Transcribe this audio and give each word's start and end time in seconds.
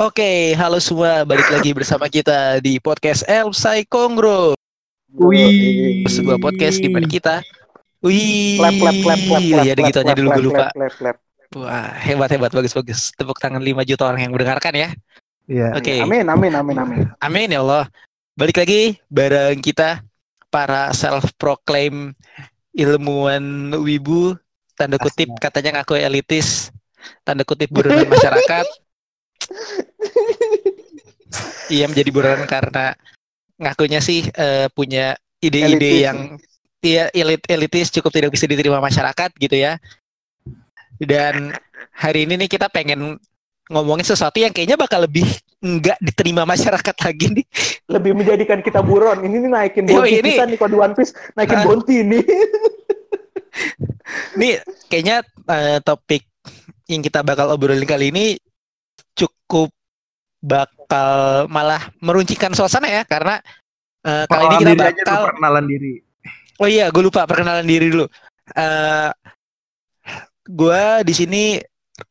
Oke, 0.00 0.56
halo 0.56 0.80
semua, 0.80 1.20
balik 1.28 1.52
lagi 1.52 1.76
bersama 1.76 2.08
kita 2.08 2.64
di 2.64 2.80
podcast 2.80 3.28
El 3.28 3.52
Kongro. 3.84 4.56
Wih. 5.12 6.08
Sebuah 6.08 6.40
podcast 6.40 6.80
di 6.80 6.88
mana 6.88 7.04
kita 7.04 7.44
Wih. 8.00 8.56
Clap, 8.56 8.72
clap, 8.80 8.96
clap, 9.04 9.20
clap, 9.28 9.44
clap, 9.44 9.64
Ya, 9.68 9.74
gitu 9.76 9.98
aja 10.00 10.08
clap, 10.08 10.16
dulu 10.16 10.28
gue 10.32 10.44
lupa. 10.48 10.72
clap, 10.72 10.72
clap, 10.72 10.94
clap. 10.96 11.16
Wah, 11.60 11.92
hebat 12.00 12.32
hebat, 12.32 12.48
bagus 12.56 12.72
bagus. 12.72 13.12
Tepuk 13.12 13.36
tangan 13.36 13.60
5 13.60 13.84
juta 13.84 14.08
orang 14.08 14.24
yang 14.24 14.32
mendengarkan 14.32 14.72
ya. 14.72 14.88
Iya. 15.44 15.76
Oke. 15.76 16.00
Amin, 16.00 16.24
amin, 16.24 16.52
amin, 16.56 16.76
amin. 16.80 16.98
Amin 17.20 17.52
ya 17.52 17.60
Allah. 17.60 17.84
Balik 18.32 18.64
lagi 18.64 18.96
bareng 19.12 19.60
kita 19.60 20.00
para 20.48 20.88
self 20.96 21.36
proclaim 21.36 22.16
ilmuwan 22.72 23.76
wibu 23.76 24.40
tanda 24.72 24.96
kutip 24.96 25.28
katanya 25.36 25.84
ngaku 25.84 26.00
elitis 26.00 26.72
tanda 27.28 27.44
kutip 27.44 27.68
buronan 27.68 28.08
masyarakat 28.08 28.64
iya 31.68 31.88
menjadi 31.88 32.10
buronan 32.10 32.44
karena 32.44 32.92
ngakunya 33.56 34.00
sih 34.00 34.26
eh, 34.28 34.66
punya 34.68 35.14
ide-ide 35.38 35.90
yang 36.02 36.18
iya 36.80 37.08
elit 37.10 37.42
elitis 37.46 37.88
cukup 37.90 38.10
tidak 38.10 38.30
bisa 38.30 38.44
diterima 38.44 38.78
masyarakat 38.78 39.30
gitu 39.36 39.56
ya 39.56 39.78
dan 40.98 41.54
hari 41.90 42.26
ini 42.26 42.36
nih 42.36 42.50
kita 42.50 42.66
pengen 42.68 43.16
ngomongin 43.70 44.04
sesuatu 44.04 44.36
yang 44.36 44.50
kayaknya 44.50 44.76
bakal 44.76 45.00
lebih 45.00 45.24
nggak 45.58 45.96
diterima 46.02 46.42
masyarakat 46.44 46.96
lagi 46.98 47.26
nih 47.32 47.46
Lebih 47.82 48.12
menjadikan 48.14 48.58
kita 48.58 48.80
buron. 48.80 49.20
Ini 49.20 49.36
nih 49.38 49.50
naikin 49.50 49.84
Yo, 49.84 50.00
bonti 50.00 50.16
ini- 50.16 50.32
kita 50.32 50.44
nih 50.44 50.56
kalau 50.56 50.70
di 50.70 50.78
One 50.80 50.94
Piece 50.94 51.12
naikin 51.34 51.58
Ah. 51.58 51.64
bonti 51.64 51.96
nih. 52.00 52.24
Nih, 54.34 54.54
kayaknya 54.88 55.20
eh, 55.46 55.78
topik 55.80 56.24
yang 56.86 57.00
kita 57.00 57.20
bakal 57.20 57.48
obrolin 57.48 57.84
kali 57.84 58.08
ini 58.08 58.40
cukup 59.16 59.68
bakal 60.42 61.46
malah 61.46 61.86
meruncikan 62.02 62.50
suasana 62.52 62.90
ya 62.90 63.02
karena 63.06 63.38
eh, 64.02 64.24
kali 64.26 64.44
ini 64.58 64.74
kita 64.74 64.84
aja 64.90 65.02
bakal 65.06 65.22
perkenalan 65.30 65.64
diri. 65.70 65.92
oh 66.58 66.68
iya 66.68 66.90
gue 66.90 67.02
lupa 67.02 67.22
perkenalan 67.26 67.66
diri 67.66 67.86
dulu 67.90 68.06
eh 68.58 69.10
gue 70.42 70.82
di 71.06 71.14
sini 71.14 71.42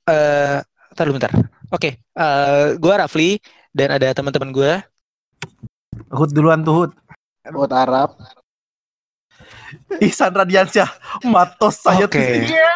eh 0.08 0.58
bentar 0.64 1.04
dulu 1.04 1.16
bentar 1.20 1.32
oke 1.76 1.90
eh 2.00 2.66
gue 2.80 2.94
Rafli 2.96 3.36
dan 3.76 4.00
ada 4.00 4.08
teman-teman 4.16 4.52
gue 4.56 4.74
Hut 6.12 6.32
duluan 6.36 6.64
tuh 6.64 6.74
Hut. 6.76 6.92
Buat 7.52 7.72
Arab. 7.74 8.10
Ihsan 10.04 10.36
Radiansyah. 10.36 10.90
Matos 11.24 11.80
saya 11.80 12.06
Oke. 12.06 12.20
tuh. 12.20 12.52
Iya. 12.52 12.72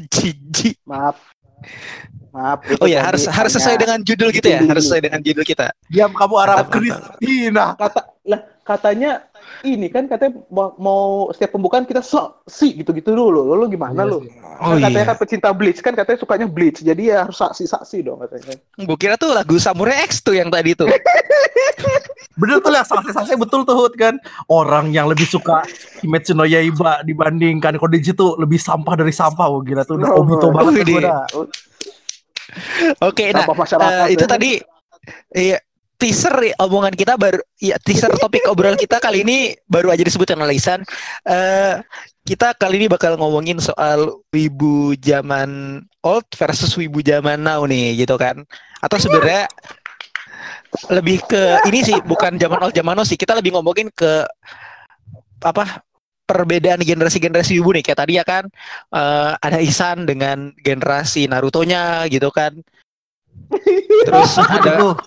Jijik. 0.11 0.77
Maaf. 0.83 1.17
Maaf. 2.31 2.63
oh 2.79 2.87
ya 2.87 3.03
harus 3.03 3.27
harus 3.27 3.51
sesuai 3.53 3.75
dengan 3.75 3.99
judul 4.01 4.31
gitu 4.31 4.47
ya 4.47 4.63
harus 4.63 4.87
sesuai 4.87 5.03
dengan 5.03 5.19
judul 5.19 5.43
kita 5.43 5.67
Diam 5.91 6.15
kamu 6.15 6.35
Arab. 6.39 6.71
Kristina. 6.71 7.75
kata 7.75 8.10
lah 8.31 8.41
katanya 8.63 9.27
ini 9.67 9.91
kan 9.91 10.07
katanya 10.07 10.39
mau, 10.47 10.71
mau 10.79 11.03
setiap 11.35 11.59
pembukaan 11.59 11.83
kita 11.83 11.99
so 11.99 12.39
si 12.47 12.71
gitu-gitu 12.79 13.11
dulu. 13.11 13.43
Lo, 13.43 13.53
lo 13.59 13.65
gimana 13.67 14.07
Iya 14.07 14.11
lo? 14.15 14.17
oh 14.61 14.77
kan 14.77 14.79
katanya 14.79 15.03
iya 15.03 15.09
kan 15.11 15.17
pecinta 15.19 15.49
Bleach 15.51 15.79
kan 15.83 15.93
katanya 15.93 16.17
sukanya 16.23 16.47
Bleach. 16.47 16.79
Jadi 16.79 17.11
ya 17.11 17.27
harus 17.27 17.37
saksi-saksi 17.37 17.97
dong 18.07 18.23
katanya. 18.23 18.55
gue 18.57 18.97
kira 18.97 19.19
tuh 19.19 19.35
lagu 19.35 19.59
Samurai 19.59 20.07
X 20.07 20.23
tuh 20.23 20.33
yang 20.39 20.47
tadi 20.47 20.73
tuh 20.73 20.87
Bener 22.39 22.63
tuh 22.63 22.71
lah 22.71 22.87
saksi-saksi 22.87 23.35
betul 23.35 23.67
tuh 23.67 23.91
kan. 23.93 24.15
Orang 24.47 24.95
yang 24.95 25.11
lebih 25.11 25.27
suka 25.27 25.61
Kimetsu 25.99 26.31
no 26.31 26.47
Yaiba 26.47 27.03
dibandingkan 27.03 27.75
Kodenji 27.75 28.15
tuh 28.15 28.39
lebih 28.39 28.57
sampah 28.57 28.95
dari 28.95 29.11
sampah. 29.11 29.45
Wah 29.51 29.61
gila 29.61 29.83
tuh 29.83 29.99
udah 29.99 30.09
Oh, 30.15 30.23
obito 30.23 30.47
oh. 30.47 30.51
banget 30.55 30.87
kan 30.87 31.03
dah. 31.05 31.23
Oke, 33.07 33.31
nah 33.31 33.47
eh, 34.11 34.19
itu 34.19 34.27
ya. 34.27 34.29
tadi 34.29 34.51
iya 35.31 35.57
teaser 36.01 36.33
ya, 36.41 36.57
omongan 36.57 36.97
kita 36.97 37.13
baru 37.13 37.37
ya 37.61 37.77
teaser 37.77 38.09
topik 38.17 38.41
obrolan 38.49 38.73
kita 38.73 38.97
kali 38.97 39.21
ini 39.21 39.53
baru 39.69 39.93
aja 39.93 40.01
disebut 40.01 40.33
sama 40.33 40.49
Lisan. 40.49 40.81
Eh 41.29 41.77
kita 42.25 42.57
kali 42.57 42.81
ini 42.81 42.87
bakal 42.89 43.21
ngomongin 43.21 43.61
soal 43.61 44.25
wibu 44.33 44.97
zaman 44.97 45.81
old 46.01 46.25
versus 46.33 46.73
wibu 46.73 47.05
zaman 47.05 47.45
now 47.45 47.61
nih 47.69 48.01
gitu 48.01 48.17
kan. 48.17 48.41
Atau 48.81 48.97
sebenarnya 48.97 49.45
lebih 50.89 51.21
ke 51.29 51.61
ini 51.69 51.85
sih 51.85 51.97
bukan 52.01 52.41
zaman 52.41 52.57
old 52.65 52.73
zaman 52.73 52.97
now 52.97 53.05
sih. 53.05 53.15
Kita 53.15 53.37
lebih 53.37 53.53
ngomongin 53.53 53.93
ke 53.93 54.25
apa 55.45 55.85
perbedaan 56.25 56.81
generasi-generasi 56.81 57.61
wibu 57.61 57.77
nih 57.77 57.83
kayak 57.85 57.99
tadi 58.01 58.13
ya 58.17 58.25
kan 58.25 58.49
eh, 58.89 59.31
ada 59.37 59.61
Isan 59.61 60.09
dengan 60.09 60.49
generasi 60.65 61.29
Naruto-nya 61.29 62.09
gitu 62.09 62.33
kan. 62.33 62.57
Terus 64.07 64.31
ada. 64.41 64.97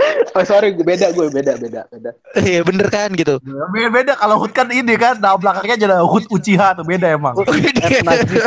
Oh 0.30 0.44
sorry, 0.46 0.70
gue 0.70 0.86
beda 0.86 1.10
gue 1.10 1.26
beda 1.28 1.58
beda 1.58 1.80
beda. 1.86 2.10
Iya 2.38 2.62
bener 2.62 2.86
kan 2.86 3.10
gitu. 3.12 3.42
Beda, 3.42 3.88
beda 3.90 4.12
kalau 4.14 4.38
Hut 4.38 4.50
kan 4.50 4.70
ini 4.70 4.94
kan 4.94 5.18
nama 5.18 5.34
belakangnya 5.34 5.76
jadi 5.76 5.96
Hut 6.00 6.30
Uchiha 6.30 6.72
tuh 6.72 6.86
beda 6.86 7.18
emang. 7.18 7.34
Eh, 7.40 7.98
najis, 8.00 8.44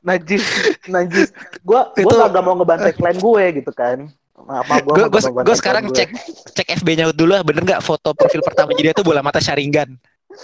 najis, 0.00 0.44
najis. 0.86 1.28
Gue 1.60 1.80
gue 1.94 2.06
Itu- 2.06 2.14
gak, 2.14 2.40
mau 2.40 2.54
ngebantai 2.54 2.94
klan 2.94 3.18
gue 3.18 3.44
gitu 3.58 3.72
kan. 3.72 4.06
Maaf, 4.34 4.66
maaf, 4.66 4.82
Gue 4.84 5.06
gue 5.08 5.20
ngebantai 5.20 5.56
sekarang 5.56 5.82
gue. 5.88 5.96
cek 5.96 6.08
cek 6.52 6.68
FB-nya 6.78 7.10
dulu 7.10 7.34
lah 7.34 7.42
bener 7.42 7.62
nggak 7.64 7.82
foto 7.82 8.14
profil 8.14 8.42
pertama 8.42 8.70
jadi 8.72 8.92
itu 8.92 9.02
bola 9.02 9.18
mata 9.18 9.42
Sharingan. 9.42 9.98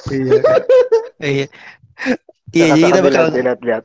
Iya. 0.08 0.34
Iya. 1.20 1.46
Iya 2.50 2.74
jadi 2.74 2.82
kita 2.82 2.98
Lihat, 2.98 3.06
bakal 3.06 3.24
lihat, 3.30 3.58
lihat. 3.62 3.82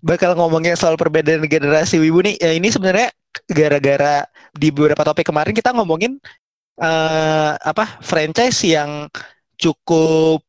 bakal 0.00 0.30
ngomongin 0.32 0.80
soal 0.80 0.96
perbedaan 0.96 1.44
generasi 1.44 2.00
wibu 2.00 2.24
nih. 2.24 2.40
Ya, 2.40 2.56
ini 2.56 2.72
sebenarnya 2.72 3.12
gara-gara 3.44 4.24
di 4.52 4.72
beberapa 4.72 5.04
topik 5.04 5.28
kemarin 5.28 5.52
kita 5.52 5.76
ngomongin 5.76 6.16
eh 6.76 7.52
apa 7.56 8.00
franchise 8.00 8.68
yang 8.68 9.08
cukup 9.56 10.44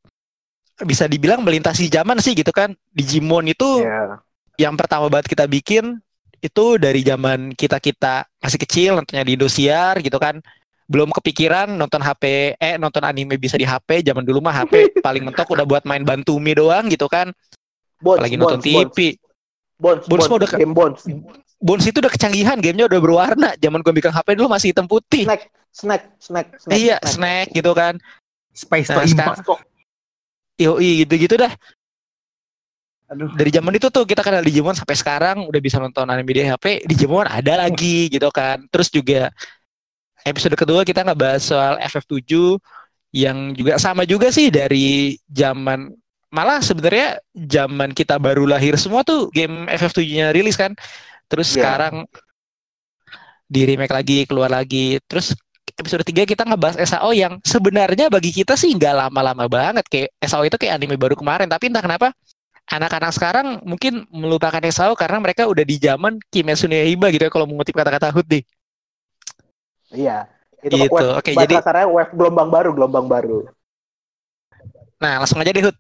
bisa 0.84 1.08
dibilang 1.08 1.42
melintasi 1.42 1.88
zaman 1.88 2.20
sih 2.20 2.36
gitu 2.36 2.52
kan. 2.52 2.76
Digimon 2.92 3.48
itu 3.48 3.82
Iya. 3.82 4.22
yang 4.60 4.76
pertama 4.76 5.08
banget 5.08 5.32
kita 5.32 5.46
bikin 5.46 5.98
itu 6.38 6.78
dari 6.78 7.02
zaman 7.02 7.50
kita 7.54 7.82
kita 7.82 8.28
masih 8.38 8.60
kecil 8.62 8.92
nontonnya 8.94 9.26
di 9.26 9.34
Indosiar 9.34 9.98
gitu 10.06 10.22
kan 10.22 10.38
belum 10.86 11.10
kepikiran 11.10 11.66
nonton 11.74 12.00
HP 12.00 12.56
eh 12.56 12.78
nonton 12.78 13.02
anime 13.02 13.36
bisa 13.36 13.58
di 13.58 13.66
HP 13.66 14.06
zaman 14.06 14.22
dulu 14.22 14.46
mah 14.46 14.64
HP 14.64 14.74
paling 15.06 15.26
mentok 15.26 15.50
udah 15.50 15.66
buat 15.66 15.84
main 15.84 16.06
bantumi 16.06 16.54
doang 16.54 16.88
gitu 16.88 17.10
kan 17.10 17.34
Bonds, 17.98 18.22
apalagi 18.22 18.38
nonton 18.38 18.62
bonds, 18.62 18.66
TV 18.94 19.18
Bonds, 19.82 20.06
Bonds 20.06 20.06
bonds, 20.08 20.26
mah 20.30 20.38
udah 20.38 20.50
ke- 20.50 20.60
game 20.62 20.74
bonds. 20.78 21.02
Bones 21.10 21.47
itu 21.62 21.98
udah 21.98 22.14
kecanggihan 22.14 22.58
gamenya 22.62 22.86
udah 22.86 23.00
berwarna. 23.02 23.50
Zaman 23.58 23.82
gua 23.82 23.94
bikin 23.94 24.14
HP 24.14 24.28
dulu 24.38 24.48
masih 24.50 24.72
hitam 24.72 24.86
putih. 24.86 25.26
Snack, 25.26 25.44
snack, 25.74 26.04
snack, 26.22 26.48
snack. 26.62 26.74
Eh, 26.74 26.80
iya 26.90 26.98
snack. 27.02 27.50
gitu 27.54 27.72
kan. 27.74 27.98
Space 28.54 28.90
Nah, 28.90 29.02
to 29.02 29.02
Impact 29.06 29.42
kok. 29.46 29.60
yoi 30.58 31.06
gitu-gitu 31.06 31.38
dah. 31.38 31.54
Aduh. 33.08 33.32
dari 33.40 33.48
zaman 33.56 33.72
itu 33.72 33.88
tuh 33.88 34.04
kita 34.04 34.20
kenal 34.20 34.44
Digimon 34.44 34.76
sampai 34.76 34.98
sekarang. 35.00 35.48
Udah 35.48 35.62
bisa 35.64 35.80
nonton 35.80 36.04
anime 36.12 36.28
di 36.28 36.44
HP 36.44 36.84
Digimon 36.84 37.24
ada 37.24 37.64
lagi 37.64 38.12
gitu 38.12 38.28
kan. 38.36 38.68
Terus 38.68 38.92
juga 38.92 39.32
episode 40.28 40.60
kedua 40.60 40.84
kita 40.84 41.08
ngebahas 41.08 41.40
soal 41.40 41.74
FF7 41.80 42.60
yang 43.16 43.56
juga 43.56 43.80
sama 43.80 44.04
juga 44.04 44.28
sih 44.28 44.52
dari 44.52 45.16
zaman 45.32 45.88
malah 46.28 46.60
sebenarnya 46.60 47.24
zaman 47.32 47.96
kita 47.96 48.20
baru 48.20 48.44
lahir 48.44 48.76
semua 48.76 49.08
tuh 49.08 49.32
game 49.32 49.64
FF7-nya 49.72 50.36
rilis 50.36 50.60
kan 50.60 50.76
terus 51.28 51.48
Iya. 51.52 51.56
sekarang 51.62 51.96
di 53.48 53.62
remake 53.64 53.94
lagi 53.96 54.18
keluar 54.28 54.52
lagi 54.52 55.00
terus 55.08 55.32
episode 55.78 56.02
3 56.04 56.26
kita 56.26 56.42
ngebahas 56.44 56.80
SAO 56.82 57.14
yang 57.14 57.38
sebenarnya 57.46 58.10
bagi 58.10 58.34
kita 58.34 58.58
sih 58.58 58.74
nggak 58.74 59.08
lama-lama 59.08 59.46
banget 59.46 59.86
kayak 59.88 60.10
SAO 60.26 60.42
itu 60.44 60.58
kayak 60.58 60.80
anime 60.82 60.98
baru 60.98 61.14
kemarin 61.14 61.46
tapi 61.46 61.70
entah 61.70 61.86
kenapa 61.86 62.12
anak-anak 62.68 63.12
sekarang 63.16 63.48
mungkin 63.64 64.04
melupakan 64.12 64.60
SAO 64.74 64.98
karena 64.98 65.22
mereka 65.22 65.48
udah 65.48 65.64
di 65.64 65.78
zaman 65.80 66.20
Kimetsu 66.28 66.68
no 66.68 66.76
Yaiba 66.76 67.08
gitu 67.14 67.24
ya 67.24 67.32
kalau 67.32 67.48
mengutip 67.48 67.72
kata-kata 67.72 68.12
Hood 68.12 68.28
nih. 68.28 68.44
Iya. 69.96 70.28
Itu 70.60 70.76
Gitu, 70.76 71.06
oke, 71.16 71.32
jadi- 71.32 71.56
kasarnya 71.62 71.88
wave 71.88 72.12
gelombang 72.12 72.50
baru, 72.52 72.70
gelombang 72.76 73.08
baru. 73.08 73.48
Nah, 75.00 75.22
langsung 75.24 75.40
aja 75.40 75.54
deh 75.54 75.64
Hood. 75.64 75.78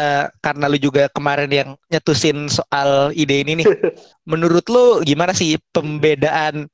Eh, 0.00 0.24
karena 0.40 0.64
lu 0.72 0.80
juga 0.80 1.12
kemarin 1.12 1.50
yang 1.52 1.68
nyetusin 1.92 2.48
soal 2.48 3.12
ide 3.12 3.44
ini 3.44 3.60
nih. 3.60 3.66
Menurut 4.30 4.64
lu 4.72 5.04
gimana 5.04 5.36
sih 5.36 5.60
pembedaan 5.76 6.64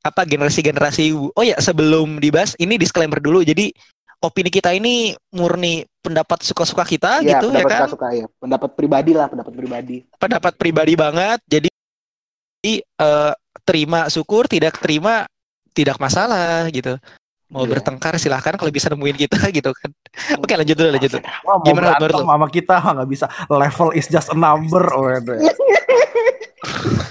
apa 0.00 0.22
generasi-generasi 0.24 1.12
Oh 1.34 1.44
ya, 1.44 1.58
sebelum 1.58 2.22
dibahas 2.22 2.54
ini 2.62 2.78
disclaimer 2.78 3.18
dulu. 3.18 3.42
Jadi 3.42 3.74
opini 4.22 4.48
kita 4.48 4.70
ini 4.72 5.12
murni 5.34 5.82
pendapat 6.00 6.40
suka-suka 6.46 6.84
kita 6.86 7.20
Iya, 7.20 7.42
gitu 7.42 7.52
ya 7.52 7.64
pendapat 7.66 7.80
kan. 7.84 7.88
suka 7.90 8.08
ya. 8.14 8.26
Pendapat 8.38 8.70
pribadi 8.78 9.12
lah, 9.12 9.26
pendapat 9.28 9.52
pribadi. 9.52 9.96
pendapat 10.16 10.52
pribadi 10.56 10.94
banget. 10.94 11.38
Jadi 11.50 11.68
eh, 12.70 13.32
terima 13.66 14.06
syukur, 14.08 14.46
tidak 14.46 14.78
terima 14.80 15.26
tidak 15.74 15.96
masalah 16.00 16.66
gitu. 16.72 16.96
Mau 17.50 17.66
Iya. 17.66 17.74
bertengkar 17.76 18.14
silahkan 18.14 18.54
kalau 18.54 18.70
bisa 18.70 18.86
nemuin 18.88 19.16
kita 19.18 19.36
gitu 19.58 19.74
kan. 19.74 19.90
Oke 20.38 20.54
lanjut 20.54 20.78
dulu 20.78 20.88
lanjut 20.94 21.10
dulu. 21.10 21.22
Wah, 21.42 21.56
mau 21.58 21.66
Gimana 21.66 21.98
lu? 21.98 22.22
sama 22.22 22.46
kita 22.46 22.74
nggak 22.78 23.08
bisa. 23.10 23.26
Level 23.46 23.90
is 23.92 24.06
just 24.06 24.30
a 24.30 24.38
number. 24.38 24.86
Oh, 24.94 25.10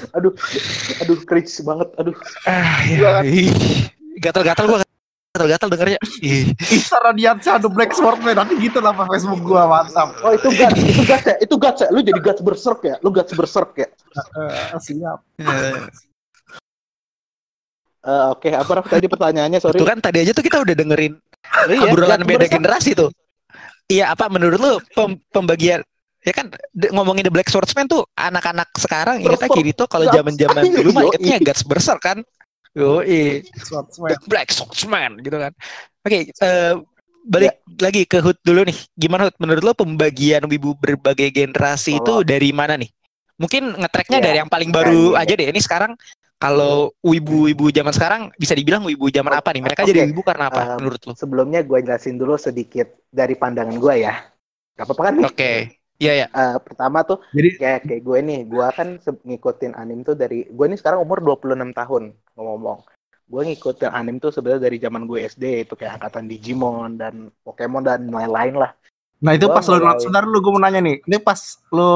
aduh, 0.09 0.33
aduh, 0.99 1.17
cringe 1.21 1.53
banget, 1.61 1.89
aduh. 1.95 2.15
Ah, 2.43 2.81
ya. 2.87 3.21
Gatal-gatal 4.17 4.65
gua 4.65 4.79
gatal-gatal 5.29 5.69
dengernya. 5.69 5.99
Ih. 6.19 6.49
Isa 6.65 6.97
Radiansyah 6.97 7.61
The 7.61 7.69
Black 7.69 7.93
Sword 7.93 8.23
man. 8.23 8.39
Nanti 8.39 8.57
gitu 8.57 8.81
nama 8.81 9.05
Facebook 9.05 9.43
gua 9.45 9.69
mantap. 9.69 10.17
Oh 10.23 10.33
itu 10.33 10.49
guts, 10.49 10.79
itu 10.81 11.03
guts 11.05 11.25
ya, 11.27 11.35
itu 11.37 11.55
guts 11.55 11.79
ya. 11.83 11.87
Lu 11.93 11.99
jadi 12.01 12.19
guts 12.19 12.41
berserk 12.41 12.79
ya, 12.81 12.95
lu 13.03 13.11
guts 13.11 13.31
berserk 13.35 13.71
ya. 13.77 13.87
Eh, 14.39 14.79
siap. 14.79 15.19
Eh, 17.99 18.25
Oke, 18.31 18.49
apa 18.49 18.71
Raf, 18.71 18.87
tadi 18.87 19.05
pertanyaannya? 19.05 19.59
Sorry. 19.59 19.75
Itu 19.75 19.83
kan 19.83 19.99
tadi 19.99 20.23
aja 20.23 20.31
tuh 20.31 20.39
kita 20.39 20.63
udah 20.63 20.71
dengerin 20.71 21.13
Iya, 21.67 21.79
obrolan 21.85 22.21
guts 22.21 22.29
beda 22.29 22.45
generasi 22.47 22.95
tuh. 22.95 23.11
Iya, 23.85 24.13
apa 24.13 24.29
menurut 24.29 24.55
lu 24.55 24.73
pem- 24.93 25.19
pembagian 25.29 25.83
ya 26.19 26.31
kan 26.31 26.51
de- 26.69 26.91
ngomongin 26.91 27.23
The 27.23 27.33
Black 27.33 27.47
Swordsman 27.47 27.87
tuh 27.87 28.03
anak-anak 28.13 28.69
sekarang 28.75 29.19
ingetnya 29.19 29.39
Berserk. 29.41 29.55
Kirito 29.55 29.83
kalau 29.87 30.05
zaman-zaman 30.07 30.63
dulu 30.69 30.89
mah 30.91 31.03
ingetnya 31.09 31.37
Guts 31.41 31.63
Berserk 31.63 31.99
kan. 31.99 32.17
Yo, 32.71 33.01
The. 33.01 33.41
Black 34.27 34.53
Swordsman 34.53 35.19
gitu 35.19 35.35
kan. 35.35 35.51
Oke, 35.99 36.29
eh, 36.29 36.73
balik 37.25 37.59
lagi 37.75 38.03
ke 38.05 38.21
Hud 38.21 38.37
dulu 38.39 38.63
nih. 38.63 38.77
Gimana 38.93 39.27
Hud? 39.27 39.35
Menurut 39.37 39.63
lo 39.65 39.73
pembagian 39.73 40.45
wibu 40.45 40.71
berbagai 40.73 41.27
generasi 41.29 41.97
Kalau- 41.97 42.21
itu 42.21 42.29
dari 42.29 42.51
mana 42.51 42.77
nih? 42.77 42.87
Mungkin 43.35 43.71
ngetracknya 43.73 44.19
Ya, 44.19 44.25
dari 44.25 44.37
yang 44.37 44.51
paling 44.51 44.69
baru 44.69 45.15
kan, 45.15 45.23
aja 45.23 45.33
deh. 45.33 45.47
Ini 45.47 45.59
sekarang 45.59 45.91
kalau 46.39 46.95
wibu-wibu 47.03 47.67
zaman 47.69 47.91
sekarang 47.91 48.21
bisa 48.39 48.55
dibilang 48.55 48.87
wibu 48.87 49.11
zaman 49.11 49.35
apa 49.35 49.51
nih? 49.51 49.59
Mereka 49.61 49.83
jadi 49.83 49.99
Oke. 50.01 50.09
wibu 50.09 50.21
karena 50.23 50.47
apa 50.47 50.61
Um, 50.63 50.75
menurut 50.79 51.01
lo? 51.03 51.11
Sebelumnya 51.13 51.61
gue 51.61 51.79
jelasin 51.83 52.15
dulu 52.15 52.39
sedikit 52.39 52.87
dari 53.11 53.35
pandangan 53.35 53.75
gue 53.75 53.95
ya. 53.99 54.15
Gak 54.79 54.87
apa-apa 54.87 55.03
kan? 55.03 55.15
Oke. 55.27 55.53
Iya 55.99 56.13
ya. 56.15 56.27
Eh, 56.31 56.57
pertama 56.63 57.03
tuh 57.03 57.19
Jadi 57.35 57.59
kayak 57.59 57.79
kayak 57.83 58.01
gue 58.01 58.17
nih, 58.23 58.39
gue 58.47 58.65
kan 58.71 58.87
ngikutin 59.03 59.75
anim 59.75 59.99
tuh 59.99 60.15
dari 60.15 60.47
gue 60.47 60.65
nih 60.65 60.79
sekarang 60.79 61.03
umur 61.03 61.19
26 61.19 61.75
tahun 61.75 62.03
ngomong-ngomong. 62.39 62.79
Gue 63.27 63.41
ngikutin 63.43 63.91
anim 63.91 64.15
tuh 64.17 64.31
sebenarnya 64.31 64.63
dari 64.63 64.79
zaman 64.79 65.03
gue 65.03 65.19
SD 65.21 65.67
itu 65.67 65.75
kayak 65.75 65.99
angkatan 65.99 66.25
Digimon 66.25 66.95
dan 66.95 67.27
Pokemon 67.43 67.83
dan 67.83 68.07
lain-lain 68.07 68.55
lah. 68.55 68.71
Nah 69.19 69.35
itu 69.35 69.51
Gua 69.51 69.59
pas 69.59 69.67
lo 69.67 69.75
mulai- 69.75 69.83
nonton, 69.91 70.01
sebentar 70.01 70.23
lu 70.23 70.39
gue 70.39 70.51
mau 70.55 70.63
nanya 70.63 70.79
nih. 70.79 71.03
Ini 71.03 71.17
pas 71.19 71.39
lo 71.69 71.91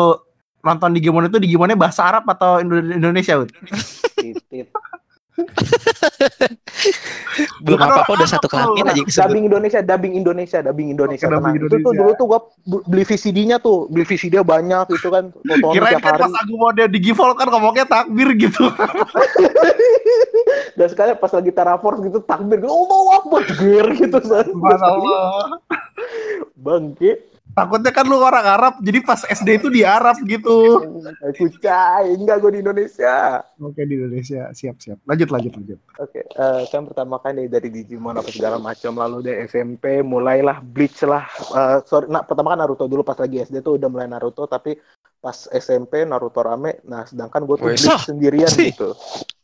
nonton 0.63 0.95
Digimon 0.95 1.27
itu 1.27 1.37
Digimonnya 1.37 1.75
bahasa 1.75 2.07
Arab 2.07 2.23
atau 2.25 2.63
Indo- 2.63 2.79
Indonesia? 2.79 3.43
Belum 7.65 7.79
apa-apa 7.81 8.11
udah 8.13 8.29
satu 8.29 8.45
kelamin 8.45 8.85
lu? 8.85 9.01
aja 9.01 9.25
dubbing 9.25 9.49
Indonesia, 9.49 9.79
dubbing 9.81 10.13
Indonesia, 10.13 10.61
dubbing 10.61 10.87
Indonesia. 10.93 11.25
Oke, 11.25 11.33
dubbing 11.33 11.53
tenang. 11.57 11.57
Itu 11.57 11.75
tuh 11.81 11.91
Indonesia. 11.91 11.99
dulu 11.99 12.11
tuh 12.13 12.25
gue 12.29 12.39
beli 12.85 13.03
VCD-nya 13.03 13.57
tuh, 13.57 13.89
beli 13.89 14.05
VCD 14.05 14.39
banyak 14.39 14.85
itu 14.93 15.07
kan, 15.09 15.33
tonton 15.33 15.71
Kirain 15.73 15.97
tiap 15.97 16.05
kan 16.05 16.11
hari. 16.13 16.21
pas 16.21 16.33
aku 16.37 16.53
mau 16.53 16.69
dia 16.69 16.85
Digivol 16.85 17.33
kan 17.33 17.47
ngomongnya 17.49 17.85
takbir 17.89 18.29
gitu. 18.37 18.61
Dan 20.77 20.87
sekali 20.89 21.17
pas 21.17 21.29
lagi 21.29 21.51
Terraforce 21.53 22.01
gitu 22.05 22.19
takbir 22.21 22.61
oh 22.65 23.13
apa 23.17 23.37
ger 23.57 23.87
gitu. 23.93 24.17
Subhanallah. 24.21 25.57
Bangke. 26.53 27.32
Takutnya 27.53 27.93
kan 27.93 28.09
lu 28.09 28.17
orang 28.17 28.41
Arab, 28.41 28.73
jadi 28.81 28.99
pas 29.05 29.21
SD 29.21 29.61
itu 29.61 29.69
di 29.69 29.85
Arab 29.85 30.17
gitu. 30.25 30.81
Aku 31.21 31.53
cai, 31.61 32.09
enggak 32.09 32.41
gue 32.41 32.57
di 32.57 32.59
Indonesia. 32.65 33.45
Oke 33.61 33.85
di 33.85 33.93
Indonesia, 33.93 34.49
siap 34.57 34.81
siap. 34.81 34.97
Lanjut 35.05 35.29
lanjut 35.29 35.53
lanjut. 35.61 35.79
Oke, 36.01 36.25
eh, 36.25 36.61
kan 36.73 36.89
pertama 36.89 37.21
kan 37.21 37.37
dari, 37.37 37.45
dari 37.45 37.69
Digimon 37.69 38.17
apa 38.17 38.33
segala 38.33 38.57
macam, 38.57 38.97
lalu 38.97 39.21
dari 39.21 39.37
SMP 39.45 40.01
mulailah 40.01 40.65
Bleach 40.65 41.05
lah. 41.05 41.29
Eh, 41.53 41.77
sorry, 41.85 42.09
nah 42.09 42.25
pertama 42.25 42.57
kan 42.57 42.65
Naruto 42.65 42.89
dulu 42.89 43.05
pas 43.05 43.21
lagi 43.21 43.45
SD 43.45 43.61
tuh 43.61 43.77
udah 43.77 43.89
mulai 43.89 44.09
Naruto, 44.09 44.49
tapi 44.49 44.73
pas 45.21 45.37
SMP 45.53 46.09
Naruto 46.09 46.41
rame. 46.41 46.81
Nah 46.89 47.05
sedangkan 47.05 47.45
gue 47.45 47.55
tuh 47.61 47.69
Bleach 47.69 48.01
sendirian 48.01 48.49
gitu. 48.49 48.97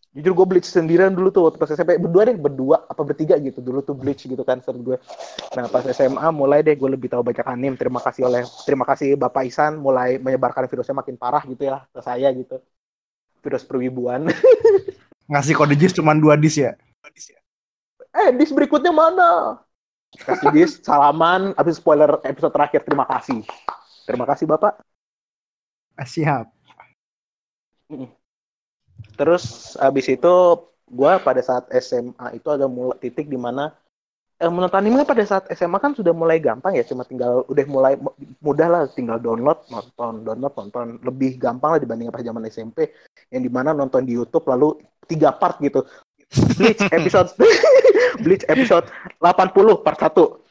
Jujur 0.09 0.33
gue 0.33 0.47
Bleach 0.50 0.65
sendirian 0.65 1.13
dulu 1.13 1.29
tuh 1.29 1.45
waktu 1.45 1.61
pas 1.61 1.69
SMP 1.69 2.01
berdua 2.01 2.25
deh, 2.25 2.33
berdua 2.33 2.81
apa 2.89 3.01
bertiga 3.06 3.38
gitu 3.38 3.61
dulu 3.61 3.85
tuh 3.85 3.94
Bleach 3.94 4.25
gitu 4.25 4.41
kan 4.41 4.57
ser 4.65 4.73
gue. 4.73 4.97
Nah 5.53 5.69
pas 5.69 5.85
SMA 5.85 6.27
mulai 6.33 6.65
deh 6.65 6.73
gue 6.73 6.89
lebih 6.89 7.13
tahu 7.13 7.21
banyak 7.21 7.45
anim. 7.45 7.77
Terima 7.77 8.01
kasih 8.01 8.25
oleh 8.25 8.41
terima 8.65 8.89
kasih 8.89 9.13
Bapak 9.13 9.45
Isan 9.45 9.77
mulai 9.77 10.17
menyebarkan 10.17 10.65
virusnya 10.65 10.97
makin 10.97 11.13
parah 11.13 11.45
gitu 11.45 11.61
ya 11.69 11.85
ke 11.94 12.01
saya 12.01 12.33
gitu. 12.33 12.57
Virus 13.45 13.61
perwibuan. 13.61 14.25
Ngasih 15.31 15.53
kode 15.53 15.77
jis 15.77 15.94
cuma 15.94 16.17
dua 16.17 16.33
dis 16.33 16.57
ya. 16.57 16.73
eh 18.09 18.33
dis 18.33 18.50
berikutnya 18.50 18.89
mana? 18.89 19.61
Kasih 20.17 20.50
dis, 20.50 20.71
salaman, 20.81 21.53
habis 21.53 21.77
spoiler 21.77 22.17
episode 22.25 22.50
terakhir, 22.50 22.81
terima 22.81 23.06
kasih. 23.06 23.45
Terima 24.09 24.25
kasih 24.25 24.50
Bapak. 24.50 24.81
Ah, 25.94 26.07
Siap. 26.07 26.50
Terus 29.19 29.75
habis 29.75 30.07
itu 30.07 30.33
gua 30.88 31.19
pada 31.19 31.44
saat 31.44 31.68
SMA 31.83 32.39
itu 32.39 32.48
ada 32.48 32.71
mulai 32.71 32.95
titik 33.04 33.27
di 33.27 33.36
mana 33.36 33.75
eh, 34.39 34.48
anime 34.48 35.04
pada 35.04 35.19
saat 35.27 35.51
SMA 35.51 35.75
kan 35.83 35.92
sudah 35.92 36.16
mulai 36.16 36.39
gampang 36.39 36.71
ya, 36.80 36.88
cuma 36.88 37.04
tinggal 37.04 37.44
udah 37.51 37.66
mulai 37.68 37.94
mu- 38.00 38.16
mudah 38.39 38.68
lah, 38.71 38.81
tinggal 38.88 39.19
download, 39.19 39.60
nonton, 39.68 40.24
download, 40.24 40.54
nonton, 40.56 40.86
lebih 41.04 41.36
gampang 41.36 41.75
lah 41.75 41.80
dibanding 41.83 42.07
pas 42.07 42.24
zaman 42.24 42.48
SMP 42.48 42.95
yang 43.27 43.44
di 43.44 43.51
mana 43.51 43.75
nonton 43.75 44.07
di 44.07 44.16
YouTube 44.16 44.48
lalu 44.48 44.80
tiga 45.12 45.36
part 45.36 45.60
gitu. 45.60 45.83
Bleach 46.56 46.80
episode 46.94 47.30
Bleach 48.24 48.45
episode 48.48 48.86
80 49.18 49.83
part 49.83 49.98
1 49.98 50.48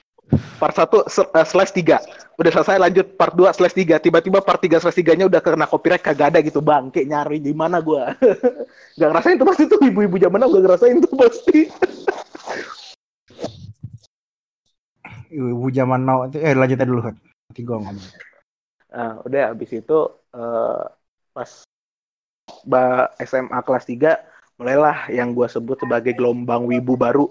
part 0.59 0.75
1 0.77 1.09
se- 1.09 1.31
eh, 1.33 1.47
slash 1.47 1.73
3 1.73 1.99
udah 2.39 2.51
selesai 2.55 2.79
lanjut. 2.79 3.07
Part 3.17 3.35
2 3.35 3.51
slash 3.51 3.75
3 3.75 3.99
tiba-tiba 3.99 4.39
part 4.45 4.61
3 4.61 4.79
slash 4.79 4.99
3 5.01 5.19
nya 5.19 5.27
udah 5.27 5.41
kena 5.41 5.67
copyright 5.67 6.05
kagak 6.05 6.35
ada 6.35 6.39
gitu. 6.45 6.61
Bangke 6.61 7.03
nyari 7.03 7.41
di 7.41 7.51
mana 7.51 7.81
gua? 7.81 8.13
Gak 8.99 9.09
ngerasain 9.11 9.39
tuh 9.39 9.47
pasti 9.47 9.65
tuh 9.67 9.79
ibu-ibu 9.83 10.19
zaman 10.19 10.39
now 10.43 10.51
gak 10.51 10.63
ngerasain 10.67 10.97
tuh 10.99 11.15
pasti. 11.15 11.59
Ibu 15.29 15.67
zaman 15.71 16.01
now. 16.03 16.25
Eh 16.31 16.55
lanjut 16.57 16.79
aja 16.81 16.89
dulu 16.89 17.01
Hud. 17.05 17.17
Nanti 17.19 17.61
gua 17.65 17.79
ngomong. 17.83 18.09
nah 18.89 19.21
udah 19.21 19.53
habis 19.53 19.69
itu 19.69 19.99
eh, 20.33 20.85
pas 21.31 21.51
ba 22.65 23.13
SMA 23.21 23.61
kelas 23.61 23.85
3 23.85 24.17
mulailah 24.57 25.13
yang 25.13 25.37
gua 25.37 25.45
sebut 25.45 25.77
sebagai 25.77 26.17
gelombang 26.17 26.65
wibu 26.65 26.97
baru 26.97 27.29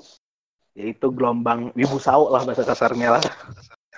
yaitu 0.78 1.10
gelombang 1.10 1.74
wibu 1.74 1.98
sao 1.98 2.30
lah 2.30 2.46
bahasa 2.46 2.62
kasarnya 2.62 3.18
lah. 3.18 3.24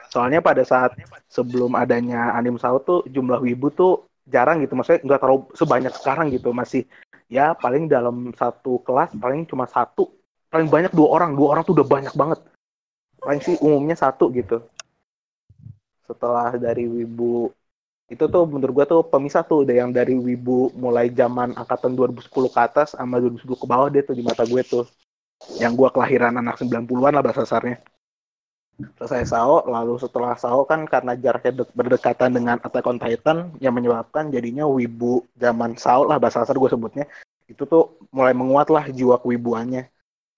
Soalnya 0.07 0.39
pada 0.39 0.63
saat 0.63 0.95
sebelum 1.27 1.75
adanya 1.75 2.31
anim 2.33 2.55
sao 2.55 2.79
tuh 2.79 3.03
jumlah 3.11 3.43
wibu 3.43 3.67
tuh 3.69 4.07
jarang 4.23 4.63
gitu. 4.63 4.79
Maksudnya 4.79 5.03
nggak 5.03 5.19
terlalu 5.19 5.41
sebanyak 5.59 5.93
sekarang 5.99 6.31
gitu. 6.31 6.55
Masih 6.55 6.87
ya 7.27 7.51
paling 7.51 7.91
dalam 7.91 8.31
satu 8.33 8.79
kelas 8.87 9.11
paling 9.19 9.43
cuma 9.43 9.67
satu. 9.67 10.07
Paling 10.47 10.71
banyak 10.71 10.95
dua 10.95 11.19
orang. 11.19 11.35
Dua 11.35 11.53
orang 11.53 11.67
tuh 11.67 11.75
udah 11.75 11.85
banyak 11.85 12.15
banget. 12.15 12.39
Paling 13.19 13.41
sih 13.43 13.59
umumnya 13.59 13.99
satu 13.99 14.31
gitu. 14.31 14.63
Setelah 16.07 16.55
dari 16.55 16.87
wibu 16.87 17.51
itu 18.09 18.25
tuh 18.25 18.49
menurut 18.49 18.73
gua 18.73 18.85
tuh 18.87 19.05
pemisah 19.05 19.45
tuh. 19.45 19.67
Udah 19.67 19.75
yang 19.83 19.91
dari 19.93 20.17
wibu 20.17 20.73
mulai 20.73 21.11
zaman 21.11 21.53
angkatan 21.53 21.93
2010 21.93 22.49
ke 22.49 22.59
atas 22.63 22.95
sama 22.95 23.21
2010 23.21 23.45
ke 23.45 23.67
bawah 23.67 23.91
deh 23.91 24.01
tuh 24.01 24.15
di 24.17 24.23
mata 24.25 24.41
gue 24.47 24.63
tuh 24.65 24.87
yang 25.61 25.73
gua 25.75 25.89
kelahiran 25.91 26.35
anak 26.39 26.59
90-an 26.59 27.13
lah 27.15 27.23
bahasa 27.23 27.43
kasarnya 27.47 27.79
selesai 28.95 29.27
Sao, 29.27 29.67
lalu 29.67 29.99
setelah 29.99 30.39
Sao 30.39 30.63
kan 30.63 30.87
karena 30.87 31.15
jaraknya 31.19 31.63
dek- 31.63 31.75
berdekatan 31.75 32.31
dengan 32.31 32.57
Attack 32.63 32.87
on 32.87 32.99
Titan 32.99 33.51
yang 33.59 33.75
menyebabkan 33.75 34.31
jadinya 34.31 34.63
wibu 34.63 35.27
zaman 35.35 35.75
Sao 35.75 36.07
lah 36.07 36.15
bahasa 36.15 36.43
kasar 36.43 36.55
gue 36.55 36.69
sebutnya. 36.71 37.05
Itu 37.49 37.67
tuh 37.67 37.99
mulai 38.15 38.31
menguat 38.31 38.71
lah 38.71 38.87
jiwa 38.87 39.19
kewibuannya. 39.19 39.83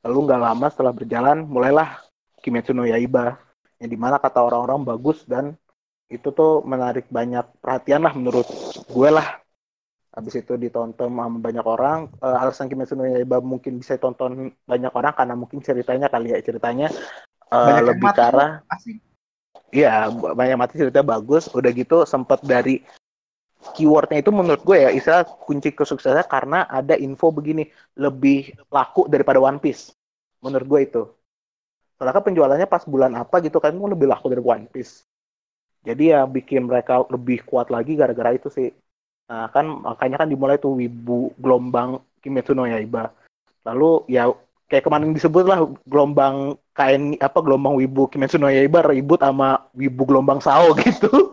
Lalu 0.02 0.18
nggak 0.26 0.42
lama 0.42 0.66
setelah 0.74 0.94
berjalan 0.96 1.46
mulailah 1.46 2.02
Kimetsu 2.42 2.74
no 2.74 2.90
Yaiba 2.90 3.38
yang 3.78 3.90
di 3.90 3.98
mana 3.98 4.18
kata 4.18 4.42
orang-orang 4.42 4.82
bagus 4.82 5.22
dan 5.30 5.54
itu 6.10 6.34
tuh 6.34 6.66
menarik 6.66 7.06
banyak 7.14 7.46
perhatian 7.62 8.02
lah 8.02 8.14
menurut 8.18 8.50
gue 8.90 9.10
lah 9.14 9.38
habis 10.12 10.34
itu 10.36 10.54
ditonton 10.60 11.08
sama 11.08 11.40
banyak 11.40 11.64
orang 11.66 12.12
Eh, 12.20 12.38
alasan 12.44 12.68
Kimetsu 12.68 13.00
no 13.00 13.08
Yaiba 13.08 13.40
mungkin 13.40 13.80
bisa 13.80 13.96
ditonton 13.96 14.52
banyak 14.68 14.92
orang 14.92 15.14
karena 15.16 15.36
mungkin 15.40 15.60
ceritanya 15.64 16.12
kali 16.12 16.36
ya 16.36 16.40
ceritanya 16.44 16.92
Banyak 17.52 17.84
yang 17.84 17.88
lebih 17.88 18.08
mati. 18.12 18.18
ke 18.18 18.22
arah 18.24 18.52
Asik. 18.68 18.98
Iya, 19.72 20.12
banyak 20.12 20.58
mati 20.60 20.74
ceritanya 20.80 21.16
bagus. 21.16 21.48
Udah 21.52 21.72
gitu 21.72 22.04
sempat 22.04 22.44
dari 22.44 22.84
keywordnya 23.78 24.20
itu 24.20 24.32
menurut 24.34 24.62
gue 24.66 24.78
ya 24.84 24.90
istilah 24.92 25.24
kunci 25.24 25.72
kesuksesannya 25.72 26.26
karena 26.28 26.66
ada 26.68 26.98
info 26.98 27.30
begini 27.32 27.70
lebih 27.96 28.52
laku 28.68 29.08
daripada 29.08 29.40
One 29.40 29.60
Piece. 29.64 29.96
Menurut 30.44 30.68
gue 30.68 30.80
itu. 30.84 31.04
Soalnya 31.96 32.18
kan 32.18 32.24
penjualannya 32.26 32.68
pas 32.68 32.84
bulan 32.84 33.14
apa 33.14 33.40
gitu 33.46 33.62
kan 33.62 33.72
lebih 33.78 34.10
laku 34.10 34.28
dari 34.34 34.42
One 34.44 34.66
Piece. 34.68 35.06
Jadi 35.82 36.14
ya 36.14 36.26
bikin 36.26 36.68
mereka 36.68 37.06
lebih 37.10 37.46
kuat 37.46 37.70
lagi 37.70 37.94
gara-gara 37.96 38.34
itu 38.34 38.50
sih. 38.50 38.70
Nah 39.32 39.48
kan 39.48 39.64
makanya 39.64 40.20
kan 40.20 40.28
dimulai 40.28 40.60
tuh 40.60 40.76
wibu 40.76 41.32
gelombang 41.40 42.04
Kimetsu 42.20 42.52
no 42.52 42.68
Yaiba. 42.68 43.16
Lalu 43.64 44.04
ya 44.12 44.28
kayak 44.68 44.84
kemarin 44.84 45.16
disebut 45.16 45.48
lah 45.48 45.64
gelombang 45.88 46.60
kain 46.76 47.16
apa 47.16 47.40
gelombang 47.40 47.80
wibu 47.80 48.12
Kimetsu 48.12 48.36
no 48.36 48.52
Yaiba 48.52 48.84
ribut 48.84 49.24
sama 49.24 49.72
wibu 49.72 50.04
gelombang 50.04 50.44
Sao 50.44 50.76
gitu. 50.84 51.32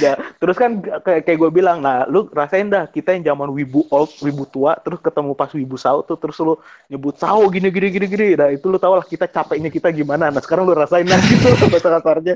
Ya, 0.00 0.18
terus 0.40 0.56
kan 0.58 0.82
kayak 0.82 1.28
kayak 1.28 1.38
gue 1.38 1.50
bilang, 1.52 1.78
nah 1.84 2.08
lu 2.08 2.26
rasain 2.32 2.66
dah 2.66 2.90
kita 2.90 3.14
yang 3.14 3.22
zaman 3.36 3.52
wibu 3.54 3.86
old, 3.92 4.10
wibu 4.24 4.48
tua, 4.48 4.74
terus 4.80 4.98
ketemu 4.98 5.36
pas 5.36 5.52
wibu 5.52 5.76
sao 5.78 6.02
tuh, 6.02 6.18
terus 6.18 6.34
lu 6.42 6.58
nyebut 6.90 7.14
sao 7.20 7.44
gini 7.52 7.70
gini 7.70 7.92
gini 7.92 8.06
gini, 8.10 8.26
nah 8.34 8.50
itu 8.50 8.66
lu 8.66 8.82
tau 8.82 8.98
lah 8.98 9.06
kita 9.06 9.30
capeknya 9.30 9.70
kita 9.70 9.94
gimana. 9.94 10.32
Nah 10.32 10.42
sekarang 10.42 10.66
lu 10.66 10.74
rasain 10.74 11.06
lah 11.06 11.20
gitu 11.22 11.54
bahasa 11.72 11.88
kasarnya. 12.00 12.34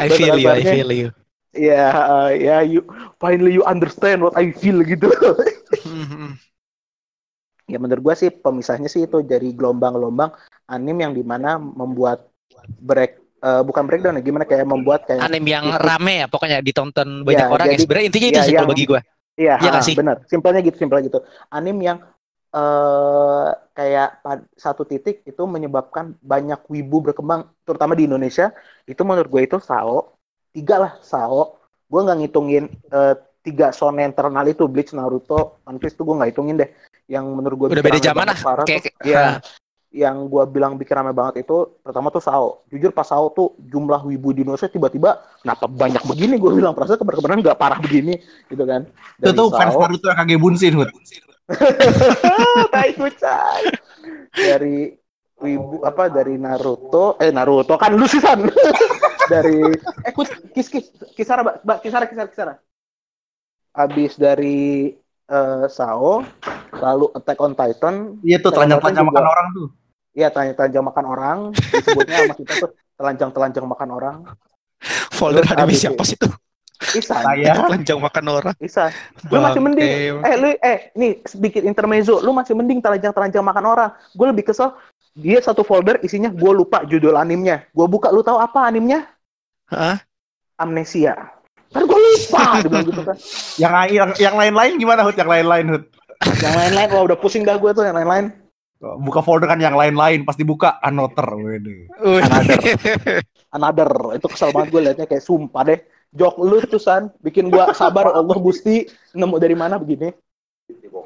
I 0.00 0.08
feel 0.08 0.38
you, 0.38 0.48
I 0.48 0.64
feel 0.64 0.90
you. 0.94 1.10
Ya, 1.54 1.86
uh, 1.94 2.30
ya 2.30 2.60
you 2.60 2.82
finally 3.16 3.54
you 3.54 3.62
understand 3.62 4.18
what 4.20 4.34
I 4.34 4.50
feel 4.50 4.82
gitu. 4.82 5.06
Hmm, 5.86 6.34
ya 7.72 7.78
menurut 7.78 8.02
gua 8.02 8.14
sih 8.14 8.28
pemisahnya 8.28 8.90
sih 8.90 9.06
itu 9.06 9.22
dari 9.22 9.54
gelombang-gelombang 9.54 10.34
anim 10.66 10.96
yang 10.98 11.12
di 11.14 11.22
mana 11.22 11.56
membuat 11.56 12.26
break 12.82 13.22
eh, 13.38 13.62
bukan 13.62 13.84
breakdown 13.86 14.16
ya 14.18 14.22
gimana 14.24 14.44
kayak 14.44 14.66
membuat 14.66 15.06
kayak 15.06 15.24
Anime 15.24 15.48
yang 15.48 15.66
itu- 15.68 15.80
rame 15.80 16.12
ya 16.20 16.26
pokoknya 16.26 16.58
ditonton 16.60 17.22
banyak 17.22 17.46
Ya, 17.46 17.52
orang 17.52 17.66
ya. 17.68 17.72
jadi- 17.76 17.82
Sebenarnya 17.84 18.06
intinya 18.08 18.28
itu 18.28 18.34
ya, 18.34 18.44
sih 18.44 18.52
kalau 18.52 18.60
yang- 18.60 18.72
bagi 18.72 18.84
gue. 18.84 19.00
Iya, 19.34 19.54
Iya 19.58 19.70
ha, 19.74 19.82
sih? 19.82 19.94
benar. 19.98 20.16
Simpelnya 20.30 20.60
gitu, 20.62 20.76
simpelnya 20.78 21.04
gitu. 21.10 21.18
Anim 21.50 21.76
yang 21.78 21.98
eh 22.54 23.48
kayak 23.74 24.22
satu 24.54 24.86
titik 24.86 25.26
itu 25.26 25.42
menyebabkan 25.42 26.14
banyak 26.22 26.62
wibu 26.70 27.02
berkembang, 27.02 27.50
terutama 27.66 27.98
di 27.98 28.06
Indonesia. 28.06 28.54
Itu 28.86 29.02
menurut 29.02 29.26
gue 29.26 29.42
itu 29.42 29.58
Sao. 29.58 30.13
Tiga 30.54 30.76
lah 30.78 30.92
Sao. 31.02 31.58
Gue 31.90 32.00
nggak 32.06 32.18
ngitungin 32.22 32.64
eh, 32.70 33.14
tiga 33.44 33.74
shonen 33.74 34.14
terkenal 34.14 34.46
itu 34.46 34.64
Bleach, 34.70 34.94
Naruto, 34.94 35.60
One 35.66 35.82
Piece 35.82 35.98
tuh 35.98 36.06
gue 36.06 36.14
nggak 36.14 36.30
hitungin 36.30 36.62
deh. 36.62 36.70
Yang 37.10 37.24
menurut 37.34 37.56
gue 37.58 37.68
Udah 37.74 37.84
beda 37.84 38.00
zaman 38.00 38.26
lah. 38.30 38.38
parah 38.38 38.64
Kayak 38.64 38.88
tuh, 38.88 38.92
ya, 39.04 39.42
yang 39.94 40.26
gue 40.26 40.42
bilang 40.50 40.74
bikin 40.74 40.98
rame 40.98 41.14
banget 41.14 41.46
itu 41.46 41.78
pertama 41.82 42.08
tuh 42.08 42.22
Sao. 42.22 42.66
Jujur 42.70 42.90
pas 42.90 43.06
Sao 43.06 43.30
tuh 43.30 43.54
jumlah 43.58 44.02
wibu 44.06 44.34
di 44.34 44.42
Indonesia 44.42 44.66
tiba-tiba 44.66 45.22
kenapa 45.42 45.70
banyak 45.70 46.02
begini 46.06 46.34
gue 46.38 46.50
bilang 46.54 46.72
perasaan 46.72 46.98
kemarin-kemarin 46.98 47.42
nggak 47.44 47.58
parah 47.58 47.78
begini 47.78 48.18
gitu 48.46 48.64
kan. 48.66 48.86
Itu 49.22 49.30
tuh 49.34 49.50
fans 49.52 49.74
Naruto 49.74 50.06
yang 50.10 50.18
kage 50.18 50.36
bunsin, 50.38 50.72
Hud. 50.74 50.90
tai 52.72 52.96
kucai 52.96 53.68
dari 54.32 54.96
wibu 55.44 55.84
apa 55.84 56.08
dari 56.08 56.40
Naruto 56.40 57.20
eh 57.20 57.28
Naruto 57.28 57.76
kan 57.76 57.92
lu 57.92 58.08
sih 58.08 58.18
San. 58.18 58.40
Dari 59.24 59.56
eh 60.04 60.12
kis 60.52 60.68
kis 60.68 60.92
kisara 61.16 61.40
mbak 61.40 61.64
mbak 61.64 61.78
kisara 61.80 62.04
kisara 62.04 62.28
kisara. 62.28 62.54
Abis 63.72 64.14
dari 64.14 64.92
eh, 65.26 65.64
Sao 65.66 66.20
lalu 66.70 67.06
Attack 67.10 67.38
on 67.40 67.52
Titan. 67.52 67.94
Iya 68.20 68.36
tuh 68.38 68.52
telanjang-telanjang 68.52 69.00
juga- 69.02 69.16
makan 69.16 69.26
orang 69.26 69.46
tuh. 69.50 69.68
Iya 70.12 70.28
telanjang 70.28 70.84
makan 70.84 71.04
orang. 71.08 71.38
Disebutnya 71.56 72.16
sama 72.20 72.34
kita 72.36 72.52
tuh 72.60 72.70
telanjang 72.94 73.30
telanjang 73.32 73.66
makan 73.66 73.88
orang. 73.90 74.16
Folder 75.10 75.40
Terus 75.42 75.62
abis 75.64 75.76
siapa 75.80 75.96
itu- 75.96 76.08
sih 76.12 76.18
tuh? 76.20 76.32
Isan. 76.94 77.24
Saya. 77.24 77.52
Telanjang 77.56 77.98
makan 77.98 78.24
orang. 78.28 78.54
Isan 78.60 78.92
lu 79.32 79.40
masih 79.40 79.60
mending. 79.64 80.20
Eh 80.20 80.34
lu 80.36 80.48
eh 80.60 80.92
nih 80.92 81.24
sedikit 81.24 81.64
intermezzo. 81.64 82.20
Lu 82.20 82.36
masih 82.36 82.52
mending 82.52 82.84
telanjang 82.84 83.10
telanjang 83.10 83.40
makan 83.40 83.64
orang. 83.64 83.90
Gue 84.12 84.28
lebih 84.28 84.52
kesel 84.52 84.76
dia 85.14 85.38
satu 85.38 85.62
folder 85.62 86.02
isinya 86.02 86.30
gue 86.30 86.52
lupa 86.52 86.82
judul 86.84 87.14
animnya 87.14 87.64
gue 87.70 87.86
buka 87.86 88.10
lu 88.10 88.20
tahu 88.20 88.38
apa 88.42 88.66
animnya 88.66 89.06
Hah? 89.70 90.02
amnesia 90.58 91.14
kan 91.70 91.82
gue 91.86 91.98
lupa 91.98 92.42
gitu 92.62 93.02
kan 93.02 93.16
yang 93.62 93.72
yang 93.90 94.10
yang 94.18 94.34
lain-lain 94.38 94.78
gimana, 94.78 95.02
Hud? 95.02 95.18
Yang 95.18 95.30
lain-lain, 95.30 95.66
Hud. 95.74 95.84
yang 96.38 96.54
lain-lain 96.54 96.88
wah 96.94 97.02
udah 97.02 97.18
pusing 97.18 97.42
dah 97.42 97.58
gue 97.58 97.70
tuh 97.74 97.86
yang 97.86 97.98
lain-lain 97.98 98.30
Buka 98.84 99.24
folder 99.24 99.48
kan 99.48 99.56
yang 99.56 99.80
lain-lain, 99.80 100.28
pas 100.28 100.36
dibuka 100.36 100.76
another. 100.84 101.24
Wede. 101.40 101.88
Another. 102.04 102.60
another 103.54 103.88
itu 104.18 104.26
kesel 104.26 104.50
banget 104.50 104.68
gue 104.74 104.80
liatnya 104.82 105.06
kayak 105.06 105.22
sumpah 105.22 105.62
deh 105.62 105.78
jok 106.10 106.34
lu 106.42 106.58
tuh 106.66 106.82
san 106.82 107.08
bikin 107.22 107.48
gue 107.48 107.62
sabar 107.72 108.10
Allah 108.18 108.36
gusti 108.42 108.90
nemu 109.14 109.36
dari 109.38 109.54
mana 109.54 109.78
begini 109.78 110.10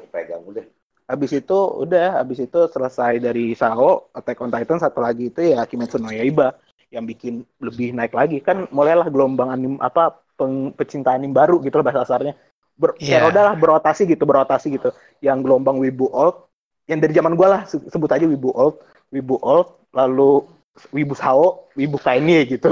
pegang 0.09 0.41
udah 0.41 0.65
Habis 1.09 1.41
itu 1.41 1.57
udah, 1.57 2.21
habis 2.21 2.37
itu 2.37 2.59
selesai 2.69 3.17
dari 3.17 3.57
Sao, 3.57 4.13
Attack 4.13 4.45
on 4.45 4.53
Titan 4.53 4.77
satu 4.77 5.01
lagi 5.01 5.33
itu 5.33 5.41
ya 5.41 5.65
Kimetsu 5.65 5.97
no 5.97 6.13
Yaiba 6.13 6.53
yang 6.93 7.05
bikin 7.09 7.41
lebih 7.61 7.97
naik 7.97 8.13
lagi 8.13 8.37
kan 8.41 8.69
mulailah 8.69 9.09
gelombang 9.09 9.49
anim 9.49 9.73
apa 9.81 10.21
peng, 10.37 10.69
pecinta 10.73 11.13
anim 11.17 11.33
baru 11.33 11.57
gitu 11.65 11.81
loh 11.81 11.85
bahasa 11.85 12.05
kasarnya. 12.05 12.37
Ber, 12.77 12.93
Iya. 13.01 13.25
ya 13.25 13.27
udahlah 13.27 13.57
berotasi 13.57 14.05
gitu, 14.05 14.23
berotasi 14.23 14.77
gitu. 14.77 14.93
Yang 15.19 15.49
gelombang 15.49 15.81
Wibu 15.81 16.13
Old 16.13 16.45
yang 16.85 17.01
dari 17.01 17.13
zaman 17.17 17.33
gua 17.33 17.47
lah 17.57 17.61
se- 17.65 17.81
sebut 17.89 18.09
aja 18.09 18.25
Wibu 18.29 18.53
Old, 18.53 18.77
Wibu 19.09 19.41
Old, 19.41 19.67
lalu 19.93 20.45
Wibu 20.93 21.17
Sao, 21.17 21.67
Wibu 21.73 21.97
Kaini 21.97 22.45
gitu. 22.45 22.69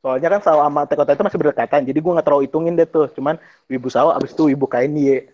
Soalnya 0.00 0.28
kan 0.32 0.40
Sao 0.40 0.64
sama 0.64 0.88
Attack 0.88 1.04
on 1.04 1.06
Titan 1.08 1.26
masih 1.28 1.40
berdekatan, 1.40 1.80
jadi 1.84 1.98
gua 2.00 2.12
nggak 2.18 2.26
terlalu 2.26 2.44
hitungin 2.48 2.72
deh 2.76 2.88
tuh. 2.88 3.06
Cuman 3.12 3.36
Wibu 3.68 3.88
Sao 3.92 4.12
abis 4.12 4.32
itu 4.32 4.48
Wibu 4.48 4.64
Kaini 4.64 5.28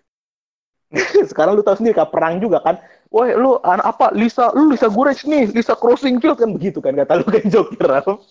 sekarang 1.31 1.59
lu 1.59 1.63
tahu 1.67 1.77
sendiri 1.81 1.95
kan 1.99 2.09
perang 2.09 2.39
juga 2.39 2.59
kan 2.63 2.79
wah 3.11 3.29
lu 3.35 3.59
an- 3.63 3.85
apa 3.85 4.11
Lisa 4.15 4.51
lu 4.55 4.71
Lisa 4.73 4.89
Gurech 4.91 5.23
nih 5.27 5.51
Lisa 5.51 5.75
Crossing 5.75 6.19
Field 6.23 6.39
kan 6.39 6.51
begitu 6.55 6.79
kan 6.79 6.95
kata 6.95 7.21
lu 7.21 7.27
kan 7.27 7.45
Joker 7.53 7.87
Ralph. 7.87 8.23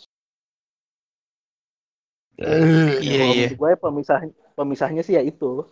Iya, 2.33 2.99
Kalau 2.99 3.33
iya. 3.37 3.47
menurut 3.53 3.55
gue 3.61 3.71
pemisah 3.77 4.19
pemisahnya 4.57 5.01
sih 5.05 5.13
ya 5.15 5.21
itu 5.21 5.63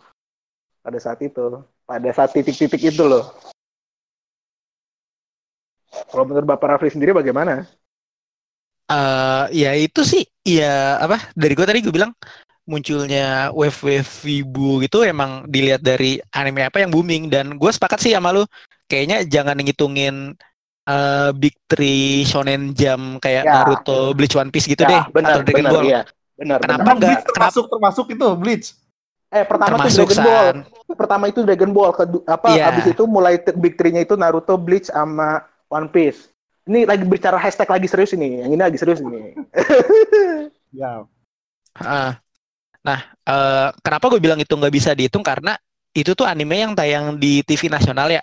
pada 0.82 0.98
saat 1.02 1.18
itu 1.22 1.60
pada 1.82 2.08
saat 2.14 2.30
titik-titik 2.30 2.94
itu 2.94 3.02
loh 3.02 3.34
kalau 6.08 6.24
menurut 6.24 6.48
Bapak 6.48 6.76
Rafli 6.76 6.88
sendiri 6.92 7.12
bagaimana? 7.12 7.68
Eh, 8.92 9.44
ya 9.56 9.72
itu 9.76 10.00
sih, 10.04 10.24
ya 10.44 11.00
apa? 11.00 11.16
Dari 11.32 11.52
gue 11.56 11.66
tadi 11.68 11.80
gue 11.80 11.92
bilang 11.92 12.12
munculnya 12.62 13.50
wave-wave 13.50 14.06
wibu 14.22 14.78
gitu 14.80 15.02
emang 15.02 15.44
dilihat 15.46 15.80
dari 15.80 16.22
anime 16.30 16.62
apa 16.62 16.78
yang 16.78 16.90
booming 16.90 17.26
dan 17.26 17.54
gue 17.54 17.70
sepakat 17.70 17.98
sih 17.98 18.14
sama 18.14 18.30
lu. 18.30 18.46
Kayaknya 18.86 19.24
jangan 19.24 19.56
ngitungin 19.56 20.36
eh, 20.84 21.30
Big 21.34 21.58
Three 21.64 22.22
Shonen 22.22 22.70
Jump 22.72 23.18
kayak 23.18 23.42
Ya. 23.42 23.52
Naruto, 23.60 24.12
Bleach, 24.12 24.34
One 24.34 24.48
Piece 24.48 24.66
gitu 24.66 24.82
Ya, 24.82 24.88
deh, 24.88 25.02
benar 25.10 25.30
atau 25.32 25.42
Dragon 25.42 25.58
benar 25.58 25.72
Ball. 25.72 25.84
iya 25.84 26.00
benar 26.32 26.58
Kenapa 26.58 26.90
enggak? 26.92 27.18
Termasuk 27.28 27.64
termasuk 27.66 28.06
itu 28.08 28.26
Bleach. 28.34 28.66
Eh 29.28 29.42
pertama 29.42 29.80
Termasuk 29.80 30.04
tuh 30.04 30.12
Dragon 30.12 30.22
Ball 30.22 30.44
San. 30.44 30.58
pertama 30.92 31.24
itu 31.26 31.40
Dragon 31.40 31.72
Ball 31.72 31.90
kedua 31.90 32.22
apa 32.26 32.46
Iya. 32.52 32.64
habis 32.68 32.84
itu 32.86 33.02
mulai 33.04 33.34
big 33.56 33.74
three-nya 33.74 34.04
itu 34.04 34.14
Naruto, 34.14 34.54
Bleach 34.54 34.86
sama 34.86 35.40
One 35.66 35.88
Piece. 35.88 36.28
Ini 36.62 36.86
lagi 36.86 37.02
bicara 37.02 37.34
hashtag 37.34 37.66
lagi 37.66 37.90
serius 37.90 38.12
ini. 38.12 38.38
Yang 38.38 38.50
ini 38.50 38.62
lagi 38.62 38.78
serius 38.78 39.02
ini. 39.02 39.34
Ya. 40.70 41.02
Ah. 41.74 42.21
Nah, 42.82 43.00
eh, 43.26 43.68
kenapa 43.82 44.10
gue 44.10 44.20
bilang 44.22 44.38
itu 44.42 44.50
nggak 44.54 44.74
bisa 44.74 44.90
dihitung 44.94 45.22
karena 45.22 45.54
itu 45.94 46.16
tuh 46.16 46.26
anime 46.26 46.56
yang 46.58 46.72
tayang 46.74 47.14
di 47.20 47.44
TV 47.46 47.68
nasional 47.68 48.08
ya, 48.10 48.22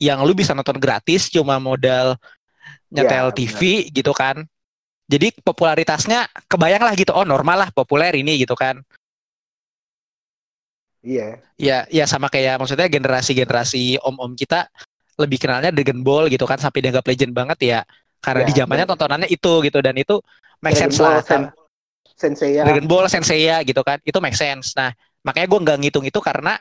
yang 0.00 0.24
lu 0.26 0.32
bisa 0.34 0.56
nonton 0.56 0.80
gratis 0.80 1.28
cuma 1.30 1.60
modal 1.62 2.16
nyetel 2.90 3.30
Iya, 3.30 3.36
TV 3.36 3.60
gitu 3.92 4.12
kan. 4.16 4.42
Jadi 5.06 5.34
popularitasnya 5.44 6.26
kebayang 6.48 6.82
lah 6.82 6.94
gitu, 6.96 7.12
oh 7.12 7.26
normal 7.26 7.68
lah 7.68 7.70
populer 7.70 8.16
ini 8.16 8.40
gitu 8.42 8.56
kan. 8.56 8.80
Iya. 11.02 11.42
Ya, 11.58 11.84
ya 11.90 12.04
sama 12.06 12.30
kayak 12.30 12.58
maksudnya 12.62 12.86
generasi-generasi 12.86 14.00
om-om 14.02 14.34
kita 14.38 14.70
lebih 15.18 15.38
kenalnya 15.38 15.70
Dragon 15.74 16.00
Ball 16.00 16.30
gitu 16.32 16.46
kan 16.48 16.58
sampai 16.58 16.80
dianggap 16.82 17.04
legend 17.06 17.34
banget 17.34 17.58
ya. 17.60 17.80
Karena 18.22 18.46
Ya, 18.46 18.48
di 18.48 18.54
zamannya 18.54 18.86
bener. 18.86 18.92
tontonannya 18.94 19.28
itu 19.28 19.52
gitu 19.66 19.78
dan 19.82 19.94
itu 19.98 20.22
make 20.62 20.78
sense 20.78 21.02
lah. 21.02 21.20
Sen- 21.26 21.50
Sensei 22.22 22.54
ya. 22.54 22.62
Dragon 22.62 22.86
Ball 22.86 23.10
Senseiya 23.10 23.66
gitu 23.66 23.82
kan. 23.82 23.98
Itu 24.06 24.22
make 24.22 24.38
sense. 24.38 24.78
Nah 24.78 24.94
makanya 25.26 25.50
gue 25.50 25.60
nggak 25.66 25.78
ngitung 25.82 26.06
itu 26.06 26.22
karena 26.22 26.54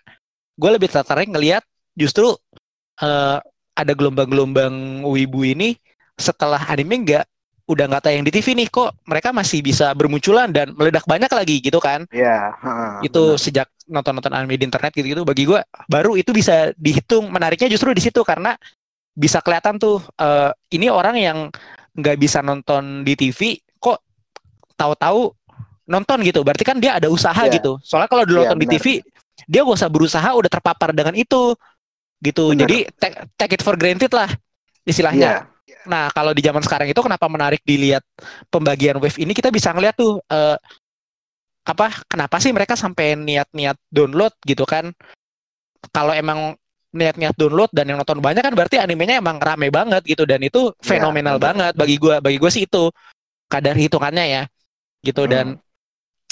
gue 0.58 0.70
lebih 0.74 0.90
tertarik 0.90 1.30
ngelihat 1.30 1.62
justru 1.94 2.34
eh, 2.98 3.38
ada 3.78 3.94
gelombang-gelombang 3.94 5.06
wibu 5.06 5.46
ini 5.46 5.78
setelah 6.18 6.66
anime 6.70 7.06
nggak 7.06 7.26
udah 7.70 7.86
nggak 7.88 8.04
tayang 8.04 8.26
di 8.26 8.32
TV 8.34 8.58
nih 8.58 8.68
kok. 8.68 8.98
Mereka 9.06 9.30
masih 9.32 9.64
bisa 9.64 9.94
bermunculan 9.96 10.50
dan 10.52 10.74
meledak 10.76 11.06
banyak 11.06 11.32
lagi 11.32 11.62
gitu 11.64 11.80
kan. 11.80 12.04
Iya, 12.12 12.52
heeh, 12.58 13.08
itu 13.08 13.24
benar. 13.38 13.40
sejak 13.40 13.68
nonton-nonton 13.88 14.34
anime 14.34 14.60
di 14.60 14.66
internet 14.68 14.92
gitu-gitu 14.92 15.24
bagi 15.24 15.48
gue 15.48 15.62
baru 15.88 16.18
itu 16.20 16.34
bisa 16.36 16.74
dihitung. 16.76 17.32
Menariknya 17.32 17.72
justru 17.72 17.96
di 17.96 18.04
situ 18.04 18.26
karena 18.28 18.58
bisa 19.16 19.40
kelihatan 19.40 19.80
tuh 19.80 20.04
eh, 20.20 20.52
ini 20.76 20.92
orang 20.92 21.16
yang 21.16 21.38
nggak 21.96 22.18
bisa 22.20 22.40
nonton 22.40 23.04
di 23.04 23.20
TV 23.20 23.60
kok 23.80 24.00
tahu-tahu 24.80 25.41
nonton 25.92 26.18
gitu 26.24 26.42
berarti 26.42 26.64
kan 26.64 26.80
dia 26.80 26.96
ada 26.98 27.12
usaha 27.12 27.36
Iya. 27.44 27.60
gitu 27.60 27.76
soalnya 27.84 28.08
kalau 28.08 28.24
dulu 28.24 28.40
Iya, 28.40 28.44
nonton 28.48 28.60
di 28.64 28.68
benar. 28.68 28.80
TV 28.80 28.86
dia 29.46 29.60
gak 29.62 29.76
usah 29.76 29.90
berusaha 29.92 30.30
udah 30.32 30.50
terpapar 30.50 30.90
dengan 30.96 31.14
itu 31.14 31.54
gitu 32.22 32.54
Benar. 32.54 32.62
jadi 32.64 32.78
take, 32.96 33.16
take 33.36 33.54
it 33.58 33.62
for 33.62 33.76
granted 33.76 34.12
lah 34.12 34.32
istilahnya 34.84 35.44
Iya. 35.44 35.50
Nah, 35.82 36.12
kalau 36.12 36.36
di 36.36 36.44
zaman 36.44 36.62
sekarang 36.62 36.92
itu 36.92 37.00
kenapa 37.00 37.26
menarik 37.26 37.64
dilihat 37.64 38.04
pembagian 38.48 39.00
wave 39.00 39.18
ini 39.18 39.32
kita 39.32 39.50
bisa 39.50 39.72
ngeliat 39.72 39.96
tuh 39.96 40.20
eh, 40.28 40.58
apa 41.64 42.06
kenapa 42.06 42.38
sih 42.38 42.52
mereka 42.52 42.74
sampai 42.76 43.16
niat-niat 43.16 43.78
download 43.88 44.34
gitu 44.44 44.62
kan? 44.66 44.92
Kalau 45.90 46.12
emang 46.14 46.54
niat-niat 46.92 47.34
download 47.34 47.72
dan 47.72 47.88
yang 47.88 47.98
nonton 47.98 48.20
banyak 48.20 48.44
kan 48.44 48.54
berarti 48.54 48.78
animenya 48.78 49.24
emang 49.24 49.40
rame 49.40 49.72
banget 49.72 50.04
gitu 50.04 50.28
dan 50.28 50.44
itu 50.44 50.70
fenomenal 50.84 51.40
benar. 51.40 51.48
banget 51.50 51.74
bagi 51.74 51.96
gua 51.98 52.20
bagi 52.20 52.38
gua 52.38 52.52
sih 52.52 52.68
itu 52.68 52.92
kadar 53.48 53.74
hitungannya 53.74 54.26
ya 54.28 54.44
gitu 55.02 55.24
dan 55.26 55.56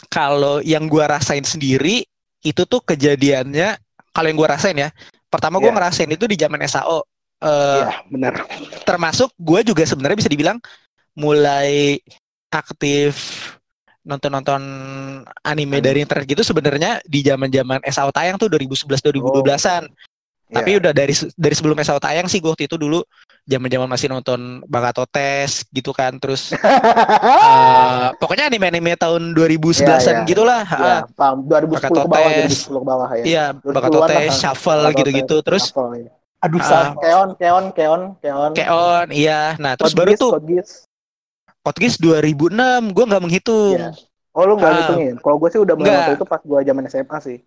kalau 0.08 0.64
yang 0.64 0.88
gua 0.88 1.20
rasain 1.20 1.44
sendiri 1.44 2.08
itu 2.40 2.62
tuh 2.64 2.80
kejadiannya 2.80 3.76
kalau 4.16 4.28
yang 4.32 4.40
gua 4.40 4.56
rasain 4.56 4.78
ya. 4.78 4.90
Pertama 5.28 5.60
gua 5.60 5.70
Iya. 5.70 5.78
ngerasain 5.78 6.10
itu 6.10 6.26
di 6.26 6.40
zaman 6.40 6.64
SAO. 6.64 7.04
Eh, 7.40 7.48
Iya, 7.48 8.04
benar. 8.12 8.34
termasuk 8.84 9.32
gue 9.40 9.64
juga 9.64 9.88
sebenarnya 9.88 10.20
bisa 10.20 10.28
dibilang 10.28 10.60
mulai 11.16 11.96
aktif 12.52 13.16
nonton-nonton 14.04 14.60
anime 15.46 15.78
Anime. 15.78 15.80
dari 15.80 16.00
internet 16.04 16.26
gitu 16.28 16.44
sebenarnya 16.44 17.00
di 17.06 17.24
zaman-zaman 17.24 17.80
SAO 17.88 18.12
tayang 18.12 18.36
tuh 18.36 18.52
2011 18.52 19.00
2012-an. 19.00 19.88
Tapi 20.50 20.70
Iya. 20.74 20.80
udah 20.82 20.92
dari 20.92 21.14
dari 21.38 21.56
sebelum 21.56 21.78
SAO 21.80 22.02
tayang 22.02 22.26
sih 22.26 22.42
gue 22.42 22.50
waktu 22.50 22.66
itu 22.66 22.76
dulu 22.76 23.06
zaman-zaman 23.50 23.90
masih 23.90 24.08
nonton 24.08 24.62
Bagato 24.70 25.02
Tes 25.04 25.66
gitu 25.68 25.90
kan 25.90 26.14
terus 26.16 26.54
eh, 26.54 28.08
pokoknya 28.16 28.46
anime-anime 28.48 28.94
tahun 28.94 29.34
2011-an 29.34 29.90
Iya, 29.90 29.98
iya. 29.98 30.22
gitulah. 30.24 30.62
Iya, 30.64 30.96
Ah, 30.96 31.02
paham. 31.10 31.38
2010 31.50 31.82
ke 31.82 32.06
bawah, 32.06 32.06
Bakato 32.08 32.30
2010 32.46 32.70
ke 32.70 32.86
bawah 32.86 33.10
ya. 33.12 33.24
Iya, 33.26 33.46
2010-an 33.58 33.74
Bagato 33.74 33.98
lah, 33.98 34.08
Tes, 34.08 34.22
kan. 34.22 34.38
Shuffle 34.38 34.84
gitu-gitu 34.94 35.36
Tes, 35.36 35.46
terus 35.46 35.64
Shuffle, 35.68 35.92
iya. 35.98 36.12
Aduh. 36.40 36.62
San. 36.64 36.96
Keon, 36.96 37.30
Keon, 37.36 37.64
Keon, 37.74 38.02
Keon. 38.22 38.52
Keon, 38.56 39.08
iya. 39.12 39.58
Nah, 39.58 39.76
terus 39.76 39.92
Code 39.92 40.00
baru 40.00 40.12
tuh 40.16 40.32
Geass. 40.46 40.88
Podcast 41.60 41.98
2006 42.00 42.96
gue 42.96 43.04
nggak 43.04 43.22
menghitung. 43.22 43.76
Iya. 43.76 43.92
Oh 44.32 44.46
lu 44.46 44.56
nggak 44.56 44.72
Ah. 44.72 44.78
ngitungin? 44.80 45.16
Kalau 45.20 45.36
gue 45.36 45.50
sih 45.50 45.60
udah 45.60 45.74
mulai 45.76 45.92
waktu 45.92 46.14
itu 46.16 46.24
pas 46.24 46.40
gue 46.40 46.60
zaman 46.62 46.84
SMA 46.88 47.18
sih. 47.20 47.38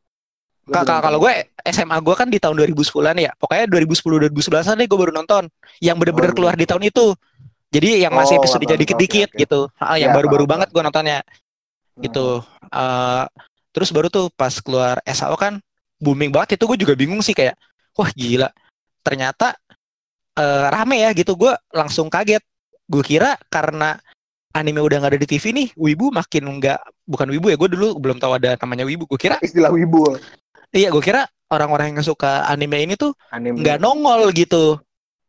Kakak 0.73 0.99
kalau 1.05 1.19
gue 1.21 1.33
SMA 1.69 1.97
gue 2.01 2.15
kan 2.17 2.29
di 2.29 2.39
tahun 2.41 2.57
2010-an 2.59 3.17
ya. 3.21 3.31
Pokoknya 3.37 3.65
2010 3.69 4.33
2011-an 4.33 4.77
nih 4.81 4.89
gue 4.89 4.99
baru 4.99 5.13
nonton 5.13 5.47
yang 5.79 5.97
bener-bener 6.01 6.33
Oh, 6.33 6.37
keluar 6.37 6.55
di 6.57 6.65
tahun 6.65 6.89
itu. 6.89 7.13
Jadi 7.73 8.05
yang 8.05 8.13
masih 8.13 8.37
Oh, 8.37 8.41
episode 8.45 8.65
paham, 8.65 8.81
dikit-dikit 8.81 9.29
oke. 9.33 9.39
gitu. 9.39 9.61
Ah, 9.77 9.97
yang 9.97 10.13
Ya, 10.13 10.17
baru-baru 10.17 10.45
paham, 10.45 10.53
banget 10.59 10.69
gue 10.73 10.83
nontonnya 10.83 11.19
Hmm. 11.93 12.03
gitu. 12.05 12.27
Eh, 12.69 13.25
terus 13.73 13.89
baru 13.93 14.09
tuh 14.09 14.29
pas 14.33 14.53
keluar 14.61 15.01
SAO 15.05 15.37
kan 15.37 15.61
booming 15.97 16.33
banget 16.33 16.57
itu 16.61 16.65
gue 16.69 16.79
juga 16.83 16.95
bingung 16.97 17.21
sih 17.21 17.33
kayak 17.33 17.57
wah 17.95 18.09
gila. 18.13 18.49
Ternyata 19.01 19.57
eh, 20.33 20.67
rame 20.73 21.05
ya 21.05 21.13
gitu. 21.13 21.37
Gue 21.37 21.53
langsung 21.71 22.09
kaget. 22.09 22.41
Gue 22.89 23.05
kira 23.05 23.37
karena 23.49 23.97
anime 24.53 24.85
udah 24.85 25.01
nggak 25.01 25.13
ada 25.17 25.21
di 25.21 25.29
TV 25.29 25.45
nih, 25.49 25.69
Wibu 25.77 26.13
makin 26.13 26.61
nggak 26.61 26.81
bukan 27.09 27.29
Wibu 27.33 27.49
ya. 27.49 27.57
Gue 27.57 27.73
dulu 27.73 27.97
belum 27.97 28.21
tahu 28.21 28.37
ada 28.37 28.57
namanya 28.61 28.85
Wibu. 28.85 29.09
Gue 29.09 29.17
kira 29.17 29.41
Istilah 29.41 29.73
wibu 29.73 30.13
Iya, 30.73 30.89
gue 30.89 31.03
kira 31.05 31.29
orang-orang 31.53 31.93
yang 31.93 32.01
suka 32.05 32.49
anime 32.49 32.81
ini 32.81 32.95
tuh 32.97 33.13
anime. 33.29 33.61
nggak 33.61 33.77
nongol 33.77 34.33
gitu. 34.33 34.81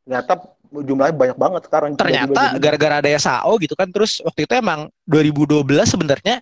Ternyata 0.07 0.39
jumlahnya 0.71 1.15
banyak 1.15 1.37
banget 1.37 1.61
sekarang. 1.67 1.89
Ternyata 1.99 2.55
gara-gara 2.57 2.95
ada 3.03 3.09
SAO 3.19 3.59
gitu 3.59 3.75
kan. 3.75 3.91
Terus 3.91 4.23
waktu 4.23 4.47
itu 4.47 4.53
emang 4.55 4.87
2012 5.03 5.67
sebenarnya 5.83 6.39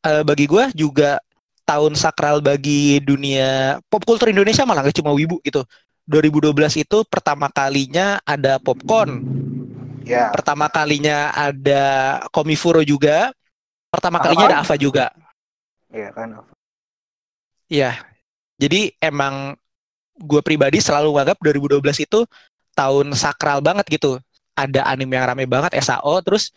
eh, 0.00 0.22
bagi 0.24 0.48
gue 0.48 0.64
juga 0.72 1.20
tahun 1.66 1.92
sakral 1.98 2.40
bagi 2.40 3.02
dunia 3.02 3.82
pop 3.90 4.00
culture 4.06 4.30
Indonesia 4.32 4.62
malah 4.64 4.86
nggak 4.86 4.96
cuma 5.02 5.12
wibu 5.12 5.42
gitu. 5.44 5.60
2012 6.06 6.54
itu 6.86 7.02
pertama 7.10 7.50
kalinya 7.50 8.22
ada 8.22 8.62
popcorn, 8.62 9.26
Ya. 10.06 10.30
pertama 10.30 10.70
kalinya 10.70 11.34
ada 11.34 11.82
Komifuro 12.30 12.78
juga, 12.86 13.34
pertama 13.90 14.22
Apa? 14.22 14.30
kalinya 14.30 14.46
ada 14.54 14.58
Ava 14.62 14.78
juga. 14.78 15.10
Iya 15.90 16.14
kan. 16.14 16.46
Iya. 17.66 17.98
Jadi 18.56 18.94
emang 19.02 19.54
gue 20.16 20.40
pribadi 20.40 20.80
selalu 20.80 21.12
menganggap 21.12 21.38
2012 21.44 22.08
itu 22.08 22.24
tahun 22.72 23.12
sakral 23.12 23.60
banget 23.60 23.84
gitu. 23.88 24.20
Ada 24.56 24.88
anime 24.88 25.16
yang 25.20 25.28
rame 25.28 25.44
banget 25.44 25.76
SAO 25.84 26.16
terus 26.24 26.52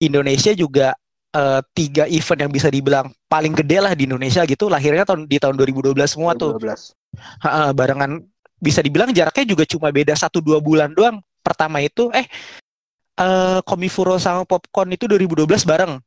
Indonesia 0.00 0.56
juga 0.56 0.96
eh, 1.36 1.60
tiga 1.76 2.08
event 2.08 2.48
yang 2.48 2.52
bisa 2.52 2.68
dibilang 2.72 3.12
paling 3.28 3.52
gede 3.52 3.78
lah 3.84 3.92
di 3.92 4.08
Indonesia 4.08 4.44
gitu 4.48 4.72
lahirnya 4.72 5.04
tahun 5.04 5.28
di 5.28 5.36
tahun 5.36 5.60
2012 5.60 5.92
semua 6.08 6.32
tuh. 6.32 6.56
2012. 6.56 6.96
Ha-ha, 7.44 7.76
barengan 7.76 8.24
bisa 8.56 8.80
dibilang 8.80 9.12
jaraknya 9.12 9.44
juga 9.44 9.64
cuma 9.68 9.92
beda 9.92 10.16
satu 10.16 10.40
dua 10.40 10.62
bulan 10.62 10.94
doang. 10.96 11.20
Pertama 11.44 11.82
itu 11.84 12.08
eh 12.14 12.24
eh 13.18 13.58
Komifuro 13.68 14.16
sama 14.16 14.48
Popcorn 14.48 14.96
itu 14.96 15.04
2012 15.04 15.68
bareng. 15.68 16.00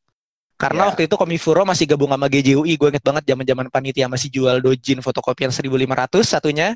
Karena 0.56 0.82
Ya. 0.82 0.88
waktu 0.88 1.02
itu 1.06 1.16
Komifuro 1.16 1.62
masih 1.62 1.84
gabung 1.86 2.08
sama 2.08 2.26
GJUI, 2.26 2.74
gue 2.74 2.88
inget 2.90 3.04
banget 3.04 3.24
zaman-zaman 3.28 3.68
panitia 3.68 4.08
masih 4.08 4.30
jual 4.30 4.58
dojin 4.58 5.04
fotokopian 5.04 5.52
1500 5.52 6.24
satunya. 6.24 6.74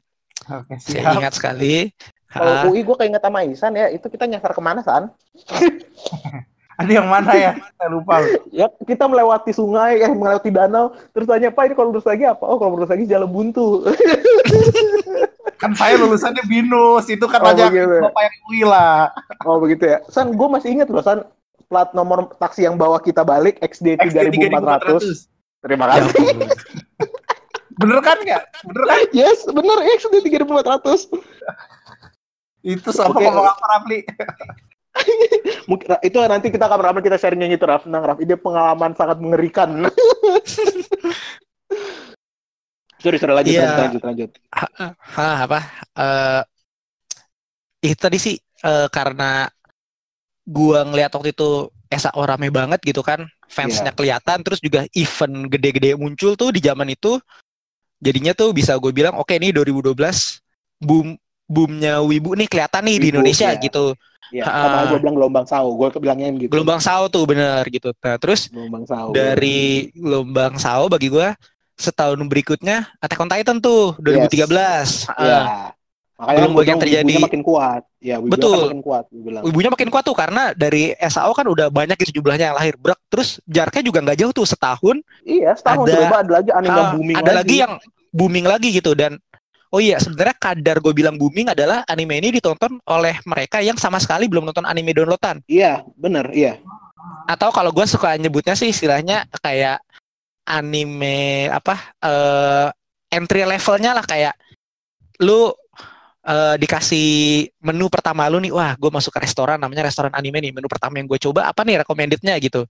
Saya 0.80 1.04
siap. 1.08 1.16
ingat 1.16 1.34
sekali. 1.34 1.92
Kalau 2.28 2.70
UI 2.70 2.84
gue 2.84 2.96
keinget 2.96 3.20
sama 3.20 3.42
Isan 3.42 3.74
ya, 3.74 3.88
itu 3.88 4.06
kita 4.06 4.24
nyasar 4.24 4.52
ke 4.52 4.60
mana 4.60 4.84
San? 4.84 5.10
Ada 6.80 6.92
yang 6.94 7.08
mana 7.08 7.36
ya? 7.36 7.52
Saya 7.76 7.90
lupa. 7.90 8.24
Ya 8.52 8.68
kita 8.80 9.04
melewati 9.04 9.52
sungai, 9.52 10.00
eh 10.00 10.08
melewati 10.08 10.48
danau, 10.48 10.96
terus 11.12 11.28
tanya 11.28 11.50
Pak 11.50 11.64
ini 11.66 11.74
kalau 11.74 11.92
lurus 11.92 12.08
lagi 12.08 12.24
apa? 12.24 12.40
Oh 12.42 12.56
kalau 12.56 12.76
lurus 12.76 12.88
lagi 12.88 13.04
jalan 13.04 13.28
buntu. 13.28 13.84
Kan 15.60 15.76
saya 15.76 16.00
lulusannya 16.00 16.40
binus, 16.48 17.12
itu 17.12 17.26
kan 17.28 17.44
Oh, 17.44 17.52
aja 17.52 17.68
begitu. 17.68 18.00
bapak 18.00 18.22
yang 18.24 18.36
UI 18.48 18.62
lah. 18.64 19.12
oh 19.44 19.60
begitu 19.60 19.84
ya. 19.86 20.00
San, 20.08 20.32
gue 20.32 20.48
masih 20.48 20.72
inget 20.72 20.88
loh 20.88 21.04
San, 21.04 21.20
plat 21.70 21.94
nomor 21.94 22.34
taksi 22.36 22.66
yang 22.66 22.76
bawa 22.76 22.98
kita 23.00 23.22
balik 23.22 23.62
XD 23.62 24.02
3400. 24.02 25.30
Terima 25.62 25.86
ya 25.88 26.02
kasih. 26.02 26.10
ampun. 26.10 26.38
Bener 27.80 28.00
kan 28.04 28.18
nggak? 28.20 28.44
Bener 28.68 28.84
kan? 28.90 29.00
Yes, 29.16 29.48
bener 29.48 29.78
XD 29.96 30.20
3400. 30.20 31.08
Itu 32.60 32.90
sama 32.92 33.16
Oke. 33.16 33.24
ngomong 33.24 33.48
apa 33.48 33.66
Rafli? 33.72 34.04
Mungkin 35.70 35.96
itu 36.04 36.18
nanti 36.28 36.52
kita 36.52 36.68
kapan-kapan 36.68 37.04
kita 37.06 37.16
sharing 37.16 37.40
yang 37.48 37.56
itu 37.56 37.64
Raf. 37.64 37.88
Nah, 37.88 38.04
Raf, 38.04 38.20
ini 38.20 38.36
pengalaman 38.36 38.92
sangat 39.00 39.24
mengerikan. 39.24 39.88
sorry, 43.00 43.16
sorry 43.16 43.32
lanjut, 43.32 43.54
Iya. 43.56 43.64
lanjut, 43.64 43.80
lanjut, 43.80 44.04
lanjut. 44.04 44.30
Hah, 45.16 45.48
apa? 45.48 45.60
Eh 45.96 46.42
itu 47.80 47.96
tadi 47.96 48.20
sih 48.20 48.36
eh, 48.68 48.88
karena 48.92 49.48
gua 50.50 50.82
ngeliat 50.82 51.14
waktu 51.14 51.30
itu 51.38 51.70
SAO 51.94 52.22
rame 52.26 52.50
banget 52.50 52.82
gitu 52.82 53.06
kan, 53.06 53.30
fansnya 53.46 53.94
kelihatan, 53.94 54.42
terus 54.42 54.58
juga 54.62 54.86
event 54.94 55.50
gede-gede 55.50 55.94
muncul 55.98 56.34
tuh 56.34 56.50
di 56.50 56.62
zaman 56.62 56.90
itu, 56.90 57.22
jadinya 58.02 58.34
tuh 58.34 58.54
bisa 58.54 58.78
gue 58.78 58.94
bilang, 58.94 59.18
oke 59.18 59.34
nih 59.34 59.54
2012 59.54 59.94
boom 60.82 61.18
boomnya 61.50 61.98
Wibu 62.06 62.38
nih 62.38 62.46
kelihatan 62.46 62.86
nih 62.86 62.98
di 62.98 63.08
Wibu, 63.10 63.14
Indonesia 63.18 63.50
iya. 63.54 63.62
gitu, 63.62 63.94
Ya, 64.30 64.46
Ha. 64.46 64.62
sama 64.62 64.94
gue 64.94 65.00
bilang 65.02 65.16
gelombang 65.18 65.46
sao, 65.50 65.74
gue 65.74 65.90
kebilangnya 65.90 66.30
gitu. 66.38 66.54
gelombang 66.54 66.78
SAO 66.78 67.10
tuh 67.10 67.26
bener 67.26 67.66
gitu. 67.66 67.90
Nah 67.98 68.16
terus 68.22 68.46
gelombang 68.54 68.86
sao. 68.86 69.10
dari 69.10 69.90
gelombang 69.98 70.54
SAO 70.62 70.86
bagi 70.86 71.10
gua 71.10 71.34
setahun 71.74 72.22
berikutnya 72.30 72.94
Attack 73.02 73.26
on 73.26 73.30
Titan 73.32 73.58
tuh 73.58 73.98
2013. 73.98 75.10
Ya. 75.18 75.40
Ah, 75.42 75.66
Makanya 76.20 76.40
Belum 76.44 76.52
banyak 76.60 76.78
terjadi. 76.84 77.08
wibunya 77.08 77.24
makin 77.32 77.44
kuat. 77.48 77.82
Ya, 78.04 78.16
wibunya 78.20 78.34
Betul. 78.36 78.52
kan 78.60 78.68
makin 78.68 78.84
kuat, 78.84 79.04
bilang. 79.08 79.44
Ibunya 79.48 79.70
makin 79.72 79.88
kuat 79.88 80.04
tuh 80.04 80.18
karena 80.20 80.44
dari 80.52 80.92
SAO 81.00 81.32
kan 81.32 81.48
udah 81.48 81.72
banyak 81.72 81.96
gitu 81.96 82.20
jumlahnya 82.20 82.52
yang 82.52 82.58
lahir. 82.60 82.76
Brak, 82.76 83.00
terus 83.08 83.40
jaraknya 83.48 83.84
juga 83.88 84.04
nggak 84.04 84.20
jauh 84.20 84.34
tuh 84.36 84.44
setahun. 84.44 85.00
Iya, 85.24 85.56
setahun 85.56 85.88
Ada- 85.88 85.96
coba 85.96 86.18
ada 86.20 86.32
lagi 86.44 86.50
anime 86.52 86.76
yang 86.76 86.84
ah, 86.84 86.92
booming 86.92 87.16
ada 87.16 87.32
lagi 87.32 87.56
yang 87.64 87.74
booming 88.12 88.46
lagi 88.52 88.68
gitu 88.76 88.92
dan 88.98 89.16
oh 89.70 89.78
iya 89.80 90.02
sebenarnya 90.02 90.36
kadar 90.36 90.82
gue 90.82 90.94
bilang 90.98 91.16
booming 91.16 91.54
adalah 91.54 91.86
anime 91.88 92.18
ini 92.20 92.36
ditonton 92.36 92.82
oleh 92.90 93.16
mereka 93.24 93.62
yang 93.64 93.78
sama 93.80 94.02
sekali 94.02 94.28
belum 94.28 94.44
nonton 94.44 94.68
anime 94.68 94.92
downloadan. 94.92 95.40
Iya, 95.48 95.88
bener, 95.96 96.28
iya. 96.36 96.60
Atau 97.32 97.48
kalau 97.56 97.72
gue 97.72 97.88
suka 97.88 98.20
nyebutnya 98.20 98.60
sih 98.60 98.76
istilahnya 98.76 99.24
kayak 99.40 99.80
anime 100.44 101.48
apa 101.48 101.96
eh 102.02 102.68
entry 103.14 103.46
levelnya 103.46 103.94
lah 103.96 104.04
kayak 104.04 104.34
lu 105.22 105.54
eh, 106.26 106.56
dikasih 106.60 107.08
menu 107.64 107.88
pertama 107.88 108.28
lu 108.28 108.40
nih 108.44 108.52
wah 108.52 108.76
gue 108.76 108.92
masuk 108.92 109.12
ke 109.16 109.24
restoran 109.24 109.56
namanya 109.60 109.88
restoran 109.88 110.12
anime 110.12 110.44
nih 110.44 110.52
menu 110.52 110.68
pertama 110.68 111.00
yang 111.00 111.08
gue 111.08 111.20
coba 111.20 111.48
apa 111.48 111.62
nih 111.64 111.84
recommendednya 111.84 112.36
gitu 112.42 112.68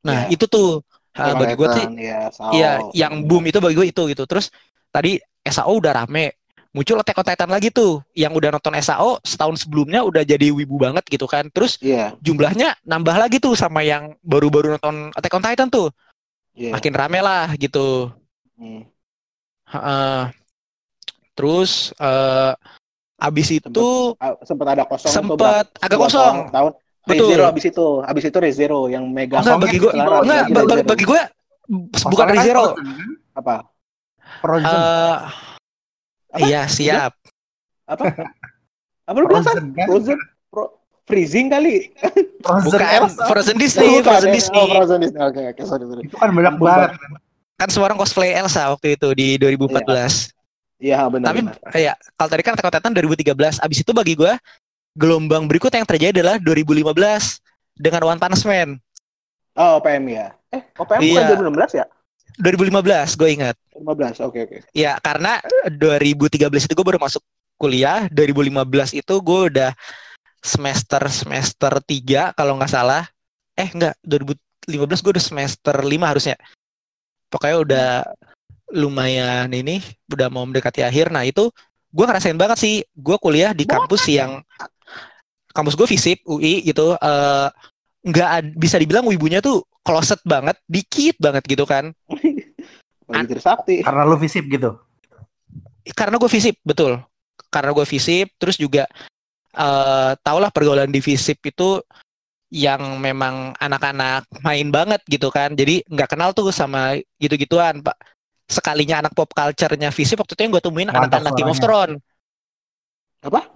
nah 0.00 0.24
Iya. 0.28 0.36
itu 0.36 0.44
tuh 0.48 0.80
eh, 1.12 1.34
bagi 1.36 1.54
gue 1.58 1.68
sih 1.76 1.86
Iya, 2.00 2.20
sao. 2.32 2.50
Iya, 2.54 2.72
yang 2.96 3.26
boom 3.26 3.44
itu 3.50 3.58
bagi 3.60 3.76
gue 3.76 3.86
itu 3.90 4.02
gitu. 4.14 4.24
Terus 4.24 4.48
tadi 4.88 5.18
SAO 5.42 5.76
udah 5.82 5.92
rame, 5.92 6.38
muncul 6.70 6.96
Attack 7.02 7.18
on 7.18 7.26
Titan 7.26 7.50
lagi 7.50 7.68
tuh, 7.74 8.00
yang 8.14 8.30
udah 8.32 8.54
nonton 8.54 8.72
SAO 8.78 9.18
setahun 9.26 9.66
sebelumnya 9.66 10.06
udah 10.06 10.22
jadi 10.22 10.54
wibu 10.54 10.78
banget 10.78 11.02
gitu 11.10 11.26
kan. 11.26 11.50
Terus 11.50 11.76
Iya, 11.82 12.14
jumlahnya 12.22 12.78
nambah 12.86 13.16
lagi 13.18 13.42
tuh 13.42 13.58
sama 13.58 13.82
yang 13.82 14.14
baru-baru 14.22 14.78
nonton 14.78 15.10
Attack 15.12 15.34
on 15.34 15.42
Titan 15.42 15.68
tuh, 15.68 15.90
iya. 16.54 16.70
makin 16.72 16.94
rame 16.94 17.18
lah 17.20 17.52
gitu. 17.58 18.14
Hmm. 18.56 18.86
Heeh. 19.66 20.20
terus 21.34 21.94
eh 21.96 22.52
abis 23.20 23.48
itu 23.52 23.88
sempat 24.42 24.66
ada 24.72 24.84
kosong 24.88 25.12
sempat 25.12 25.66
agak 25.76 25.98
kosong. 26.00 26.48
tahun. 26.48 26.72
Betul. 27.00 27.32
Rezero 27.32 27.44
abis 27.48 27.64
itu, 27.64 27.86
abis 28.04 28.24
itu 28.26 28.38
Rezero 28.38 28.80
yang 28.86 29.04
megang. 29.08 29.40
Enggak 29.40 29.58
bagi 29.60 29.78
gue, 29.80 29.92
enggak 29.92 30.84
bagi 30.84 31.04
gue 31.04 31.20
bukan 32.04 32.26
kan 32.26 32.34
Rezero. 32.34 32.64
Frozen, 32.72 32.86
kan? 32.86 33.10
apa? 33.36 33.54
Frozen. 34.40 34.68
Eh 34.68 35.16
Apa? 36.30 36.46
iya 36.46 36.62
siap. 36.64 37.12
Apa? 37.84 38.04
Apa 39.04 39.16
lu 39.18 39.26
bilang? 39.26 39.42
Frozen, 39.42 39.64
kan? 39.74 39.86
Frozen, 39.90 40.18
Fro- 40.46 40.72
Freezing 41.04 41.50
kali. 41.50 41.90
Frozen 42.40 42.70
Bukan. 42.70 43.02
Frozen 43.26 43.56
Disney, 43.58 43.98
Bukan, 43.98 44.06
Frozen. 44.06 44.30
Disney. 44.30 44.60
Oh, 44.60 44.66
Frozen 44.70 44.98
Disney. 45.02 45.20
Oke, 45.20 45.40
oke, 45.50 45.62
sorry, 45.66 45.84
sorry. 45.84 46.02
Itu 46.06 46.16
kan 46.16 46.30
banyak 46.30 46.54
banget. 46.56 46.90
Kan 47.58 47.68
semua 47.68 47.90
orang 47.90 47.98
cosplay 47.98 48.32
Elsa 48.32 48.70
waktu 48.70 48.94
itu 48.94 49.08
di 49.12 49.34
2014. 49.36 50.30
Iya, 50.80 51.04
benar. 51.12 51.30
Tapi 51.30 51.40
benar. 51.44 51.56
ya 51.76 51.92
kalau 52.16 52.28
tadi 52.32 52.42
kan 52.42 52.52
Attack 52.56 52.66
on 52.66 52.74
Titan 52.74 52.92
2013. 52.96 53.60
Abis 53.60 53.78
itu 53.84 53.92
bagi 53.92 54.16
gua 54.16 54.40
gelombang 54.96 55.46
berikut 55.46 55.70
yang 55.70 55.86
terjadi 55.86 56.24
adalah 56.24 56.36
2015 56.42 57.38
dengan 57.76 58.02
One 58.08 58.18
Punch 58.18 58.42
Man. 58.48 58.80
Oh, 59.54 59.78
OPM 59.78 60.04
ya. 60.08 60.26
Eh, 60.50 60.62
OPM 60.74 61.00
Iya. 61.04 61.12
bukan 61.14 61.52
2016 61.52 61.72
ya? 61.76 61.86
2015 62.40 63.08
gue 63.14 63.28
ingat. 63.28 63.56
15. 63.76 64.16
Oke, 64.24 64.48
oke. 64.48 64.56
Ya 64.72 64.96
karena 65.04 65.38
2013 65.68 66.64
itu 66.64 66.72
gue 66.72 66.86
baru 66.86 66.96
masuk 66.98 67.20
kuliah. 67.60 68.08
2015 68.08 68.96
itu 68.96 69.14
gue 69.20 69.40
udah 69.52 69.70
semester 70.40 71.02
semester 71.12 71.72
3 71.84 72.32
kalau 72.32 72.56
nggak 72.56 72.72
salah. 72.72 73.04
Eh 73.52 73.68
enggak, 73.68 73.94
2015 74.00 75.04
gue 75.04 75.12
udah 75.18 75.24
semester 75.24 75.76
5 75.76 76.08
harusnya. 76.08 76.36
Pokoknya 77.28 77.56
udah 77.60 77.88
lumayan 78.74 79.50
ini, 79.50 79.82
udah 80.10 80.28
mau 80.30 80.46
mendekati 80.46 80.82
akhir. 80.86 81.10
Nah 81.10 81.26
itu 81.26 81.50
gue 81.90 82.04
ngerasain 82.06 82.38
banget 82.38 82.58
sih. 82.58 82.74
Gue 82.94 83.16
kuliah 83.18 83.54
di 83.54 83.66
kampus 83.66 84.06
yang 84.10 84.40
kampus 85.50 85.74
gue 85.74 85.86
FISIP 85.86 86.26
UI 86.26 86.62
gitu. 86.66 86.94
eh, 86.94 87.48
nggak 88.00 88.56
bisa 88.56 88.80
dibilang 88.80 89.04
wibunya 89.04 89.44
tuh 89.44 89.66
closet 89.84 90.18
banget, 90.24 90.56
dikit 90.64 91.18
banget 91.20 91.44
gitu 91.44 91.64
kan. 91.68 91.92
Trisakti. 93.10 93.82
Karena 93.82 94.06
lu 94.06 94.16
visip 94.16 94.46
gitu. 94.46 94.78
karena 95.96 96.20
gue 96.20 96.30
visip 96.30 96.54
betul 96.62 97.00
karena 97.50 97.74
gue 97.74 97.86
visip 97.88 98.30
terus 98.38 98.56
juga 98.60 98.86
eh 99.50 100.12
tau 100.22 100.38
lah 100.38 100.54
pergaulan 100.54 100.92
di 100.92 101.02
visip 101.02 101.42
itu 101.42 101.82
yang 102.50 102.98
memang 103.02 103.54
anak-anak 103.58 104.26
main 104.42 104.70
banget 104.70 105.02
gitu 105.10 105.30
kan 105.30 105.54
jadi 105.58 105.82
nggak 105.90 106.14
kenal 106.14 106.30
tuh 106.30 106.54
sama 106.54 106.98
gitu-gituan 107.18 107.82
pak 107.82 107.98
sekalinya 108.50 109.06
anak 109.06 109.14
pop 109.14 109.30
culture-nya 109.30 109.94
visip 109.94 110.18
waktu 110.18 110.34
itu 110.34 110.42
yang 110.42 110.52
gue 110.52 110.62
temuin 110.62 110.90
anak-anak 110.90 111.32
Game 111.38 111.46
of. 111.48 111.56
Thrones 111.56 112.02
Apa? 113.22 113.46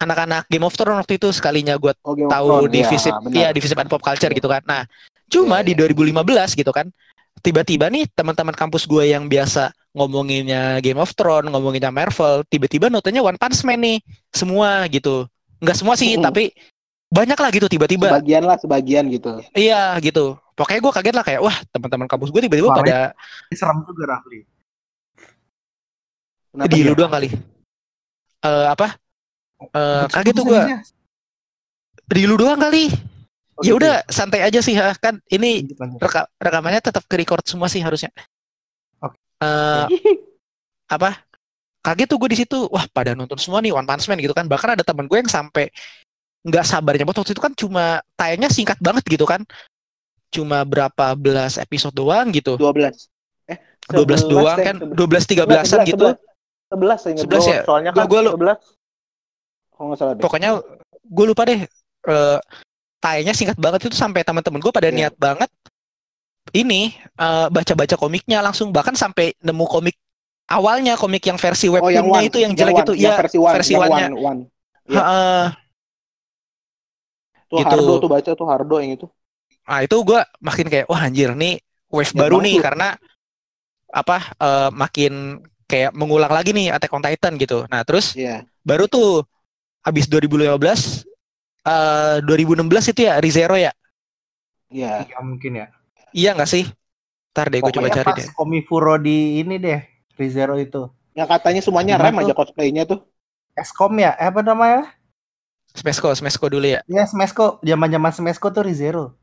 anak-anak 0.00 0.48
Game 0.48 0.64
of 0.64 0.76
Thrones 0.76 1.00
waktu 1.00 1.16
itu 1.16 1.28
sekalinya 1.32 1.76
gue 1.76 1.92
Oh, 2.04 2.12
Game 2.12 2.28
tahu 2.28 2.46
Thrones. 2.68 2.72
di 2.72 2.80
Iya, 2.80 2.88
visip 2.88 3.14
benar. 3.16 3.36
iya 3.36 3.48
di 3.52 3.60
visip 3.60 3.76
pop 3.88 4.00
culture 4.00 4.32
gitu 4.32 4.48
kan 4.48 4.62
nah 4.64 4.82
cuma 5.28 5.60
Iya, 5.60 5.72
di 5.72 5.72
2015 5.76 6.52
gitu 6.52 6.72
kan 6.72 6.88
tiba-tiba 7.40 7.88
nih 7.88 8.04
teman-teman 8.12 8.52
kampus 8.52 8.84
gue 8.84 9.08
yang 9.08 9.24
biasa 9.24 9.72
ngomonginnya 9.92 10.78
Game 10.80 11.00
of 11.00 11.12
Thrones 11.12 11.48
ngomonginnya 11.48 11.88
Marvel 11.88 12.44
tiba-tiba 12.46 12.88
notanya 12.88 13.20
One 13.20 13.40
Punch 13.40 13.64
Man 13.64 13.80
nih 13.80 13.98
semua 14.28 14.84
gitu 14.88 15.24
nggak 15.60 15.76
semua 15.76 15.94
sih 15.96 16.16
Mm-mm. 16.16 16.24
tapi 16.24 16.52
banyak 17.10 17.34
lah 17.34 17.50
gitu 17.50 17.66
tiba-tiba 17.66 18.06
Sebagian 18.06 18.44
lah, 18.46 18.56
sebagian 18.56 19.04
gitu. 19.10 19.42
iya 19.52 19.98
gitu 19.98 20.38
pokoknya 20.60 20.80
gue 20.84 20.92
kaget 20.92 21.14
lah 21.16 21.24
kayak 21.24 21.40
wah 21.40 21.56
teman-teman 21.72 22.04
kampus 22.04 22.28
gue 22.28 22.40
tiba-tiba 22.44 22.68
pada 22.76 23.16
Ini 23.48 23.56
serem 23.56 23.80
juga 23.88 24.04
Rafli. 24.12 24.44
Kenapa 26.52 26.68
di 26.68 26.78
ya? 26.82 26.86
lu 26.90 26.94
doang 26.98 27.12
kali 27.14 27.28
Eh 28.40 28.66
apa 28.68 28.86
Eh 29.72 30.00
Ikut 30.04 30.12
kaget 30.12 30.34
tuh 30.36 30.44
gue 30.44 30.62
di 32.10 32.22
lu 32.28 32.36
doang 32.36 32.60
kali 32.60 32.90
Oh, 33.60 33.62
ya 33.62 33.76
gitu 33.76 33.84
udah 33.84 33.94
santai 34.08 34.40
aja 34.40 34.64
sih 34.64 34.72
ha. 34.72 34.96
kan 34.96 35.20
ini 35.28 35.68
reka 36.00 36.24
rekamannya 36.40 36.80
tetap 36.80 37.04
ke 37.04 37.12
record 37.20 37.44
semua 37.44 37.68
sih 37.68 37.84
harusnya. 37.84 38.08
Oke. 39.04 39.20
Eh, 39.20 39.84
apa? 40.96 41.20
Kaget 41.84 42.08
tuh 42.08 42.16
gue 42.24 42.32
di 42.32 42.40
situ. 42.40 42.56
Wah, 42.72 42.88
pada 42.88 43.12
nonton 43.12 43.36
semua 43.36 43.60
nih 43.60 43.76
One 43.76 43.84
Punch 43.84 44.08
Man 44.08 44.16
gitu 44.16 44.32
kan. 44.32 44.48
Bahkan 44.48 44.80
ada 44.80 44.84
teman 44.84 45.04
gue 45.04 45.20
yang 45.20 45.28
sampai 45.28 45.68
nggak 46.40 46.64
sabar 46.64 46.96
nyebut 46.96 47.12
waktu 47.12 47.36
itu 47.36 47.42
kan 47.44 47.52
cuma 47.52 48.00
tayangnya 48.16 48.48
singkat 48.48 48.80
banget 48.80 49.04
gitu 49.04 49.28
kan. 49.28 49.44
Cuma 50.30 50.62
berapa 50.62 51.06
belas 51.14 51.58
episode 51.58 51.92
doang 51.92 52.30
gitu. 52.30 52.54
12. 52.54 53.10
Eh, 53.50 53.58
12 53.90 54.22
doang 54.24 54.58
kan, 54.58 54.76
11. 54.78 54.94
12 54.94 55.24
13-an 55.26 55.80
gitu. 55.84 56.06
11 56.70 56.98
saya 57.02 57.10
ingat 57.18 57.24
11 57.26 57.42
gua. 57.42 57.50
ya? 57.50 57.60
Soalnya 57.66 57.90
kan 57.90 58.04
gua 58.06 58.20
lu- 58.22 58.34
11. 58.38 58.58
Kalau 59.74 59.86
nggak 59.90 59.98
salah 59.98 60.12
deh. 60.14 60.22
Pokoknya 60.22 60.50
gue 61.02 61.24
lupa 61.26 61.42
deh 61.42 61.60
eh 62.00 62.38
tayangnya 63.00 63.34
singkat 63.34 63.58
banget 63.58 63.88
itu 63.88 63.96
sampai 63.96 64.22
teman-teman 64.22 64.60
gue 64.60 64.70
pada 64.70 64.88
Iya. 64.88 64.96
niat 65.10 65.14
banget 65.16 65.50
ini 66.52 66.94
eh, 66.96 67.46
baca-baca 67.48 67.96
komiknya 67.96 68.38
langsung 68.40 68.70
bahkan 68.70 68.94
sampai 68.94 69.34
nemu 69.40 69.64
komik 69.66 69.96
awalnya 70.46 70.94
komik 70.94 71.24
yang 71.24 71.34
versi 71.34 71.66
Oh, 71.66 71.88
yang 71.88 72.06
webtoonnya 72.06 72.12
one. 72.14 72.28
itu 72.28 72.38
yang 72.38 72.52
jelek 72.54 72.74
one, 72.76 72.84
itu 72.84 72.92
yang 72.94 73.02
ya 73.02 73.18
versi 73.18 73.38
one, 73.38 73.54
versi 73.56 73.72
yang 73.74 73.82
one-nya. 73.82 74.06
one, 74.06 74.14
one. 74.20 74.40
Iya. 74.86 75.00
Heeh. 75.00 75.44
Tuh 77.50 77.56
Gitu. 77.58 77.66
Hardo 77.66 77.92
tuh 77.98 78.10
baca 78.10 78.30
tuh 78.30 78.46
Hardo 78.46 78.76
yang 78.78 78.92
itu. 78.94 79.06
Nah 79.70 79.80
itu 79.86 79.96
gue 80.02 80.20
makin 80.42 80.66
kayak 80.66 80.86
wah 80.90 80.98
anjir 81.06 81.30
nih 81.38 81.62
wave 81.94 82.10
Ya, 82.10 82.18
baru 82.26 82.36
nih 82.42 82.58
tuh. 82.58 82.64
karena 82.66 82.88
apa 83.90 84.16
eh, 84.38 84.70
makin 84.74 85.12
kayak 85.70 85.94
mengulang 85.94 86.30
lagi 86.30 86.50
nih 86.50 86.74
Attack 86.74 86.92
on 86.94 87.02
Titan 87.06 87.34
gitu. 87.38 87.66
Nah 87.70 87.86
terus 87.86 88.18
Iya. 88.18 88.42
baru 88.66 88.90
tuh 88.90 89.22
abis 89.86 90.10
2015 90.10 91.06
eh 91.64 92.16
2016 92.26 92.90
itu 92.92 93.00
ya 93.06 93.20
Rizero 93.22 93.54
ya 93.56 93.70
Iya. 94.70 95.06
Iya 95.06 95.18
mungkin 95.22 95.52
ya. 95.60 95.66
iya 96.14 96.30
nggak 96.34 96.50
sih? 96.50 96.64
Ntar 97.34 97.46
deh 97.54 97.60
gue 97.62 97.72
coba 97.74 97.88
cari 97.90 98.10
pas 98.10 98.18
deh. 98.18 98.26
Komifuro 98.34 98.98
di 98.98 99.42
ini 99.42 99.56
deh. 99.62 99.80
Rizero 100.18 100.54
itu. 100.58 100.90
Yang 101.14 101.28
katanya 101.38 101.60
semuanya 101.62 101.94
Gimana 101.98 102.10
rem 102.10 102.16
tuh? 102.18 102.22
aja 102.26 102.34
cosplaynya 102.38 102.82
tuh. 102.86 103.00
Eskom 103.58 103.94
ya? 103.98 104.14
Eh, 104.18 104.28
apa 104.30 104.40
namanya? 104.42 104.94
Smesco, 105.74 106.10
Smesco 106.14 106.46
dulu 106.50 106.66
ya. 106.66 106.80
Ya 106.90 107.06
Smesco. 107.06 107.62
Zaman-zaman 107.62 108.10
Smesco 108.10 108.50
tuh 108.50 108.62
Rizero. 108.66 109.14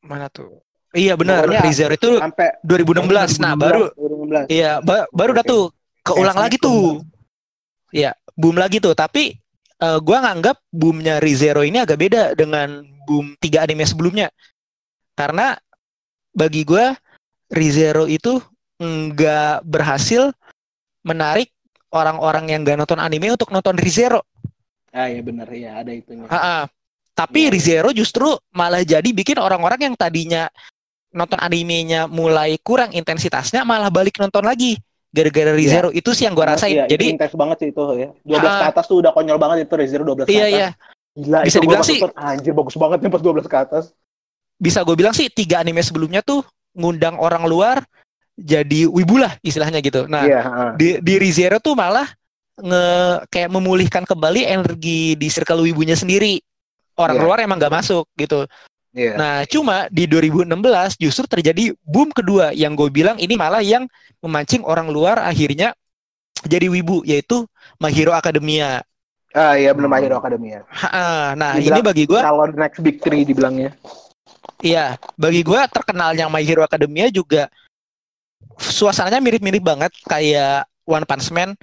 Mana 0.00 0.26
tuh? 0.32 0.60
Iya 0.90 1.14
benar, 1.14 1.46
Rizero 1.46 1.94
itu 1.94 2.18
Sampai 2.18 2.58
2016. 2.66 3.38
Nah, 3.38 3.54
baru 3.54 3.94
2016. 3.94 4.50
iya 4.50 4.82
ba- 4.82 5.06
baru 5.14 5.38
dah 5.38 5.44
Oke. 5.46 5.52
tuh 5.54 5.64
keulang 6.02 6.34
Kayak 6.34 6.44
lagi 6.50 6.56
tuh. 6.58 6.82
Iya, 7.94 8.10
boom 8.34 8.56
lagi 8.58 8.82
tuh. 8.82 8.94
Tapi 8.98 9.38
eh, 9.80 9.98
gua 10.02 10.18
nganggap 10.26 10.58
boomnya 10.74 11.22
Rizero 11.22 11.62
ini 11.62 11.78
agak 11.78 11.98
beda 12.00 12.34
dengan 12.34 12.82
boom 13.06 13.38
tiga 13.38 13.62
anime 13.62 13.86
sebelumnya. 13.86 14.34
Karena 15.14 15.54
bagi 16.34 16.66
gua 16.66 16.90
Rizero 17.50 18.10
itu 18.10 18.42
nggak 18.82 19.62
berhasil 19.62 20.34
menarik 21.06 21.52
orang-orang 21.90 22.50
yang 22.54 22.60
gak 22.62 22.78
nonton 22.78 23.02
anime 23.02 23.34
untuk 23.34 23.50
nonton 23.50 23.74
Rizero. 23.76 24.22
Ah 24.90 25.06
iya 25.06 25.22
benar 25.22 25.46
ya 25.50 25.82
ada 25.82 25.90
itunya. 25.94 26.26
Ha-ha. 26.26 26.66
Tapi 27.12 27.46
Iya. 27.46 27.50
Rizero 27.50 27.90
justru 27.90 28.26
malah 28.50 28.80
jadi 28.80 29.06
bikin 29.06 29.36
orang-orang 29.36 29.80
yang 29.82 29.94
tadinya 29.94 30.48
nonton 31.10 31.36
animenya 31.36 32.06
mulai 32.06 32.54
kurang 32.56 32.90
intensitasnya 32.90 33.60
malah 33.60 33.90
balik 33.90 34.14
nonton 34.16 34.40
lagi 34.40 34.78
gara-gara 35.10 35.50
Rizero 35.50 35.90
itu 35.90 36.10
sih 36.10 36.22
yang 36.22 36.34
gua 36.34 36.54
rasain. 36.54 36.70
Iya, 36.72 36.84
itu 36.86 36.92
Jadi 36.94 37.04
intens 37.10 37.34
banget 37.34 37.56
sih 37.58 37.68
itu 37.68 37.82
ya. 37.98 38.08
12 38.22 38.38
ke 38.40 38.46
Ah. 38.62 38.70
atas 38.70 38.84
tuh 38.86 39.02
udah 39.02 39.10
konyol 39.10 39.36
banget 39.36 39.66
itu 39.66 39.74
Rezero 39.74 40.02
12 40.04 40.24
ke 40.24 40.30
iya 40.30 40.40
atas. 40.40 40.54
iya 40.54 40.68
Gila, 41.10 41.38
Bisa 41.42 41.50
itu 41.50 41.62
dibilang 41.66 41.82
sih- 41.82 42.00
anjir 42.14 42.54
bagus 42.54 42.76
banget 42.76 42.98
nih 43.02 43.10
pas 43.10 43.18
12 43.20 43.44
ke 43.44 43.56
atas. 43.58 43.84
bisa 44.56 44.84
gue 44.84 44.92
bilang 44.92 45.10
sih 45.10 45.26
tiga 45.26 45.58
anime 45.58 45.80
sebelumnya 45.80 46.20
tuh 46.20 46.44
ngundang 46.70 47.16
orang 47.16 47.42
luar 47.42 47.80
jadi 48.36 48.84
wibu 48.86 49.16
lah 49.16 49.34
istilahnya 49.40 49.80
gitu. 49.80 50.04
Nah 50.04 50.22
Iya, 50.22 50.40
heeh. 50.40 50.70
di 50.76 50.88
di 51.02 51.14
Rizero 51.16 51.58
tuh 51.58 51.74
malah 51.74 52.06
nge 52.54 52.84
kayak 53.26 53.50
memulihkan 53.50 54.04
kembali 54.04 54.44
energi 54.44 55.16
di 55.16 55.26
circle 55.26 55.60
wibunya 55.60 55.96
sendiri. 55.96 56.38
Orang 57.00 57.16
Iya. 57.16 57.24
luar 57.24 57.38
emang 57.40 57.56
nggak 57.56 57.72
masuk 57.72 58.04
gitu. 58.14 58.44
Iya. 58.92 59.14
Nah, 59.16 59.36
cuma 59.48 59.88
di 59.88 60.04
2016 60.04 61.00
justru 61.00 61.24
terjadi 61.24 61.72
boom 61.80 62.12
kedua 62.12 62.52
yang 62.52 62.76
gue 62.76 62.92
bilang 62.92 63.16
ini 63.16 63.38
malah 63.38 63.64
yang 63.64 63.88
memancing 64.20 64.60
orang 64.60 64.92
luar 64.92 65.16
akhirnya 65.22 65.72
jadi 66.44 66.68
wibu 66.68 67.00
yaitu 67.08 67.48
My 67.80 67.88
Hero 67.88 68.12
Academia. 68.12 68.84
Ah 69.30 69.54
iya 69.54 69.70
benar 69.70 69.88
My 69.88 70.02
Hero 70.02 70.18
Academia. 70.18 70.66
Ha-ha. 70.68 71.38
Nah, 71.38 71.54
Dibilang- 71.56 71.78
ini 71.78 71.80
bagi 71.86 72.04
gue 72.04 72.20
Calon 72.20 72.50
next 72.52 72.78
big 72.82 72.98
three 73.00 73.22
dibilangnya. 73.24 73.72
Iya, 74.60 75.00
bagi 75.16 75.40
gua 75.40 75.64
terkenalnya 75.70 76.28
My 76.28 76.44
Hero 76.44 76.60
Academia 76.60 77.08
juga 77.08 77.48
suasananya 78.60 79.22
mirip-mirip 79.22 79.64
banget 79.64 79.92
kayak 80.04 80.68
One 80.84 81.06
Punch 81.08 81.32
Man 81.32 81.56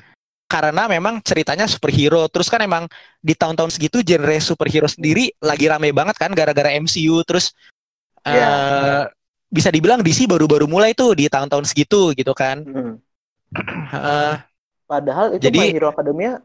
karena 0.48 0.88
memang 0.88 1.20
ceritanya 1.22 1.68
superhero. 1.68 2.26
Terus 2.32 2.48
kan 2.48 2.64
emang 2.64 2.88
di 3.20 3.36
tahun-tahun 3.36 3.76
segitu 3.76 4.00
genre 4.02 4.40
superhero 4.40 4.88
sendiri 4.88 5.30
lagi 5.44 5.68
rame 5.68 5.92
banget 5.92 6.16
kan 6.16 6.32
gara-gara 6.32 6.72
MCU. 6.80 7.22
Terus 7.28 7.52
Iya. 8.24 8.48
eh, 8.48 9.04
bisa 9.48 9.72
dibilang 9.72 10.04
DC 10.04 10.28
baru-baru 10.28 10.68
mulai 10.68 10.92
tuh 10.92 11.16
di 11.16 11.28
tahun-tahun 11.28 11.68
segitu 11.68 12.12
gitu 12.16 12.32
kan. 12.36 12.64
Hmm. 12.64 12.96
Heeh. 13.92 14.34
Padahal 14.88 15.36
itu 15.36 15.44
Jadi- 15.48 15.60
My 15.60 15.72
Hero 15.76 15.88
Academia 15.92 16.40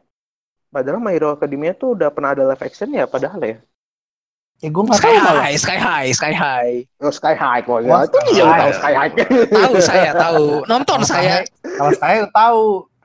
Padahal 0.72 0.98
My 1.04 1.12
Hero 1.12 1.30
Academia 1.36 1.76
tuh 1.76 1.92
udah 1.94 2.08
pernah 2.08 2.32
ada 2.32 2.48
live 2.48 2.62
action 2.64 2.88
ya 2.90 3.04
padahal 3.04 3.38
ya. 3.44 3.56
Ya 4.62 4.68
gue 4.70 4.82
nggak 4.88 4.98
Sky 4.98 5.10
tahu 5.10 5.20
malah. 5.26 5.42
High, 5.44 5.58
Sky 5.58 5.78
High, 5.78 6.10
Sky 6.14 6.32
High. 6.32 6.76
Oh, 7.02 7.12
Sky 7.12 7.34
High 7.34 7.60
kok 7.60 7.78
ya. 7.82 7.92
Itu 8.06 8.18
dia 8.24 8.32
Sky 8.32 8.40
tahu 8.40 8.48
High. 8.48 8.72
Sky 8.72 8.92
High. 8.94 9.12
Tahu 9.52 9.74
saya 9.82 10.10
tahu, 10.16 10.46
nonton 10.64 11.00
Kalau 11.02 11.10
saya. 11.12 11.34
Kalau 11.60 11.92
saya 11.98 12.20
tahu 12.30 12.62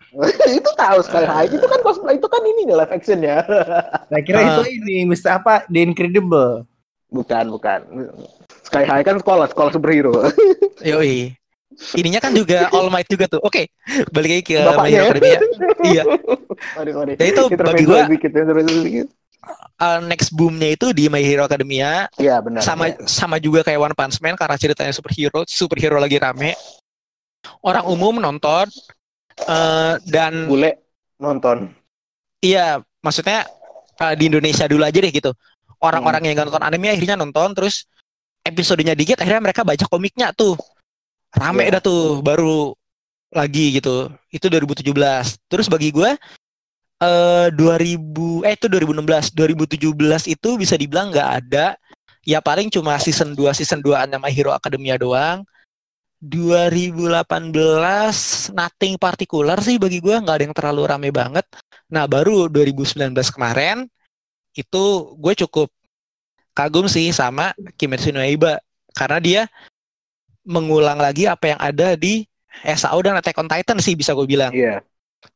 itu 0.59 0.69
tahu 0.73 0.97
Sky 1.01 1.23
High 1.23 1.49
itu 1.49 1.61
kan 1.61 1.79
cosplay 1.81 2.15
itu 2.15 2.27
kan 2.27 2.41
ini 2.41 2.61
live 2.65 2.89
action 2.89 3.19
ya. 3.19 3.43
Saya 4.09 4.21
kira 4.21 4.39
Ah. 4.39 4.47
itu 4.59 4.61
ini 4.73 5.05
Mr. 5.05 5.37
apa 5.37 5.67
The 5.67 5.79
Incredible. 5.83 6.63
Bukan, 7.07 7.45
bukan. 7.49 7.79
Sky 8.61 8.83
High 8.83 9.03
kan 9.03 9.15
sekolah, 9.17 9.47
sekolah 9.47 9.71
superhero. 9.71 10.11
Yoi. 10.83 11.31
Ininya 11.93 12.17
kan 12.17 12.33
juga 12.33 12.67
All 12.71 12.89
Might 12.89 13.05
juga 13.05 13.29
tuh. 13.29 13.37
Oke, 13.39 13.69
balik 14.09 14.29
lagi 14.33 14.43
ke 14.43 14.57
My 14.57 14.89
Hero 14.89 14.97
ya? 14.97 15.07
Academia. 15.07 15.39
Iya, 15.85 16.03
sorry, 16.73 16.91
sorry. 16.91 17.13
Ya 17.15 17.25
itu 17.27 17.43
bagi 17.53 17.85
gua- 17.85 18.09
dikit, 18.09 18.31
intermezzo 18.33 18.81
dikit. 18.81 19.07
uh, 19.77 20.01
next 20.01 20.33
boomnya 20.33 20.73
itu 20.73 20.89
di 20.89 21.05
My 21.05 21.21
Hero 21.21 21.45
Academia 21.45 22.09
Iya, 22.17 22.41
benar. 22.41 22.65
sama 22.65 22.91
sama 23.05 23.37
juga 23.37 23.61
kayak 23.61 23.77
One 23.77 23.95
Punch 23.95 24.17
Man 24.19 24.33
karena 24.33 24.57
ceritanya 24.57 24.89
superhero, 24.89 25.45
superhero 25.45 26.01
lagi 26.01 26.17
rame. 26.17 26.57
Orang 27.61 27.85
umum 27.85 28.17
nonton 28.17 28.65
eh, 29.45 29.93
dan 30.09 30.49
bule 30.49 30.81
nonton. 31.21 31.69
iya, 32.41 32.81
maksudnya 33.01 33.45
uh, 33.97 34.13
di 34.13 34.29
Indonesia 34.29 34.65
dulu 34.69 34.85
aja 34.85 34.97
deh 34.97 35.11
gitu. 35.13 35.33
Orang-orang 35.77 36.25
yang 36.25 36.33
nggak 36.37 36.47
nonton 36.49 36.65
anime 36.65 36.89
akhirnya 36.93 37.17
nonton 37.17 37.53
terus 37.53 37.85
episodenya 38.41 38.97
dikit 38.97 39.21
akhirnya 39.21 39.43
mereka 39.43 39.61
baca 39.61 39.85
komiknya 39.89 40.33
tuh. 40.33 40.57
Rame 41.35 41.67
Iya. 41.67 41.77
dah 41.77 41.81
tuh 41.83 42.23
baru 42.23 42.73
lagi 43.29 43.77
gitu. 43.77 44.09
Itu 44.31 44.47
2017. 44.49 45.37
Terus 45.51 45.67
bagi 45.69 45.91
gue 45.91 46.15
eh 46.97 47.47
2000 47.53 48.41
eh 48.47 48.53
itu 48.57 48.65
2016, 48.65 49.29
2017 49.37 50.25
itu 50.33 50.49
bisa 50.57 50.73
dibilang 50.79 51.13
nggak 51.13 51.29
ada. 51.45 51.77
Ya 52.25 52.41
paling 52.41 52.67
cuma 52.73 52.97
season 52.97 53.37
2 53.37 53.53
season 53.53 53.79
2 53.85 54.09
nama 54.09 54.27
Hero 54.33 54.49
Academia 54.55 54.97
doang. 54.97 55.45
2018 56.17 57.53
nothing 58.57 58.97
partikular 58.97 59.57
sih 59.61 59.77
bagi 59.77 60.01
gua 60.01 60.17
nggak 60.21 60.35
ada 60.35 60.43
yang 60.49 60.55
terlalu 60.57 60.81
rame 60.89 61.09
banget. 61.13 61.45
Nah 61.93 62.09
baru 62.09 62.49
2019 62.49 63.13
kemarin 63.29 63.85
itu 64.57 65.13
gue 65.13 65.33
cukup 65.45 65.69
kagum 66.57 66.89
sih 66.89 67.13
sama 67.13 67.53
Kimetsu 67.77 68.09
no 68.09 68.25
Yaiba 68.25 68.57
karena 68.97 69.21
dia 69.21 69.41
mengulang 70.41 70.97
lagi 70.97 71.29
apa 71.29 71.53
yang 71.53 71.59
ada 71.61 71.93
di 71.93 72.25
SAO 72.65 72.97
dan 73.05 73.13
Attack 73.21 73.37
on 73.37 73.45
Titan 73.45 73.77
sih 73.77 73.93
bisa 73.93 74.17
gue 74.17 74.25
bilang 74.25 74.49
Iya. 74.49 74.81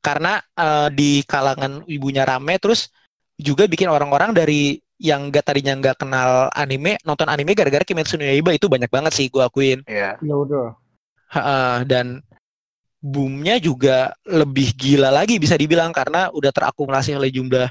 karena 0.02 0.42
eh, 0.58 0.90
di 0.90 1.22
kalangan 1.30 1.86
ibunya 1.86 2.26
rame 2.26 2.58
terus 2.58 2.90
juga 3.38 3.70
bikin 3.70 3.94
orang-orang 3.94 4.34
dari 4.34 4.82
yang 5.02 5.34
gak 5.34 5.50
tadinya 5.50 5.74
nggak 5.74 5.98
kenal 5.98 6.54
anime 6.54 7.02
nonton 7.02 7.26
anime 7.26 7.58
gara-gara 7.58 7.82
Kimetsu 7.82 8.22
no 8.22 8.26
Yaiba 8.30 8.54
itu 8.54 8.70
banyak 8.70 8.86
banget 8.86 9.18
sih 9.18 9.34
gue 9.34 9.42
akuin 9.42 9.82
Iya. 9.90 10.22
Ya 10.22 10.36
udah. 10.38 10.78
Ha-ha, 11.34 11.82
dan 11.90 12.22
boomnya 13.02 13.58
juga 13.58 14.14
lebih 14.30 14.78
gila 14.78 15.10
lagi 15.10 15.42
bisa 15.42 15.58
dibilang 15.58 15.90
karena 15.90 16.30
udah 16.30 16.54
terakumulasi 16.54 17.18
oleh 17.18 17.34
jumlah 17.34 17.66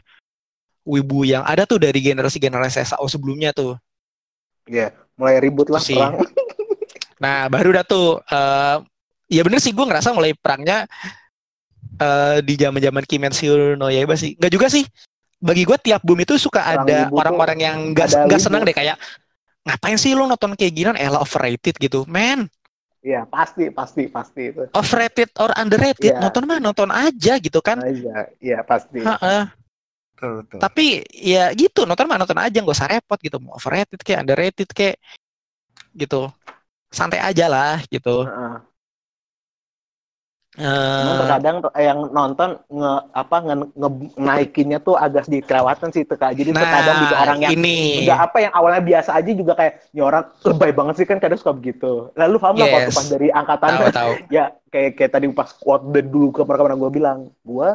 wibu 0.83 1.23
yang 1.23 1.47
ada 1.47 1.63
tuh 1.71 1.79
dari 1.79 2.03
generasi-generasi 2.03 2.83
SAO 2.83 3.07
sebelumnya 3.07 3.55
tuh. 3.55 3.79
Iya. 4.67 4.91
Mulai 5.15 5.39
ribut 5.39 5.71
lah 5.71 5.79
Sih. 5.79 5.95
perang. 5.95 6.19
Nah 7.21 7.53
baru 7.53 7.77
dah 7.77 7.85
tuh, 7.85 8.17
eh, 8.33 8.77
ya 9.29 9.45
bener 9.45 9.61
sih 9.61 9.77
gue 9.77 9.85
ngerasa 9.85 10.17
mulai 10.17 10.33
perangnya 10.33 10.89
eh, 12.01 12.41
di 12.41 12.57
zaman-zaman 12.57 13.05
Kimetsu 13.05 13.77
no 13.77 13.93
Yaiba 13.93 14.17
sih. 14.17 14.35
Nggak 14.41 14.53
juga 14.57 14.67
sih. 14.73 14.89
Bagi 15.41 15.65
gue 15.65 15.79
tiap 15.81 16.05
boom 16.05 16.21
itu 16.21 16.37
suka 16.37 16.61
Perang 16.61 16.85
ada 16.85 17.09
orang-orang 17.09 17.59
yang 17.59 17.77
nggak 17.97 18.29
wibu. 18.29 18.37
senang 18.37 18.61
deh 18.61 18.77
kayak 18.77 19.01
ngapain 19.65 19.97
sih 19.97 20.13
lo 20.13 20.29
nonton 20.29 20.53
kayak 20.53 20.73
gini 20.73 20.93
elah 21.01 21.21
overrated 21.25 21.81
gitu, 21.81 22.05
man. 22.05 22.45
Iya, 23.01 23.25
pasti, 23.25 23.73
pasti, 23.73 24.13
pasti 24.13 24.53
itu. 24.53 24.69
Overrated 24.77 25.33
or 25.41 25.49
underrated, 25.57 26.13
Iya. 26.13 26.21
nonton 26.21 26.45
mah 26.45 26.61
nonton 26.61 26.93
aja 26.93 27.41
gitu 27.41 27.65
kan. 27.65 27.81
Aja. 27.81 28.29
Iya, 28.37 28.61
pasti. 28.61 29.01
Betul, 29.01 30.45
betul. 30.45 30.59
Tapi 30.61 31.09
ya 31.17 31.49
gitu, 31.57 31.89
nonton 31.89 32.05
mah 32.05 32.21
nonton 32.21 32.37
aja, 32.37 32.61
nggak 32.61 32.77
usah 32.77 32.93
repot 32.93 33.17
gitu. 33.25 33.41
Mau 33.41 33.57
overrated 33.57 34.05
kayak 34.05 34.21
underrated 34.29 34.69
kayak 34.77 35.01
gitu. 35.97 36.29
Santai 36.93 37.25
aja 37.25 37.49
lah 37.49 37.81
gitu. 37.89 38.29
Heeh. 38.29 38.55
Cuman 38.61 38.70
Eh, 40.59 41.15
terkadang 41.15 41.63
tuh 41.63 41.71
yang 41.79 42.11
nonton 42.11 42.59
nge 42.67 42.93
apa 43.15 43.37
nge, 43.47 43.55
nge- 43.79 44.15
naikinnya 44.19 44.79
tuh 44.83 44.99
agak 44.99 45.23
sedikit 45.31 45.47
kelewatan 45.55 45.95
sih 45.95 46.03
Teka. 46.03 46.35
Jadi 46.35 46.51
terkadang 46.51 46.97
juga 46.99 47.15
nah, 47.15 47.23
orang 47.23 47.39
yang 47.39 47.53
ini 47.55 47.79
juga 48.03 48.15
apa 48.19 48.37
yang 48.43 48.53
awalnya 48.59 48.83
biasa 48.83 49.11
aja 49.15 49.31
juga 49.31 49.53
kayak 49.55 49.95
ini 49.95 50.03
orang 50.03 50.25
lebay 50.43 50.71
banget 50.75 50.95
sih 50.99 51.07
kan 51.07 51.23
kadang 51.23 51.39
suka 51.39 51.55
begitu. 51.55 52.11
Lalu 52.19 52.37
paham 52.43 52.57
lah 52.59 52.67
waktu 52.67 52.91
Yes. 52.91 52.99
pas 52.99 53.07
dari 53.07 53.29
angkatan 53.31 53.71
tahu 53.79 53.91
tahu. 53.95 54.13
ya 54.37 54.45
kayak 54.75 54.91
kayak 54.99 55.11
tadi 55.15 55.27
pas 55.31 55.51
quote 55.55 55.85
dari 55.95 56.09
dulu 56.11 56.35
ke 56.35 56.43
pernah 56.43 56.75
gue 56.75 56.91
bilang 56.91 57.19
gue 57.47 57.69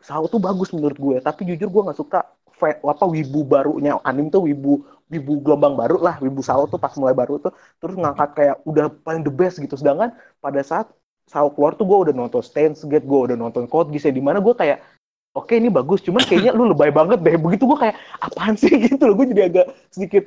Sao 0.00 0.24
tuh 0.32 0.40
bagus 0.40 0.70
menurut 0.72 0.96
gue 0.96 1.16
tapi 1.20 1.44
jujur 1.44 1.68
gue 1.68 1.82
nggak 1.90 1.98
suka 1.98 2.24
fe- 2.56 2.80
apa 2.80 3.04
wibu 3.04 3.44
barunya 3.44 4.00
anim 4.00 4.32
tuh 4.32 4.48
wibu 4.48 4.80
wibu 5.12 5.32
gelombang 5.44 5.76
baru 5.76 6.00
lah 6.00 6.16
wibu 6.24 6.40
Sao 6.40 6.64
tuh 6.70 6.80
pas 6.80 6.94
mulai 6.96 7.12
baru 7.12 7.36
tuh 7.36 7.52
terus 7.82 7.98
ngangkat 8.00 8.30
kayak 8.32 8.56
udah 8.64 8.88
paling 9.04 9.20
the 9.26 9.32
best 9.32 9.60
gitu 9.60 9.76
sedangkan 9.76 10.14
pada 10.40 10.60
saat 10.64 10.88
Sao 11.30 11.46
keluar 11.54 11.78
tuh 11.78 11.86
gue 11.86 12.10
udah 12.10 12.14
nonton 12.14 12.42
Steins 12.42 12.82
Gate 12.90 13.06
gue 13.06 13.20
udah 13.30 13.36
nonton 13.38 13.70
Code 13.70 13.94
Geass 13.94 14.10
ya 14.10 14.10
di 14.10 14.18
mana 14.18 14.42
gue 14.42 14.50
kayak 14.50 14.82
oke 15.30 15.54
ini 15.54 15.70
bagus 15.70 16.02
cuman 16.02 16.26
kayaknya 16.26 16.50
lu 16.50 16.66
lebay 16.74 16.90
banget 16.90 17.22
deh. 17.22 17.38
Begitu 17.38 17.70
gue 17.70 17.78
kayak 17.78 17.96
apaan 18.18 18.58
sih? 18.58 18.74
Gitu 18.90 18.98
loh 18.98 19.14
gue 19.14 19.30
jadi 19.30 19.46
agak 19.46 19.66
sedikit 19.94 20.26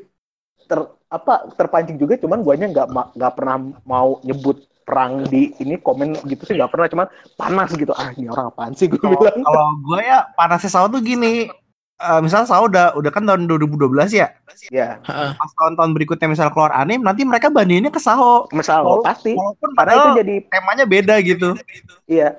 ter 0.64 0.80
apa 1.12 1.52
terpancing 1.60 2.00
juga 2.00 2.16
cuman 2.16 2.40
guanya 2.40 2.72
nggak 2.72 2.88
ma- 2.88 3.12
nggak 3.12 3.34
pernah 3.36 3.56
mau 3.84 4.24
nyebut 4.24 4.64
perang 4.88 5.28
di 5.28 5.52
ini 5.60 5.76
komen 5.80 6.24
gitu 6.28 6.44
sih 6.48 6.56
nggak 6.56 6.72
pernah 6.72 6.88
cuman 6.88 7.08
panas 7.36 7.76
gitu. 7.76 7.92
Ah 7.92 8.16
ini 8.16 8.32
orang 8.32 8.48
apaan 8.56 8.72
sih? 8.72 8.88
Gue 8.88 9.04
bilang. 9.04 9.44
kalau 9.44 9.68
gue 9.84 10.00
ya 10.08 10.32
panasnya 10.40 10.72
Sao 10.72 10.88
tuh 10.88 11.04
gini. 11.04 11.52
Eh 12.04 12.20
misalnya 12.20 12.44
Sao 12.46 12.68
udah 12.68 12.92
udah 12.94 13.10
kan 13.10 13.24
tahun 13.24 13.48
2012 13.48 14.12
ya. 14.12 14.28
ya 14.70 15.00
Heeh. 15.00 15.30
Pas 15.34 15.52
tahun-tahun 15.56 15.92
berikutnya 15.94 16.28
misal 16.28 16.52
keluar 16.52 16.72
anime, 16.74 17.00
nanti 17.00 17.24
mereka 17.24 17.48
bandinginnya 17.48 17.90
ke 17.90 17.98
Sao. 17.98 18.52
misal 18.52 18.84
Walaupun- 18.84 19.06
pasti 19.06 19.32
Walaupun 19.32 19.70
karena 19.72 19.92
itu 19.92 20.00
padahal 20.04 20.20
jadi 20.20 20.36
temanya 20.46 20.86
beda 20.86 21.16
gitu. 21.22 21.50
iya 22.06 22.36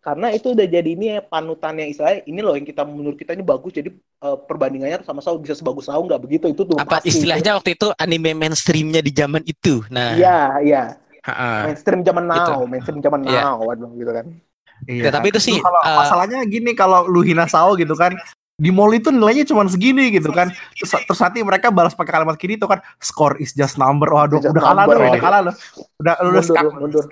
karena 0.00 0.30
itu 0.30 0.54
udah 0.54 0.66
jadi 0.66 0.86
ini 0.88 1.06
ya 1.08 1.20
panutannya 1.20 1.86
istilahnya 1.86 2.22
ini 2.24 2.38
loh 2.38 2.54
yang 2.54 2.62
kita 2.62 2.82
menurut 2.82 3.14
kita 3.14 3.32
ini 3.32 3.42
bagus 3.42 3.70
jadi 3.72 3.90
eh, 3.94 4.36
perbandingannya 4.40 5.02
sama 5.02 5.18
Sao 5.18 5.34
bisa 5.36 5.54
sebagus 5.54 5.86
Sao 5.86 5.98
nggak 5.98 6.18
begitu 6.20 6.46
itu 6.46 6.62
tuh 6.62 6.74
Apa 6.76 6.98
pasti. 6.98 7.10
istilahnya 7.10 7.54
waktu 7.54 7.74
itu 7.74 7.90
anime 7.96 8.30
mainstreamnya 8.32 8.98
di 8.98 9.10
zaman 9.10 9.42
itu. 9.44 9.82
Nah, 9.88 10.14
iya 10.14 10.38
iya 10.60 10.82
heeh. 11.22 11.58
mainstream 11.66 12.02
zaman 12.02 12.22
Gitu. 12.24 12.50
now 12.50 12.58
mainstream 12.64 12.98
zaman 13.00 13.20
Iya. 13.22 13.42
now 13.44 13.58
waduh 13.60 13.90
gitu 13.92 14.10
kan 14.12 14.26
Ya, 14.84 15.08
tapi 15.08 15.32
itu 15.32 15.40
sih, 15.40 15.56
kalau 15.56 15.80
eh, 15.80 15.96
masalahnya 15.96 16.38
gini 16.44 16.70
kalau 16.72 17.08
lu 17.08 17.24
hina 17.24 17.48
Sao 17.48 17.72
gitu 17.74 17.96
kan 17.96 18.12
di 18.56 18.72
mall 18.72 18.88
itu 18.96 19.12
nilainya 19.12 19.44
cuma 19.44 19.68
segini 19.68 20.08
gitu 20.16 20.32
kan. 20.32 20.48
Terus, 20.80 20.92
terus 21.06 21.20
nanti 21.20 21.44
mereka 21.44 21.68
balas 21.68 21.92
pakai 21.92 22.20
kalimat 22.20 22.36
kiri 22.40 22.56
itu 22.56 22.64
kan 22.64 22.80
score 22.98 23.36
is 23.36 23.52
just 23.52 23.76
number. 23.76 24.08
Waduh 24.08 24.40
Just 24.40 24.56
udah 24.56 24.62
kalah 24.64 24.84
lu 24.88 24.96
udah 24.96 25.22
kalah 25.22 25.40
lu. 25.44 25.52
Udah 26.00 26.14
lu 26.24 26.28
udah 26.32 26.42
mundur 26.48 26.74
mundur. 26.80 27.04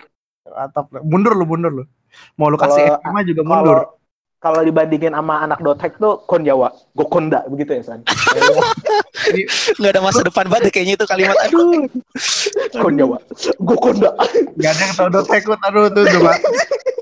Atap. 0.45 0.87
mundur 1.05 1.33
lu 1.37 1.45
mundur 1.45 1.73
lu. 1.73 1.85
Mau 2.41 2.49
lu 2.49 2.57
kasih 2.57 2.97
Kalau- 2.97 3.01
FMA 3.05 3.21
juga 3.29 3.43
mundur. 3.45 3.79
kalau 4.45 4.61
dibandingin 4.61 5.17
sama 5.17 5.41
anak 5.41 5.57
dotek 5.65 5.97
tuh 5.97 6.21
kon 6.29 6.45
Jawa. 6.45 6.69
Gokonda 6.93 7.49
begitu 7.49 7.81
ya 7.81 7.83
San? 7.85 8.05
Nggak 9.81 9.93
ada 9.97 10.01
masa 10.05 10.21
depan 10.21 10.53
banget 10.53 10.69
kayaknya 10.69 11.01
itu 11.01 11.09
kalimat. 11.09 11.33
Aduh. 11.49 11.89
kon 12.77 12.93
Jawa. 12.93 13.17
Gokonda 13.57 14.13
Gak 14.61 14.69
ada 14.77 14.83
yang 14.85 14.93
tau 15.01 15.09
Dot 15.09 15.33
Tekut 15.33 15.57
aduh 15.65 15.89
tuh 15.89 16.05
coba. 16.05 16.37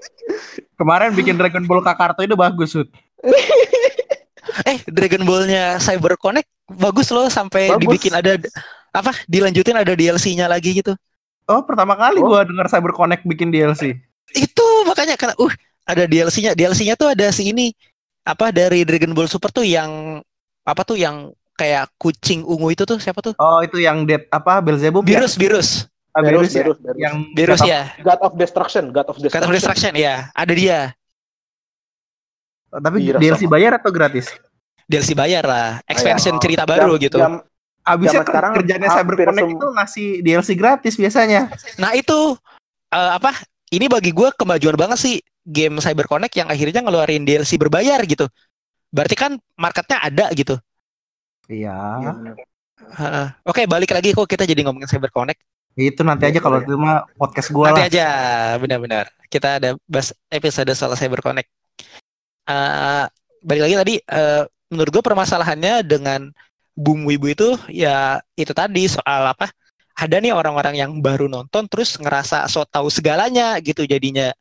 Kemarin 0.78 1.18
bikin 1.18 1.35
Dragon 1.35 1.66
Ball 1.66 1.83
Kakarto 1.83 2.22
itu 2.22 2.38
bagus, 2.38 2.78
Sud. 2.78 2.90
Eh, 4.62 4.78
Dragon 4.84 5.22
Ball-nya 5.22 5.76
Cyber 5.76 6.14
Connect 6.14 6.48
bagus 6.68 7.08
loh 7.08 7.26
sampai 7.26 7.68
Bagus. 7.68 7.80
dibikin 7.82 8.12
ada 8.12 8.36
apa? 8.90 9.12
Dilanjutin 9.24 9.74
ada 9.74 9.92
DLC-nya 9.92 10.46
lagi 10.46 10.72
gitu. 10.74 10.92
Oh, 11.44 11.60
pertama 11.62 11.92
kali 11.94 12.18
Oh. 12.18 12.28
gua 12.28 12.44
denger 12.44 12.68
Cyber 12.68 12.92
Connect 12.92 13.24
bikin 13.24 13.48
DLC. 13.48 13.96
Itu 14.30 14.64
makanya 14.82 15.16
karena 15.16 15.34
uh 15.36 15.52
ada 15.82 16.04
DLC-nya. 16.04 16.52
DLC-nya 16.52 16.94
tuh 16.94 17.10
ada 17.10 17.28
si 17.28 17.50
ini 17.50 17.74
apa 18.22 18.48
dari 18.48 18.82
Dragon 18.82 19.10
Ball 19.10 19.26
Super 19.26 19.50
tuh 19.50 19.64
yang 19.64 20.22
apa 20.62 20.82
tuh 20.82 20.94
yang 20.94 21.28
kayak 21.52 21.90
kucing 21.96 22.42
ungu 22.42 22.70
itu 22.70 22.82
tuh 22.82 22.96
siapa 22.96 23.18
tuh? 23.20 23.34
Oh, 23.36 23.58
itu 23.60 23.76
yang 23.76 24.04
Dead 24.04 24.24
apa 24.28 24.58
Belzebub 24.58 25.02
ya? 25.02 25.18
Virus, 25.18 25.34
virus. 25.34 25.68
Ah, 26.12 26.20
Berus, 26.20 26.44
Berus 26.44 26.52
ya? 26.52 26.62
Berus, 26.62 26.78
Berus. 26.78 26.98
Yang 27.00 27.14
Virus 27.32 27.58
kata- 27.58 27.68
ya. 27.68 27.82
God 28.04 28.20
of 28.20 28.32
Destruction 28.36 28.84
God 28.90 29.06
of 29.08 29.16
Destruction 29.16 29.48
of 29.48 29.56
Destruction 29.56 29.92
ya, 29.96 30.14
ada 30.30 30.52
dia. 30.52 30.78
Tapi 32.72 32.96
Iya, 33.04 33.20
DLC 33.20 33.44
sama. 33.44 33.52
bayar 33.52 33.72
atau 33.76 33.90
gratis? 33.92 34.32
DLC 34.85 35.12
bayar 35.12 35.44
lah, 35.44 35.68
expansion 35.85 36.35
Oh, 36.35 36.40
cerita 36.40 36.64
baru 36.64 36.96
Jam- 36.96 37.02
gitu. 37.02 37.18
jam- 37.18 37.44
Abisnya 37.82 38.22
sekarang 38.22 38.54
kerjanya 38.54 38.88
Cyber 38.88 39.02
hampir 39.11 39.26
Connect 39.26 39.42
sem- 39.42 39.52
itu 39.52 39.66
ngasih 39.68 40.08
DLC 40.22 40.48
gratis 40.54 40.94
biasanya. 40.94 41.40
Nah 41.76 41.92
itu 41.92 42.38
eh, 42.88 43.11
apa? 43.12 43.35
Ini 43.68 43.88
bagi 43.88 44.12
gue 44.12 44.28
kemajuan 44.32 44.76
banget 44.76 44.98
sih 45.00 45.14
game 45.42 45.80
Cyber 45.80 46.06
Connect 46.06 46.30
yang 46.32 46.46
akhirnya 46.46 46.78
ngeluarin 46.78 47.24
DLC 47.24 47.58
berbayar 47.58 47.98
gitu. 48.04 48.30
Berarti 48.88 49.16
kan 49.16 49.35
marketnya 49.56 49.98
ada 49.98 50.30
gitu. 50.30 50.54
Iya. 51.48 51.74
Iya. 51.98 52.12
Heeh. 52.92 53.26
Oke 53.42 53.64
balik 53.66 53.90
lagi 53.90 54.12
kok 54.12 54.26
kita 54.26 54.44
jadi 54.44 54.62
ngomongin 54.62 54.87
Cyber 54.87 55.11
Connect. 55.11 55.40
Itu 55.72 56.04
nanti 56.04 56.28
aja 56.28 56.38
kalau 56.38 56.61
itu 56.61 56.76
mah 56.76 57.08
podcast 57.16 57.48
gua 57.48 57.72
Nanti 57.72 57.80
lah. 57.80 57.88
aja, 57.88 58.06
benar-benar. 58.61 59.08
Kita 59.26 59.56
ada 59.56 59.72
bahas 59.88 60.12
episode 60.28 60.68
soal 60.72 60.92
CyberConnect. 60.92 61.48
Eh 62.42 63.05
balik 63.42 63.62
lagi 63.66 63.74
tadi, 63.76 63.94
eh, 63.98 64.42
menurut 64.70 64.90
gue 64.90 65.05
permasalahannya 65.05 65.83
dengan 65.83 66.31
boom 66.72 67.05
wibu 67.05 67.28
itu 67.28 67.52
ya 67.68 68.16
itu 68.35 68.50
tadi 68.50 68.88
soal 68.88 69.31
apa? 69.31 69.50
Ada 69.92 70.18
nih 70.18 70.33
orang-orang 70.33 70.74
yang 70.81 70.90
baru 71.05 71.28
nonton 71.28 71.68
terus 71.68 72.00
ngerasa 72.00 72.48
so 72.48 72.64
tahu 72.64 72.88
segalanya 72.88 73.61
gitu 73.61 73.85
jadinya. 73.85 74.33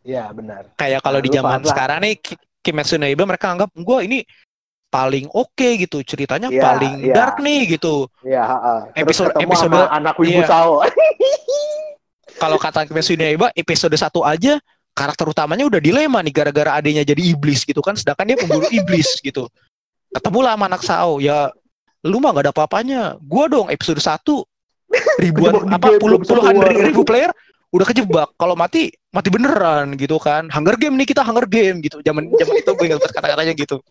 Iya 0.00 0.30
benar. 0.32 0.72
Kayak 0.78 1.04
kalau 1.04 1.20
Nah, 1.20 1.24
di 1.26 1.30
zaman 1.34 1.60
sekarang 1.66 1.98
nih 2.00 2.14
Ki- 2.16 2.40
Kimetsu 2.64 2.96
no 2.96 3.04
Yaiba 3.04 3.28
mereka 3.28 3.52
anggap 3.52 3.68
gua 3.76 4.00
ini 4.00 4.24
paling 4.88 5.26
oke 5.28 5.68
gitu, 5.76 6.00
ceritanya 6.06 6.48
Iya, 6.48 6.62
paling 6.62 6.94
iya. 7.02 7.12
dark 7.12 7.36
nih 7.42 7.76
gitu. 7.76 8.06
Iya, 8.22 8.40
heeh. 8.46 8.78
Terus 8.88 9.02
Episode- 9.04 9.30
ketemu 9.34 9.52
episode- 9.52 9.74
sama 9.74 9.90
anak 9.90 10.14
Wibu 10.16 10.40
iya. 10.40 10.46
Kalau 12.42 12.56
kata 12.58 12.86
Kimetsu 12.88 13.14
no 13.14 13.24
Yaiba 13.26 13.48
episode 13.52 13.94
1 13.94 14.22
aja 14.24 14.54
karakter 14.94 15.26
utamanya 15.26 15.66
udah 15.66 15.82
dilema 15.82 16.22
nih 16.22 16.30
gara-gara 16.30 16.78
adanya 16.78 17.02
jadi 17.02 17.34
iblis 17.34 17.66
gitu 17.66 17.82
kan 17.82 17.98
sedangkan 17.98 18.30
dia 18.30 18.38
pembunuh 18.38 18.70
iblis 18.70 19.18
gitu. 19.26 19.50
Ketemu 20.14 20.38
lah 20.46 20.54
sama 20.54 20.64
anak 20.70 20.82
Sao, 20.86 21.18
ya 21.18 21.50
lu 22.06 22.22
mah 22.22 22.30
gak 22.30 22.46
ada 22.48 22.52
apa-apanya. 22.54 23.18
Gua 23.18 23.50
dong 23.50 23.66
episode 23.66 23.98
1 23.98 24.22
ribuan 25.26 25.66
apa 25.74 25.98
puluh, 25.98 26.22
puluhan 26.22 26.54
ribu 26.86 27.02
player 27.02 27.34
udah 27.74 27.86
kejebak. 27.90 28.30
Kalau 28.38 28.54
mati 28.54 28.94
mati 29.10 29.28
beneran 29.34 29.98
gitu 29.98 30.22
kan. 30.22 30.46
Hunger 30.54 30.78
game 30.78 30.94
nih 30.94 31.10
kita 31.10 31.26
Hunger 31.26 31.50
game 31.50 31.82
gitu. 31.82 31.98
Zaman 32.06 32.30
zaman 32.30 32.54
itu 32.62 32.70
gue 32.70 32.86
ingat 32.86 33.02
kata-katanya 33.02 33.52
gitu. 33.58 33.82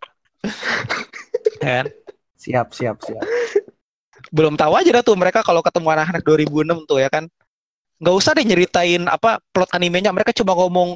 kan? 1.63 1.91
Siap, 2.39 2.71
siap, 2.75 2.97
siap. 3.03 3.23
belum 4.33 4.57
tahu 4.57 4.73
aja 4.73 4.89
dah 4.89 5.03
tuh 5.05 5.13
mereka 5.13 5.45
kalau 5.45 5.61
ketemu 5.61 5.93
anak-anak 5.93 6.25
2006 6.25 6.89
tuh 6.89 6.97
ya 6.97 7.05
kan 7.05 7.29
nggak 8.01 8.15
usah 8.15 8.32
deh 8.38 8.45
nyeritain 8.45 9.03
apa 9.10 9.41
plot 9.51 9.73
animenya. 9.75 10.10
Mereka 10.13 10.34
coba 10.41 10.58
ngomong 10.58 10.95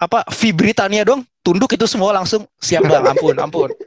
apa 0.00 0.24
V 0.32 0.56
Britania 0.56 1.04
dong 1.04 1.24
tunduk 1.44 1.76
itu 1.76 1.84
semua 1.84 2.16
langsung 2.16 2.48
siap 2.60 2.88
bang. 2.88 3.04
Ampun 3.04 3.36
ampun. 3.36 3.70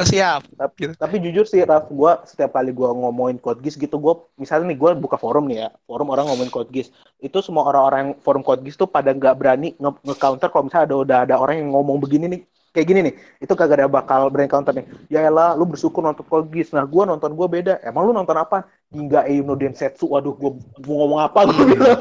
Siap. 0.00 0.56
Tapi, 0.56 0.96
tapi 0.96 1.16
jujur 1.20 1.44
sih, 1.44 1.60
Raf, 1.60 1.92
gue 1.92 2.12
setiap 2.24 2.56
kali 2.56 2.72
gue 2.72 2.88
ngomongin 2.88 3.36
Code 3.36 3.60
Geass 3.60 3.76
gitu, 3.76 4.00
gue 4.00 4.14
misalnya 4.40 4.72
nih 4.72 4.78
gue 4.80 4.90
buka 4.96 5.20
forum 5.20 5.44
nih 5.44 5.66
ya, 5.66 5.68
forum 5.84 6.08
orang 6.08 6.24
ngomongin 6.32 6.48
Code 6.48 6.72
Geass, 6.72 6.88
itu 7.20 7.38
semua 7.44 7.68
orang-orang 7.68 7.98
yang 8.00 8.12
forum 8.24 8.40
Code 8.40 8.64
Geass 8.64 8.80
tuh 8.80 8.88
pada 8.88 9.12
nggak 9.12 9.34
berani 9.36 9.76
nge- 9.76 10.00
nge-counter 10.00 10.48
kalau 10.48 10.64
misalnya 10.64 10.86
ada 10.88 10.96
udah 10.96 11.18
ada 11.28 11.34
orang 11.36 11.60
yang 11.60 11.68
ngomong 11.76 12.00
begini 12.00 12.32
nih, 12.32 12.40
kayak 12.70 12.86
gini 12.86 13.00
nih, 13.10 13.14
itu 13.42 13.52
kagak 13.52 13.82
ada 13.82 13.90
bakal 13.90 14.30
berani 14.30 14.46
counter 14.46 14.70
nih. 14.74 14.86
Ya 15.10 15.26
elah, 15.26 15.58
lu 15.58 15.66
bersyukur 15.66 16.00
nonton 16.00 16.22
Geass, 16.48 16.70
nah 16.70 16.86
gue 16.86 17.02
nonton 17.02 17.34
gue 17.34 17.46
beda. 17.50 17.82
Emang 17.82 18.06
lu 18.06 18.12
nonton 18.14 18.34
apa? 18.34 18.66
Hingga 18.90 19.26
Eino 19.26 19.58
Densetsu, 19.58 20.10
waduh, 20.10 20.34
gue 20.34 20.50
mau 20.86 20.96
ngomong 21.04 21.20
apa 21.20 21.46
gue 21.50 21.64
bilang. 21.74 22.00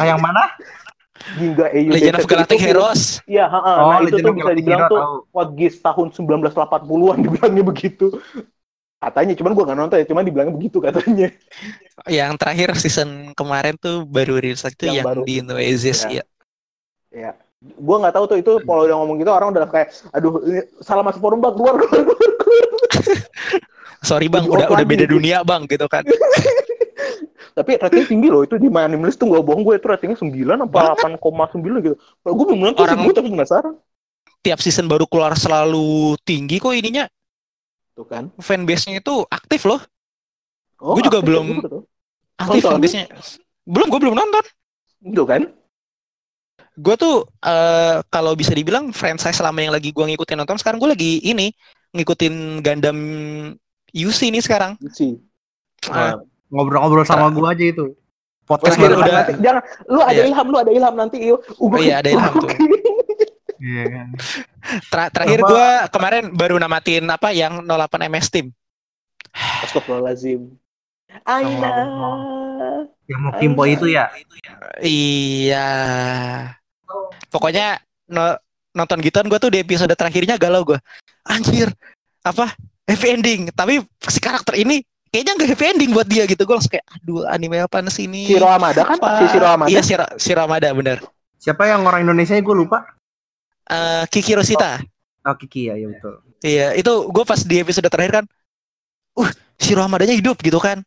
Ah, 0.00 0.06
yang 0.08 0.20
mana? 0.20 0.48
Hingga 1.36 1.68
Eino 1.76 1.92
Legend 1.92 2.16
of 2.16 2.24
Densetsu 2.24 2.30
Galactic 2.32 2.58
itu- 2.58 2.66
Heroes 2.72 3.02
Iya, 3.28 3.44
ha-ha. 3.44 3.72
Oh, 3.76 3.88
nah 3.92 3.98
itu 4.00 4.16
tuh 4.16 4.32
of 4.32 4.36
bisa 4.36 4.44
Galactic 4.48 4.58
dibilang 4.64 4.82
Hero, 4.88 4.96
tuh 5.28 5.48
Geass 5.52 5.76
tahun 5.84 6.06
1980-an 6.16 7.18
dibilangnya 7.20 7.64
begitu. 7.64 8.06
Katanya, 9.00 9.32
cuman 9.32 9.52
gua 9.56 9.64
nggak 9.64 9.78
nonton 9.80 9.96
ya, 9.96 10.06
cuman 10.08 10.22
dibilangnya 10.28 10.54
begitu 10.56 10.76
katanya. 10.80 11.28
yang 12.08 12.36
terakhir 12.36 12.76
season 12.76 13.32
kemarin 13.32 13.76
tuh 13.80 14.04
baru 14.04 14.36
rilis 14.40 14.60
itu 14.64 14.88
Yang 14.88 14.96
yang, 14.96 15.06
baru. 15.08 15.22
di 15.24 15.34
Noesis 15.44 16.04
Ya. 16.04 16.20
ya. 16.20 16.24
Ya. 17.12 17.32
Gua 17.60 18.00
nggak 18.00 18.14
tahu 18.16 18.24
tuh 18.24 18.38
itu 18.40 18.52
kalau 18.64 18.88
udah 18.88 18.96
ngomong 18.96 19.20
gitu 19.20 19.28
orang 19.28 19.52
udah 19.52 19.68
kayak, 19.68 19.92
aduh, 20.16 20.40
ini 20.48 20.64
salah 20.80 21.04
masuk 21.04 21.20
forum 21.20 21.44
bang, 21.44 21.52
keluar, 21.52 21.76
keluar, 21.76 21.92
keluar. 22.40 22.68
sorry 24.08 24.32
bang 24.32 24.48
udah 24.48 24.64
udah 24.72 24.86
beda 24.88 25.04
dunia 25.04 25.44
bang 25.44 25.68
gitu 25.68 25.84
kan. 25.84 26.00
Tapi 27.56 27.76
rating 27.76 28.06
tinggi 28.08 28.28
loh, 28.32 28.40
itu 28.40 28.56
di 28.56 28.72
mana 28.72 28.88
Animalist 28.88 29.20
tuh 29.20 29.28
nggak 29.28 29.44
bohong 29.44 29.60
gue, 29.60 29.74
itu 29.76 29.84
ratingnya 29.84 30.16
9 30.16 30.64
apa 30.64 30.96
8,9 30.96 31.84
gitu. 31.84 31.96
Kalau 31.98 32.34
gue 32.38 32.46
belum 32.48 32.60
nonton 32.62 32.80
sih, 32.80 32.88
Orang- 32.88 33.04
gue 33.04 33.14
tapi 33.20 33.28
penasaran. 33.28 33.74
tiap 34.40 34.58
season 34.64 34.88
baru 34.88 35.04
keluar 35.04 35.36
selalu 35.36 36.16
tinggi 36.24 36.56
kok 36.56 36.72
ininya. 36.72 37.04
Tuh 37.92 38.08
kan. 38.08 38.32
fanbase-nya 38.40 39.04
itu 39.04 39.28
aktif 39.28 39.68
loh. 39.68 39.82
Oh, 40.80 40.96
Gua 40.96 41.04
juga 41.04 41.20
aktif 41.20 41.28
ya, 41.28 41.28
belum- 41.28 41.60
aktif 42.40 42.62
fanbase-nya. 42.64 43.04
Belum 43.68 43.86
gue 43.92 44.00
belum 44.00 44.14
nonton. 44.16 44.44
Tuh 45.12 45.26
kan. 45.28 45.42
Gue 46.80 46.94
tuh 46.96 47.16
eh 47.40 48.00
kalau 48.08 48.32
bisa 48.32 48.50
dibilang 48.50 48.88
franchise 48.90 49.36
selama 49.36 49.60
yang 49.60 49.70
lagi 49.70 49.92
gue 49.92 50.00
ngikutin 50.02 50.36
nonton 50.38 50.56
sekarang 50.56 50.80
gue 50.80 50.88
lagi 50.88 51.12
ini 51.20 51.52
ngikutin 51.92 52.64
Gundam 52.64 52.98
UC 53.90 54.30
nih 54.30 54.40
sekarang 54.40 54.80
Si. 54.90 55.18
Ah, 55.88 56.16
Ngobrol-ngobrol 56.48 57.04
sama 57.04 57.30
gua 57.30 57.52
aja 57.52 57.62
itu. 57.62 57.94
Podcast 58.42 58.74
udah- 58.74 58.98
ada. 58.98 59.12
nanti, 59.22 59.32
jangan, 59.38 59.62
lu 59.86 60.00
ada 60.02 60.12
Iya. 60.12 60.26
ilham, 60.26 60.46
lu 60.50 60.58
ada 60.58 60.72
ilham 60.74 60.94
nanti, 60.94 61.16
yuk. 61.22 61.38
Oh 61.56 61.78
iya, 61.78 62.02
ada 62.02 62.10
ilham 62.10 62.34
tuh. 62.36 62.50
Iya 63.60 63.84
kan. 63.86 64.06
Ter- 64.82 65.10
terakhir 65.14 65.40
gue 65.40 65.66
kemarin 65.88 66.24
baru 66.34 66.56
namatin 66.56 67.06
apa 67.06 67.30
yang 67.30 67.62
08 67.62 68.02
MS 68.02 68.26
Team 68.28 68.46
Astagfirullahaladzim. 69.62 70.52
Aina. 71.22 71.70
Yang 73.06 73.20
mau 73.20 73.32
Kimpo 73.38 73.62
itu 73.64 73.86
ya. 73.86 74.10
iya 74.82 75.66
pokoknya 77.32 77.78
no- 78.10 78.38
nonton 78.74 79.02
gituan 79.02 79.26
gue 79.26 79.38
tuh 79.38 79.50
di 79.50 79.62
episode 79.62 79.90
terakhirnya 79.94 80.38
galau 80.38 80.62
gue 80.62 80.78
anjir 81.26 81.70
apa 82.22 82.54
happy 82.86 83.06
ending 83.16 83.40
tapi 83.54 83.82
si 84.06 84.18
karakter 84.22 84.54
ini 84.58 84.82
kayaknya 85.10 85.32
nggak 85.34 85.48
happy 85.54 85.64
ending 85.74 85.90
buat 85.90 86.06
dia 86.06 86.22
gitu 86.26 86.46
gue 86.46 86.54
langsung 86.54 86.70
kayak 86.70 86.86
aduh 86.86 87.26
anime 87.26 87.58
apa 87.58 87.82
sih 87.90 88.06
ini 88.06 88.30
Shiro 88.30 88.46
Amada 88.46 88.86
kan? 88.86 88.98
Apa? 88.98 89.10
Si 89.18 89.24
Shiro 89.34 89.46
Amada. 89.50 89.68
Iya, 89.70 89.80
Shiro, 89.82 90.06
Shiro 90.16 90.40
Amada 90.46 90.68
bener. 90.70 91.02
Siapa 91.40 91.66
yang 91.66 91.82
orang 91.82 92.06
Indonesia 92.06 92.38
gue 92.38 92.56
lupa. 92.56 92.86
Eh 93.66 94.04
Kiki 94.06 94.38
Rosita. 94.38 94.78
Oh 95.26 95.34
Kiki 95.34 95.68
ya, 95.68 95.74
ya 95.74 95.90
betul. 95.90 96.14
Iya, 96.40 96.66
itu 96.78 96.92
gue 97.12 97.24
pas 97.26 97.40
di 97.44 97.60
episode 97.60 97.84
terakhir 97.92 98.22
kan, 98.22 98.24
uh, 99.20 99.30
Shiro 99.60 99.84
Hamadanya 99.84 100.16
hidup 100.16 100.40
gitu 100.40 100.56
kan, 100.56 100.80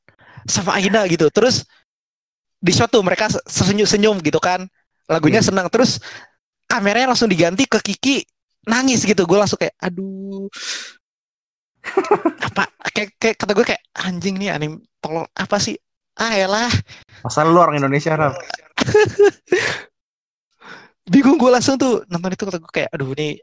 sama 0.49 0.81
Aina 0.81 1.05
gitu. 1.05 1.29
Terus 1.29 1.61
di 2.57 2.71
shot 2.73 2.89
tuh 2.89 3.05
mereka 3.05 3.29
senyum-senyum 3.45 4.17
gitu 4.25 4.41
kan, 4.41 4.65
lagunya 5.13 5.39
Iya. 5.39 5.53
senang. 5.53 5.69
Terus 5.69 6.01
kameranya 6.65 7.13
langsung 7.13 7.29
diganti 7.29 7.69
ke 7.69 7.77
Kiki 7.77 8.25
nangis 8.65 9.05
gitu. 9.05 9.23
Gue 9.29 9.37
langsung 9.37 9.61
kayak, 9.61 9.77
aduh, 9.77 10.49
apa? 12.49 12.63
Kayak, 12.89 13.09
kayak 13.21 13.35
kata 13.37 13.51
gue 13.53 13.65
kayak 13.65 13.83
anjing 13.93 14.35
nih 14.41 14.49
anime 14.49 14.81
tolong 14.97 15.29
apa 15.37 15.57
sih? 15.61 15.77
Ah 16.13 16.37
elah, 16.37 16.69
Masa 17.25 17.41
lu 17.41 17.57
orang 17.57 17.81
Indonesia, 17.81 18.13
Ram? 18.13 18.33
bingung 21.03 21.35
gue 21.35 21.51
langsung 21.51 21.75
tuh 21.75 22.05
nonton 22.07 22.31
itu 22.31 22.43
kata 22.47 22.57
gue 22.61 22.71
kayak, 22.71 22.89
aduh 22.95 23.11
ini 23.17 23.35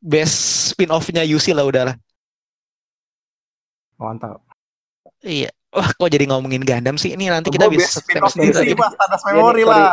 best 0.00 0.36
spin 0.72 0.90
off-nya 0.90 1.22
UC 1.22 1.52
lah 1.54 1.66
udahlah. 1.66 1.94
Mantap. 3.98 4.42
Iya. 5.22 5.50
Wah, 5.68 5.90
kok 5.92 6.08
jadi 6.08 6.24
ngomongin 6.30 6.64
Gundam 6.64 6.96
sih? 6.96 7.12
Ini 7.12 7.28
nanti 7.28 7.52
kita 7.52 7.68
bisa 7.68 8.00
best 8.00 8.32
sendiri 8.32 8.54
DC, 8.54 8.60
lagi. 8.62 8.74
Mas. 8.78 8.94
Tandas 8.96 9.22
memori 9.28 9.62
lah. 9.68 9.92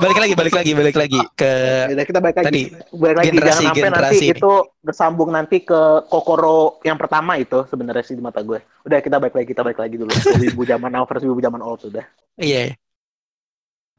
Balik 0.00 0.18
lagi, 0.22 0.34
balik 0.38 0.54
lagi, 0.54 0.70
balik 0.70 0.96
lagi 0.96 1.20
ke 1.34 1.52
Udah 1.90 2.06
kita 2.06 2.18
balik 2.22 2.36
lagi. 2.38 2.46
tadi. 2.46 2.62
Balik 2.94 3.16
lagi 3.18 3.26
generasi- 3.26 3.50
jangan 3.50 3.66
nanti 3.66 3.80
generasi 3.82 4.24
ini. 4.24 4.32
itu 4.38 4.52
bersambung 4.80 5.30
nanti 5.34 5.56
ke 5.66 5.80
Kokoro 6.06 6.78
yang 6.86 6.94
pertama 6.94 7.34
itu 7.34 7.66
sebenarnya 7.66 8.06
sih 8.06 8.14
di 8.14 8.22
mata 8.22 8.38
gue. 8.40 8.62
Udah 8.86 8.98
kita 9.02 9.18
balik 9.18 9.34
lagi, 9.34 9.46
kita 9.50 9.60
balik 9.66 9.80
lagi 9.82 9.94
dulu. 9.98 10.10
Ke 10.14 10.38
Wibu 10.46 10.62
zaman 10.62 10.90
now 10.94 11.04
versus 11.04 11.26
Wibu 11.26 11.42
zaman 11.42 11.58
old 11.58 11.82
sudah. 11.82 12.06
Iya. 12.38 12.78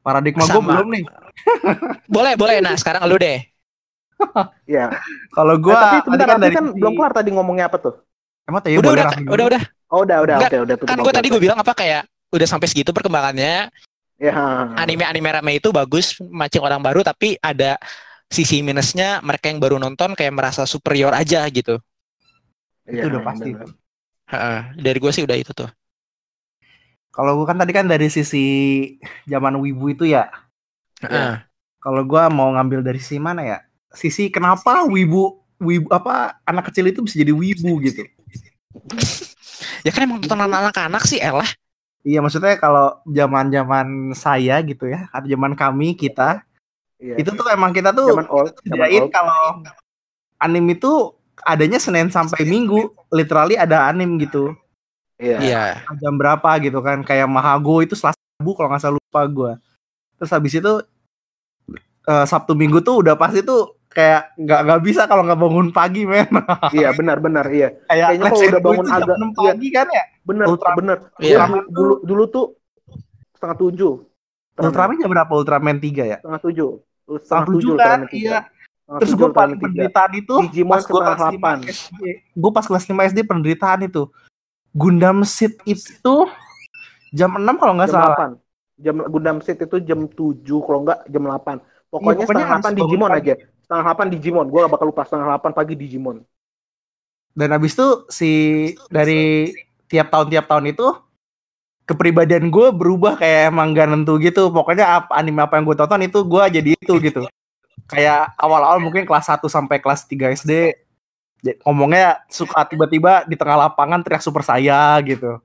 Paradigma 0.02 0.47
gue 0.47 0.63
belum 0.63 0.88
nih. 0.89 1.04
Boleh, 2.15 2.34
boleh. 2.34 2.58
Nah, 2.63 2.74
sekarang 2.80 3.06
lu 3.06 3.19
deh. 3.19 3.38
Iya. 4.65 4.89
Kalau 5.38 5.60
Gue 5.60 5.76
gua 5.76 5.78
tapi 5.78 5.88
tadi 5.91 6.06
sebentar 6.08 6.28
kan 6.28 6.39
dari 6.39 6.56
kan 6.56 6.65
belum 6.71 6.93
kelar 6.95 7.13
tadi 7.13 7.30
ngomongnya 7.36 7.65
apa 7.67 7.78
tuh? 7.78 7.93
Emang 8.47 8.63
tadi 8.63 8.80
udah, 8.80 8.89
boleh 8.89 9.04
udah, 9.04 9.12
Ram? 9.12 9.21
udah, 9.28 9.45
udah. 9.45 9.62
Oh, 9.91 10.00
udah, 10.08 10.17
udah, 10.24 10.36
Enggak, 10.39 10.50
oke, 10.50 10.58
udah 10.63 10.76
tutup. 10.80 10.88
Kan 10.89 10.97
gue 11.04 11.13
tadi 11.13 11.28
gue 11.28 11.41
bilang 11.43 11.60
apa 11.60 11.74
kayak 11.76 12.08
udah 12.32 12.47
sampai 12.47 12.67
segitu 12.71 12.95
perkembangannya. 12.95 13.67
Ya. 14.22 14.70
Anime-anime 14.78 15.30
rame 15.34 15.58
itu 15.58 15.74
bagus, 15.74 16.22
mancing 16.22 16.62
orang 16.62 16.78
baru, 16.78 17.02
tapi 17.02 17.42
ada 17.42 17.82
sisi 18.30 18.62
minusnya 18.62 19.18
mereka 19.26 19.50
yang 19.50 19.58
baru 19.58 19.82
nonton 19.82 20.14
kayak 20.14 20.30
merasa 20.30 20.70
superior 20.70 21.10
aja 21.12 21.42
gitu. 21.50 21.82
Iya, 22.86 23.02
Itu 23.02 23.06
udah 23.10 23.22
pasti. 23.26 23.50
Heeh, 24.32 24.60
dari 24.78 24.98
gue 25.02 25.12
sih 25.12 25.26
udah 25.26 25.38
itu 25.42 25.52
tuh. 25.58 25.67
Kalau 27.12 27.36
gua 27.36 27.50
kan 27.52 27.60
tadi 27.60 27.76
kan 27.76 27.92
dari 27.92 28.08
sisi 28.08 28.46
zaman 29.28 29.60
wibu 29.60 29.92
itu 29.92 30.08
ya. 30.08 30.32
Heeh. 31.04 31.44
Kalau 31.82 32.06
gua 32.08 32.32
mau 32.32 32.54
ngambil 32.56 32.86
dari 32.86 33.04
sisi 33.04 33.19
mana 33.19 33.44
ya? 33.44 33.58
Sisi 33.92 34.32
kenapa 34.32 34.88
wibu 34.88 35.44
wibu 35.60 35.92
apa 35.92 36.40
anak 36.48 36.72
kecil 36.72 36.88
itu 36.88 37.04
bisa 37.04 37.19
jadi 37.19 37.34
wibu 37.36 37.84
gitu. 37.84 38.06
Ya 39.82 39.90
kan 39.90 40.06
emang 40.06 40.22
tontonan 40.22 40.50
anak-anak 40.50 41.10
sih, 41.10 41.17
elah. 41.17 41.46
Iya 42.02 42.19
maksudnya 42.19 42.58
kalau 42.58 42.97
zaman-zaman 43.06 44.17
saya 44.17 44.58
gitu 44.65 44.89
ya, 44.89 45.06
atau 45.13 45.27
zaman 45.29 45.54
kami 45.54 45.93
kita, 45.93 46.41
Iya. 47.02 47.17
itu 47.17 47.29
tuh 47.33 47.45
emang 47.49 47.73
kita 47.73 47.93
tuh 47.93 48.13
zaman 48.13 48.29
old, 48.29 48.54
zaman 48.62 49.10
kalau 49.10 49.65
anime 50.37 50.77
itu 50.77 51.13
adanya 51.41 51.81
Senin 51.81 52.10
sampai 52.13 52.45
Minggu, 52.45 52.93
literally 53.10 53.58
ada 53.58 53.89
anime 53.89 54.21
gitu. 54.21 54.54
Iya. 55.21 55.37
Iya. 55.37 55.63
jam 56.02 56.17
berapa 56.17 56.49
gitu 56.58 56.81
kan 56.81 57.06
kayak 57.06 57.29
Mahago 57.29 57.85
itu 57.85 57.93
Selasa 57.93 58.17
Rabu 58.41 58.58
kalau 58.58 58.73
nggak 58.73 58.81
salah 58.81 58.97
lupa 58.97 59.21
gue 59.29 59.52
terus 60.17 60.33
habis 60.33 60.54
itu 60.58 60.73
eh, 62.10 62.25
Sabtu 62.25 62.58
Minggu 62.58 62.81
tuh 62.81 63.06
udah 63.06 63.13
pasti 63.13 63.45
tuh 63.45 63.77
kayak 63.92 64.31
nggak 64.35 64.60
nggak 64.63 64.81
bisa 64.81 65.02
kalau 65.04 65.21
nggak 65.21 65.35
bangun 65.37 65.67
pagi 65.69 66.04
men 66.04 66.31
Iya 66.73 66.92
benar-benar 66.92 67.44
iya. 67.48 67.75
kayak 67.83 68.08
Kayaknya 68.10 68.25
kalau 68.25 68.39
udah 68.42 68.62
bangun 68.62 68.79
itu 68.81 68.89
jam 68.89 69.04
agak- 69.04 69.19
6 69.19 69.35
pagi 69.37 69.67
kan 69.69 69.87
ya 69.87 70.04
Bener 70.21 70.46
Ultra- 70.46 70.75
bener. 70.75 70.98
Iya. 71.17 71.37
Dulu, 71.44 71.62
dulu 71.67 71.94
dulu 72.04 72.23
tuh 72.27 72.46
setengah 73.33 73.58
tujuh. 73.60 73.94
Ultraman 74.54 74.96
jam 74.96 75.10
berapa 75.10 75.33
Ultraman 75.33 75.77
3 75.77 76.04
ya 76.06 76.17
setengah 76.19 76.42
tujuh. 76.42 76.69
setengah 77.17 77.46
tujuh 77.50 77.73
kan 77.75 78.00
tiga. 78.08 78.13
iya 78.13 78.39
terus 78.94 79.12
gue 79.13 79.29
paling 79.29 79.56
tiga. 79.56 79.65
penderitaan 79.65 80.12
itu 80.13 80.35
Digimon 80.46 80.71
pas 80.71 80.83
gue 80.83 80.94
kelas 80.94 81.12
5 81.17 81.23
delapan. 81.25 81.58
SD 81.65 82.02
gue 82.33 82.52
pas 82.52 82.65
kelas 82.65 82.83
5 82.85 83.10
SD 83.10 83.19
penderitaan 83.23 83.79
itu 83.81 84.04
Gundam 84.71 85.23
Seed 85.23 85.60
itu 85.65 86.15
jam 87.12 87.31
6 87.33 87.44
kalau 87.58 87.73
nggak 87.73 87.87
Jam 87.87 87.94
salah 87.94 88.08
delapan. 88.10 88.31
Jam 88.77 88.96
Gundam 89.06 89.37
Seed 89.39 89.58
itu 89.60 89.77
jam 89.81 90.08
tujuh 90.08 90.60
kalau 90.62 90.79
enggak 90.81 91.00
jam 91.06 91.21
delapan. 91.21 91.56
Pokoknya, 91.87 92.08
Iya, 92.13 92.19
pokoknya 92.21 92.23
setengah 92.23 92.48
harus 92.48 92.56
delapan 92.58 92.71
bangun 92.71 92.87
Digimon 92.87 93.10
pagi. 93.10 93.19
aja. 93.21 93.35
Setengah 93.72 93.88
delapan 93.88 94.08
Digimon. 94.12 94.52
Gue 94.52 94.67
gak 94.67 94.74
bakal 94.76 94.92
lupa 94.92 95.08
setengah 95.08 95.32
delapan 95.32 95.52
pagi 95.56 95.80
Digimon. 95.80 96.28
dan 97.32 97.56
habis 97.56 97.72
itu 97.72 97.88
si 98.12 98.32
dari 98.92 99.56
tiap 99.88 100.12
tahun 100.12 100.28
tiap 100.28 100.52
tahun 100.52 100.76
itu 100.76 100.84
kepribadian 101.88 102.52
gue 102.52 102.67
berubah 102.76 103.15
kayak 103.15 103.56
emang 103.56 103.72
gak 103.72 103.88
nentu 103.88 104.19
gitu. 104.19 104.52
Pokoknya 104.52 105.00
apa 105.00 105.15
anime 105.15 105.40
apa 105.40 105.56
yang 105.56 105.63
gue 105.63 105.80
tonton 105.80 106.04
itu 106.04 106.19
gue 106.19 106.44
jadi 106.60 106.69
itu 106.76 106.94
gitu. 107.00 107.24
Kayak 107.88 108.36
awal-awal 108.36 108.84
mungkin 108.84 109.08
kelas 109.08 109.32
1 109.32 109.48
sampai 109.48 109.80
kelas 109.80 110.04
3 110.04 110.36
SD 110.36 110.76
ngomongnya 111.63 112.28
suka 112.28 112.67
tiba-tiba 112.67 113.24
di 113.24 113.40
tengah 113.40 113.56
lapangan 113.56 114.04
teriak 114.04 114.19
super 114.19 114.44
saya 114.44 115.00
gitu. 115.08 115.40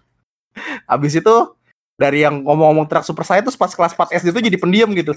Habis 0.88 1.20
itu 1.20 1.34
dari 2.00 2.24
yang 2.24 2.40
ngomong-ngomong 2.40 2.88
teriak 2.88 3.04
super 3.04 3.28
saya 3.28 3.44
terus 3.44 3.60
pas 3.60 3.68
kelas 3.68 3.92
4 3.92 4.16
SD 4.16 4.32
itu 4.32 4.40
jadi 4.48 4.56
pendiam 4.56 4.88
gitu 4.96 5.12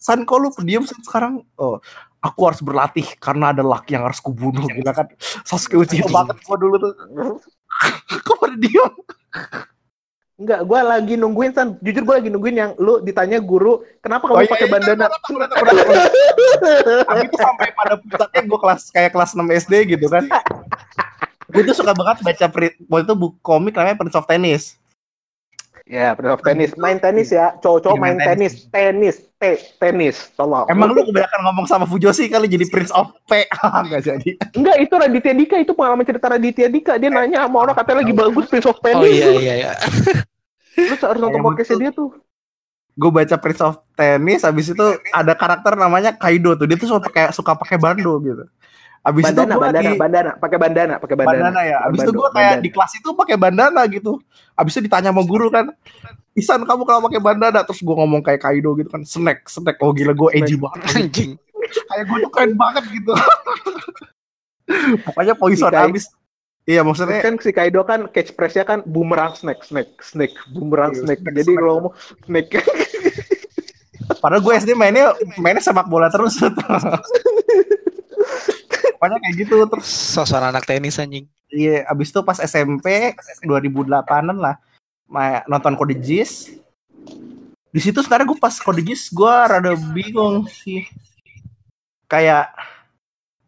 San 0.00 0.24
kok 0.24 0.40
lu 0.40 0.48
pendiam 0.50 0.82
San 0.88 1.04
sekarang? 1.04 1.44
Oh 1.60 1.78
aku 2.20 2.40
harus 2.52 2.60
berlatih 2.60 3.08
karena 3.16 3.50
ada 3.52 3.64
laki 3.64 3.96
yang 3.96 4.04
harus 4.04 4.20
kubunuh 4.20 4.68
gitu 4.68 4.92
kan. 4.92 5.08
Sasuke 5.42 5.80
Uchiha 5.80 6.06
banget 6.08 6.36
gua 6.44 6.56
dulu 6.60 6.76
tuh. 6.76 6.92
Kok 8.26 8.36
pada 8.36 8.56
Enggak, 10.40 10.60
gue 10.64 10.80
lagi 10.80 11.14
nungguin 11.20 11.52
San. 11.52 11.76
Jujur 11.84 12.00
gue 12.04 12.14
lagi 12.16 12.30
nungguin 12.32 12.56
yang 12.56 12.70
lu 12.80 13.04
ditanya 13.04 13.36
guru, 13.44 13.84
kenapa 14.00 14.24
Oh, 14.24 14.40
kamu 14.40 14.48
iya, 14.48 14.52
pakai 14.56 14.68
iya, 14.68 14.72
bandana? 14.72 15.04
tapi 17.04 17.24
itu 17.28 17.36
sampai 17.36 17.68
pada 17.76 17.94
puncaknya 18.00 18.40
gue 18.48 18.58
kelas 18.64 18.82
kayak 18.88 19.10
kelas 19.12 19.30
6 19.36 19.60
SD 19.68 19.74
gitu 19.96 20.06
kan. 20.08 20.24
Gue 21.52 21.60
tuh 21.68 21.76
suka 21.76 21.92
banget 21.92 22.24
baca 22.24 22.46
waktu 22.48 23.04
itu 23.04 23.14
buku 23.20 23.36
komik 23.44 23.76
namanya 23.76 24.00
Prince 24.00 24.16
of 24.16 24.24
Tennis 24.24 24.79
Ya, 25.84 26.12
Prince 26.12 26.32
of 26.32 26.42
Tennis. 26.42 26.70
Main 26.74 26.96
tenis 26.96 27.28
ya. 27.28 27.56
Cowok-cowok 27.56 27.94
Iya, 27.94 28.02
main 28.02 28.14
main 28.14 28.26
tenis. 28.28 28.52
Tenis. 28.66 29.16
Te 29.34 29.50
tenis. 29.76 30.16
Tolong. 30.34 30.68
emang 30.68 30.90
lu 30.90 31.00
kebanyakan 31.02 31.40
ngomong 31.42 31.64
sama 31.64 31.84
Fujoshi 31.84 32.26
kali 32.26 32.44
jadi 32.44 32.66
Prince 32.66 32.90
of 32.90 33.08
P 33.24 33.48
nggak 33.88 34.02
jadi 34.02 34.30
Enggak, 34.52 34.76
itu 34.78 34.94
Raditya 34.94 35.32
Dika. 35.32 35.56
Itu 35.56 35.72
pengalaman 35.72 36.04
cerita 36.04 36.26
Raditya 36.28 36.68
Dika. 36.68 36.92
Dia 36.96 37.08
nanya 37.08 37.44
sama 37.44 37.62
orang 37.62 37.74
katanya 37.74 37.98
lagi 38.00 38.12
bagus 38.12 38.44
Prince 38.46 38.66
of 38.66 38.76
Oh 38.76 38.82
Tennis. 38.82 39.08
iya 39.10 39.28
iya 39.32 39.54
iya. 39.56 39.72
Lu 40.80 40.94
harus 40.94 41.18
nonton 41.18 41.34
Yang 41.34 41.46
podcastnya 41.46 41.78
dia 41.78 41.92
tuh. 41.92 42.10
gue 42.92 43.08
baca 43.08 43.36
Prince 43.36 43.62
of 43.62 43.74
Tennis 43.94 44.40
habis 44.42 44.66
itu 44.68 44.86
ada 45.10 45.32
karakter 45.32 45.72
namanya 45.72 46.12
Kaido 46.12 46.52
tuh 46.52 46.64
dia 46.64 46.76
tuh 46.76 46.84
suka 46.86 47.00
pakai 47.02 47.24
suka 47.30 47.52
pakai 47.54 47.76
bando 47.76 48.20
gitu 48.20 48.44
habis 49.10 49.24
Bandana, 49.26 49.42
itu 49.42 49.50
gue 49.50 49.64
bandana, 49.66 49.82
di 49.82 49.98
bandana. 49.98 50.30
Pakai 50.38 50.58
bandana, 50.62 50.94
pakai 51.02 51.16
bandana. 51.18 51.34
bandana 51.50 51.60
ya 51.66 51.76
habis 51.82 51.98
itu 51.98 52.06
Bando, 52.06 52.20
gue 52.22 52.28
kayak 52.30 52.46
bandana. 52.46 52.62
di 52.62 52.70
kelas 52.70 52.92
itu 52.94 53.08
pakai 53.18 53.36
bandana 53.36 53.80
gitu 53.90 54.12
habis 54.54 54.72
itu 54.78 54.80
ditanya 54.86 55.10
sama 55.10 55.22
guru 55.26 55.50
kan 55.50 55.66
Isan 56.30 56.62
kamu 56.62 56.82
kalau 56.86 57.00
pakai 57.10 57.18
bandana 57.18 57.60
terus 57.66 57.82
gue 57.82 57.90
ngomong 57.90 58.22
kayak 58.22 58.38
Kaido 58.38 58.78
gitu 58.78 58.86
kan 58.86 59.02
snack 59.02 59.50
snack 59.50 59.82
oh 59.82 59.90
gila 59.90 60.14
gue 60.14 60.30
edgy 60.38 60.54
banget 60.54 60.86
Anjing. 60.94 61.30
kayak 61.90 62.04
gue 62.06 62.18
tuh 62.22 62.30
keren 62.30 62.54
banget 62.54 62.84
gitu 62.88 63.12
pokoknya 65.06 65.34
poison 65.34 65.74
habis 65.74 66.06
iya 66.64 66.86
maksudnya 66.86 67.18
kan 67.18 67.34
si 67.42 67.50
Kaido 67.50 67.82
kan 67.82 68.06
catchphrase-nya 68.06 68.62
kan 68.62 68.78
boomerang 68.86 69.34
snack, 69.34 69.66
snack, 69.66 69.90
snack, 69.98 70.30
boomerang 70.54 70.94
Iya, 70.94 71.02
snack. 71.02 71.18
snack, 71.18 71.34
Jadi 71.34 71.50
snack. 71.50 71.58
kalau 71.58 71.72
ngomong 71.82 71.94
snack, 72.22 72.46
padahal 74.22 74.42
gue 74.42 74.54
SD 74.54 74.70
mainnya 74.78 75.10
mainnya 75.38 75.62
sepak 75.62 75.90
bola 75.90 76.06
terus 76.12 76.38
pokoknya 79.00 79.16
kayak 79.24 79.36
gitu 79.40 79.56
terus 79.64 79.88
Sosok 79.88 80.44
anak 80.44 80.68
tenis 80.68 81.00
anjing. 81.00 81.24
Iya, 81.48 81.88
abis 81.88 82.12
itu 82.12 82.20
pas 82.20 82.36
SMP 82.36 83.16
2008-an 83.48 84.36
lah 84.36 84.60
ma- 85.08 85.42
nonton 85.48 85.72
Kode 85.74 85.96
Geass. 85.96 86.52
Di 87.72 87.80
situ 87.80 88.04
sekarang 88.04 88.28
gue 88.28 88.36
pas 88.36 88.52
Kode 88.52 88.84
Geass 88.84 89.08
gue 89.08 89.34
rada 89.48 89.72
bingung 89.96 90.44
sih. 90.46 90.84
Kayak 92.04 92.52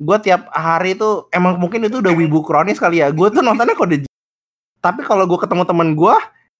gue 0.00 0.16
tiap 0.24 0.48
hari 0.50 0.96
tuh 0.96 1.28
emang 1.30 1.60
mungkin 1.60 1.84
itu 1.84 2.00
udah 2.00 2.16
wibu 2.16 2.40
kronis 2.40 2.80
kali 2.80 3.04
ya. 3.04 3.12
Gue 3.12 3.28
tuh 3.28 3.44
nontonnya 3.44 3.76
Kode 3.76 4.02
Geass. 4.02 4.16
Tapi 4.80 5.04
kalau 5.04 5.28
gue 5.28 5.38
ketemu 5.38 5.62
temen 5.62 5.94
gue, 5.94 6.16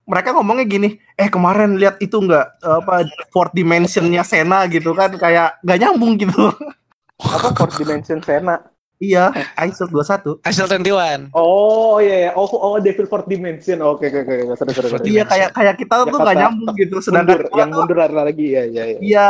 mereka 0.07 0.31
ngomongnya 0.31 0.67
gini, 0.67 0.89
eh 1.19 1.27
kemarin 1.27 1.75
lihat 1.75 1.99
itu 1.99 2.23
nggak 2.23 2.63
apa 2.63 3.07
fourth 3.35 3.51
dimensionnya 3.51 4.23
Sena 4.23 4.67
gitu 4.71 4.95
kan 4.95 5.11
kayak 5.15 5.59
gak 5.63 5.79
nyambung 5.83 6.15
gitu. 6.21 6.55
apa 7.19 7.51
fourth 7.51 7.83
dimension 7.83 8.23
Sena. 8.23 8.63
Iya, 9.03 9.25
Aisul 9.59 9.91
21. 9.91 10.39
Hasil 10.47 10.65
21. 10.71 11.35
Oh 11.35 11.99
iya, 11.99 12.29
iya. 12.29 12.31
oh 12.39 12.47
oh 12.47 12.79
Devil 12.79 13.11
Fourth 13.11 13.27
Dimension. 13.27 13.83
Oke 13.83 14.07
oke 14.07 14.23
oke, 14.23 14.55
Sorry, 14.55 14.73
sorry, 14.79 14.89
sorry. 14.95 15.05
Iya 15.11 15.27
kayak 15.27 15.51
kayak 15.51 15.75
kita 15.83 15.95
tuh 16.07 16.15
Jakarta. 16.15 16.29
gak 16.31 16.37
nyambung 16.39 16.75
gitu. 16.79 16.97
Sedangkan 17.03 17.27
mundur, 17.43 17.59
yang 17.59 17.71
mundur 17.75 17.97
lagi 17.99 18.47
ya 18.55 18.63
ya 18.71 18.85
ya. 18.87 18.99
Iya. 19.03 19.27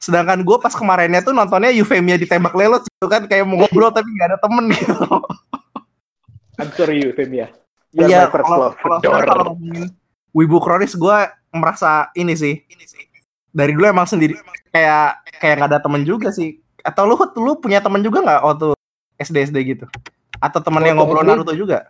Sedangkan 0.00 0.40
gue 0.40 0.56
pas 0.56 0.72
kemarinnya 0.72 1.20
tuh 1.20 1.36
nontonnya 1.36 1.68
Euphemia 1.76 2.16
ditembak 2.16 2.56
lelot 2.56 2.88
gitu 2.88 3.04
kan 3.04 3.28
kayak 3.28 3.44
mau 3.44 3.60
ngobrol 3.60 3.92
tapi 3.92 4.08
gak 4.16 4.32
ada 4.32 4.38
temen 4.40 4.64
gitu. 4.72 4.96
I'm 6.56 6.70
sorry 6.72 7.04
you, 7.04 7.12
Femia. 7.12 7.52
You're 7.92 8.08
Iya, 8.08 8.32
kalau 8.32 8.72
kalau 9.04 9.44
ngomongin 9.52 9.92
Wibu 10.32 10.62
Kronis 10.62 10.96
gue 10.96 11.18
merasa 11.52 12.08
ini 12.16 12.32
sih. 12.32 12.64
Dari 13.50 13.74
dulu 13.76 13.84
emang 13.84 14.08
sendiri 14.08 14.38
kayak 14.72 15.26
kayak 15.36 15.54
gak 15.60 15.68
ada 15.76 15.78
temen 15.84 16.08
juga 16.08 16.32
sih. 16.32 16.56
Atau 16.80 17.04
lu 17.04 17.20
lu 17.36 17.60
punya 17.60 17.84
temen 17.84 18.00
juga 18.00 18.24
nggak 18.24 18.40
waktu 18.40 18.79
SD 19.20 19.52
SD 19.52 19.56
gitu? 19.76 19.86
Atau 20.40 20.64
temen 20.64 20.80
yang 20.80 20.96
ngobrol 20.96 21.20
SD? 21.20 21.28
Naruto 21.28 21.52
juga? 21.52 21.84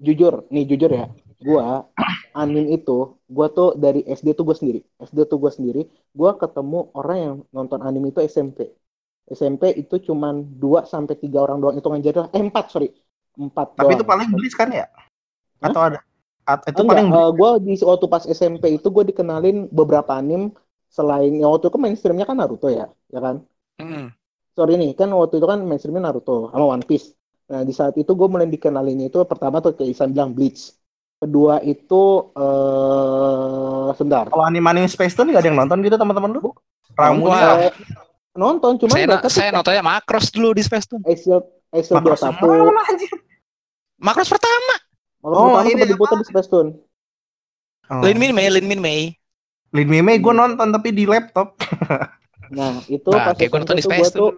Jujur, 0.00 0.48
nih 0.48 0.64
jujur 0.64 0.90
ya. 0.90 1.06
Gua 1.38 1.86
anime 2.40 2.72
itu, 2.72 3.20
gua 3.28 3.46
tuh 3.52 3.76
dari 3.76 4.00
SD 4.08 4.32
tuh 4.32 4.48
gue 4.48 4.56
sendiri. 4.56 4.80
SD 4.98 5.28
tuh 5.28 5.36
gue 5.36 5.52
sendiri. 5.52 5.82
Gua 6.16 6.34
ketemu 6.40 6.88
orang 6.96 7.18
yang 7.20 7.34
nonton 7.52 7.84
anime 7.84 8.10
itu 8.10 8.24
SMP. 8.24 8.72
SMP 9.28 9.76
itu 9.78 10.00
cuman 10.02 10.42
2 10.58 10.88
sampai 10.88 11.14
tiga 11.14 11.44
orang 11.44 11.62
doang 11.62 11.76
hitungan 11.76 12.02
jari 12.02 12.18
lah. 12.26 12.30
Eh 12.32 12.42
4 12.42 12.72
sorry. 12.72 12.90
4 13.36 13.78
Tapi 13.78 13.92
itu 13.94 14.04
paling 14.04 14.28
gelis 14.32 14.54
kan 14.56 14.68
ya? 14.72 14.88
Atau 15.62 15.78
ada? 15.78 16.00
At- 16.42 16.66
itu 16.66 16.82
Enggak, 16.82 16.98
paling 16.98 17.08
eh, 17.14 17.30
gua 17.38 17.50
di 17.62 17.74
waktu 17.78 18.06
pas 18.10 18.24
SMP 18.26 18.64
itu 18.74 18.88
gue 18.90 19.04
dikenalin 19.14 19.70
beberapa 19.70 20.18
anime 20.18 20.50
selain 20.90 21.32
yang 21.38 21.54
waktu 21.54 21.70
itu 21.70 21.72
kan 21.72 21.80
mainstreamnya 21.80 22.26
kan 22.26 22.36
Naruto 22.36 22.68
ya, 22.68 22.90
ya 23.08 23.20
kan? 23.22 23.36
Mm. 23.78 24.10
Sorry 24.52 24.76
nih 24.76 24.92
kan 24.96 25.08
waktu 25.12 25.40
itu 25.40 25.46
kan 25.48 25.60
mainstreamnya 25.64 26.12
Naruto 26.12 26.52
sama 26.52 26.64
One 26.78 26.84
Piece. 26.84 27.16
Nah 27.52 27.64
di 27.64 27.72
saat 27.74 27.96
itu 27.96 28.12
gue 28.12 28.28
mulai 28.28 28.48
dikenalinnya 28.48 29.12
itu 29.12 29.18
pertama 29.28 29.60
tuh 29.60 29.76
kayak 29.76 29.92
Isan 29.92 30.12
bilang 30.12 30.32
Bleach. 30.32 30.72
Kedua 31.22 31.62
itu 31.62 32.32
eh 32.34 33.88
sebentar. 33.94 34.26
kalau 34.26 34.44
anime-anime 34.46 34.90
Space 34.90 35.14
Tune 35.14 35.30
gak 35.30 35.46
ada 35.46 35.48
yang 35.54 35.58
nonton 35.58 35.78
gitu 35.84 35.94
teman-teman 35.94 36.30
lu? 36.34 36.50
Ramu 36.98 37.30
nonton 38.32 38.80
cuman 38.80 38.96
Saya, 38.96 39.04
mereka 39.04 39.24
tuh 39.28 39.32
saya 39.32 39.50
nontonnya 39.52 39.84
Makros 39.84 40.32
dulu 40.32 40.56
di 40.56 40.62
Space 40.64 40.88
Tune. 40.88 41.04
Excel 41.04 41.44
Excel 41.72 42.00
Makros 42.00 42.20
21 42.20 42.32
semua 42.32 42.82
anjir. 42.88 43.12
Makros 44.02 44.28
pertama. 44.32 44.74
Malah 45.22 45.36
Oh, 45.36 45.46
pertama 45.54 45.70
ini 45.70 45.82
diputar 45.86 46.16
di 46.18 46.26
Space 46.26 46.48
Tune. 46.50 46.70
Oh. 47.92 48.00
Lin 48.02 48.16
Min 48.16 48.32
Mei, 48.32 48.48
Lin 48.48 48.66
Min 48.66 48.80
Mei. 48.80 49.14
Lin 49.72 49.88
Mei 49.88 50.16
gue 50.18 50.34
nonton 50.34 50.68
tapi 50.72 50.90
di 50.90 51.04
laptop. 51.04 51.54
Nah 52.52 52.84
itu 52.86 53.08
Nah, 53.08 53.24
pas 53.26 53.34
kayak 53.34 53.50
gua 53.50 53.58
nonton 53.64 53.76
di 53.80 53.84
Space 53.84 54.12
gue 54.12 54.20
tuh 54.20 54.30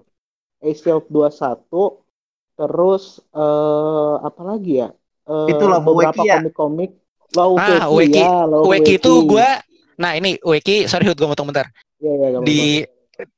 Excel 0.64 0.98
21 1.10 2.06
terus 2.54 3.18
eh 3.34 4.14
apa 4.22 4.42
lagi 4.46 4.72
ya? 4.80 4.88
Eh, 5.26 5.50
Itu 5.52 5.64
Love 5.66 5.84
beberapa 5.84 6.22
ya? 6.22 6.38
komik-komik. 6.38 6.90
Love 7.34 7.58
Ah, 7.58 7.84
Weki, 7.90 8.14
Weki. 8.14 8.22
ya, 8.22 8.46
Weki 8.46 8.92
itu 9.02 9.12
gue 9.26 9.48
Nah 9.94 10.18
ini 10.18 10.38
Weki, 10.42 10.90
sorry 10.90 11.06
Hud 11.06 11.18
gue 11.18 11.28
motong 11.28 11.50
bentar. 11.50 11.66
Iya, 12.02 12.12
iya. 12.18 12.38
Di 12.42 12.82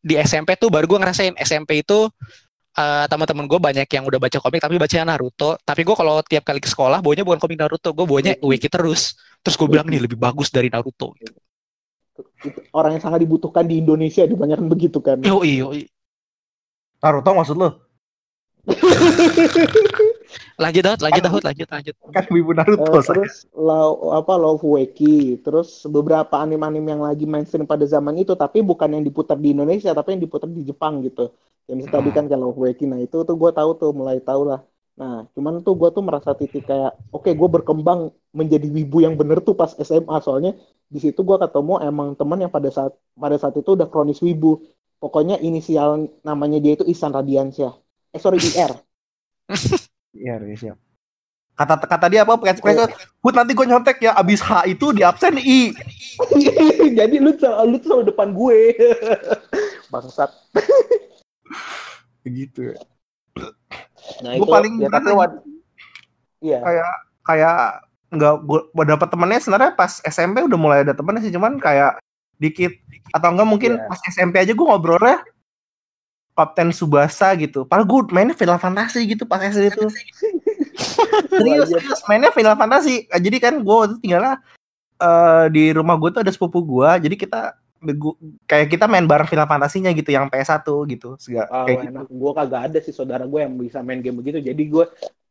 di 0.01 0.15
SMP 0.17 0.57
tuh 0.57 0.73
baru 0.73 0.89
gue 0.89 0.99
ngerasain 1.01 1.37
SMP 1.37 1.85
itu 1.85 2.09
eh 2.77 3.05
teman-teman 3.09 3.49
gue 3.49 3.57
banyak 3.57 3.89
yang 3.89 4.05
udah 4.05 4.21
baca 4.21 4.37
komik 4.41 4.61
tapi 4.61 4.77
bacanya 4.77 5.17
Naruto. 5.17 5.57
Tapi 5.61 5.81
gue 5.85 5.97
kalau 5.97 6.21
tiap 6.25 6.45
kali 6.45 6.61
ke 6.61 6.69
sekolah 6.69 7.01
bawanya 7.01 7.25
bukan 7.25 7.41
komik 7.41 7.57
Naruto, 7.61 7.93
gue 7.93 8.05
bawanya 8.09 8.37
Weki. 8.41 8.69
Weki 8.69 8.69
terus. 8.73 9.17
Terus 9.41 9.57
gue 9.57 9.69
bilang 9.69 9.89
nih 9.89 10.01
lebih 10.05 10.17
bagus 10.17 10.49
dari 10.53 10.69
Naruto. 10.73 11.13
Gitu. 11.17 11.37
Itu 12.43 12.59
orang 12.73 12.97
yang 12.99 13.05
sangat 13.05 13.21
dibutuhkan 13.25 13.65
di 13.67 13.81
Indonesia 13.83 14.23
dibanyakan 14.25 14.67
begitu 14.71 14.99
kan. 15.03 15.21
Yo 15.21 15.43
iyo. 15.43 15.73
Naruto 17.03 17.31
maksud 17.37 17.57
lu? 17.57 17.69
Lanjut 20.57 20.83
Dahut, 20.83 21.01
lanjut 21.05 21.23
Dahut, 21.23 21.43
lanjut 21.45 21.69
lanjut. 21.69 21.95
Kan 22.11 22.25
Wibu 22.33 22.51
Eh, 22.51 22.57
Naruto. 22.59 22.99
saya. 22.99 23.23
terus 23.23 23.45
Lau, 23.53 24.11
apa 24.11 24.35
Love 24.35 24.65
Weki, 24.65 25.45
terus 25.45 25.85
beberapa 25.87 26.41
anime-anime 26.41 26.89
yang 26.97 27.03
lagi 27.05 27.29
mainstream 27.29 27.69
pada 27.69 27.85
zaman 27.85 28.17
itu, 28.19 28.33
tapi 28.35 28.65
bukan 28.65 28.89
yang 28.91 29.05
diputar 29.05 29.37
di 29.37 29.53
Indonesia, 29.55 29.93
tapi 29.93 30.17
yang 30.17 30.23
diputar 30.25 30.49
di 30.51 30.65
Jepang 30.65 31.05
gitu. 31.05 31.31
Yang 31.69 31.77
misalnya 31.85 31.95
tadi 32.01 32.11
kan 32.17 32.25
kayak 32.27 32.41
Love 32.43 32.59
Weki, 32.59 32.85
nah 32.89 32.99
itu 32.99 33.17
tuh 33.23 33.37
gue 33.37 33.51
tahu 33.53 33.71
tuh, 33.77 33.91
mulai 33.93 34.19
tahu 34.25 34.43
lah. 34.51 34.61
Nah, 34.97 35.29
cuman 35.37 35.61
tuh 35.61 35.77
gue 35.77 35.89
tuh 35.93 36.03
merasa 36.03 36.33
titik 36.33 36.65
kayak, 36.65 36.97
oke 37.13 37.29
gue 37.29 37.49
berkembang 37.53 38.01
menjadi 38.33 38.67
wibu 38.73 39.05
yang 39.05 39.15
bener 39.21 39.45
tuh 39.45 39.53
pas 39.53 39.77
SMA, 39.77 40.17
soalnya 40.25 40.57
di 40.87 40.99
situ 41.03 41.19
gue 41.21 41.37
ketemu 41.37 41.83
emang 41.83 42.09
teman 42.15 42.39
yang 42.39 42.53
pada 42.53 42.71
saat 42.71 42.95
pada 43.19 43.37
saat 43.37 43.55
itu 43.59 43.75
udah 43.75 43.91
kronis 43.91 44.23
wibu. 44.23 44.63
Pokoknya 44.97 45.37
inisial 45.39 46.09
namanya 46.25 46.57
dia 46.57 46.73
itu 46.79 46.85
Ihsan 46.89 47.13
Radiansyah. 47.13 47.75
Eh 48.15 48.21
sorry 48.21 48.39
IR. 48.41 48.73
Iya, 50.17 50.41
iya, 50.41 50.57
siap. 50.57 50.79
Kata 51.57 51.77
kata 51.77 52.07
dia 52.09 52.25
apa? 52.25 52.41
Kayak 52.41 52.65
kayak 52.65 52.89
Hut 53.21 53.37
nanti 53.37 53.53
gue 53.53 53.69
nyontek 53.69 54.01
ya 54.01 54.17
abis 54.17 54.41
H 54.41 54.65
itu 54.65 54.97
di 54.97 55.05
absen 55.05 55.37
I. 55.37 55.77
Jadi 57.05 57.17
lu 57.21 57.37
lu 57.37 57.77
selalu 57.85 58.03
depan 58.09 58.33
gue. 58.33 58.73
Bangsat. 59.93 60.33
Gitu. 62.25 62.73
Nah, 64.25 64.41
Gue 64.41 64.49
paling 64.49 64.81
ya, 64.81 64.89
tapi 64.89 65.13
wad- 65.13 65.45
Iya. 66.41 66.61
kayak 66.65 66.93
kayak 67.25 67.59
nggak 68.07 68.35
gue 68.41 68.61
dapet 68.85 69.09
temennya 69.09 69.41
sebenarnya 69.41 69.73
pas 69.73 69.99
SMP 70.01 70.39
udah 70.41 70.55
mulai 70.55 70.79
ada 70.83 70.95
temennya 70.95 71.23
sih 71.23 71.35
cuman 71.35 71.59
kayak 71.59 71.99
dikit 72.37 72.71
atau 73.11 73.33
enggak 73.33 73.49
mungkin 73.49 73.73
Iya. 73.75 73.87
pas 73.87 74.01
SMP 74.07 74.35
aja 74.39 74.53
gue 74.53 74.63
ngobrolnya 74.63 75.25
Kapten 76.33 76.69
Subasa 76.69 77.33
gitu. 77.35 77.65
Padahal 77.65 77.89
gue 77.89 78.13
mainnya 78.13 78.37
Final 78.37 78.61
Fantasy 78.61 79.09
gitu 79.09 79.25
pas 79.25 79.41
SD 79.41 79.73
itu. 79.73 79.89
serius, 81.33 81.65
Wajar. 81.67 81.81
serius 81.81 82.01
mainnya 82.05 82.29
Final 82.29 82.53
Fantasy. 82.55 83.09
Eh, 83.09 83.17
Jadi 83.19 83.41
kan 83.41 83.55
gue 83.57 83.75
waktu 83.75 83.97
itu 83.97 84.01
tinggalnya 84.05 84.45
eh, 84.97 85.45
di 85.49 85.73
rumah 85.73 85.97
gue 85.97 86.13
tuh 86.13 86.21
ada 86.21 86.29
sepupu 86.29 86.61
gue. 86.61 87.09
Jadi 87.09 87.17
kita 87.17 87.57
gu- 87.81 88.21
kayak 88.45 88.69
kita 88.69 88.85
main 88.85 89.09
bareng 89.09 89.25
Final 89.25 89.49
Fantasinya 89.49 89.89
gitu 89.91 90.13
yang 90.13 90.29
PS1 90.29 90.61
gitu. 90.87 91.17
Segala, 91.17 91.49
Ah, 91.49 91.65
kayak 91.65 91.89
gitu. 91.89 92.01
Gue 92.13 92.31
kagak 92.37 92.63
ada 92.69 92.79
sih 92.81 92.93
saudara 92.93 93.25
gue 93.25 93.41
yang 93.41 93.57
bisa 93.57 93.81
main 93.81 94.05
game 94.05 94.21
begitu. 94.21 94.37
Jadi 94.39 94.63
gue 94.69 94.85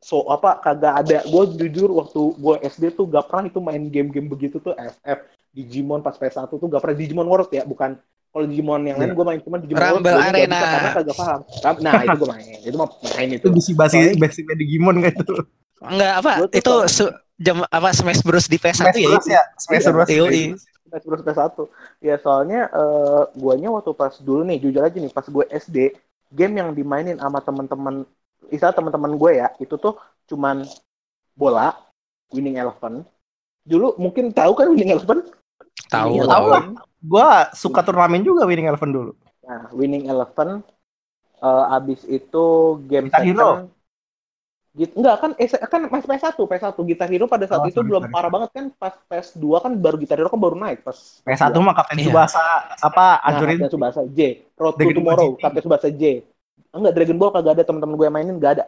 so 0.05 0.21
apa 0.29 0.61
kagak 0.61 0.93
ada. 1.01 1.17
Gue 1.25 1.49
jujur 1.51 1.89
waktu 1.91 2.21
gue 2.37 2.55
SD 2.63 2.93
tuh 2.93 3.09
gak 3.09 3.25
pernah 3.25 3.49
itu 3.49 3.57
main 3.57 3.81
game-game 3.83 4.29
begitu 4.29 4.61
tuh 4.61 4.77
FF, 4.77 5.17
Digimon 5.49 5.99
pas 5.99 6.13
PS1 6.13 6.45
tuh 6.45 6.61
gak 6.61 6.77
pernah 6.77 6.93
Digimon 6.93 7.25
World 7.25 7.49
ya, 7.49 7.65
bukan 7.65 7.97
kalau 8.29 8.45
Digimon 8.45 8.83
yang 8.83 8.99
lain 8.99 9.09
Iya. 9.09 9.17
gue 9.17 9.25
main 9.25 9.39
cuma 9.41 9.57
Digimon 9.57 9.81
Rumble 9.81 10.13
World 10.13 10.29
Arena. 10.29 10.45
bisa 10.53 10.67
karena 10.69 10.89
kagak 10.93 11.15
paham. 11.15 11.39
Ram- 11.57 11.79
Nah 11.79 11.93
itu 11.97 12.15
gue 12.15 12.29
main, 12.29 12.45
itu 12.61 12.75
mah 12.75 12.89
main 13.09 13.29
itu. 13.33 13.45
Itu 13.49 13.71
basi 13.73 13.97
basicnya 14.13 14.55
Digimon 14.55 14.95
kan 15.01 15.13
itu. 15.15 15.35
Enggak 15.81 16.13
apa? 16.21 16.31
Gua 16.37 16.47
tuh 16.47 16.55
Itu 16.55 16.73
su- 16.87 17.15
jam 17.35 17.57
apa 17.65 17.89
Smash 17.91 18.21
Bros 18.21 18.45
di 18.45 18.55
PS1 18.55 18.85
Smash 18.85 18.95
ya 18.95 19.07
Bros 19.09 19.25
ya, 19.27 19.41
Smash 19.57 19.81
Iya, 19.81 19.91
Bros. 19.91 20.07
Smash 20.85 21.03
Bros 21.03 21.21
PS1. 21.21 21.57
Ya 21.99 22.15
soalnya 22.19 22.69
eh, 22.69 23.23
guanya 23.33 23.69
waktu 23.71 23.91
pas 23.91 24.13
dulu 24.17 24.45
nih 24.45 24.59
jujur 24.59 24.79
aja 24.79 24.93
nih 24.93 25.09
pas 25.09 25.25
gue 25.25 25.45
SD 25.49 25.77
game 26.29 26.53
yang 26.55 26.69
dimainin 26.71 27.17
sama 27.17 27.39
teman-teman 27.39 28.05
istilah 28.49 28.73
teman-teman 28.73 29.15
gue 29.15 29.31
ya 29.39 29.47
itu 29.57 29.75
tuh 29.77 29.97
cuman 30.25 30.65
bola 31.35 31.75
Winning 32.33 32.57
Eleven. 32.57 33.05
Dulu 33.65 33.97
mungkin 33.97 34.29
tahu 34.33 34.51
kan 34.57 34.69
Winning 34.71 34.93
Eleven? 34.93 35.25
Tahu, 35.89 36.09
Winning 36.17 36.29
tahu. 36.29 36.45
Gue 37.05 37.29
suka 37.53 37.85
turnamen 37.85 38.25
juga 38.25 38.49
Winning 38.49 38.69
Eleven 38.69 38.89
dulu. 38.89 39.11
Nah, 39.45 39.69
Winning 39.73 40.09
Eleven 40.09 40.65
eh, 41.41 41.65
abis 41.77 42.01
itu 42.09 42.45
game 42.89 43.07
Guitar 43.09 43.21
Hero. 43.21 43.49
Tekken. 43.49 43.73
Git, 44.75 44.91
enggak 44.91 45.15
kan 45.23 45.31
eh, 45.39 45.47
kan 45.47 45.81
masih 45.87 46.03
PS1, 46.03 46.35
PS1 46.35 46.75
Guitar 46.83 47.07
Hero 47.07 47.31
pada 47.31 47.47
saat 47.47 47.63
Oh, 47.63 47.69
itu 47.71 47.79
sorry, 47.79 47.87
belum 47.95 48.03
sorry, 48.03 48.11
parah 48.11 48.27
banget 48.27 48.49
kan 48.51 48.65
pas 48.75 48.91
PS2 49.07 49.45
kan 49.63 49.71
baru 49.79 49.95
Guitar 49.95 50.19
Hero 50.19 50.27
kan 50.27 50.41
baru 50.41 50.55
naik 50.59 50.83
pas 50.83 51.23
PS1 51.23 51.55
mah 51.63 51.73
Kapten 51.79 51.95
Iya. 52.03 52.11
Subasa 52.11 52.43
apa 52.83 53.05
Nah, 53.23 53.71
Subasa 53.71 54.01
J. 54.11 54.43
Road 54.59 54.75
to 54.75 54.83
Tomorrow. 54.91 55.29
Captain 55.39 55.63
Subasa 55.63 55.87
J. 55.87 56.27
Enggak, 56.75 56.93
Dragon 56.99 57.17
Ball 57.17 57.31
kagak 57.31 57.53
ada 57.55 57.63
teman-teman 57.63 57.95
gue 57.95 58.07
mainin, 58.11 58.35
enggak 58.35 58.59
ada. 58.59 58.65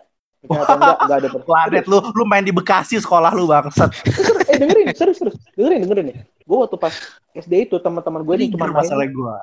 Enggak, 0.47 1.17
ada. 1.19 1.27
Planet 1.47 1.85
lu 1.91 1.97
lu 2.15 2.23
main 2.23 2.45
di 2.45 2.55
Bekasi 2.55 2.95
sekolah 3.03 3.35
lu 3.35 3.51
bangsat. 3.51 3.91
eh 4.51 4.55
dengerin, 4.55 4.95
serius, 4.95 5.19
serius. 5.19 5.35
Dengerin, 5.59 5.83
dengerin 5.83 6.05
nih. 6.13 6.17
Gue 6.47 6.57
waktu 6.63 6.77
pas 6.79 6.93
SD 7.35 7.67
itu 7.67 7.75
teman-teman 7.83 8.23
gue 8.23 8.35
nih 8.39 8.47
cuma 8.55 8.71
main 8.71 8.79
masalah 8.79 9.07
gua. 9.11 9.35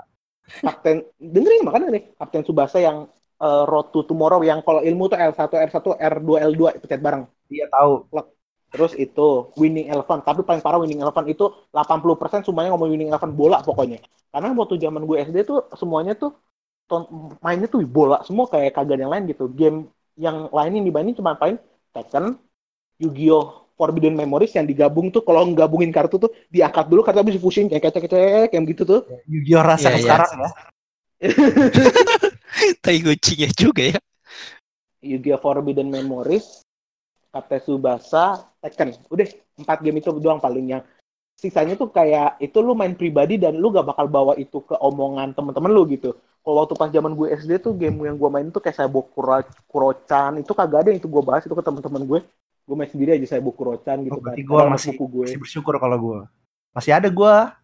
Kapten, 0.45 1.05
dengerin 1.21 1.63
makanya 1.65 1.89
nih, 1.93 2.03
Kapten 2.17 2.43
Subasa 2.45 2.81
yang 2.81 3.09
eh, 3.41 3.65
Road 3.69 3.93
to 3.93 4.09
Tomorrow 4.09 4.41
yang 4.41 4.65
kalau 4.65 4.81
ilmu 4.81 5.13
tuh 5.13 5.21
L1, 5.21 5.41
R1, 5.73 5.87
R2, 6.01 6.31
L2 6.53 6.63
pencet 6.81 7.01
bareng. 7.05 7.25
Iya 7.53 7.69
tahu. 7.69 8.09
Terus 8.75 8.93
itu 8.99 9.55
Winning 9.55 9.87
Eleven, 9.87 10.19
tapi 10.27 10.43
paling 10.43 10.59
parah 10.59 10.83
Winning 10.83 10.99
Eleven 10.99 11.31
itu 11.31 11.47
80% 11.71 12.43
semuanya 12.43 12.75
ngomong 12.75 12.91
Winning 12.91 13.11
Eleven 13.13 13.31
bola 13.31 13.63
pokoknya. 13.63 14.03
Karena 14.35 14.51
waktu 14.51 14.83
zaman 14.83 15.07
gue 15.07 15.17
SD 15.23 15.47
tuh 15.47 15.71
semuanya 15.79 16.19
tuh 16.19 16.35
mainnya 17.41 17.67
tuh 17.67 17.83
bola 17.89 18.21
semua 18.23 18.45
kayak 18.47 18.77
kagak 18.77 19.01
yang 19.01 19.13
lain 19.13 19.25
gitu. 19.31 19.49
Game 19.51 19.89
yang 20.15 20.49
lain 20.53 20.73
yang 20.81 20.85
dimainin 20.87 21.17
cuma 21.17 21.35
paling 21.35 21.59
Tekken, 21.95 22.39
Yu-Gi-Oh! 23.03 23.65
Forbidden 23.75 24.15
Memories 24.15 24.55
yang 24.55 24.71
digabung 24.71 25.11
tuh 25.11 25.27
kalau 25.27 25.51
ngegabungin 25.51 25.91
kartu 25.91 26.15
tuh 26.15 26.31
diangkat 26.47 26.87
dulu 26.87 27.03
kartu 27.03 27.27
habis 27.27 27.43
pusing 27.43 27.67
kayak 27.67 27.91
kecek 27.91 28.07
kecek 28.07 28.47
kayak 28.55 28.65
gitu 28.71 28.83
tuh. 28.87 29.01
Yu-Gi-Oh 29.27 29.65
rasa 29.67 29.91
Iya, 29.91 29.99
iya. 29.99 30.03
sekarang 30.07 30.31
ya. 30.31 30.51
Tai 32.85 32.99
kucingnya 33.03 33.51
juga 33.51 33.83
ya. 33.83 34.01
Yu-Gi-Oh! 35.03 35.43
Forbidden 35.43 35.91
Memories, 35.91 36.63
Kapten 37.35 37.61
Subasa, 37.67 38.47
Tekken. 38.63 38.95
Udah 39.11 39.27
empat 39.59 39.83
game 39.83 39.99
itu 39.99 40.15
doang 40.23 40.39
paling 40.39 40.79
yang 40.79 40.83
sisanya 41.35 41.75
tuh 41.75 41.91
kayak 41.91 42.39
itu 42.39 42.63
lu 42.63 42.79
main 42.79 42.95
pribadi 42.95 43.43
dan 43.43 43.59
lu 43.59 43.75
gak 43.75 43.91
bakal 43.91 44.07
bawa 44.07 44.39
itu 44.39 44.63
ke 44.63 44.79
omongan 44.79 45.35
temen-temen 45.35 45.71
lu 45.75 45.83
gitu. 45.91 46.15
Kalau 46.45 46.57
waktu 46.61 46.75
pas 46.77 46.93
zaman 46.93 47.17
gue 47.17 47.27
SD 47.33 47.57
tuh 47.57 47.73
game 47.73 47.97
yang 48.05 48.21
gue 48.21 48.29
main 48.29 48.45
tuh 48.53 48.61
kayak 48.61 48.77
saya 48.77 48.89
Kuro 48.93 49.41
Kurochan 49.65 50.45
itu 50.45 50.53
kagak 50.53 50.85
ada 50.85 50.89
yang 50.93 51.01
itu 51.01 51.09
gue 51.09 51.23
bahas 51.25 51.41
itu 51.49 51.57
ke 51.57 51.65
temen-temen 51.65 52.05
gue. 52.05 52.21
Gue 52.69 52.77
main 52.77 52.89
sendiri 52.93 53.17
aja 53.17 53.27
saya 53.37 53.41
Kurochan 53.41 54.05
gitu 54.05 54.21
Oh, 54.21 54.23
kan. 54.23 54.37
Sama 54.37 54.77
masih 54.77 54.93
sepupu 54.93 55.05
gue. 55.09 55.25
masih 55.25 55.41
bersyukur 55.41 55.75
kalau 55.81 55.97
gua. 55.97 56.19
Masih 56.77 56.93
ada 56.93 57.09
gua. 57.09 57.57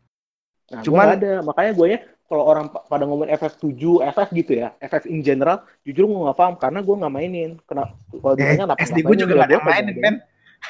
Nah, 0.72 0.80
Cuman- 0.80 1.12
ada 1.20 1.44
makanya 1.44 1.72
gue 1.76 1.88
kalau 2.30 2.44
orang 2.46 2.70
pa- 2.70 2.86
pada 2.86 3.04
ngomongin 3.04 3.34
FF7, 3.36 4.00
FF 4.00 4.28
gitu 4.32 4.52
ya, 4.54 4.70
FF 4.78 5.04
in 5.10 5.20
general, 5.20 5.66
jujur 5.82 6.06
gue 6.06 6.14
nggak 6.30 6.38
paham 6.38 6.54
karena 6.56 6.78
gue 6.80 6.94
nggak 6.94 7.12
mainin. 7.12 7.50
Kenapa? 7.66 7.92
Kalau 8.08 8.34
Eh, 8.38 8.38
ditanya 8.38 8.64
kenapa 8.70 8.80
SD 8.86 8.98
gua 9.02 9.14
juga 9.18 9.32
ya 9.34 9.38
gak 9.42 9.48
ada 9.50 9.54
yang 9.58 9.66
main, 9.66 9.84
kagak 9.84 9.98
men. 10.00 10.16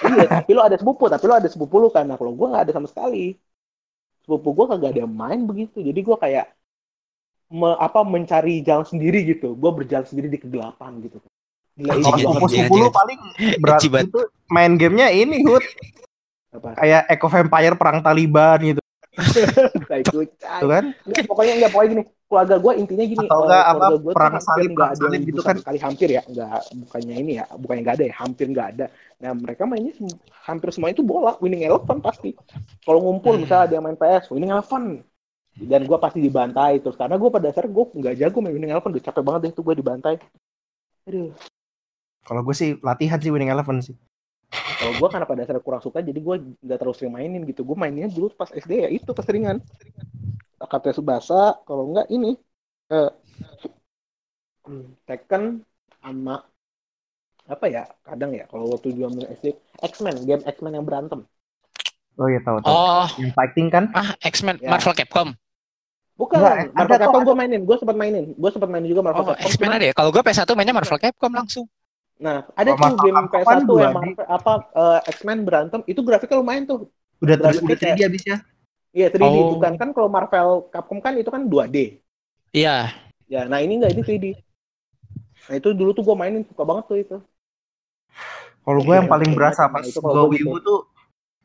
iya, 0.01 0.27
tapi 0.41 0.51
lo 0.57 0.63
ada 0.65 0.77
sepupu, 0.81 1.05
tapi 1.07 1.25
lo 1.29 1.35
ada 1.37 1.49
sepupu 1.53 1.77
lo 1.79 1.89
kan. 1.93 2.05
Nah, 2.09 2.17
kalau 2.17 2.33
gue 2.35 2.47
nggak 2.49 2.63
ada 2.65 2.73
sama 2.75 2.89
sekali. 2.89 3.37
Sepupu 4.25 4.49
gue 4.57 4.67
kagak 4.73 4.89
ada 4.97 5.01
yang 5.05 5.13
main 5.13 5.41
begitu. 5.45 5.79
Jadi 5.85 6.01
gue 6.01 6.17
kayak 6.17 6.47
me- 7.51 7.79
apa 7.79 8.01
mencari 8.07 8.63
jalan 8.63 8.87
sendiri 8.87 9.27
gitu. 9.27 9.59
Gue 9.59 9.71
berjalan 9.75 10.07
sendiri 10.07 10.31
di 10.31 10.39
kegelapan 10.39 11.03
gitu. 11.03 11.19
Gila, 11.81 12.91
paling 12.93 13.19
berat 13.63 13.81
itu 13.85 14.21
main 14.53 14.77
gamenya 14.77 15.09
ini 15.09 15.41
Hut 15.49 15.65
Apa? 16.53 16.77
kayak 16.77 17.09
Eco 17.09 17.27
Vampire 17.31 17.73
perang 17.79 18.05
Taliban 18.05 18.59
gitu 18.61 18.81
tuh 20.61 20.69
kan. 20.69 20.85
Nggak, 21.07 21.25
pokoknya 21.27 21.53
enggak 21.61 21.71
pokoknya 21.73 21.91
gini. 21.91 22.05
Keluarga 22.31 22.57
gue 22.63 22.73
intinya 22.79 23.05
gini. 23.11 23.27
Atau 23.27 23.43
eh, 23.43 23.47
nggak, 23.51 23.65
apa, 23.67 23.87
gua 23.99 24.13
perang 24.15 24.37
salib, 24.39 24.71
nggak 24.71 24.79
perang 24.79 24.87
ada 24.87 25.03
yang 25.03 25.11
salib 25.11 25.21
gitu 25.27 25.41
kan. 25.43 25.57
Sekali 25.59 25.79
hampir 25.83 26.09
ya, 26.15 26.23
nggak 26.23 26.59
bukannya 26.87 27.15
ini 27.19 27.33
ya, 27.43 27.45
bukannya 27.59 27.83
nggak 27.83 27.97
ada 27.99 28.05
ya, 28.07 28.15
hampir 28.23 28.47
nggak 28.55 28.69
ada. 28.77 28.87
Nah 29.19 29.31
mereka 29.35 29.63
mainnya 29.67 29.93
hampir 30.47 30.69
semua 30.71 30.89
itu 30.95 31.03
bola, 31.03 31.35
winning 31.43 31.67
eleven 31.67 31.99
pasti. 31.99 32.31
Kalau 32.87 33.01
ngumpul 33.03 33.35
Hmm. 33.35 33.43
misalnya 33.43 33.65
ada 33.67 33.75
yang 33.75 33.85
main 33.85 33.99
PS, 33.99 34.31
winning 34.31 34.53
eleven. 34.55 34.85
Dan 35.61 35.85
gue 35.85 35.99
pasti 36.01 36.19
dibantai 36.19 36.81
terus 36.81 36.97
karena 36.97 37.21
gue 37.21 37.29
pada 37.29 37.53
dasarnya 37.53 37.69
gue 37.71 37.85
nggak 38.01 38.15
jago 38.17 38.39
main 38.41 38.55
winning 38.57 38.73
eleven, 38.73 38.91
udah 38.91 39.05
capek 39.05 39.23
banget 39.23 39.41
deh 39.45 39.53
tuh 39.53 39.65
gue 39.67 39.75
dibantai. 39.77 40.15
Aduh, 41.05 41.33
Kalau 42.21 42.41
gue 42.45 42.55
sih 42.55 42.77
latihan 42.81 43.17
sih 43.17 43.33
Winning 43.33 43.49
Eleven 43.49 43.81
sih. 43.81 43.97
kalau 44.51 44.93
gue 44.97 45.09
karena 45.09 45.25
pada 45.25 45.41
dasarnya 45.43 45.63
kurang 45.63 45.83
suka, 45.83 46.01
jadi 46.01 46.21
gue 46.21 46.37
nggak 46.61 46.79
terlalu 46.79 46.97
sering 46.97 47.13
mainin 47.15 47.43
gitu. 47.45 47.65
Gue 47.65 47.77
mainnya 47.77 48.09
dulu 48.09 48.29
pas 48.33 48.51
SD 48.51 48.85
ya 48.85 48.91
itu 48.91 49.09
keseringan. 49.11 49.61
Kapten 50.61 50.93
Subasa, 50.93 51.57
kalau 51.65 51.89
enggak 51.91 52.07
ini 52.09 52.37
eh 52.91 53.11
hmm, 54.67 54.85
Tekken 55.07 55.65
sama 56.01 56.45
apa 57.51 57.67
ya 57.67 57.83
kadang 58.07 58.31
ya 58.31 58.47
kalau 58.47 58.71
waktu 58.71 58.95
zaman 58.95 59.27
SD 59.35 59.47
X-Men 59.83 60.23
game 60.23 60.43
X-Men 60.47 60.79
yang 60.79 60.87
berantem 60.87 61.27
Oh 62.15 62.29
iya 62.29 62.39
tahu 62.45 62.61
tahu. 62.61 62.69
Oh, 62.69 63.07
Yang 63.17 63.33
fighting 63.33 63.67
kan? 63.73 63.85
ah 63.97 64.13
X-Men 64.21 64.61
Ya. 64.61 64.69
Marvel 64.69 64.93
Capcom. 64.93 65.33
Bukan 66.21 66.37
Enggak, 66.37 66.57
Marvel 66.71 66.93
ada 66.93 67.01
Capcom 67.03 67.23
gue 67.25 67.35
mainin 67.35 67.61
gue 67.63 67.77
sempat 67.77 67.97
mainin 67.97 68.25
gue 68.31 68.51
sempat 68.51 68.69
mainin 68.69 68.89
juga 68.89 69.01
Marvel 69.01 69.23
Oh, 69.23 69.29
Capcom 69.33 69.49
X-Men 69.49 69.71
ada 69.73 69.85
ya. 69.85 69.95
Kalau 69.97 70.11
gue 70.11 70.21
PS1 70.21 70.51
mainnya 70.53 70.75
Marvel 70.75 71.01
Capcom 71.01 71.33
langsung. 71.33 71.67
nah 72.17 72.45
ada 72.53 72.69
Kalau 72.69 72.77
tuh 72.77 72.85
Marvel 72.85 73.01
game 73.01 73.17
Capcom 73.17 73.33
PS1 73.33 73.41
kan 73.41 73.57
yang 73.57 73.65
2D. 73.65 73.81
Marvel, 73.97 74.27
apa 74.29 74.53
eh, 74.71 75.01
X-Men 75.11 75.39
berantem 75.41 75.81
itu 75.87 76.01
grafiknya 76.01 76.37
lumayan 76.37 76.65
tuh 76.65 76.79
Udah 77.19 77.35
Berarti 77.35 77.59
udah 77.59 77.75
kayak- 77.75 77.97
3D 77.97 78.01
abisnya. 78.05 78.37
iya 78.91 79.09
3D 79.09 79.25
Oh. 79.25 79.55
bukan 79.55 79.73
kan 79.75 79.89
kalau 79.91 80.09
Marvel 80.09 80.49
Capcom 80.69 80.99
kan 80.99 81.13
itu 81.15 81.27
kan 81.27 81.43
2D 81.43 81.77
Iya. 82.51 82.93
ya 83.25 83.47
nah 83.47 83.59
ini 83.59 83.79
enggak 83.79 83.93
ini 83.93 84.03
3D 84.03 84.27
nah 85.43 85.55
itu 85.57 85.69
dulu 85.71 85.91
tuh 85.91 86.03
gue 86.03 86.13
mainin 86.15 86.45
suka 86.45 86.63
banget 86.63 86.85
tuh 86.87 86.99
itu 86.99 87.17
Kalau 88.61 88.81
gue 88.81 88.93
yang 88.93 89.07
Iya, 89.07 89.13
paling 89.13 89.31
iya, 89.31 89.37
berasa 89.37 89.63
iya, 89.63 89.73
pas 89.73 89.83
itu 89.83 89.99
kalau 89.99 90.15
gue 90.27 90.37
wibu 90.37 90.57
tuh 90.61 90.79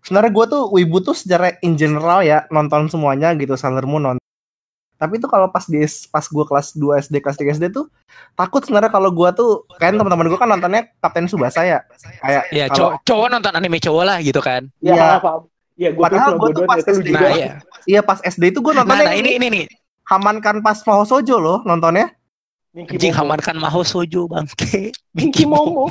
sebenarnya 0.01 0.31
gue 0.31 0.45
tuh 0.47 0.63
wibu 0.69 0.97
tuh 0.99 1.15
secara 1.15 1.47
in 1.59 1.73
general 1.73 2.19
ya 2.21 2.43
nonton 2.49 2.85
semuanya 2.85 3.31
gitu 3.33 3.55
Sailor 3.55 3.85
Moon 3.85 4.03
nonton. 4.03 4.24
Tapi 4.95 5.19
tuh 5.19 5.27
kalau 5.27 5.51
pas 5.51 5.63
di 5.63 5.79
pas 6.07 6.23
gue 6.23 6.45
kelas 6.45 6.67
2 6.71 7.03
SD 7.03 7.15
kelas 7.19 7.35
3 7.35 7.51
SD 7.53 7.65
tuh 7.69 7.91
takut 8.31 8.63
sebenarnya 8.63 8.87
kalau 8.87 9.11
gue 9.11 9.29
tuh 9.33 9.51
kan 9.75 9.91
teman-teman 9.91 10.27
gue 10.27 10.39
kan 10.39 10.47
nontonnya 10.47 10.87
Kapten 10.97 11.27
Subasa 11.27 11.61
ya. 11.61 11.83
Kayak 12.19 12.43
Ya, 12.49 12.65
kalau- 12.67 12.75
cowok, 12.75 12.93
cowok 13.03 13.27
nonton 13.29 13.53
anime 13.53 13.77
cowok 13.77 14.03
lah 14.03 14.17
gitu 14.19 14.39
kan. 14.39 14.71
Ya, 14.79 14.95
Iya. 14.95 15.07
Iya, 15.75 15.89
gue 15.91 15.99
Padahal 15.99 16.29
tuh 16.31 16.39
gua 16.39 16.49
tuh 16.55 16.63
pas 16.63 16.79
itu 16.79 16.91
SD. 16.95 17.09
Nah, 17.11 17.31
iya. 17.35 17.49
iya 17.83 17.99
pas 17.99 18.23
SD 18.23 18.55
itu 18.55 18.63
gue 18.63 18.71
Nah, 18.71 18.87
nontonnya 18.87 19.11
nah 19.11 19.15
ini 19.15 19.35
ini 19.35 19.47
nih. 19.51 19.65
Haman 20.07 20.39
kan 20.39 20.63
pas 20.63 20.79
mau 20.87 21.03
sojo 21.03 21.35
loh 21.35 21.59
nontonnya. 21.67 22.15
Minky 22.71 22.95
Anjing 22.95 23.11
Momo. 23.11 23.19
Haman 23.23 23.39
kan 23.39 23.55
Maho 23.55 23.81
Sojo 23.83 24.27
bangke. 24.27 24.91
Minky 25.15 25.43
Momo. 25.43 25.87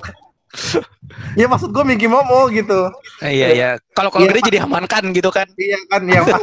Ya 1.35 1.49
maksud 1.49 1.69
gue 1.69 1.85
Minky 1.85 2.09
Momo 2.09 2.49
gitu. 2.49 2.89
Iya 3.21 3.47
iya. 3.53 3.69
Kalau 3.93 4.09
kalau 4.09 4.25
Iya, 4.25 4.33
gede 4.33 4.49
jadi 4.49 4.59
Haman 4.65 4.85
kan 4.89 5.05
gitu 5.11 5.29
kan. 5.29 5.49
Iya 5.57 5.77
kan 5.89 6.01
yang 6.05 6.25
pas 6.25 6.41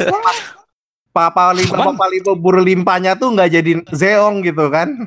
Papa 1.12 1.52
Limpa. 1.52 1.92
Papa 1.92 2.06
Limpa 2.08 2.32
buru 2.34 2.60
limpanya 2.60 3.14
tuh 3.14 3.36
nggak 3.36 3.50
jadi 3.52 3.72
Zeong 3.92 4.42
gitu 4.42 4.72
kan. 4.72 4.88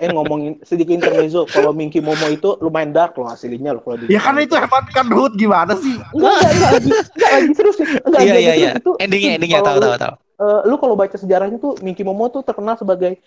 Eh 0.00 0.08
ngomongin 0.08 0.56
sedikit 0.64 0.96
intermezzo, 0.96 1.44
kalau 1.46 1.76
Minky 1.76 2.00
Momo 2.00 2.24
itu 2.26 2.56
lumayan 2.58 2.88
dark 2.88 3.12
loh 3.16 3.28
hasilnya 3.28 3.76
loh 3.76 3.82
kalau 3.84 4.00
di. 4.00 4.08
Ya 4.08 4.20
kan 4.20 4.32
itu 4.40 4.56
hebat 4.56 4.88
kan 4.88 5.06
Hood 5.12 5.36
gimana 5.36 5.76
sih? 5.76 5.92
Enggak, 6.16 6.36
enggak, 6.40 6.70
lagi. 6.72 6.90
Enggak 6.90 7.30
lagi 7.30 7.48
nih. 7.52 7.90
Enggak, 8.00 8.20
Iya 8.24 8.34
iya 8.34 8.54
iya. 8.56 8.70
Itu, 8.80 8.96
Endingnya 8.96 9.30
endingnya 9.36 9.60
tahu 9.60 9.76
lu- 9.76 9.84
tahu 9.84 9.94
tahu. 10.00 10.14
eh, 10.40 10.60
lu 10.64 10.74
kalau 10.80 10.94
baca 10.96 11.16
sejarahnya 11.16 11.58
tuh 11.60 11.76
Minky 11.84 12.00
Momo 12.00 12.32
tuh 12.32 12.40
terkenal 12.40 12.74
sebagai 12.74 13.20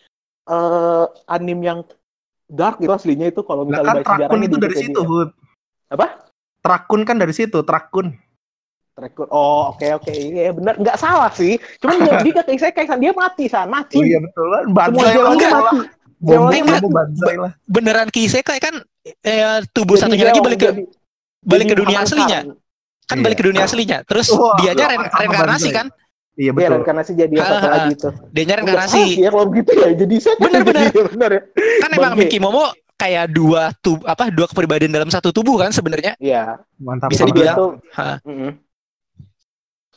eh 0.43 1.05
anim 1.29 1.59
yang 1.61 1.79
dark 2.49 2.81
gitu 2.81 2.91
aslinya 2.91 3.29
itu 3.29 3.45
kalau 3.45 3.63
misalnya 3.63 3.93
kan 3.93 3.97
baca 4.01 4.09
sejarahnya 4.17 4.45
itu 4.49 4.57
dari 4.57 4.75
situ 4.75 4.99
Hood. 4.99 5.29
Apa? 5.93 6.05
Trakun 6.59 7.01
kan 7.03 7.15
dari 7.19 7.33
situ, 7.35 7.59
Trakun. 7.61 8.17
Trakun. 8.93 9.25
Oh, 9.27 9.73
oke 9.73 9.87
oke. 9.95 10.13
Iya 10.13 10.53
benar. 10.53 10.77
Enggak 10.77 10.97
salah 10.97 11.29
sih. 11.29 11.57
Cuman 11.77 11.97
dia 11.99 12.13
dia 12.21 12.33
kayak 12.39 12.59
saya 12.59 12.71
kayak 12.71 12.93
dia 12.95 13.11
mati 13.11 13.45
san, 13.47 13.65
mati. 13.67 13.97
Oh 13.97 14.05
iya 14.05 14.21
betul. 14.21 14.45
Semua 14.45 14.69
Banzai 14.69 15.01
lah. 15.01 15.13
jalannya 15.13 15.37
enggak. 15.41 15.51
mati. 16.87 17.33
Lah. 17.35 17.51
Beneran 17.65 18.07
Kisekai 18.07 18.59
kan 18.59 18.75
eh, 19.19 19.59
tubuh 19.69 19.97
Jadi 19.97 20.03
satunya 20.07 20.25
lagi 20.29 20.39
balik 20.39 20.59
ke 20.59 20.69
jadi- 20.69 20.87
balik 21.43 21.65
ke 21.65 21.69
jadi 21.69 21.81
dunia 21.81 21.97
aslinya. 21.99 22.39
Kan 23.03 23.17
Iya. 23.17 23.23
balik 23.25 23.37
ke 23.37 23.43
dunia 23.43 23.63
aslinya. 23.63 23.97
Terus 24.05 24.27
Wah, 24.31 24.55
dianya 24.55 24.85
sama- 24.85 24.93
re- 24.95 25.09
sama 25.09 25.19
reinkarnasi 25.19 25.61
Banzai. 25.65 25.75
kan? 25.75 25.87
Iya 25.89 26.01
Iya, 26.35 26.51
betul. 26.51 26.71
reinkarnasi 26.73 27.11
jadi 27.13 27.33
yang 27.33 27.45
satu 27.45 27.57
Ah, 27.59 27.73
lagi 27.73 27.83
ah. 27.83 27.95
itu. 27.97 28.09
Dianya 28.29 28.53
reinkarnasi. 28.55 29.01
ya 29.17 29.29
kalau 29.29 29.45
begitu 29.49 29.71
ya. 29.75 29.89
Jadi 29.91 30.15
saya 30.17 30.35
Bener, 30.39 30.61
bener. 30.69 30.83
Iya, 30.87 31.03
bener 31.09 31.29
ya. 31.29 31.41
Kan 31.81 31.89
emang. 31.91 32.13
Minky 32.15 32.37
Momo 32.37 32.63
kayak 32.93 33.25
dua 33.29 33.73
tub 33.75 33.99
apa 34.03 34.29
dua 34.29 34.45
kepribadian 34.47 34.89
dalam 34.89 35.09
satu 35.09 35.29
tubuh 35.29 35.57
kan 35.57 35.69
sebenarnya. 35.69 36.13
Iya. 36.15 36.61
Mantap. 36.77 37.09
Bisa 37.09 37.25
dibilang. 37.25 37.81
Mm-mm. 38.23 38.62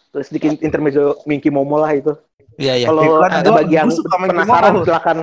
Terus 0.09 0.27
sedikit 0.27 0.57
intermezzo 0.59 1.03
Minky 1.25 1.49
Momo 1.49 1.77
lah 1.77 1.93
itu. 1.93 2.13
Iya 2.57 2.73
iya. 2.75 2.87
Kalau 2.87 3.03
Iklan 3.03 3.33
ada 3.35 3.45
gua- 3.45 3.59
bagi 3.61 3.75
yang 3.75 3.87
gua 3.87 3.97
suka 3.97 4.15
Minky 4.17 4.31
penasaran 4.33 4.73
Momo. 4.73 4.85
silakan 4.85 5.19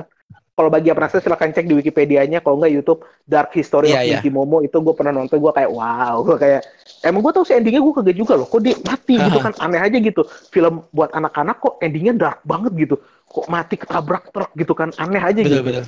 kalau 0.50 0.70
bagi 0.70 0.86
yang 0.86 0.96
penasaran 0.96 1.18
silakan 1.20 1.48
cek 1.50 1.64
di 1.64 1.74
Wikipedia-nya 1.74 2.38
kalau 2.38 2.56
nggak 2.56 2.72
YouTube 2.72 3.00
Dark 3.24 3.50
History 3.50 3.88
Iya, 3.88 3.92
of 3.92 4.00
iya. 4.00 4.12
Minky 4.14 4.30
Momo 4.30 4.56
itu 4.60 4.76
gue 4.76 4.94
pernah 4.94 5.10
nonton 5.10 5.36
gue 5.36 5.50
kayak 5.50 5.66
wow 5.68 6.22
gue 6.22 6.36
kayak 6.36 6.60
emang 7.02 7.20
gue 7.20 7.32
tahu 7.32 7.42
sih 7.42 7.54
endingnya 7.54 7.80
gue 7.80 7.90
kaget 7.92 8.16
juga 8.16 8.34
loh 8.34 8.46
kok 8.46 8.60
dia 8.60 8.78
mati 8.80 9.18
gitu 9.18 9.38
kan 9.40 9.50
aneh 9.58 9.80
aja 9.80 9.98
gitu 9.98 10.22
film 10.48 10.86
buat 10.88 11.10
anak-anak 11.10 11.58
kok 11.58 11.74
endingnya 11.80 12.14
dark 12.14 12.38
banget 12.42 12.70
gitu 12.78 12.96
kok 13.26 13.46
mati 13.46 13.74
ketabrak 13.74 14.30
truk 14.30 14.54
gitu 14.54 14.72
kan 14.72 14.94
aneh 14.94 15.18
aja 15.18 15.34
Betul 15.36 15.50
gitu 15.50 15.62
betul. 15.64 15.84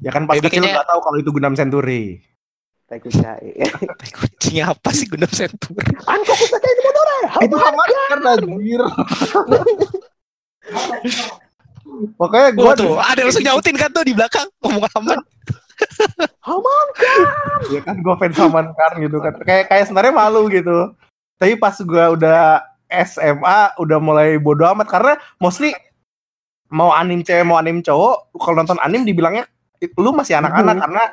Ya 0.00 0.10
kan 0.10 0.26
pas 0.26 0.34
kecil 0.34 0.50
bikinnya- 0.60 0.74
nggak 0.74 0.86
tahu 0.86 1.00
kalau 1.00 1.16
itu 1.16 1.30
Gundam 1.30 1.54
Century. 1.54 2.02
Kayak 2.94 3.10
kucai. 3.10 3.50
Tai 3.98 4.10
Kucingnya 4.14 4.64
apa 4.70 4.88
sih 4.94 5.10
Gundam 5.10 5.26
Century? 5.34 5.82
Anko 6.06 6.30
kucai 6.30 6.62
itu 6.62 6.82
modore. 6.86 7.18
Itu 7.42 7.56
Haman 7.58 7.88
kan 7.90 8.18
anjir. 8.22 8.82
Pokoknya 12.14 12.48
gue 12.54 12.62
Gua 12.62 12.74
tuh 12.78 12.94
ada 12.98 13.20
langsung 13.26 13.42
nyautin 13.42 13.74
kan 13.74 13.90
tuh 13.90 14.06
di 14.06 14.14
belakang 14.14 14.46
ngomong 14.62 14.86
aman. 14.94 15.18
Haman 16.46 16.86
ya 17.74 17.80
kan 17.82 17.98
gue 17.98 18.14
fans 18.14 18.38
Haman 18.38 18.66
kan 18.78 18.92
gitu 19.02 19.18
kan. 19.18 19.34
Kayak 19.42 19.74
kayak 19.74 19.84
sebenarnya 19.90 20.14
malu 20.14 20.46
gitu. 20.46 20.94
Tapi 21.34 21.58
pas 21.58 21.74
gue 21.74 22.04
udah 22.14 22.62
SMA 22.86 23.58
udah 23.82 23.98
mulai 23.98 24.38
bodo 24.38 24.62
amat 24.70 24.86
karena 24.86 25.12
mostly 25.42 25.74
mau 26.70 26.94
anim 26.94 27.26
cewek 27.26 27.42
mau 27.42 27.58
anim 27.58 27.82
cowok 27.82 28.30
kalau 28.38 28.62
nonton 28.62 28.78
anim 28.78 29.02
dibilangnya 29.02 29.50
lu 29.98 30.14
masih 30.14 30.38
anak-anak 30.38 30.78
Mhm. 30.78 30.82
karena 30.86 31.04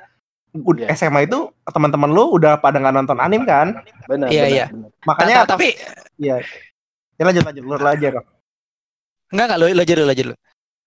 Iya. 0.51 0.91
SMA 0.99 1.31
itu 1.31 1.47
teman-teman 1.63 2.11
lu 2.11 2.35
udah 2.35 2.59
pada 2.59 2.75
nggak 2.75 2.91
nonton 2.91 3.17
anim 3.23 3.47
kan 3.47 3.79
benar. 4.03 4.27
Iya, 4.27 4.45
iya. 4.51 4.65
makanya 5.07 5.43
Nah, 5.43 5.47
tapi 5.47 5.71
iya 6.19 6.43
ya 7.15 7.23
lanjut 7.23 7.43
lanjut 7.47 7.63
lu 7.63 7.75
aja 7.79 8.07
Rob. 8.11 8.25
enggak 9.31 9.45
enggak 9.47 9.59
lo 9.59 9.65
lo 9.71 9.81
aja 9.81 9.93
dulu 9.95 10.05
lo 10.05 10.13
aja 10.13 10.23
dulu. 10.27 10.35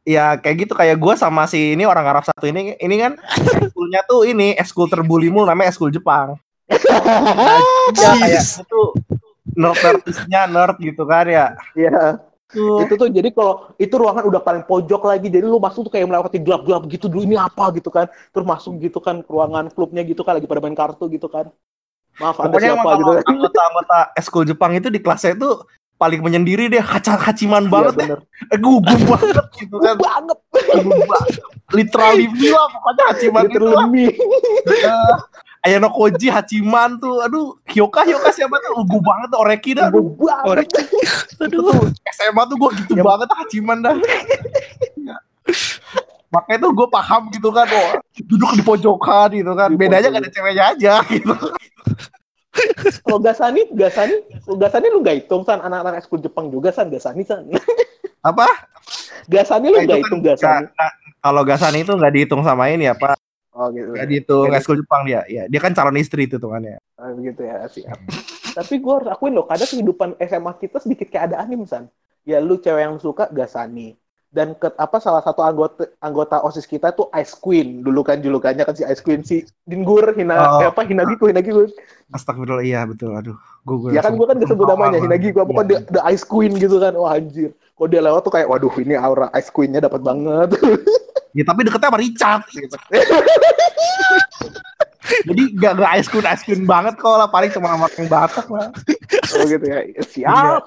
ya 0.05 0.25
kayak 0.37 0.57
gitu 0.69 0.73
kayak 0.77 1.01
gue 1.01 1.15
sama 1.17 1.49
si 1.49 1.73
ini 1.73 1.89
orang 1.89 2.05
Arab 2.05 2.29
satu 2.29 2.45
ini 2.45 2.77
ini 2.77 2.97
kan 3.01 3.17
eskulnya 3.57 4.05
tuh 4.05 4.29
ini 4.29 4.53
eskul 4.53 4.85
terbulimu 4.85 5.49
namanya 5.49 5.73
eskul 5.73 5.89
Jepang 5.89 6.37
ya 6.69 8.13
kayak 8.21 8.45
itu 8.45 8.83
nerd 9.57 9.81
nerdisnya 9.81 10.45
nerd 10.45 10.77
gitu 10.77 11.09
kan 11.09 11.25
ya 11.25 11.47
Iya. 11.73 12.21
Itu 12.55 12.95
tuh 12.95 13.09
jadi 13.11 13.29
kalau 13.35 13.73
itu 13.81 13.95
ruangan 13.97 14.25
udah 14.29 14.41
paling 14.45 14.63
pojok 14.69 15.03
lagi 15.09 15.27
jadi 15.33 15.43
lu 15.43 15.59
masuk 15.59 15.89
tuh 15.89 15.93
kayak 15.97 16.07
melewati 16.07 16.39
gelap-gelap 16.39 16.87
gitu 16.87 17.09
dulu 17.11 17.25
ini 17.25 17.37
apa? 17.41 17.73
gitu 17.75 17.89
kan. 17.91 18.07
Terus 18.31 18.45
masuk 18.47 18.79
gitu 18.79 18.99
kan 19.03 19.25
ke 19.25 19.31
ruangan 19.31 19.73
klubnya 19.73 20.05
gitu 20.07 20.23
kan 20.23 20.39
lagi 20.39 20.47
pada 20.47 20.61
main 20.63 20.77
kartu 20.77 21.09
gitu 21.11 21.27
kan. 21.27 21.51
Maaf 22.23 22.39
pokoknya 22.39 22.79
siapa 22.79 22.91
gitu. 22.95 23.13
anggota-anggota 23.27 23.99
eskul 24.15 24.45
Jepang 24.47 24.71
itu 24.79 24.87
di 24.87 25.03
kelasnya 25.03 25.35
itu 25.35 25.51
paling 25.99 26.21
menyendiri 26.23 26.71
deh 26.71 26.83
kaca 26.83 27.19
kaciman 27.19 27.67
banget 27.67 27.95
deh. 27.99 28.07
bener. 28.07 28.19
Eh, 28.55 28.59
gugup 28.59 29.01
banget 29.03 29.47
gitu 29.59 29.77
kan. 29.83 29.95
Banget. 29.99 30.39
Gugup 30.53 31.03
banget. 31.11 31.43
Literally 31.75 32.27
lah 32.55 32.67
pokoknya 32.71 33.05
haciman 33.11 33.45
gitu 33.51 33.67
lah. 33.67 33.87
literally 33.89 34.07
Eh, 34.65 35.15
Ayano 35.65 35.89
Koji 35.89 36.29
Hachiman 36.29 37.01
tuh 37.01 37.25
aduh 37.25 37.57
Hyoka 37.65 38.05
Hyoka 38.05 38.29
siapa 38.31 38.61
tuh? 38.61 38.85
Gugup 38.85 39.01
banget 39.01 39.29
tuh 39.33 39.41
Oreki 39.41 39.71
dah 39.73 39.89
aduh. 39.89 40.13
banget. 40.13 40.69
Aduh. 41.41 41.89
SMA 42.13 42.43
tuh 42.45 42.57
gue 42.61 42.71
gitu 42.85 42.93
Ya. 42.95 43.03
banget 43.03 43.29
Hachiman 43.33 43.79
dah. 43.81 43.97
Ya. 45.01 45.17
makanya 46.29 46.59
tuh 46.61 46.73
gue 46.75 46.89
paham 46.89 47.31
gitu 47.31 47.49
kan 47.49 47.65
oh, 47.65 47.91
duduk 48.27 48.51
di 48.53 48.63
pojokan 48.63 49.29
gitu 49.33 49.53
kan. 49.55 49.69
Di 49.73 49.77
bedanya 49.79 50.09
gak 50.11 50.23
ada 50.23 50.31
ceweknya 50.31 50.65
aja 50.75 50.93
gitu. 51.07 51.33
Kalau 53.01 53.19
Gasani 53.19 53.67
Gasani 53.71 54.15
Gasani 54.47 54.87
lu 54.87 55.01
nggak 55.01 55.17
hitung 55.21 55.43
san. 55.43 55.59
Anak-anak 55.59 55.99
ekskul 55.99 56.21
Jepang 56.21 56.49
juga 56.49 56.71
san. 56.71 56.87
Gasani 56.87 57.25
san. 57.25 57.49
Apa? 58.21 58.47
Gasani 59.27 59.69
lu 59.69 59.75
Nah, 59.75 59.81
itu 59.81 59.87
nggak 59.87 59.97
kan 59.97 60.05
hitung 60.05 60.23
Gasani. 60.23 60.53
nggak- 60.61 60.75
nah, 60.75 60.93
kalau 61.21 61.43
Gasani 61.43 61.79
itu 61.81 61.93
nggak 61.93 62.13
dihitung 62.13 62.43
sama 62.43 62.69
ini 62.69 62.85
apa 62.87 63.17
oh 63.55 63.67
gitu. 63.71 63.91
Nggak 63.91 64.07
dihitung 64.07 64.47
Jadi- 64.47 64.59
eskul 64.59 64.77
Jepang 64.77 65.03
dia. 65.03 65.23
Ya 65.25 65.47
dia 65.47 65.59
kan 65.59 65.71
calon 65.71 65.97
istri 65.97 66.27
itu 66.27 66.37
tuh 66.37 66.51
kan 66.51 66.61
ya 66.61 66.77
Ah, 66.95 67.11
begitu 67.11 67.41
ya 67.41 67.65
siap. 67.67 67.99
Tapi 68.57 68.75
gue 68.77 68.93
harus 68.93 69.09
akuin 69.09 69.33
loh 69.33 69.45
kadang 69.45 69.67
kehidupan 69.67 70.15
SMA 70.21 70.53
kita 70.57 70.79
sedikit 70.79 71.09
kayak 71.09 71.25
ada 71.29 71.37
anim 71.41 71.63
san. 71.65 71.91
Ya 72.23 72.39
lu 72.39 72.57
cewek 72.57 72.83
yang 72.83 72.97
suka 72.97 73.27
Gasani. 73.29 73.99
Dan 74.29 74.51
ke, 74.53 74.67
apa 74.69 74.99
salah 74.99 75.23
satu 75.23 75.41
anggota 75.41 75.87
anggota 75.99 76.39
osis 76.41 76.65
kita 76.65 76.91
tuh 76.91 77.07
Ice 77.15 77.33
Queen. 77.33 77.83
Dulu 77.83 78.03
kan 78.03 78.19
julukannya 78.19 78.63
kan 78.63 78.75
si 78.75 78.83
Ice 78.83 78.99
Queen 78.99 79.23
si 79.23 79.43
Dingur 79.63 80.11
Hina 80.11 80.35
Oh. 80.35 80.59
eh, 80.59 80.69
apa 80.69 80.83
Hinagiku 80.83 81.27
Hinagiku. 81.27 81.71
Astagfirullah 82.11 82.63
iya 82.63 82.83
betul. 82.83 83.15
Aduh 83.15 83.35
gue 83.61 83.91
ya 83.91 84.01
kan 84.01 84.13
gue 84.13 84.25
kan 84.25 84.35
disebut 84.37 84.67
namanya 84.73 84.99
Hinagiku. 84.99 85.43
Apa 85.43 85.51
kok 85.53 85.67
the, 85.67 85.77
the 85.89 86.03
Ice 86.09 86.23
Queen 86.23 86.51
gitu 86.53 86.79
kan. 86.79 86.95
Wah 86.95 87.15
anjir. 87.15 87.55
Kok 87.75 87.87
dia 87.87 87.99
lewat 88.01 88.23
tuh 88.23 88.33
kayak 88.33 88.47
waduh 88.47 88.75
ini 88.77 88.95
aura 88.95 89.31
Ice 89.35 89.51
Queen-nya 89.51 89.79
dapat 89.81 89.99
banget 90.01 90.51
ya 91.35 91.43
tapi 91.43 91.67
deketnya 91.67 91.91
sama 91.91 91.99
Richard 92.01 92.43
gitu. 92.49 92.77
jadi 95.29 95.43
gak 95.61 95.73
gak 95.77 95.91
ice 96.01 96.09
cream 96.09 96.25
ice 96.25 96.43
cream 96.43 96.63
banget 96.65 96.95
kok 96.97 97.13
lah 97.13 97.29
paling 97.29 97.51
cuma 97.53 97.69
sama 97.77 97.87
yang 97.93 98.09
batak 98.09 98.47
lah. 98.49 98.69
Oh 99.37 99.45
gitu 99.45 99.65
ya. 99.67 99.79
Siap. 100.01 100.63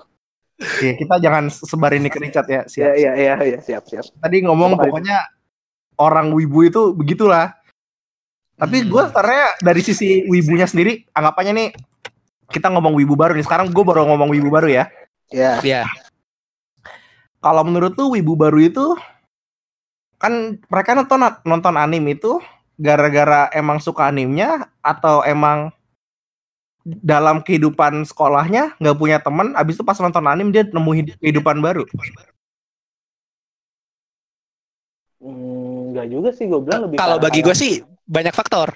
Ya 0.81 0.93
kita 0.93 1.15
jangan 1.21 1.49
sebar 1.49 1.93
ini 1.93 2.09
ke 2.09 2.17
Richard 2.17 2.45
ya 2.49 2.61
ya 2.61 2.69
siap. 2.69 2.93
ya 2.97 3.11
ya 3.13 3.33
ya 3.41 3.59
siap 3.61 3.83
siap. 3.85 4.05
Tadi 4.17 4.37
ngomong 4.45 4.77
itu? 4.77 4.81
pokoknya 4.85 5.17
orang 5.97 6.29
wibu 6.33 6.65
itu 6.65 6.93
begitulah. 6.93 7.53
Tapi 8.57 8.81
Hmm. 8.81 8.89
gue 8.89 9.03
sebenarnya 9.09 9.45
dari 9.61 9.81
sisi 9.81 10.25
wibunya 10.25 10.65
sendiri 10.65 11.05
anggapannya 11.13 11.53
nih 11.53 11.69
kita 12.49 12.73
ngomong 12.73 12.97
wibu 12.97 13.13
baru 13.13 13.37
nih. 13.37 13.45
Sekarang 13.45 13.69
gue 13.69 13.83
baru 13.85 14.05
ngomong 14.05 14.33
wibu 14.33 14.49
baru 14.49 14.69
ya. 14.69 14.85
Ya 15.29 15.59
Ya. 15.61 15.83
kalau 17.37 17.61
menurut 17.61 17.93
lu 17.95 18.17
wibu 18.17 18.33
baru 18.33 18.57
itu 18.59 18.97
kan 20.17 20.33
mereka 20.65 20.93
nonton 20.93 21.21
nonton 21.45 21.75
anime 21.77 22.13
itu 22.13 22.41
gara-gara 22.75 23.49
emang 23.53 23.77
suka 23.77 24.05
animenya 24.05 24.65
atau 24.81 25.21
emang 25.21 25.69
dalam 26.83 27.41
kehidupan 27.41 28.01
sekolahnya 28.03 28.77
nggak 28.77 28.97
punya 28.97 29.17
teman 29.19 29.53
abis 29.53 29.77
itu 29.77 29.83
pas 29.83 29.97
nonton 29.97 30.23
anime 30.23 30.49
dia 30.49 30.63
nemu 30.63 30.91
hid- 30.93 31.17
kehidupan 31.19 31.57
baru 31.59 31.83
Hmm, 35.17 35.89
Enggak 35.93 36.07
juga 36.13 36.29
sih 36.29 36.45
gue 36.45 36.61
bilang 36.61 36.81
lebih 36.85 36.97
Kalau 37.01 37.17
bagi 37.17 37.41
gue 37.41 37.55
sih 37.57 37.81
banyak 38.05 38.29
faktor. 38.29 38.69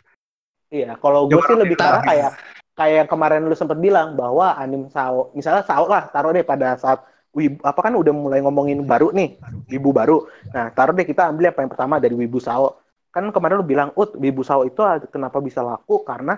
Iya, 0.74 0.98
kalau 0.98 1.30
gue 1.30 1.38
sih 1.38 1.54
lebih 1.54 1.78
Tapi- 1.78 2.02
kayak 2.02 2.32
kayak 2.74 2.96
yang 3.06 3.10
kemarin 3.12 3.46
lu 3.46 3.54
sempat 3.54 3.78
bilang 3.78 4.18
bahwa 4.18 4.58
anim 4.58 4.90
sao, 4.90 5.30
misalnya 5.38 5.62
sao 5.62 5.86
lah, 5.86 6.10
taruh 6.10 6.34
deh 6.34 6.42
pada 6.42 6.74
saat 6.82 7.06
Wibu, 7.32 7.64
apa 7.64 7.80
kan 7.80 7.96
udah 7.96 8.12
mulai 8.12 8.44
ngomongin 8.44 8.84
baru 8.84 9.16
nih, 9.16 9.40
Wibu 9.72 9.96
baru. 9.96 10.28
Nah, 10.52 10.68
taruh 10.76 10.92
deh 10.92 11.08
kita 11.08 11.32
ambil 11.32 11.56
apa 11.56 11.64
yang 11.64 11.72
pertama 11.72 11.96
dari 11.96 12.12
Wibu 12.12 12.44
Sao. 12.44 12.76
Kan 13.08 13.32
kemarin 13.32 13.60
lu 13.60 13.68
bilang, 13.68 13.90
"Ut, 13.96 14.20
Wibu 14.20 14.44
Sao 14.44 14.68
itu 14.68 14.80
kenapa 15.08 15.40
bisa 15.40 15.64
laku 15.64 16.04
karena 16.04 16.36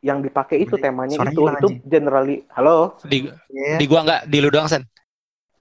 yang 0.00 0.24
dipakai 0.24 0.64
itu 0.64 0.80
temanya 0.80 1.20
Suaranya 1.20 1.36
itu 1.36 1.42
itu 1.44 1.68
generally 1.84 2.36
halo 2.56 2.96
Di, 3.04 3.28
Iya. 3.52 3.76
di 3.76 3.84
gua 3.84 4.00
nggak, 4.00 4.20
di 4.32 4.38
lu 4.40 4.48
doang 4.48 4.64
Sen. 4.64 4.80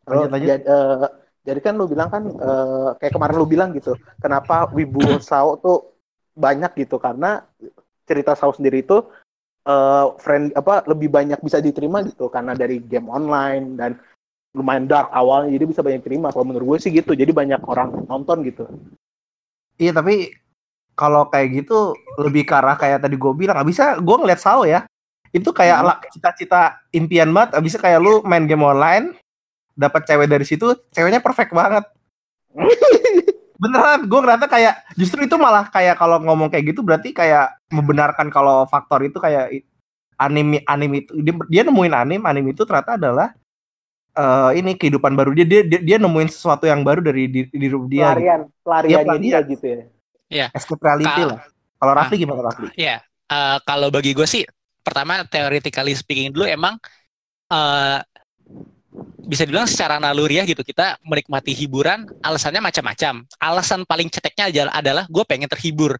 halo 0.08 0.26
Lanjut, 0.26 0.32
lanjut. 0.32 0.48
jad- 0.48 0.68
eh, 0.68 1.08
jadi 1.44 1.60
kan 1.60 1.74
lu 1.76 1.86
bilang 1.92 2.08
kan 2.08 2.24
eh, 2.24 2.90
kayak 3.04 3.14
kemarin 3.20 3.36
lu 3.36 3.48
bilang 3.48 3.70
gitu 3.76 4.00
kenapa 4.24 4.72
Wibu 4.72 5.00
Sao 5.20 5.60
tuh 5.60 5.92
banyak 6.40 6.72
gitu 6.88 6.96
karena 7.04 7.44
cerita 8.08 8.32
Sao 8.40 8.56
sendiri 8.56 8.80
itu 8.80 9.04
eh, 9.68 10.06
friend 10.24 10.56
apa 10.56 10.88
lebih 10.88 11.12
banyak 11.12 11.40
bisa 11.44 11.60
diterima 11.60 12.00
gitu 12.08 12.32
karena 12.32 12.56
dari 12.56 12.80
game 12.80 13.12
online 13.12 13.76
dan 13.76 14.00
lumayan 14.54 14.89
dark 14.89 15.14
awalnya 15.14 15.54
jadi 15.54 15.66
bisa 15.70 15.82
banyak 15.86 16.02
terima 16.02 16.34
kalau 16.34 16.45
menurut 16.50 16.76
gue 16.76 16.89
sih 16.89 16.91
gitu 16.93 17.14
jadi 17.14 17.30
banyak 17.30 17.62
orang 17.70 18.06
nonton 18.10 18.41
gitu 18.45 18.66
Iya 19.80 19.95
tapi 19.95 20.36
kalau 21.00 21.32
kayak 21.32 21.64
gitu 21.64 21.95
lebih 22.20 22.43
ke 22.43 22.52
arah 22.52 22.76
kayak 22.76 23.00
tadi 23.00 23.16
gue 23.16 23.32
bilang, 23.32 23.64
bisa 23.64 23.95
gue 23.95 24.16
ngeliat 24.20 24.43
Sao 24.43 24.68
ya, 24.68 24.84
itu 25.32 25.47
kayak 25.56 25.80
Hmm. 25.80 25.95
cita-cita 26.12 26.84
impian 26.91 27.32
banget, 27.32 27.56
abisnya 27.56 27.80
kayak 27.80 28.00
lu 28.04 28.20
main 28.28 28.43
game 28.43 28.68
online, 28.68 29.16
dapat 29.80 30.04
cewek 30.04 30.28
dari 30.28 30.43
situ, 30.43 30.76
ceweknya 30.91 31.24
perfect 31.24 31.56
banget. 31.56 31.88
Beneran, 33.64 34.08
gue 34.12 34.20
ngerasa 34.20 34.52
kayak 34.52 35.00
justru 35.00 35.24
itu 35.24 35.39
malah 35.39 35.72
kayak 35.72 35.95
kalau 35.95 36.20
ngomong 36.20 36.52
kayak 36.52 36.76
gitu 36.76 36.84
berarti 36.84 37.16
kayak 37.16 37.56
membenarkan 37.72 38.28
kalau 38.28 38.68
faktor 38.68 39.00
itu 39.08 39.20
kayak 39.20 39.64
anime 40.20 40.64
anime 40.68 41.08
itu 41.08 41.12
dia, 41.24 41.36
dia 41.47 41.62
nemuin 41.68 41.91
anime 41.95 42.24
anime 42.28 42.52
itu 42.56 42.64
ternyata 42.64 42.95
adalah 42.95 43.36
eh, 44.16 44.51
ini 44.60 44.72
kehidupan 44.78 45.14
baru 45.14 45.36
dia, 45.36 45.45
dia 45.45 45.62
dia 45.66 45.80
dia 45.80 45.97
nemuin 45.97 46.30
sesuatu 46.32 46.66
yang 46.66 46.82
baru 46.82 47.03
dari 47.03 47.30
di, 47.30 47.41
di 47.49 47.68
dia 47.68 47.70
gitu. 47.74 47.88
pelarian 47.89 48.41
pelariannya 48.64 49.05
pelarian. 49.05 49.22
dia 49.22 49.39
gitu 49.45 49.66
ya 50.30 50.47
escape 50.53 50.82
reality 50.82 51.22
Ka- 51.24 51.30
lah 51.30 51.39
kalau 51.80 51.93
Rafli 51.95 52.16
gimana 52.20 52.43
Rafli 52.43 52.68
Ya, 52.76 52.99
eh, 53.32 53.57
kalau 53.64 53.88
bagi 53.88 54.12
gue 54.12 54.28
sih, 54.28 54.43
pertama 54.84 55.24
theoretically 55.24 55.95
speaking 55.95 56.36
dulu 56.36 56.43
emang 56.43 56.76
eh, 57.49 57.99
bisa 59.30 59.45
dibilang 59.45 59.70
secara 59.70 60.01
naluriah 60.01 60.43
gitu 60.43 60.66
kita 60.66 60.97
menikmati 61.05 61.53
hiburan 61.53 62.10
alasannya 62.26 62.60
macam-macam. 62.60 63.24
Alasan 63.38 63.86
paling 63.86 64.10
ceteknya 64.10 64.45
aja 64.49 64.62
adalah 64.74 65.05
gue 65.05 65.24
pengen 65.24 65.47
terhibur. 65.47 65.95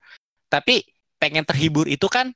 Tapi 0.50 0.82
pengen 1.22 1.46
terhibur 1.46 1.86
itu 1.86 2.10
kan 2.10 2.34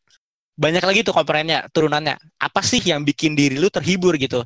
banyak 0.54 0.86
lagi 0.86 1.02
tuh 1.02 1.18
komponennya, 1.18 1.66
turunannya. 1.74 2.14
Apa 2.38 2.62
sih 2.62 2.78
yang 2.80 3.02
bikin 3.02 3.34
diri 3.34 3.58
lu 3.58 3.74
terhibur 3.74 4.14
gitu? 4.22 4.46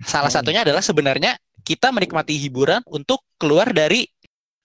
Salah 0.00 0.32
satunya 0.32 0.64
adalah 0.64 0.80
sebenarnya 0.80 1.36
kita 1.60 1.92
menikmati 1.92 2.40
hiburan 2.40 2.80
untuk 2.88 3.20
keluar 3.36 3.68
dari 3.70 4.08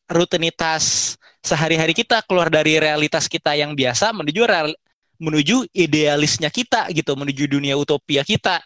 rutinitas 0.07 1.15
sehari-hari 1.43 1.93
kita, 1.93 2.23
keluar 2.25 2.49
dari 2.49 2.79
realitas 2.79 3.27
kita 3.29 3.53
yang 3.53 3.75
biasa 3.75 4.15
menuju 4.15 4.41
real- 4.47 4.79
menuju 5.21 5.69
idealisnya 5.75 6.49
kita 6.49 6.89
gitu, 6.91 7.13
menuju 7.15 7.47
dunia 7.51 7.75
utopia 7.75 8.23
kita, 8.23 8.59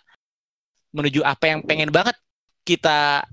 menuju 0.93 1.22
apa 1.26 1.45
yang 1.51 1.59
pengen 1.65 1.89
banget 1.93 2.15
kita 2.65 3.26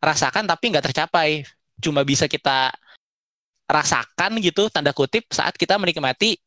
rasakan 0.00 0.44
tapi 0.44 0.72
nggak 0.72 0.92
tercapai, 0.92 1.42
cuma 1.80 2.04
bisa 2.04 2.28
kita 2.28 2.72
rasakan 3.66 4.38
gitu 4.38 4.70
tanda 4.70 4.94
kutip 4.94 5.26
saat 5.32 5.58
kita 5.58 5.74
menikmati 5.80 6.38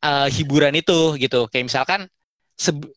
eh, 0.00 0.28
hiburan 0.32 0.72
itu 0.74 1.18
gitu, 1.20 1.46
kayak 1.50 1.68
misalkan 1.68 2.00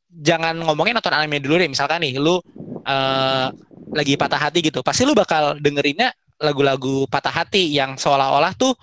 jangan 0.07 0.53
ngomongin 0.61 0.93
nonton 0.93 1.13
anime 1.13 1.41
dulu 1.41 1.57
deh, 1.57 1.69
misalkan 1.69 2.01
nih 2.05 2.21
lu 2.21 2.39
eh, 2.87 3.47
lagi 3.91 4.13
patah 4.15 4.39
hati 4.39 4.63
gitu, 4.63 4.79
pasti 4.79 5.03
lu 5.03 5.11
bakal 5.11 5.59
dengerinnya 5.59 6.15
lagu-lagu 6.39 7.09
patah 7.09 7.33
hati 7.33 7.73
yang 7.73 7.97
seolah-olah 7.97 8.53
tuh 8.55 8.73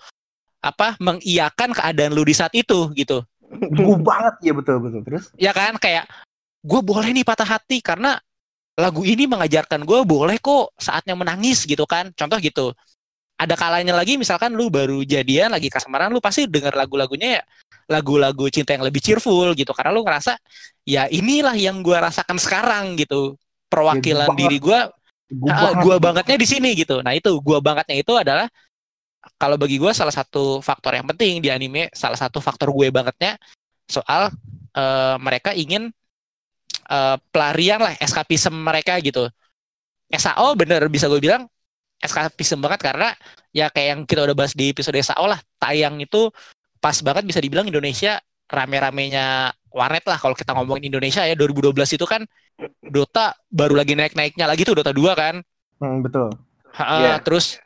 apa 0.64 0.96
mengiyakan 0.98 1.76
keadaan 1.76 2.12
lu 2.16 2.24
di 2.24 2.34
saat 2.34 2.50
itu 2.56 2.90
gitu. 2.96 3.20
Gue 3.52 3.96
banget 4.00 4.50
ya 4.50 4.52
betul 4.56 4.80
betul. 4.80 5.00
Terus? 5.04 5.24
Ya 5.36 5.52
kan 5.52 5.76
kayak 5.76 6.08
gue 6.64 6.80
boleh 6.80 7.12
nih 7.12 7.22
patah 7.22 7.46
hati 7.46 7.84
karena 7.84 8.16
lagu 8.74 9.06
ini 9.06 9.28
mengajarkan 9.28 9.86
gue 9.86 10.00
boleh 10.02 10.40
kok 10.40 10.74
saatnya 10.80 11.14
menangis 11.14 11.62
gitu 11.68 11.84
kan. 11.84 12.10
Contoh 12.16 12.40
gitu. 12.40 12.72
Ada 13.36 13.58
kalanya 13.58 13.94
lagi 13.98 14.16
misalkan 14.16 14.54
lu 14.54 14.70
baru 14.70 15.02
jadian 15.02 15.52
lagi 15.52 15.66
kasmaran 15.68 16.10
lu 16.10 16.22
pasti 16.22 16.46
denger 16.46 16.74
lagu-lagunya 16.74 17.38
ya 17.38 17.42
lagu-lagu 17.90 18.46
cinta 18.48 18.72
yang 18.74 18.82
lebih 18.82 19.04
cheerful 19.04 19.52
gitu. 19.54 19.70
Karena 19.76 19.92
lu 19.92 20.02
ngerasa 20.02 20.40
ya 20.88 21.06
inilah 21.12 21.54
yang 21.54 21.84
gue 21.84 21.94
rasakan 21.94 22.40
sekarang 22.40 22.98
gitu 22.98 23.36
perwakilan 23.74 24.28
banget. 24.30 24.40
diri 24.40 24.58
gue 24.62 24.80
gue 25.34 25.50
Ah, 25.50 25.72
gua 25.80 25.96
bangetnya 25.98 26.36
di 26.38 26.46
sini 26.46 26.70
gitu. 26.78 27.00
Nah 27.00 27.16
itu 27.16 27.32
gua 27.42 27.58
bangetnya 27.58 27.96
itu 27.98 28.12
adalah 28.14 28.46
kalau 29.40 29.56
bagi 29.56 29.80
gua 29.80 29.90
salah 29.96 30.12
satu 30.12 30.60
faktor 30.60 30.94
yang 30.94 31.06
penting 31.08 31.40
di 31.40 31.48
anime, 31.50 31.88
salah 31.96 32.18
satu 32.18 32.38
faktor 32.38 32.70
gue 32.70 32.92
bangetnya 32.92 33.40
soal 33.88 34.30
eh, 34.76 35.16
mereka 35.18 35.56
ingin 35.56 35.90
eh, 36.90 37.16
pelarian 37.32 37.80
lah, 37.82 37.94
eskapisme 37.98 38.54
mereka 38.54 39.00
gitu. 39.00 39.26
SAO 40.12 40.54
bener 40.54 40.86
bisa 40.92 41.08
gue 41.10 41.18
bilang 41.18 41.48
eskapisme 41.98 42.60
banget 42.60 42.80
karena 42.84 43.08
ya 43.50 43.72
kayak 43.72 43.88
yang 43.96 44.00
kita 44.04 44.20
udah 44.28 44.36
bahas 44.36 44.52
di 44.52 44.70
episode 44.70 45.00
SAO 45.00 45.24
lah, 45.24 45.40
tayang 45.56 45.98
itu 46.04 46.28
pas 46.78 46.94
banget 47.00 47.24
bisa 47.24 47.40
dibilang 47.40 47.64
Indonesia 47.64 48.20
rame-ramenya 48.44 49.56
warnet 49.74 50.06
lah 50.06 50.16
kalau 50.22 50.38
kita 50.38 50.54
ngomongin 50.54 50.86
Indonesia 50.94 51.26
ya 51.26 51.34
2012 51.34 51.98
itu 51.98 52.06
kan 52.06 52.22
Dota 52.86 53.34
baru 53.50 53.74
lagi 53.74 53.98
naik-naiknya 53.98 54.46
lagi 54.46 54.62
tuh 54.62 54.78
Dota 54.78 54.94
2 54.94 55.12
kan. 55.18 55.42
Hmm, 55.82 56.00
betul 56.06 56.30
Ha, 56.74 56.84
Iya. 57.02 57.14
terus 57.22 57.58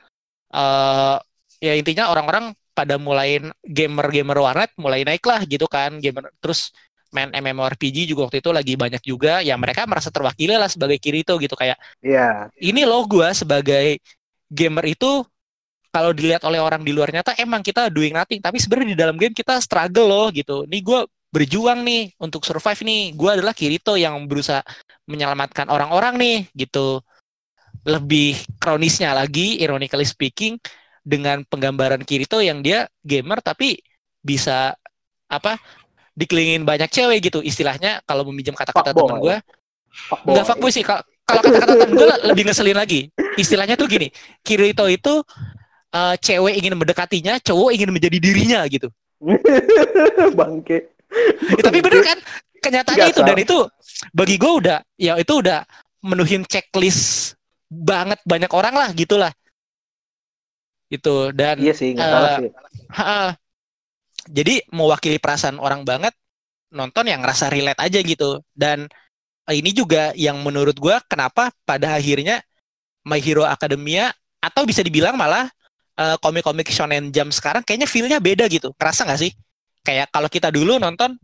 eh 0.49 1.17
ya 1.61 1.73
intinya 1.77 2.09
orang-orang 2.13 2.53
pada 2.73 2.95
mulai 2.97 3.41
gamer-gamer 3.65 4.39
warnet 4.39 4.71
mulai 4.79 5.03
naik 5.03 5.25
lah 5.27 5.43
gitu 5.45 5.65
kan 5.67 5.97
gamer 5.99 6.31
terus 6.39 6.71
main 7.09 7.33
MMORPG 7.33 8.05
juga 8.05 8.29
waktu 8.29 8.45
itu 8.45 8.53
lagi 8.53 8.77
banyak 8.77 9.03
juga 9.03 9.41
ya 9.41 9.57
mereka 9.57 9.89
merasa 9.89 10.13
terwakili 10.13 10.53
lah 10.55 10.69
sebagai 10.69 11.01
Kirito 11.01 11.41
gitu 11.41 11.57
kayak 11.57 11.81
Iya, 12.05 12.53
ini 12.61 12.85
loh 12.85 13.03
gua 13.09 13.33
sebagai 13.33 13.97
gamer 14.53 14.93
itu 14.93 15.25
kalau 15.89 16.13
dilihat 16.13 16.45
oleh 16.45 16.61
orang 16.61 16.85
di 16.85 16.93
luar 16.93 17.09
nyata 17.09 17.33
emang 17.41 17.65
kita 17.65 17.89
doing 17.89 18.13
nothing 18.13 18.45
tapi 18.45 18.61
sebenarnya 18.61 18.93
di 18.93 18.99
dalam 19.01 19.17
game 19.17 19.33
kita 19.33 19.57
struggle 19.59 20.05
loh 20.05 20.29
gitu 20.31 20.69
nih 20.69 20.85
gua 20.85 21.09
berjuang 21.29 21.85
nih 21.85 22.17
untuk 22.21 22.45
survive 22.45 22.81
nih 22.85 23.03
gua 23.13 23.37
adalah 23.37 23.53
Kirito 23.53 23.95
yang 24.01 24.25
berusaha 24.25 24.65
menyelamatkan 25.09 25.69
orang-orang 25.69 26.15
nih 26.17 26.39
gitu 26.57 27.01
lebih 27.85 28.37
kronisnya 28.61 29.13
lagi 29.17 29.61
ironically 29.61 30.05
speaking 30.05 30.57
dengan 31.05 31.45
penggambaran 31.49 32.05
Kirito 32.05 32.41
yang 32.41 32.61
dia 32.61 32.89
gamer 33.05 33.41
tapi 33.41 33.81
bisa 34.21 34.77
apa 35.29 35.57
dikelilingin 36.19 36.67
banyak 36.67 36.91
cewek 36.91 37.31
gitu 37.31 37.39
istilahnya 37.41 38.03
kalau 38.03 38.27
meminjam 38.27 38.53
kata-kata 38.59 38.91
temen 38.91 39.23
gue. 39.23 39.37
Enggak 40.27 40.45
fuckboy 40.51 40.75
sih. 40.75 40.83
Kalau 40.83 41.07
kata-kata 41.23 41.75
temen 41.79 41.95
gue 41.95 42.09
lebih 42.27 42.43
ngeselin 42.51 42.75
lagi. 42.75 43.07
Istilahnya 43.39 43.79
tuh 43.79 43.87
gini, 43.87 44.11
Kirito 44.43 44.91
itu 44.91 45.23
eh, 45.95 46.15
cewek 46.19 46.59
ingin 46.59 46.75
mendekatinya, 46.75 47.39
cowok 47.39 47.71
ingin 47.71 47.95
menjadi 47.95 48.19
dirinya 48.19 48.61
gitu. 48.67 48.91
bangke. 50.39 50.98
Ya, 51.09 51.63
tapi 51.65 51.79
bener 51.81 52.03
kan 52.05 52.19
kenyataannya 52.61 53.09
itu 53.11 53.21
dan 53.25 53.39
itu 53.41 53.59
bagi 54.13 54.37
gue 54.37 54.53
udah 54.61 54.79
ya 55.01 55.17
itu 55.17 55.33
udah 55.41 55.65
menuhin 56.05 56.45
checklist 56.45 57.35
banget 57.69 58.21
banyak 58.29 58.51
orang 58.53 58.75
lah 58.77 58.89
gitulah. 58.93 59.33
Itu 60.89 61.33
dan 61.37 61.61
Iya 61.61 61.75
sih, 61.77 61.93
nggak 61.93 62.09
salah 62.09 62.29
Eh, 62.29 62.37
sih. 62.41 62.51
Ha-ha. 62.97 63.23
Jadi 64.29 64.61
mewakili 64.73 65.17
perasaan 65.17 65.57
orang 65.57 65.85
banget 65.89 66.13
nonton 66.69 67.09
yang 67.09 67.25
ngerasa 67.25 67.49
relate 67.49 67.81
aja 67.81 68.01
gitu. 68.05 68.41
Dan 68.53 68.89
ini 69.49 69.73
juga 69.73 70.13
yang 70.13 70.41
menurut 70.45 70.77
gua 70.77 71.01
kenapa 71.09 71.49
pada 71.65 71.97
akhirnya 71.97 72.45
My 73.09 73.21
Hero 73.21 73.49
Academia 73.49 74.13
atau 74.45 74.69
bisa 74.69 74.85
dibilang 74.85 75.17
malah 75.17 75.49
eh, 75.97 76.17
komik-komik 76.21 76.69
shonen 76.69 77.09
jump 77.13 77.33
sekarang 77.33 77.65
kayaknya 77.65 77.89
feel-nya 77.89 78.19
beda 78.21 78.45
gitu. 78.53 78.73
Kerasa 78.77 79.09
nggak 79.09 79.21
sih? 79.21 79.33
Kayak 79.89 80.13
kalau 80.13 80.29
kita 80.29 80.53
dulu 80.53 80.77
nonton 80.77 81.17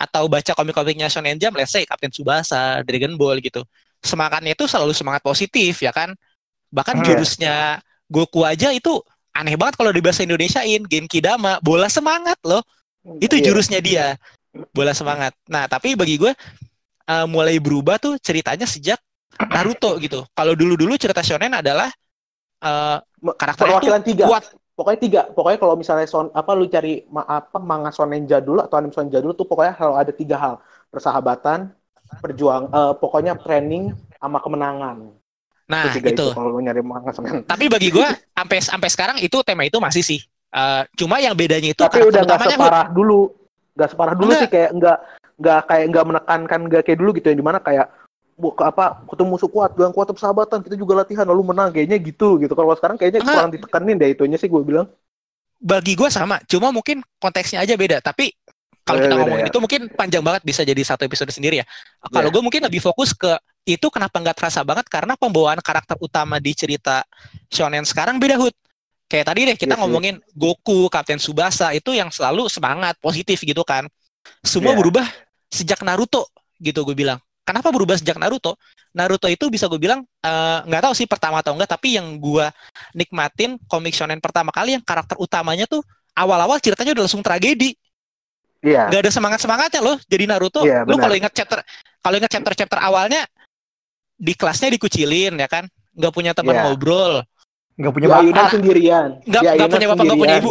atau 0.00 0.24
baca 0.32 0.56
komik-komiknya 0.56 1.12
shonen 1.12 1.36
jump, 1.36 1.60
let's 1.60 1.68
say 1.76 1.84
Captain 1.84 2.08
Tsubasa, 2.08 2.80
Dragon 2.88 3.12
Ball 3.20 3.36
gitu. 3.44 3.60
Semangatnya 4.00 4.56
itu 4.56 4.64
selalu 4.64 4.96
semangat 4.96 5.20
positif 5.20 5.84
ya 5.84 5.92
kan? 5.92 6.16
Bahkan 6.72 7.04
jurusnya 7.04 7.84
Goku 8.08 8.40
aja 8.48 8.72
itu 8.72 8.96
aneh 9.36 9.54
banget 9.60 9.76
kalau 9.76 9.92
di 9.92 10.00
bahasa 10.00 10.24
Indonesiain 10.24 10.80
Genki 10.82 11.20
Dama 11.20 11.60
bola 11.60 11.86
semangat 11.92 12.40
loh 12.42 12.64
itu 13.20 13.36
Iya. 13.38 13.44
jurusnya 13.52 13.78
dia 13.84 14.16
bola 14.74 14.90
semangat 14.90 15.30
nah 15.46 15.68
tapi 15.70 15.94
bagi 15.94 16.18
gue 16.18 16.32
eh, 17.06 17.26
mulai 17.28 17.60
berubah 17.62 18.00
tuh 18.02 18.18
ceritanya 18.18 18.66
sejak 18.66 18.98
Naruto 19.38 19.94
gitu 20.02 20.26
kalau 20.34 20.58
dulu 20.58 20.74
dulu 20.74 20.98
cerita 20.98 21.22
shonen 21.22 21.54
adalah 21.54 21.86
karakternya 23.38 23.78
tuh 23.78 23.86
Perwakilan 23.86 24.02
tiga. 24.02 24.24
kuat 24.26 24.44
pokoknya 24.78 25.00
tiga 25.02 25.20
pokoknya 25.34 25.58
kalau 25.58 25.74
misalnya 25.74 26.06
son 26.06 26.30
apa 26.30 26.54
lu 26.54 26.70
cari 26.70 27.02
ma, 27.10 27.26
apa 27.26 27.58
manga 27.58 27.90
shonen 27.90 28.30
jadul 28.30 28.62
atau 28.62 28.78
anime 28.78 28.94
shonen 28.94 29.10
jadul 29.10 29.34
tuh 29.34 29.42
pokoknya 29.42 29.74
kalau 29.74 29.98
ada 29.98 30.14
tiga 30.14 30.38
hal 30.38 30.54
persahabatan 30.94 31.74
perjuang 32.22 32.70
eh, 32.70 32.92
pokoknya 33.02 33.34
training 33.42 33.90
sama 34.22 34.38
kemenangan 34.38 35.18
Nah, 35.68 35.92
Ketiga 35.92 36.16
itu. 36.16 36.26
kalau 36.32 36.56
lu 36.56 36.64
nyari 36.64 36.80
manga 36.80 37.12
shonen 37.12 37.44
Tapi 37.44 37.68
bagi 37.68 37.92
gua 37.92 38.08
sampai 38.32 38.56
sampai 38.64 38.88
sekarang 38.88 39.16
itu 39.20 39.36
tema 39.44 39.68
itu 39.68 39.76
masih 39.76 40.00
sih. 40.00 40.16
Eh, 40.48 40.82
cuma 40.96 41.20
yang 41.20 41.36
bedanya 41.36 41.76
itu 41.76 41.82
tapi 41.84 42.08
udah 42.08 42.24
nggak 42.24 42.40
separah 42.40 42.88
dulu 42.88 43.36
nggak 43.76 43.88
separah 43.92 44.14
dulu 44.16 44.32
Enggak. 44.32 44.40
sih 44.40 44.48
kayak 44.48 44.70
nggak 44.80 44.98
nggak 45.38 45.60
kayak 45.68 45.84
nggak 45.92 46.04
menekankan 46.08 46.60
nggak 46.72 46.82
kayak 46.88 46.98
dulu 47.04 47.10
gitu 47.20 47.26
yang 47.28 47.38
di 47.38 47.44
mana 47.44 47.58
kayak 47.60 47.86
apa 48.62 49.02
ketemu 49.10 49.28
musuh 49.34 49.50
kuat 49.50 49.74
yang 49.74 49.90
kuat 49.90 50.06
persahabatan 50.14 50.62
kita 50.62 50.78
juga 50.78 51.02
latihan 51.02 51.26
lalu 51.26 51.50
menang 51.50 51.74
kayaknya 51.74 51.98
gitu 51.98 52.38
gitu 52.38 52.54
kalau 52.54 52.70
sekarang 52.78 52.94
kayaknya 52.94 53.20
Enggak. 53.20 53.34
kurang 53.34 53.50
ditekanin 53.50 53.96
deh 53.98 54.08
itunya 54.14 54.38
sih 54.38 54.46
gue 54.46 54.62
bilang 54.62 54.86
bagi 55.58 55.98
gua 55.98 56.06
sama, 56.06 56.38
cuma 56.46 56.70
mungkin 56.70 57.02
konteksnya 57.18 57.58
aja 57.58 57.74
beda. 57.74 57.98
Tapi 57.98 58.30
kalau 58.86 59.02
Beda-beda 59.02 59.10
kita 59.10 59.14
ngomongin 59.18 59.42
ya. 59.42 59.50
itu 59.50 59.58
mungkin 59.58 59.80
panjang 59.90 60.22
banget 60.22 60.42
bisa 60.46 60.62
jadi 60.62 60.78
satu 60.86 61.02
episode 61.02 61.34
sendiri 61.34 61.60
ya. 61.60 61.66
Kalau 62.14 62.30
Iya. 62.30 62.34
gue 62.38 62.42
mungkin 62.46 62.62
lebih 62.62 62.78
fokus 62.78 63.10
ke 63.10 63.34
itu 63.66 63.90
kenapa 63.90 64.22
nggak 64.22 64.38
terasa 64.38 64.62
banget 64.62 64.86
karena 64.86 65.18
pembawaan 65.18 65.58
karakter 65.58 65.98
utama 65.98 66.38
di 66.38 66.54
cerita 66.54 67.02
shonen 67.50 67.82
sekarang 67.82 68.22
beda 68.22 68.38
hut. 68.38 68.54
Kayak 69.10 69.34
tadi 69.34 69.40
deh 69.50 69.56
kita 69.58 69.74
sih. 69.74 69.80
ngomongin 69.82 70.22
Goku, 70.30 70.86
Kapten 70.86 71.18
Subasa 71.18 71.74
itu 71.74 71.90
yang 71.90 72.14
selalu 72.14 72.46
semangat, 72.46 72.94
positif 73.02 73.42
gitu 73.42 73.66
kan. 73.66 73.90
Semua 74.46 74.72
Iya. 74.72 74.78
berubah 74.78 75.06
sejak 75.50 75.82
Naruto 75.82 76.30
gitu 76.62 76.86
gue 76.86 76.94
bilang. 76.94 77.18
Kenapa 77.48 77.72
berubah 77.72 77.96
sejak 77.96 78.20
Naruto? 78.20 78.60
Naruto 78.92 79.24
itu 79.24 79.48
bisa 79.48 79.64
gue 79.72 79.80
bilang 79.80 80.04
eh, 80.04 80.58
nggak 80.68 80.82
tahu 80.84 80.92
sih 80.92 81.08
pertama 81.08 81.40
atau 81.40 81.56
enggak, 81.56 81.72
tapi 81.72 81.96
yang 81.96 82.20
gue 82.20 82.44
nikmatin 82.92 83.56
komik 83.64 83.96
shonen 83.96 84.20
pertama 84.20 84.52
kali 84.52 84.76
yang 84.76 84.84
karakter 84.84 85.16
utamanya 85.16 85.64
tuh 85.64 85.80
awal-awal 86.12 86.60
ceritanya 86.60 86.92
udah 86.92 87.04
langsung 87.08 87.24
tragedi 87.24 87.72
iya 88.58 88.90
nggak 88.90 89.00
ada 89.06 89.12
semangat 89.14 89.38
semangatnya 89.38 89.80
loh 89.80 89.96
jadi 90.04 90.26
Naruto 90.26 90.66
Iya, 90.66 90.82
lu 90.82 90.98
benar. 90.98 91.02
kalau 91.06 91.14
ingat 91.14 91.32
chapter 91.32 91.58
kalau 92.02 92.16
ingat 92.18 92.30
chapter 92.34 92.52
chapter 92.58 92.78
awalnya 92.82 93.22
di 94.18 94.34
kelasnya 94.34 94.74
dikucilin 94.74 95.38
ya 95.38 95.46
kan 95.46 95.64
nggak 95.94 96.10
punya 96.10 96.34
teman 96.34 96.58
Iya. 96.58 96.62
ngobrol 96.66 97.22
nggak 97.78 97.92
punya 97.94 98.08
bakat 98.10 98.50
sendirian 98.50 99.08
nggak 99.22 99.42
ayunan 99.46 99.68
punya 99.70 99.86
bapak 99.88 100.04
nggak 100.04 100.18
punya 100.18 100.36
ibu. 100.42 100.50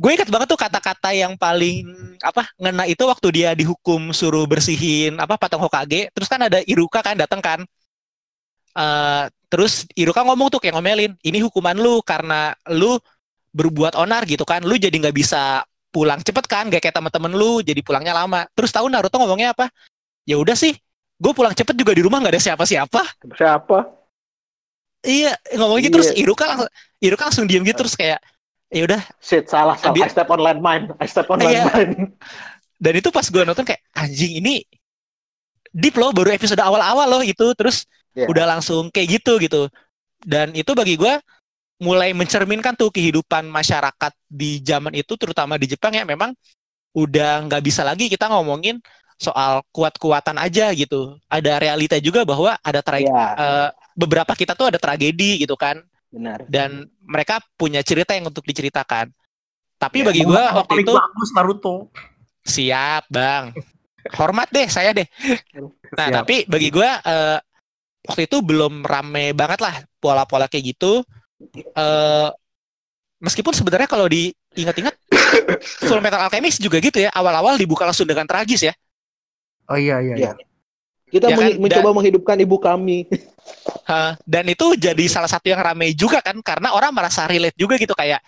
Gue 0.00 0.10
ingat 0.16 0.32
banget 0.32 0.48
tuh 0.48 0.56
kata-kata 0.56 1.12
yang 1.12 1.36
paling 1.36 1.84
apa 2.24 2.48
ngena 2.56 2.88
itu 2.88 3.04
waktu 3.04 3.28
dia 3.36 3.52
dihukum 3.52 4.16
suruh 4.16 4.48
bersihin 4.48 5.20
apa 5.20 5.36
patung 5.36 5.60
Hokage. 5.60 6.08
Terus 6.16 6.24
kan 6.24 6.40
ada 6.40 6.64
Iruka 6.64 7.04
kan 7.04 7.20
datang 7.20 7.44
kan. 7.44 7.60
Eh, 8.72 9.24
terus 9.52 9.84
Iruka 9.92 10.24
ngomong 10.24 10.48
tuh 10.48 10.56
kayak 10.56 10.72
ngomelin 10.78 11.12
ini 11.20 11.44
hukuman 11.44 11.76
lu 11.76 12.00
karena 12.00 12.56
lu 12.72 12.96
berbuat 13.52 13.92
onar 14.00 14.24
gitu 14.24 14.48
kan. 14.48 14.64
Lu 14.64 14.80
jadi 14.80 14.94
nggak 14.94 15.12
bisa 15.12 15.68
pulang 15.90 16.22
cepet 16.22 16.46
kan 16.46 16.70
gak 16.70 16.80
kayak 16.86 16.94
teman-teman 16.96 17.34
lu 17.36 17.60
jadi 17.60 17.84
pulangnya 17.84 18.16
lama. 18.16 18.48
Terus 18.56 18.72
tahu 18.72 18.88
Naruto 18.88 19.20
ngomongnya 19.20 19.52
apa? 19.52 19.68
Ya 20.24 20.40
udah 20.40 20.56
sih 20.56 20.72
gue 21.20 21.32
pulang 21.36 21.52
cepet 21.52 21.76
juga 21.76 21.92
di 21.92 22.00
rumah 22.00 22.24
nggak 22.24 22.40
ada 22.40 22.42
siapa-siapa. 22.42 23.02
Siapa? 23.36 23.78
Iya 25.04 25.32
ngomong 25.60 25.80
gitu 25.84 25.92
Iya. 25.92 25.94
terus 26.00 26.10
Iruka 26.16 26.44
langsung 26.48 26.70
Iruka 27.00 27.22
langsung 27.28 27.44
diem 27.44 27.64
gitu 27.68 27.84
terus 27.84 27.96
kayak 27.96 28.20
ya 28.70 28.82
udah. 28.86 29.02
Shit 29.18 29.46
salah 29.46 29.74
salah. 29.76 29.94
Dia- 29.94 30.06
I 30.06 30.10
step 30.10 30.30
on 30.30 30.40
landmine. 30.40 30.84
I 30.96 31.06
step 31.06 31.26
on 31.28 31.38
Iya. 31.42 31.66
landmine. 31.68 32.14
Dan 32.80 32.92
itu 32.96 33.12
pas 33.12 33.26
gue 33.26 33.42
nonton 33.44 33.66
kayak 33.66 33.82
anjing 33.92 34.40
ini 34.40 34.64
deep 35.70 35.94
loh 35.94 36.10
baru 36.10 36.32
episode 36.32 36.58
awal-awal 36.58 37.06
loh 37.06 37.22
itu 37.22 37.52
terus 37.54 37.84
Iya. 38.16 38.26
udah 38.26 38.44
langsung 38.56 38.90
kayak 38.90 39.20
gitu 39.20 39.38
gitu. 39.38 39.68
Dan 40.20 40.50
itu 40.54 40.72
bagi 40.74 40.96
gue 40.96 41.20
mulai 41.80 42.12
mencerminkan 42.12 42.76
tuh 42.76 42.92
kehidupan 42.92 43.48
masyarakat 43.48 44.12
di 44.26 44.60
zaman 44.60 44.92
itu 44.92 45.14
terutama 45.14 45.56
di 45.56 45.70
Jepang 45.70 45.94
ya. 45.94 46.02
Memang 46.02 46.34
udah 46.90 47.46
nggak 47.46 47.62
bisa 47.62 47.86
lagi 47.86 48.10
kita 48.10 48.26
ngomongin 48.26 48.82
soal 49.20 49.60
kuat-kuatan 49.70 50.40
aja 50.40 50.72
gitu. 50.72 51.20
Ada 51.28 51.60
realita 51.60 51.96
juga 52.00 52.24
bahwa 52.24 52.56
ada 52.60 52.80
tra- 52.80 52.98
Iya, 53.00 53.24
eh, 53.36 53.68
beberapa 53.94 54.32
kita 54.32 54.56
tuh 54.56 54.72
ada 54.72 54.78
tragedi 54.80 55.44
gitu 55.44 55.54
kan 55.60 55.76
benar 56.10 56.38
dan 56.46 56.70
mereka 57.00 57.38
punya 57.54 57.80
cerita 57.80 58.12
yang 58.12 58.26
untuk 58.26 58.42
diceritakan 58.42 59.10
tapi 59.78 60.02
Ya, 60.02 60.10
bagi 60.10 60.22
gue 60.22 60.42
waktu 60.52 60.74
itu 60.82 60.92
bagus 60.92 61.30
Naruto 61.32 61.88
Siap, 62.40 63.04
Bang. 63.12 63.52
Hormat 64.16 64.48
deh 64.48 64.64
saya 64.64 64.96
deh. 64.96 65.04
Nah, 65.92 66.08
Siap. 66.08 66.16
tapi 66.24 66.48
bagi 66.48 66.72
gua 66.72 66.96
eh, 66.98 67.36
waktu 68.00 68.24
itu 68.24 68.40
belum 68.40 68.80
rame 68.80 69.36
banget 69.36 69.60
lah 69.60 69.76
pola-pola 70.00 70.48
kayak 70.48 70.72
gitu. 70.72 71.04
Eh 71.52 72.28
meskipun 73.20 73.52
sebenarnya 73.52 73.84
kalau 73.84 74.08
diingat-ingat 74.08 74.96
Full 75.84 76.00
Metal 76.00 76.16
Alchemist 76.18 76.64
juga 76.64 76.80
gitu 76.80 76.96
ya. 76.96 77.12
Awal-awal 77.12 77.60
dibuka 77.60 77.84
langsung 77.84 78.08
dengan 78.08 78.24
tragis 78.24 78.64
ya. 78.64 78.74
oh 79.68 79.76
iya 79.76 80.00
iya, 80.00 80.14
Iya. 80.16 80.30
iya. 80.32 80.44
kita 81.12 81.26
Ya 81.28 81.36
kan, 81.36 81.44
men- 81.44 81.60
mencoba 81.60 81.90
menghidupkan 81.92 82.36
ibu 82.40 82.56
kami 82.56 83.04
Hah, 83.84 84.14
dan 84.22 84.46
itu 84.46 84.78
jadi 84.78 85.04
salah 85.06 85.26
satu 85.26 85.50
yang 85.50 85.58
rame 85.58 85.90
juga 85.92 86.22
kan 86.22 86.38
karena 86.40 86.70
orang 86.70 86.94
merasa 86.94 87.26
relate 87.26 87.58
juga 87.58 87.74
gitu 87.74 87.90
kayak 87.92 88.22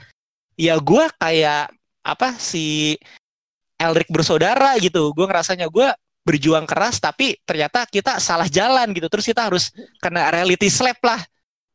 ya 0.54 0.74
gua 0.82 1.06
kayak 1.16 1.70
apa 2.02 2.34
si 2.34 2.98
Elric 3.76 4.10
bersaudara 4.10 4.74
gitu. 4.78 5.14
Gua 5.14 5.26
ngerasanya 5.26 5.70
gua 5.70 5.94
berjuang 6.22 6.66
keras 6.66 6.98
tapi 6.98 7.34
ternyata 7.42 7.82
kita 7.86 8.18
salah 8.18 8.46
jalan 8.46 8.90
gitu. 8.90 9.06
Terus 9.06 9.26
kita 9.26 9.46
harus 9.46 9.70
kena 9.98 10.30
reality 10.30 10.66
slap 10.66 10.98
lah 11.02 11.18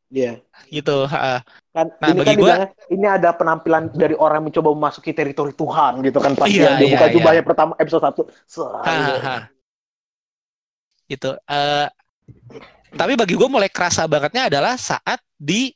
Iya. 0.08 0.40
gitu. 0.68 1.04
Ha. 1.04 1.44
kan 1.68 1.86
Nah, 2.00 2.08
ini 2.10 2.18
bagi 2.18 2.26
kan 2.26 2.36
gua- 2.36 2.56
dibilangnya, 2.58 2.68
ini 2.90 3.06
ada 3.06 3.30
penampilan 3.30 3.82
dari 3.92 4.16
orang 4.16 4.40
yang 4.40 4.46
mencoba 4.50 4.68
memasuki 4.74 5.12
teritori 5.12 5.52
Tuhan 5.52 6.00
gitu 6.02 6.18
kan 6.18 6.32
pas 6.34 6.48
Iya, 6.48 6.64
yang 6.64 6.74
dia 6.76 6.84
iya, 6.84 6.94
buka 6.96 7.06
iya. 7.06 7.14
jubahnya 7.14 7.42
pertama 7.44 7.72
episode 7.78 8.02
1 8.02 8.22
Ha, 8.82 8.94
ha, 8.98 9.14
ha. 9.20 9.36
Gitu. 11.06 11.30
Eh, 11.38 11.86
tapi 12.90 13.12
bagi 13.14 13.34
gue 13.34 13.46
mulai 13.46 13.68
kerasa 13.68 14.04
bangetnya 14.04 14.48
adalah 14.48 14.74
saat 14.74 15.18
di 15.34 15.72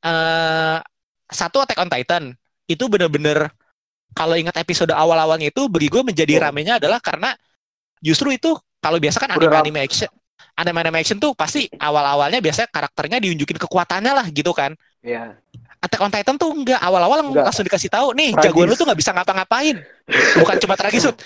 eh 0.00 0.78
satu 1.26 1.58
Attack 1.58 1.78
on 1.78 1.88
Titan 1.88 2.24
itu 2.64 2.84
bener-bener 2.86 3.50
kalau 4.12 4.34
ingat 4.34 4.54
episode 4.56 4.90
awal-awalnya 4.90 5.50
itu 5.50 5.66
bagi 5.66 5.88
gue 5.88 6.02
menjadi 6.02 6.38
Oh. 6.38 6.42
ramenya 6.44 6.78
adalah 6.78 6.98
karena 6.98 7.34
justru 7.98 8.30
itu 8.30 8.54
kalau 8.78 8.96
biasa 8.96 9.18
kan 9.18 9.30
Udah 9.30 9.50
ram- 9.50 9.60
anime-anime 9.60 9.82
action 9.82 10.10
anime-anime 10.54 10.98
action 10.98 11.18
tuh 11.18 11.34
pasti 11.34 11.66
awal-awalnya 11.72 12.38
biasanya 12.38 12.68
karakternya 12.68 13.18
diunjukin 13.18 13.58
kekuatannya 13.58 14.12
lah 14.12 14.26
gitu 14.28 14.50
kan 14.50 14.72
Iya. 15.02 15.34
Attack 15.78 16.00
on 16.00 16.10
Titan 16.10 16.34
tuh 16.36 16.50
enggak 16.52 16.78
awal-awal 16.78 17.22
Enggak. 17.24 17.44
langsung 17.44 17.62
dikasih 17.62 17.86
tahu 17.88 18.10
nih 18.12 18.30
Tragis. 18.32 18.44
jagoan 18.46 18.66
lu 18.66 18.74
tuh 18.74 18.86
nggak 18.86 18.98
bisa 18.98 19.10
ngapa-ngapain 19.12 19.76
bukan 20.36 20.56
cuma 20.58 20.74
tragis 20.74 21.02
Sud. 21.04 21.16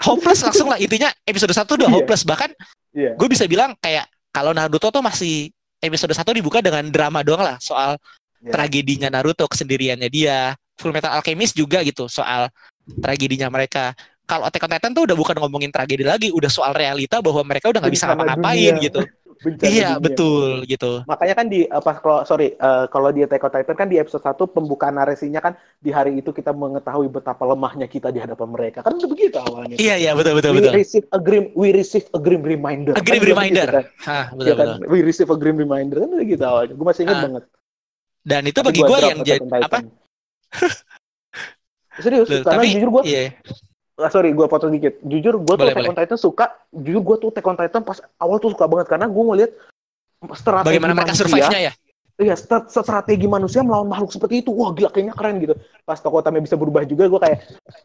hopeless 0.00 0.40
langsung 0.40 0.66
lah 0.66 0.74
intinya 0.76 1.06
episode 1.22 1.50
1 1.50 1.66
udah 1.68 1.86
Iya. 1.86 1.94
hopeless 1.94 2.22
bahkan 2.22 2.50
Iya. 2.92 3.14
gue 3.14 3.28
bisa 3.28 3.44
bilang 3.44 3.74
kayak 3.76 4.06
kalau 4.32 4.56
Naruto 4.56 4.88
tuh 4.88 5.04
masih 5.04 5.52
episode 5.78 6.16
1 6.16 6.24
dibuka 6.32 6.58
dengan 6.64 6.82
drama 6.88 7.20
doang 7.20 7.44
lah 7.44 7.56
soal 7.60 8.00
Iya. 8.42 8.50
tragedinya 8.58 9.08
Naruto 9.08 9.46
kesendiriannya 9.46 10.10
dia. 10.10 10.58
Full 10.82 10.90
Metal 10.90 11.14
Alchemist 11.14 11.54
juga 11.54 11.78
gitu 11.86 12.10
soal 12.10 12.50
tragedinya 12.98 13.46
mereka. 13.46 13.94
Kalau 14.26 14.46
Attack 14.50 14.66
on 14.66 14.70
Titan 14.74 14.92
tuh 14.94 15.06
udah 15.06 15.14
bukan 15.14 15.36
ngomongin 15.38 15.70
tragedi 15.70 16.02
lagi 16.02 16.34
udah 16.34 16.50
soal 16.50 16.74
realita 16.74 17.22
bahwa 17.22 17.42
mereka 17.46 17.70
udah 17.70 17.78
nggak 17.78 17.94
bisa 17.94 18.10
ngapa-ngapain 18.10 18.74
gitu 18.82 18.98
Bencana 19.42 19.66
iya 19.66 19.88
dunia. 19.92 20.00
betul 20.00 20.50
gitu 20.64 20.92
Makanya 21.02 21.34
kan 21.34 21.46
di 21.46 21.60
apa 21.64 21.98
kalau 21.98 22.22
sorry 22.22 22.54
eh, 22.54 22.84
kalau 22.86 23.10
di 23.10 23.20
Attack 23.20 23.42
on 23.42 23.50
Titan 23.50 23.74
kan 23.74 23.88
di 23.90 23.96
episode 23.96 24.22
1 24.22 24.38
pembukaan 24.48 24.94
narasinya 24.94 25.38
kan 25.38 25.52
di 25.76 25.90
hari 25.90 26.16
itu 26.16 26.30
kita 26.30 26.50
mengetahui 26.50 27.10
betapa 27.10 27.42
lemahnya 27.42 27.84
kita 27.84 28.08
di 28.08 28.18
hadapan 28.18 28.48
mereka. 28.48 28.78
Kan 28.80 28.94
udah 28.94 29.10
begitu 29.10 29.36
awalnya. 29.36 29.74
iya 29.76 29.98
iya 29.98 30.14
betul 30.14 30.38
betul 30.38 30.54
we 30.54 30.62
betul 30.62 30.72
receive 30.72 31.06
a 31.08 31.18
grim 31.18 31.50
we 31.52 31.68
receive 31.70 32.06
a 32.08 32.18
grim 32.18 32.40
reminder. 32.40 32.94
A 32.94 33.00
grim 33.00 33.18
Kan 33.18 33.28
reminder. 33.28 33.66
begitu 33.66 33.76
kan? 33.76 33.86
Hah, 34.02 34.26
betul 34.32 34.54
kan? 34.54 34.66
betul 34.78 34.88
We 34.88 34.98
receive 35.02 35.26
a 35.26 35.36
grim 35.36 35.56
reminder 35.56 35.96
kan 35.98 36.08
udah 36.08 36.24
gitu 36.24 36.44
awalnya. 36.44 36.72
Gue 36.72 36.86
masih 36.86 37.02
ingat 37.02 37.16
Ah. 37.16 37.24
banget. 37.26 37.44
dan 38.22 38.42
itu 38.44 38.54
Tapi 38.54 38.68
bagi 38.70 38.80
gua 38.80 38.88
gue 38.88 38.98
yang 39.02 39.18
jadi 39.20 39.42
apa 39.58 39.78
Serius, 41.98 42.24
Loh, 42.24 42.40
karena 42.40 42.56
tapi 42.56 42.72
jujur 42.72 42.88
gue 42.90 43.02
iya 43.04 43.22
Ah, 44.00 44.08
sorry, 44.08 44.32
gue 44.32 44.46
potong 44.48 44.72
dikit. 44.72 44.96
Jujur, 45.04 45.36
gue 45.36 45.54
tuh 45.54 45.68
Boleh, 45.68 45.74
Attack 45.76 45.90
on 45.92 45.96
Titan 46.00 46.18
suka. 46.18 46.46
Jujur, 46.72 47.02
gue 47.04 47.16
tuh 47.20 47.28
Attack 47.28 47.46
on 47.46 47.56
Titan 47.60 47.82
pas 47.84 47.98
awal 48.16 48.40
tuh 48.40 48.50
suka 48.56 48.64
banget 48.64 48.86
karena 48.88 49.04
gue 49.04 49.24
ngeliat 49.24 49.50
strategi 50.32 50.68
bagaimana 50.70 50.92
mereka 50.94 51.12
survive-nya 51.18 51.60
ya 51.70 51.74
Iya, 52.22 52.36
stra- 52.38 52.68
strategi 52.68 53.24
manusia 53.26 53.64
melawan 53.64 53.88
makhluk 53.88 54.12
seperti 54.14 54.44
itu. 54.44 54.52
Wah, 54.54 54.70
gila 54.70 54.92
kayaknya 54.92 55.16
keren 55.16 55.42
gitu. 55.42 55.56
Pas 55.82 55.98
tokoh 55.98 56.20
utamanya 56.22 56.44
bisa 56.44 56.54
berubah 56.60 56.84
juga, 56.86 57.08
gue 57.08 57.18
kayak 57.18 57.38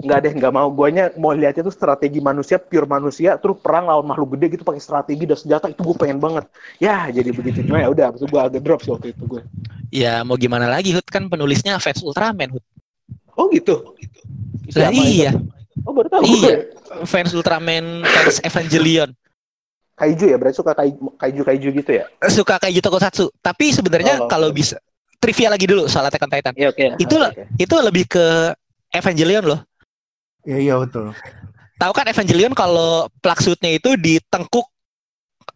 nggak 0.04 0.20
deh, 0.20 0.34
nggak 0.38 0.54
mau. 0.54 0.68
Guanya 0.70 1.10
mau 1.18 1.32
lihatnya 1.34 1.66
tuh 1.66 1.74
strategi 1.74 2.20
manusia, 2.22 2.60
pure 2.62 2.86
manusia, 2.86 3.40
terus 3.40 3.58
perang 3.58 3.88
lawan 3.88 4.06
makhluk 4.06 4.36
gede 4.38 4.60
gitu 4.60 4.64
pakai 4.68 4.84
strategi 4.84 5.24
dan 5.26 5.40
senjata 5.40 5.72
itu 5.72 5.80
gue 5.82 5.96
pengen 5.98 6.20
banget. 6.22 6.44
Ya, 6.78 7.08
jadi 7.10 7.34
begitu. 7.34 7.66
Cuma 7.66 7.82
ya 7.82 7.90
udah, 7.90 8.14
gue 8.14 8.38
agak 8.38 8.62
drop 8.62 8.84
sih 8.84 8.92
waktu 8.94 9.16
itu 9.16 9.24
gue. 9.26 9.42
ya 9.90 10.22
mau 10.28 10.36
gimana 10.36 10.68
lagi 10.68 10.92
Hud 10.92 11.08
kan 11.08 11.32
penulisnya 11.32 11.80
fans 11.80 12.04
Ultraman 12.04 12.60
Hud 12.60 12.64
Oh 13.40 13.48
gitu. 13.48 13.96
lah 14.76 14.92
Siapa 14.92 15.00
itu? 15.00 15.24
iya 15.24 15.32
Oh 15.86 15.92
baru 15.92 16.08
tahu. 16.08 16.24
Iya. 16.24 16.66
gue. 16.66 17.06
fans 17.06 17.32
Ultraman 17.32 18.02
fans 18.02 18.38
Evangelion 18.42 19.12
Kaiju 19.98 20.26
ya, 20.30 20.38
berarti 20.38 20.62
suka 20.62 20.72
kaiju 20.72 21.10
kaiju, 21.18 21.42
kaiju 21.42 21.68
gitu 21.74 21.92
ya. 21.92 22.06
suka 22.30 22.62
gitu 22.64 22.86
tokusatsu 22.86 23.34
tapi 23.42 23.74
sebenarnya 23.74 24.22
Oh. 24.22 24.30
kalau 24.30 24.54
bisa 24.54 24.78
trivia 25.18 25.50
lagi 25.50 25.66
dulu 25.66 25.90
soal 25.90 26.06
Attack 26.06 26.22
on 26.22 26.30
Titan. 26.30 26.54
Iya 26.54 26.70
oke. 26.70 26.86
Itu 27.02 27.18
Oke, 27.18 27.30
oke. 27.34 27.44
Itu 27.58 27.76
lebih 27.82 28.06
ke 28.06 28.54
Evangelion 28.94 29.44
loh. 29.44 29.60
Iya 30.46 30.58
iya 30.62 30.74
betul. 30.78 31.12
Tahu 31.78 31.92
kan 31.92 32.06
Evangelion 32.06 32.54
kalau 32.54 33.10
plug 33.18 33.40
suitnya 33.42 33.74
itu 33.74 33.98
di 33.98 34.22
tengkuk 34.30 34.70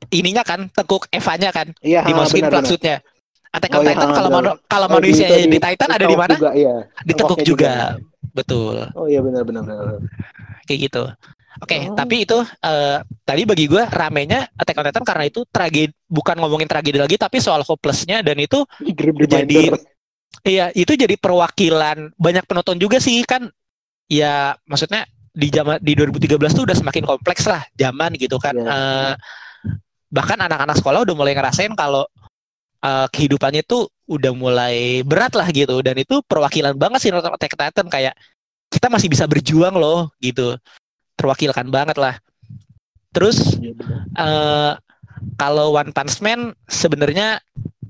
ininya 0.10 0.42
kan, 0.42 0.66
tengkuk 0.74 1.06
Evanya 1.10 1.54
kan, 1.54 1.70
Iya, 1.82 2.02
dimasukin 2.02 2.50
suitnya. 2.66 2.98
Attack 3.54 3.72
Oh, 3.74 3.80
on 3.80 3.86
iya, 3.86 3.94
Titan 3.94 4.10
kalau 4.10 4.30
kalau 4.66 4.88
Oh, 4.90 4.94
manusia 4.98 5.28
itu 5.30 5.46
di, 5.46 5.60
Titan 5.62 5.90
ada 5.92 6.06
di 6.08 6.16
mana? 6.18 6.34
Juga, 6.34 6.52
iya. 6.58 6.74
Di 7.06 7.14
tengkuk 7.14 7.40
juga. 7.46 8.02
Betul. 8.32 8.88
Oh 8.96 9.08
iya 9.08 9.20
benar 9.20 9.44
benar 9.44 9.64
benar. 9.64 10.00
Kayak 10.66 10.80
gitu. 10.92 11.04
Oke, 11.60 11.84
Oh. 11.84 12.00
tapi 12.00 12.24
itu 12.24 12.38
eh, 12.64 12.98
tadi 13.28 13.44
bagi 13.44 13.68
gue 13.68 13.84
ramenya 13.84 14.48
Attack 14.56 14.80
on 14.80 14.88
Titan 14.88 15.04
karena 15.04 15.24
itu 15.28 15.44
tragedi 15.52 15.92
bukan 16.08 16.40
ngomongin 16.40 16.64
tragedi 16.64 16.96
lagi 16.96 17.20
tapi 17.20 17.44
soal 17.44 17.60
hopelessnya 17.68 18.24
dan 18.24 18.40
itu 18.40 18.64
Jadi-. 19.28 19.76
Iya, 20.42 20.72
itu 20.72 20.96
jadi 20.96 21.20
perwakilan 21.20 22.16
banyak 22.16 22.48
penonton 22.48 22.80
juga 22.80 22.98
sih 23.04 23.20
kan. 23.28 23.52
Ya, 24.08 24.56
maksudnya 24.64 25.04
di 25.32 25.52
zaman 25.52 25.78
di 25.84 25.92
2013 25.92 26.56
tuh 26.56 26.64
udah 26.64 26.76
semakin 26.76 27.04
kompleks 27.04 27.44
lah 27.46 27.62
zaman 27.76 28.16
gitu 28.16 28.40
kan. 28.40 28.56
Iya. 28.56 28.72
Eh, 28.72 29.14
bahkan 30.08 30.40
anak-anak 30.40 30.80
sekolah 30.80 31.04
udah 31.04 31.16
mulai 31.16 31.36
ngerasain 31.36 31.76
kalau 31.76 32.08
eh, 32.82 33.08
kehidupannya 33.10 33.64
tuh 33.64 33.88
udah 34.12 34.34
mulai 34.36 35.06
berat 35.08 35.32
lah 35.38 35.48
gitu 35.50 35.80
dan 35.80 35.96
itu 35.96 36.20
perwakilan 36.28 36.76
banget 36.76 37.00
sih 37.08 37.12
nonton 37.14 37.32
Attack 37.32 37.56
Titan 37.56 37.88
kayak 37.88 38.14
kita 38.68 38.88
masih 38.92 39.08
bisa 39.08 39.24
berjuang 39.28 39.76
loh 39.76 40.12
gitu. 40.20 40.56
Terwakilkan 41.16 41.68
banget 41.70 41.96
lah. 42.00 42.16
Terus 43.12 43.60
eh 44.16 44.74
kalau 45.38 45.78
One 45.78 45.94
Punch 45.94 46.18
Man 46.24 46.56
sebenarnya 46.66 47.40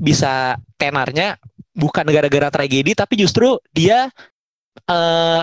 bisa 0.01 0.57
tenarnya 0.75 1.37
bukan 1.71 2.03
gara-gara 2.09 2.51
tragedi 2.51 2.91
tapi 2.91 3.15
justru 3.15 3.55
dia 3.71 4.11
eh 4.89 5.41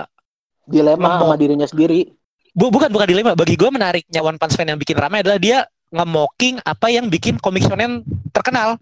Dilema 0.68 1.16
sama 1.16 1.40
dirinya 1.40 1.64
sendiri. 1.64 2.12
bu- 2.52 2.68
bukan 2.68 2.92
bukan 2.92 3.08
dilema 3.08 3.32
bagi 3.32 3.56
gue 3.56 3.70
menariknya 3.72 4.20
One 4.20 4.36
Punch 4.36 4.58
Man 4.60 4.76
yang 4.76 4.80
bikin 4.80 4.98
ramai 5.00 5.24
adalah 5.24 5.40
dia 5.40 5.64
nge-mocking 5.88 6.60
apa 6.60 6.92
yang 6.92 7.08
bikin 7.08 7.40
komik 7.40 7.64
shonen 7.64 8.04
terkenal 8.34 8.76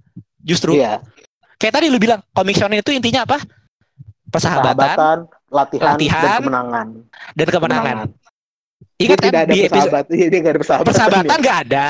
justru 0.47 0.79
Iya. 0.79 1.03
kayak 1.57 1.75
tadi 1.75 1.87
lu 1.89 1.99
bilang 1.99 2.23
komik 2.31 2.55
shonen 2.55 2.79
itu 2.79 2.91
intinya 2.91 3.27
apa 3.27 3.43
persahabatan 4.27 4.79
Sahabatan, 4.79 5.19
latihan, 5.49 5.87
Latihan, 5.93 6.23
dan 6.23 6.39
kemenangan. 6.41 6.87
dan 7.35 7.49
kemenangan 7.49 7.97
Dia 8.97 9.05
ingat 9.05 9.19
kan 9.19 9.27
tidak 9.27 9.43
ada 9.43 9.53
di 9.53 9.61
persahabat, 9.63 10.05
dia 10.09 10.27
nggak 10.33 10.41
ada 10.47 10.61
persahabatan. 10.61 10.87
persahabatan 10.89 11.37
nggak 11.37 11.59
ada 11.61 11.89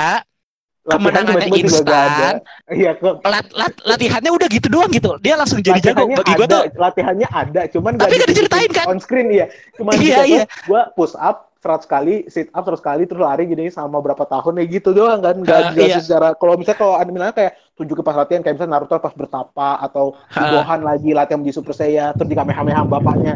kemenangannya 0.87 1.49
instan. 1.57 2.35
Iya, 2.71 2.95
kok. 2.95 3.19
lat, 3.21 3.47
lat- 3.51 3.83
latihannya 3.85 4.31
udah 4.31 4.47
gitu 4.47 4.67
doang 4.67 4.87
gitu 4.89 5.19
dia 5.19 5.35
langsung 5.35 5.59
jadi 5.59 5.83
jago 5.83 6.07
bagi 6.07 6.33
gue 6.33 6.47
tuh 6.47 6.63
latihannya 6.79 7.27
ada, 7.27 7.63
cuman 7.67 7.99
Tapi 7.99 8.07
ditunjukin 8.15 8.31
diceritain 8.31 8.71
kan? 8.71 8.87
On 8.87 8.99
screen 9.03 9.27
iya. 9.29 9.47
Cuman 9.75 9.99
Iya, 9.99 10.23
iya. 10.25 10.45
Gua 10.63 10.87
push 10.95 11.19
up 11.19 11.46
100 11.67 11.85
kali, 11.85 12.15
sit 12.27 12.49
up 12.51 12.63
100 12.63 12.79
kali 12.79 13.03
terus 13.05 13.19
lari 13.19 13.45
gini 13.45 13.67
sama 13.69 13.99
berapa 13.99 14.23
tahun 14.23 14.63
ya 14.63 14.65
gitu 14.71 14.91
doang 14.91 15.19
kan. 15.19 15.35
Enggak 15.35 15.59
Ah, 15.59 15.65
dijelasin 15.71 15.91
iya. 15.91 16.01
secara 16.01 16.29
kalau 16.33 16.55
misalnya 16.55 16.79
kalau 16.79 16.95
anime 16.95 17.19
lain 17.19 17.35
kayak 17.35 17.53
tunjukin 17.75 18.01
pas 18.01 18.17
latihan 18.17 18.41
kayak 18.41 18.55
misalnya 18.55 18.73
Naruto 18.73 18.97
pas 18.97 19.13
bertapa 19.13 19.69
atau 19.81 20.05
di 20.29 20.39
Ah. 20.39 20.51
Gohan 20.55 20.81
lagi 20.81 21.11
latihan 21.11 21.39
menjadi 21.39 21.57
Super 21.57 21.75
Saiyan 21.75 22.15
terus 22.15 22.29
di 22.29 22.37
Kamehameha 22.37 22.81
bapaknya. 22.83 23.35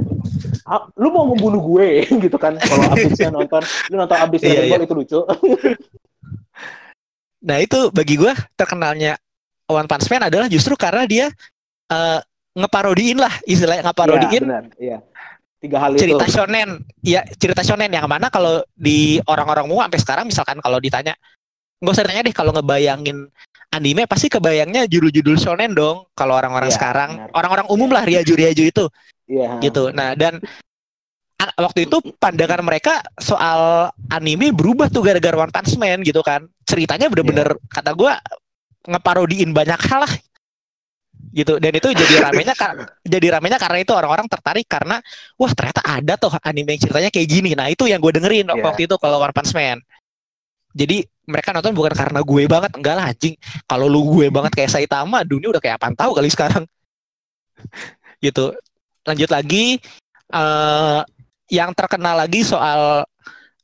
Ah, 0.64 0.86
lu 0.94 1.10
mau 1.10 1.26
membunuh 1.26 1.60
gue 1.60 2.06
gitu 2.24 2.36
kan 2.36 2.54
kalau 2.56 2.86
abisnya 2.88 3.28
nonton 3.28 3.60
lu 3.90 3.98
nonton 3.98 4.16
abis 4.16 4.38
Iya, 4.40 4.48
Dragon 4.48 4.64
iya. 4.64 4.70
Ball 4.72 4.84
itu 4.84 4.94
lucu. 4.94 5.20
Nah 7.40 7.56
itu 7.56 7.88
bagi 7.90 8.20
gue 8.20 8.32
terkenalnya 8.52 9.16
One 9.64 9.88
Punch 9.88 10.12
Man 10.12 10.28
adalah 10.28 10.44
justru 10.44 10.76
karena 10.76 11.08
dia 11.08 11.26
eh, 11.88 12.20
ngeparodiin 12.52 13.16
lah 13.16 13.32
istilahnya 13.46 13.80
Iya, 13.80 13.88
ngeparodiin 13.88 14.42
benar. 14.44 14.64
Iya. 14.76 14.98
Tiga 15.60 15.76
hal 15.76 15.92
cerita 16.00 16.24
itu. 16.24 16.40
shonen. 16.40 16.80
Ya 17.04 17.20
cerita 17.36 17.60
shonen 17.60 17.92
yang 17.92 18.08
mana 18.08 18.32
kalau 18.32 18.64
di 18.72 19.20
orang-orang 19.28 19.68
umum 19.68 19.84
sampai 19.84 20.00
sekarang 20.00 20.24
misalkan 20.24 20.56
kalau 20.64 20.80
ditanya 20.80 21.12
nggak 21.80 21.92
usah 21.92 22.04
ditanya 22.04 22.24
deh 22.24 22.36
kalau 22.36 22.52
ngebayangin 22.56 23.28
anime 23.72 24.04
pasti 24.08 24.32
kebayangnya 24.32 24.88
judul-judul 24.88 25.36
shonen 25.36 25.72
dong 25.76 26.08
kalau 26.16 26.36
orang-orang 26.36 26.68
Iya, 26.72 26.76
sekarang 26.76 27.10
orang-orang 27.36 27.66
umum 27.68 27.88
lah 27.92 28.04
riaju 28.04 28.32
riaju 28.36 28.62
itu 28.64 28.84
Iya. 29.28 29.60
gitu. 29.60 29.92
Nah 29.92 30.16
dan 30.16 30.40
waktu 31.56 31.88
itu 31.88 32.00
pandangan 32.20 32.60
mereka 32.60 33.00
soal 33.16 33.88
anime 34.12 34.52
berubah 34.52 34.88
tuh 34.92 35.00
gara-gara 35.04 35.36
One 35.36 35.52
Punch 35.52 35.76
Man 35.76 36.04
gitu 36.04 36.20
kan. 36.20 36.44
Ceritanya 36.64 37.08
bener-bener 37.08 37.56
kata 37.68 37.92
gua 37.96 38.16
ngeparodiin 38.88 39.52
banyak 39.52 39.80
hal 39.92 40.08
lah 40.08 40.12
gitu. 41.30 41.62
Dan 41.62 41.72
itu 41.74 41.88
jadi 41.94 42.14
ramenya 42.26 42.54
jadi 43.06 43.26
ramenya 43.38 43.58
karena 43.58 43.78
itu 43.82 43.92
orang-orang 43.94 44.26
tertarik 44.26 44.66
karena 44.66 44.98
wah 45.38 45.52
ternyata 45.54 45.82
ada 45.86 46.14
tuh 46.18 46.34
anime 46.42 46.74
yang 46.76 46.82
ceritanya 46.86 47.10
kayak 47.10 47.28
gini. 47.30 47.50
Nah 47.54 47.70
itu 47.70 47.86
yang 47.86 48.02
gue 48.02 48.12
dengerin 48.14 48.46
Iya. 48.50 48.62
waktu 48.62 48.86
itu 48.90 48.94
kalau 48.98 49.22
One 49.22 49.34
Punch 49.34 49.54
Man. 49.54 49.78
Jadi 50.70 51.02
mereka 51.26 51.50
nonton 51.50 51.74
bukan 51.74 51.94
karena 51.94 52.22
gue 52.22 52.42
banget 52.46 52.70
enggak 52.78 52.94
lah 52.94 53.06
anjing. 53.10 53.34
Kalau 53.66 53.86
lu 53.90 54.06
gue 54.18 54.30
banget 54.30 54.52
kayak 54.54 54.70
Saitama 54.70 55.22
dunia 55.26 55.50
udah 55.50 55.62
kayak 55.62 55.78
apaan 55.78 55.94
tahu 55.94 56.14
kali 56.14 56.30
sekarang. 56.30 56.64
Gitu. 58.24 58.54
Lanjut 59.06 59.30
lagi 59.32 59.80
eh 60.30 61.00
yang 61.50 61.74
terkenal 61.74 62.14
lagi 62.14 62.46
soal 62.46 63.02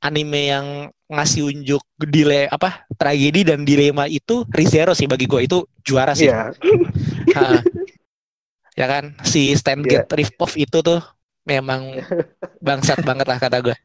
anime 0.03 0.43
yang 0.51 0.67
ngasih 1.07 1.47
unjuk 1.47 1.83
dile 2.03 2.51
apa 2.51 2.83
tragedi 2.99 3.47
dan 3.47 3.63
dilema 3.63 4.11
itu 4.11 4.43
Rizero 4.51 4.91
sih 4.91 5.07
bagi 5.07 5.31
gue 5.31 5.47
itu 5.47 5.63
juara 5.87 6.19
sih. 6.19 6.27
Iya. 6.27 6.51
Ha. 7.33 7.59
ya 8.75 8.87
kan 8.87 9.05
si 9.23 9.51
Stan 9.53 9.81
Iya. 9.81 10.05
Gate 10.05 10.13
Ripoff 10.15 10.55
itu 10.55 10.79
tuh 10.79 11.01
memang 11.43 11.97
bangsat 12.59 13.01
banget 13.01 13.25
lah 13.25 13.39
kata 13.39 13.59
gue 13.61 13.77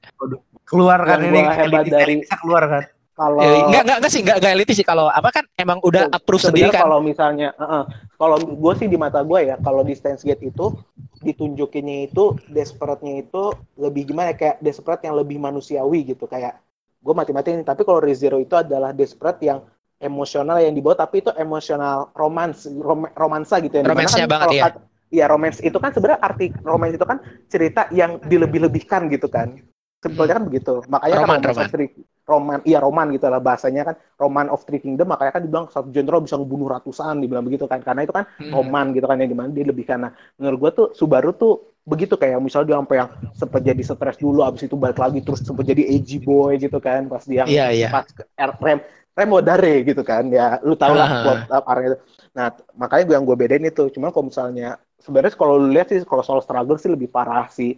Keluar 0.63 0.99
kan 1.01 1.19
ini 1.19 1.41
hebat 1.41 1.83
dari- 1.83 2.15
elitisnya 2.15 2.37
keluar 2.37 2.63
kan. 2.65 2.83
Kalau 3.11 3.37
Eh, 3.37 3.59
enggak, 3.61 3.83
enggak, 3.83 3.97
enggak 3.99 4.09
sih, 4.09 4.21
enggak, 4.23 4.37
enggak 4.39 4.53
elitis 4.55 4.75
sih. 4.79 4.87
Kalau 4.87 5.05
apa 5.05 5.29
kan 5.29 5.43
emang 5.53 5.77
udah 5.79 6.07
Se- 6.07 6.13
approve 6.15 6.41
sendiri 6.41 6.71
kan. 6.71 6.81
Kalau 6.81 6.99
misalnya, 6.99 7.51
uh-uh, 7.53 7.83
kalau 8.15 8.39
gue 8.39 8.73
sih 8.79 8.87
di 8.87 8.95
mata 8.95 9.19
gue 9.19 9.39
ya, 9.45 9.59
kalau 9.59 9.83
di 9.83 9.91
Steins 9.91 10.23
Gate 10.23 10.41
itu 10.41 10.71
ditunjukinnya 11.19 12.07
itu 12.07 12.39
desperate-nya 12.47 13.21
itu 13.21 13.43
lebih 13.75 14.07
gimana 14.07 14.31
ya, 14.31 14.37
kayak 14.37 14.57
desperate 14.59 15.03
yang 15.03 15.13
lebih 15.13 15.37
manusiawi 15.37 16.07
gitu 16.07 16.23
kayak 16.25 16.55
gue 16.97 17.13
mati-mati 17.13 17.51
ini 17.51 17.61
tapi 17.61 17.81
kalau 17.81 17.99
ReZero 17.99 18.37
itu 18.37 18.53
adalah 18.53 18.89
desperate 18.89 19.41
yang 19.41 19.59
emosional 20.01 20.57
yang 20.59 20.73
dibawa 20.73 20.95
tapi 20.97 21.21
itu 21.23 21.31
emosional 21.37 22.09
romance 22.17 22.65
rom- 22.67 23.11
romansa 23.13 23.61
gitu 23.63 23.73
ya 23.79 23.83
Di 23.85 23.87
mana 23.87 23.93
Romance-nya 23.95 24.27
banget, 24.27 24.47
kalau 24.47 24.53
ya. 24.57 24.65
Iya 25.11 25.25
romance 25.27 25.59
itu 25.59 25.75
kan 25.75 25.91
sebenarnya 25.91 26.19
arti 26.23 26.45
romance 26.63 26.95
itu 26.95 27.03
kan 27.03 27.17
cerita 27.51 27.81
yang 27.91 28.15
dilebih-lebihkan 28.23 29.11
gitu 29.11 29.27
kan 29.27 29.59
sebetulnya 30.01 30.39
kan 30.39 30.45
begitu 30.49 30.71
makanya 30.89 31.17
Roman, 31.21 31.39
kan 31.43 31.51
roman. 31.51 31.67
of 31.67 31.71
three, 31.75 31.89
roman 32.25 32.59
iya 32.65 32.79
roman 32.81 33.07
gitu 33.13 33.27
lah 33.29 33.37
bahasanya 33.43 33.81
kan 33.91 33.95
roman 34.17 34.47
of 34.49 34.63
three 34.65 34.79
kingdom 34.81 35.11
makanya 35.11 35.35
kan 35.37 35.41
dibilang 35.45 35.67
satu 35.69 35.91
jenderal 35.93 36.23
bisa 36.25 36.39
ngebunuh 36.39 36.71
ratusan 36.73 37.21
dibilang 37.21 37.43
begitu 37.45 37.67
kan 37.69 37.83
karena 37.85 38.01
itu 38.07 38.13
kan 38.15 38.25
Hmm. 38.39 38.49
roman 38.55 38.95
gitu 38.95 39.05
kan 39.05 39.19
yang 39.21 39.29
di 39.29 39.37
mana 39.37 39.49
dia 39.53 39.65
lebih 39.67 39.85
karena 39.85 40.09
menurut 40.39 40.57
gua 40.57 40.71
tuh 40.73 40.87
Subaru 40.97 41.35
tuh 41.37 41.75
begitu 41.85 42.13
kayak 42.17 42.37
misalnya 42.41 42.67
dia 42.71 42.77
sampai 42.81 42.95
yang 43.01 43.09
sempat 43.37 43.61
jadi 43.65 43.81
stres 43.83 44.17
dulu 44.21 44.39
abis 44.45 44.61
itu 44.69 44.75
balik 44.77 44.97
lagi 45.01 45.19
terus 45.21 45.41
sempat 45.43 45.65
jadi 45.69 45.83
edgy 45.91 46.17
boy 46.21 46.55
gitu 46.57 46.77
kan 46.81 47.05
pas 47.09 47.21
dia 47.25 47.45
Iya, 47.45 47.65
iya. 47.73 47.89
pas 47.91 48.05
ke- 48.09 48.25
rem 48.63 48.79
rem 49.11 49.27
modare 49.27 49.83
gitu 49.83 50.01
kan 50.01 50.23
ya 50.27 50.57
lu 50.61 50.73
tau 50.73 50.93
lah 50.93 51.07
Ah. 51.07 51.23
buat 51.23 51.39
arahnya 51.67 51.89
itu 51.91 51.97
nah 52.31 52.47
makanya 52.73 53.03
gue 53.05 53.15
yang 53.15 53.25
gue 53.25 53.35
bedain 53.35 53.63
itu 53.63 53.83
cuman 53.91 54.09
kalau 54.09 54.25
misalnya 54.27 54.69
sebenarnya 54.97 55.35
kalau 55.35 55.59
lu 55.59 55.67
lihat 55.67 55.87
sih 55.87 55.99
kalau 56.03 56.21
soal 56.21 56.39
struggle 56.39 56.75
sih 56.75 56.87
lebih 56.87 57.07
parah 57.07 57.47
sih 57.47 57.75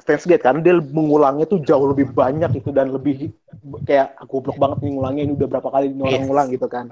Steins 0.00 0.24
Gate 0.24 0.40
kan 0.40 0.64
dia 0.64 0.72
mengulangnya 0.72 1.44
tuh 1.44 1.60
jauh 1.60 1.84
lebih 1.84 2.08
banyak 2.10 2.56
itu 2.56 2.72
dan 2.72 2.88
lebih 2.88 3.36
kayak 3.84 4.16
goblok 4.24 4.56
banget 4.56 4.80
nih 4.80 4.90
ngulangnya 4.96 5.22
ini 5.28 5.32
udah 5.36 5.48
berapa 5.50 5.68
kali 5.68 5.92
ini 5.92 6.00
orang 6.00 6.14
Iya. 6.16 6.24
ngulang 6.24 6.48
gitu 6.48 6.66
kan. 6.66 6.86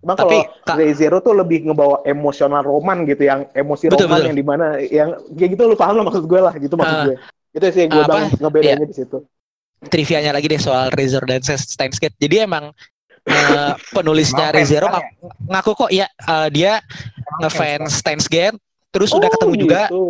Tapi, 0.00 0.48
kalau 0.64 0.80
Ray 0.80 0.96
Zero 0.96 1.20
tuh 1.20 1.36
lebih 1.36 1.68
ngebawa 1.68 2.00
emosional 2.08 2.64
roman 2.64 3.04
gitu 3.04 3.28
yang 3.28 3.44
emosi 3.52 3.92
Betul, 3.92 4.08
roman 4.08 4.16
betul. 4.16 4.28
yang 4.32 4.36
di 4.40 4.46
mana 4.48 4.66
yang 4.80 5.10
kayak 5.28 5.50
gitu 5.52 5.62
lu 5.68 5.76
paham 5.76 6.00
lah 6.00 6.08
maksud 6.08 6.24
gue 6.24 6.40
lah 6.40 6.54
gitu 6.56 6.72
maksud 6.72 6.96
Ah. 6.96 7.04
gue. 7.04 7.16
Itu 7.52 7.64
sih 7.68 7.80
yang 7.84 7.90
gue 7.92 8.04
bang 8.08 8.22
ngebedainnya 8.32 8.86
di 8.88 8.96
situ. 8.96 9.18
Trivianya 9.80 10.36
lagi 10.36 10.44
deh 10.44 10.60
soal 10.60 10.92
Razor 10.92 11.24
dan 11.24 11.40
Steins 11.40 11.96
Gate. 11.96 12.12
Jadi 12.20 12.44
emang 12.44 12.68
eh, 13.24 13.72
penulisnya 13.96 14.52
Rezero 14.52 14.92
kan 14.92 15.00
ngak- 15.00 15.08
ngaku 15.48 15.72
kok 15.86 15.90
ya 15.90 16.04
eh, 16.08 16.48
dia 16.52 16.84
ngefans 17.40 17.96
Steins 18.00 18.28
Gate 18.28 18.56
terus 18.90 19.14
udah 19.14 19.30
Oh, 19.30 19.34
ketemu 19.38 19.54
juga 19.54 19.80
gitu. 19.86 20.02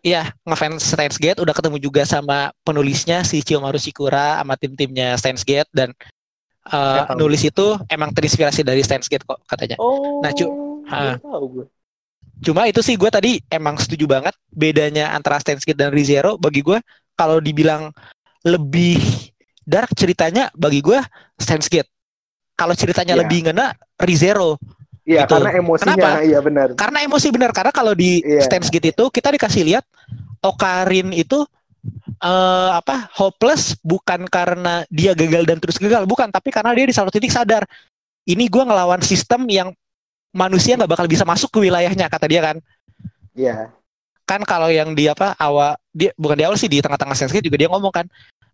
Iya, 0.00 0.30
ngefans 0.46 0.80
Steins 0.94 1.18
Gate 1.18 1.42
udah 1.42 1.50
ketemu 1.50 1.76
juga 1.82 2.06
sama 2.06 2.54
penulisnya 2.62 3.26
si 3.26 3.42
Chiyomaru 3.42 3.76
Shikura 3.76 4.38
sama 4.38 4.54
tim-timnya 4.54 5.18
Steins 5.18 5.42
Gate 5.42 5.66
dan 5.74 5.90
uh, 6.70 7.02
nulis 7.18 7.42
itu 7.42 7.74
emang 7.90 8.14
terinspirasi 8.14 8.62
dari 8.62 8.80
Steins 8.86 9.10
Gate 9.10 9.26
kok 9.26 9.42
katanya. 9.44 9.74
Oh. 9.82 10.22
Nah, 10.22 10.30
Cu. 10.30 10.46
gue. 11.50 11.66
Cuma 12.38 12.70
itu 12.70 12.78
sih 12.86 12.94
gue 12.94 13.10
tadi 13.10 13.42
emang 13.50 13.74
setuju 13.74 14.06
banget 14.06 14.34
bedanya 14.54 15.10
antara 15.10 15.42
Steins 15.42 15.66
Gate 15.66 15.74
dan 15.82 15.90
ReZero 15.90 16.38
bagi 16.38 16.62
gue 16.62 16.78
kalau 17.18 17.42
dibilang 17.42 17.90
lebih 18.46 19.00
dark 19.62 19.90
ceritanya 19.94 20.50
bagi 20.54 20.78
gue 20.80 20.98
Steins 21.38 21.66
Gate. 21.66 21.90
Kalau 22.54 22.74
ceritanya 22.74 23.14
Iya. 23.14 23.20
lebih 23.22 23.38
ngena 23.50 23.74
ReZero 23.98 24.58
Iya, 25.08 25.24
Gitu. 25.24 25.40
karena 25.40 25.50
emosinya 25.56 25.94
Kenapa? 25.96 26.20
iya 26.20 26.38
benar. 26.44 26.68
Karena 26.76 26.98
emosi 27.00 27.28
benar 27.32 27.50
karena 27.56 27.72
kalau 27.72 27.96
di 27.96 28.20
Iya. 28.20 28.44
stance 28.44 28.68
gitu 28.68 28.86
itu 28.92 29.04
kita 29.08 29.32
dikasih 29.32 29.64
lihat 29.64 29.84
Okarin 30.44 31.16
itu 31.16 31.48
eh 32.18 32.70
apa 32.74 33.08
hopeless 33.16 33.78
bukan 33.80 34.26
karena 34.28 34.82
dia 34.90 35.14
gagal 35.14 35.46
dan 35.46 35.56
terus 35.62 35.78
gagal 35.80 36.04
bukan 36.04 36.28
tapi 36.28 36.50
karena 36.50 36.74
dia 36.74 36.84
di 36.84 36.92
satu 36.92 37.08
titik 37.08 37.30
sadar 37.30 37.64
ini 38.26 38.50
gua 38.50 38.66
ngelawan 38.68 39.00
sistem 39.00 39.46
yang 39.46 39.70
manusia 40.34 40.74
nggak 40.76 40.90
bakal 40.90 41.06
bisa 41.08 41.22
masuk 41.24 41.48
ke 41.54 41.64
wilayahnya 41.64 42.10
kata 42.10 42.26
dia 42.28 42.42
kan 42.44 42.56
Iya. 43.32 43.70
Kan 44.28 44.44
kalau 44.44 44.68
yang 44.68 44.92
di 44.92 45.08
apa 45.08 45.32
awal 45.40 45.72
dia 45.90 46.12
bukan 46.20 46.36
di 46.36 46.44
awal 46.44 46.60
sih 46.60 46.68
di 46.68 46.84
tengah-tengah 46.84 47.16
Sanskrit 47.16 47.40
juga 47.40 47.56
dia 47.56 47.72
ngomong 47.72 47.88
kan 47.88 48.04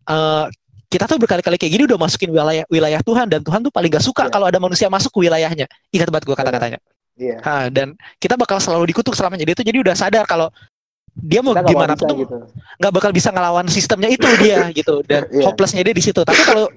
eh 0.06 0.46
kita 0.86 1.10
tuh 1.10 1.18
berkali-kali 1.18 1.58
kayak 1.58 1.72
gini 1.74 1.82
udah 1.90 1.98
masukin 1.98 2.30
wilayah 2.30 2.62
wilayah 2.70 3.02
Tuhan 3.02 3.26
dan 3.26 3.42
Tuhan 3.42 3.66
tuh 3.66 3.72
paling 3.74 3.90
gak 3.90 4.04
suka 4.06 4.30
Iya. 4.30 4.30
kalau 4.30 4.46
ada 4.46 4.62
manusia 4.62 4.86
masuk 4.86 5.10
ke 5.10 5.26
wilayahnya 5.26 5.66
ingat 5.90 6.06
banget 6.14 6.24
gua 6.30 6.36
kata-katanya 6.38 6.78
Iya. 7.14 7.38
Ha, 7.42 7.70
dan 7.70 7.94
kita 8.18 8.34
bakal 8.34 8.58
selalu 8.58 8.90
dikutuk 8.94 9.14
selamanya 9.14 9.42
dia 9.42 9.54
tuh 9.58 9.66
jadi 9.66 9.78
udah 9.82 9.94
sadar 9.98 10.22
kalau 10.26 10.50
dia 11.14 11.42
mau 11.42 11.54
Kita 11.54 11.66
gimana 11.66 11.94
pun 11.94 12.06
tuh 12.10 12.16
gitu. 12.22 12.36
nggak 12.78 12.92
bakal 12.94 13.10
bisa 13.14 13.30
ngelawan 13.34 13.66
sistemnya 13.66 14.10
itu 14.10 14.26
dia 14.42 14.70
gitu 14.70 15.02
dan 15.06 15.26
Iya. 15.30 15.46
hopelessnya 15.50 15.82
dia 15.82 15.94
di 15.94 16.02
situ 16.02 16.22
tapi 16.22 16.42
kalau 16.46 16.70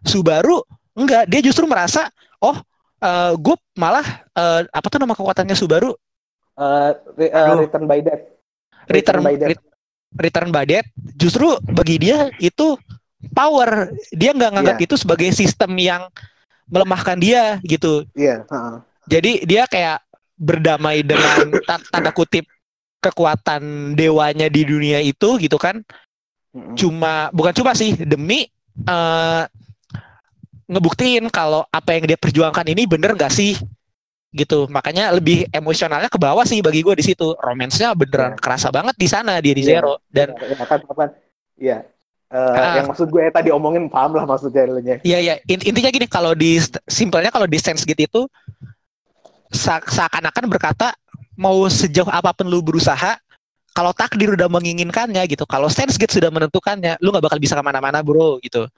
Subaru 0.00 0.64
enggak 0.96 1.28
dia 1.28 1.40
justru 1.44 1.68
merasa 1.68 2.08
oh 2.40 2.56
gue 3.36 3.56
malah 3.76 4.04
eh, 4.32 4.68
apa 4.68 4.86
tuh 4.88 5.00
nama 5.00 5.12
kekuatannya 5.12 5.56
Subaru 5.56 5.92
Eh, 6.52 6.90
re- 7.16 7.32
eh, 7.32 7.54
return 7.58 7.84
by 7.84 8.00
death. 8.00 8.24
return 8.86 9.20
by 9.20 9.34
death. 9.34 9.50
ret- 9.54 9.68
return 10.18 10.48
by 10.50 10.64
death 10.64 10.88
justru 11.14 11.46
bagi 11.62 11.96
dia 11.96 12.26
itu 12.36 12.74
power 13.30 13.88
dia 14.10 14.34
nggak 14.34 14.50
nganggap 14.58 14.76
Iya. 14.76 14.84
itu 14.90 14.94
sebagai 14.96 15.30
sistem 15.30 15.70
yang 15.76 16.02
melemahkan 16.66 17.14
dia 17.14 17.62
gitu 17.62 18.02
Iya, 18.12 18.42
heeh. 18.44 18.74
jadi 19.06 19.32
dia 19.44 19.62
kayak 19.64 20.02
berdamai 20.34 21.06
dengan 21.06 21.38
ta- 21.68 21.84
tanda 21.86 22.10
kutip 22.10 22.42
kekuatan 22.98 23.94
dewanya 23.94 24.46
di 24.46 24.62
dunia 24.62 24.98
itu 24.98 25.38
gitu 25.38 25.56
kan 25.56 25.80
cuma 26.74 27.30
bukan 27.30 27.54
cuma 27.54 27.72
sih 27.72 27.94
demi 27.94 28.50
eh 28.82 29.44
ngebuktiin 30.66 31.26
kalau 31.28 31.66
apa 31.68 31.94
yang 31.94 32.06
dia 32.06 32.14
perjuangkan 32.14 32.66
ini 32.66 32.86
bener 32.86 33.14
gak 33.14 33.30
sih 33.30 33.58
gitu 34.30 34.70
makanya 34.70 35.10
lebih 35.10 35.50
emosionalnya 35.50 36.06
ke 36.06 36.14
bawah 36.14 36.46
sih 36.46 36.62
bagi 36.62 36.86
gue 36.86 36.94
di 36.94 37.02
situ 37.02 37.34
romansnya 37.34 37.90
beneran 37.98 38.34
Iya. 38.34 38.38
kerasa 38.38 38.70
banget 38.70 38.94
di 38.94 39.08
sana 39.10 39.42
di 39.42 39.50
Iya. 39.52 39.82
Zero 39.82 39.98
dan 40.06 40.30
Ya, 40.38 40.66
kan, 40.66 40.80
kan. 40.86 41.10
Iya. 41.58 41.78
Eh, 42.30 42.38
Ah. 42.38 42.78
yang 42.78 42.86
maksud 42.86 43.10
gue 43.10 43.26
tadi 43.26 43.50
omongin 43.50 43.90
paham 43.90 44.14
lah 44.14 44.22
maksudnya 44.22 44.70
nya. 44.78 44.96
Iya 45.02 45.18
ya 45.18 45.34
intinya 45.50 45.90
gini 45.90 46.06
kalau 46.06 46.30
di 46.30 46.62
simpelnya 46.86 47.34
kalau 47.34 47.50
di 47.50 47.58
sense 47.58 47.82
gitu 47.82 47.98
itu 48.06 48.22
seakan-akan 49.50 50.46
berkata 50.46 50.94
mau 51.34 51.66
sejauh 51.66 52.06
apa 52.06 52.30
pun 52.30 52.46
lu 52.46 52.62
berusaha 52.62 53.18
kalau 53.74 53.90
takdir 53.90 54.34
udah 54.34 54.46
menginginkannya 54.46 55.26
gitu 55.26 55.42
kalau 55.42 55.66
sense 55.66 55.98
gitu 55.98 56.22
sudah 56.22 56.30
menentukannya 56.30 57.02
lu 57.02 57.10
nggak 57.10 57.24
bakal 57.26 57.38
bisa 57.42 57.58
ke 57.58 57.62
mana-mana 57.66 57.98
bro 57.98 58.38
gitu 58.42 58.70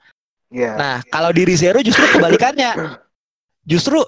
Iya. 0.49 0.77
nah 0.77 0.95
kalau 1.09 1.33
di 1.33 1.45
Zero 1.53 1.81
justru 1.81 2.05
kebalikannya 2.09 2.73
justru 3.63 3.99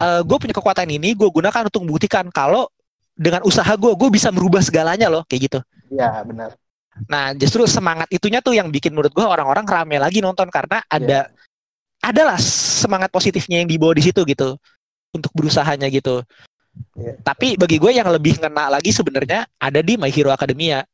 gue 0.00 0.36
punya 0.40 0.56
kekuatan 0.56 0.88
ini 0.88 1.14
gue 1.14 1.28
gunakan 1.30 1.68
untuk 1.68 1.86
membuktikan 1.86 2.26
kalau 2.32 2.66
dengan 3.12 3.44
usaha 3.46 3.70
gue 3.76 3.92
gue 3.94 4.08
bisa 4.10 4.32
merubah 4.32 4.64
segalanya 4.64 5.06
loh 5.06 5.22
kayak 5.28 5.52
gitu 5.52 5.60
Iya, 5.92 6.24
benar. 6.24 6.50
Nah, 7.08 7.32
justru 7.36 7.64
semangat 7.68 8.08
itunya 8.12 8.40
tuh 8.44 8.56
yang 8.56 8.68
bikin 8.68 8.92
menurut 8.92 9.12
gua 9.12 9.32
orang-orang 9.32 9.64
rame 9.64 9.96
lagi 10.00 10.20
nonton 10.20 10.48
karena 10.48 10.80
ada 10.88 11.28
adalah 12.02 12.36
semangat 12.82 13.08
positifnya 13.12 13.62
yang 13.62 13.68
dibawa 13.68 13.94
di 13.96 14.04
situ 14.04 14.20
gitu 14.24 14.56
untuk 15.12 15.32
berusahanya 15.36 15.88
gitu. 15.92 16.24
Iya. 16.96 17.20
Tapi 17.20 17.60
bagi 17.60 17.76
gue 17.76 17.92
yang 17.92 18.08
lebih 18.08 18.40
ngena 18.40 18.72
lagi 18.72 18.90
sebenarnya 18.90 19.44
ada 19.60 19.80
di 19.84 20.00
My 20.00 20.08
Hero 20.08 20.32
Academia. 20.32 20.84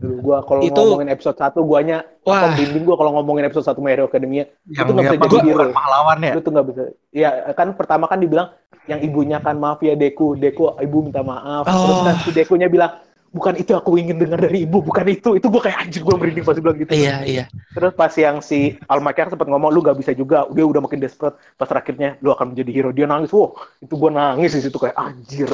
Dulu 0.00 0.14
gua 0.24 0.40
kalau 0.42 0.64
Itu- 0.64 0.80
ngomongin 0.80 1.12
episode 1.12 1.36
1 1.36 1.60
guanya 1.60 1.98
Wah. 2.24 2.40
apa 2.40 2.46
merinding 2.56 2.84
gua 2.88 2.96
kalau 2.96 3.10
ngomongin 3.20 3.44
episode 3.44 3.68
1 3.68 3.76
My 3.78 3.92
Hero 3.92 4.08
Academia. 4.08 4.44
yang 4.64 4.88
Itu 4.88 4.92
nggak 4.96 5.04
dia 5.04 5.12
bisa 5.20 5.28
jadi 5.36 5.48
hero. 5.52 5.64
pahlawan 5.70 6.18
ya 6.18 6.32
Lu 6.32 6.40
tuh 6.40 6.52
nggak 6.56 6.66
bisa. 6.66 6.82
Ya 7.12 7.28
kan 7.52 7.68
pertama 7.76 8.08
kan 8.08 8.16
dibilang 8.16 8.48
yang 8.88 8.98
ibunya 8.98 9.38
kan 9.38 9.60
maaf 9.60 9.78
ya 9.80 9.92
Deku, 9.92 10.34
Deku 10.34 10.72
ibu 10.80 11.04
minta 11.04 11.20
maaf. 11.20 11.68
Terus 11.68 11.84
Oh. 11.84 12.02
kan 12.02 12.16
si 12.24 12.30
Dekunya 12.32 12.66
bilang 12.66 12.96
bukan 13.30 13.54
itu 13.54 13.70
aku 13.76 13.94
ingin 13.94 14.18
dengar 14.18 14.40
dari 14.40 14.64
ibu, 14.64 14.80
bukan 14.80 15.06
itu. 15.06 15.36
Itu 15.36 15.46
gua 15.46 15.62
kayak 15.62 15.78
anjir 15.84 16.00
gua 16.02 16.16
merinding 16.16 16.42
pas 16.42 16.56
bilang 16.56 16.74
gitu. 16.74 16.90
Iya, 16.90 17.16
iya. 17.22 17.44
Terus 17.70 17.92
pas 17.92 18.10
yang 18.16 18.40
si 18.40 18.80
Almakyar 18.88 19.30
sempat 19.30 19.46
ngomong 19.46 19.70
lu 19.70 19.84
gak 19.84 19.94
bisa 19.94 20.10
juga, 20.10 20.48
dia 20.50 20.64
udah 20.64 20.80
makin 20.80 20.98
desperate. 20.98 21.36
Pas 21.54 21.68
terakhirnya 21.68 22.16
lu 22.18 22.32
akan 22.32 22.50
menjadi 22.50 22.70
hero, 22.72 22.90
dia 22.90 23.04
nangis. 23.04 23.30
Wow, 23.30 23.52
itu 23.78 23.94
gua 23.94 24.10
nangis 24.10 24.56
di 24.56 24.64
situ 24.64 24.74
kayak 24.74 24.96
anjir. 24.96 25.46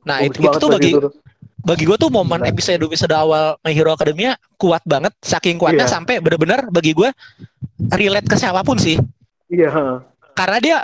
Nah, 0.00 0.16
Bagus 0.16 0.32
itu, 0.32 0.38
itu 0.38 0.48
pas 0.48 0.70
bagi 0.70 0.90
itu. 0.92 1.10
Bagi 1.60 1.84
gue 1.84 1.96
tuh 1.96 2.08
momen 2.08 2.40
episode 2.42 2.80
episode 2.80 3.12
awal 3.12 3.56
My 3.60 3.70
Hero 3.70 3.92
Academia 3.92 4.34
kuat 4.56 4.80
banget, 4.84 5.12
saking 5.20 5.56
kuatnya 5.56 5.84
Iya. 5.84 5.92
sampai 5.92 6.18
bener-bener 6.18 6.68
bagi 6.68 6.92
gue 6.92 7.10
relate 7.90 8.28
ke 8.28 8.36
siapa 8.36 8.60
pun 8.62 8.76
sih. 8.76 8.96
Iya. 9.50 10.00
karena 10.30 10.58
dia 10.62 10.76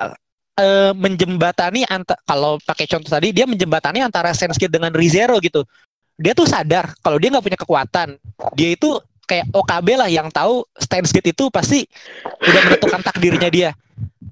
eh, 0.54 0.92
menjembatani 0.92 1.86
anta 1.86 2.18
kalau 2.24 2.58
pakai 2.58 2.84
contoh 2.84 3.08
tadi 3.08 3.30
dia 3.30 3.46
menjembatani 3.46 4.02
antara 4.02 4.34
Senskid 4.34 4.68
dengan 4.68 4.90
Rizero 4.90 5.38
gitu 5.38 5.62
dia 6.16 6.34
tuh 6.34 6.48
sadar 6.48 6.92
kalau 6.98 7.16
dia 7.16 7.30
nggak 7.30 7.44
punya 7.44 7.58
kekuatan 7.60 8.08
dia 8.52 8.74
itu 8.74 8.98
kayak 9.22 9.46
OKB 9.52 9.88
lah 9.96 10.08
yang 10.10 10.28
tahu 10.28 10.66
Stansgate 10.74 11.30
itu 11.30 11.46
pasti 11.48 11.84
udah 12.42 12.60
menentukan 12.66 13.00
takdirnya 13.04 13.48
dia 13.48 13.70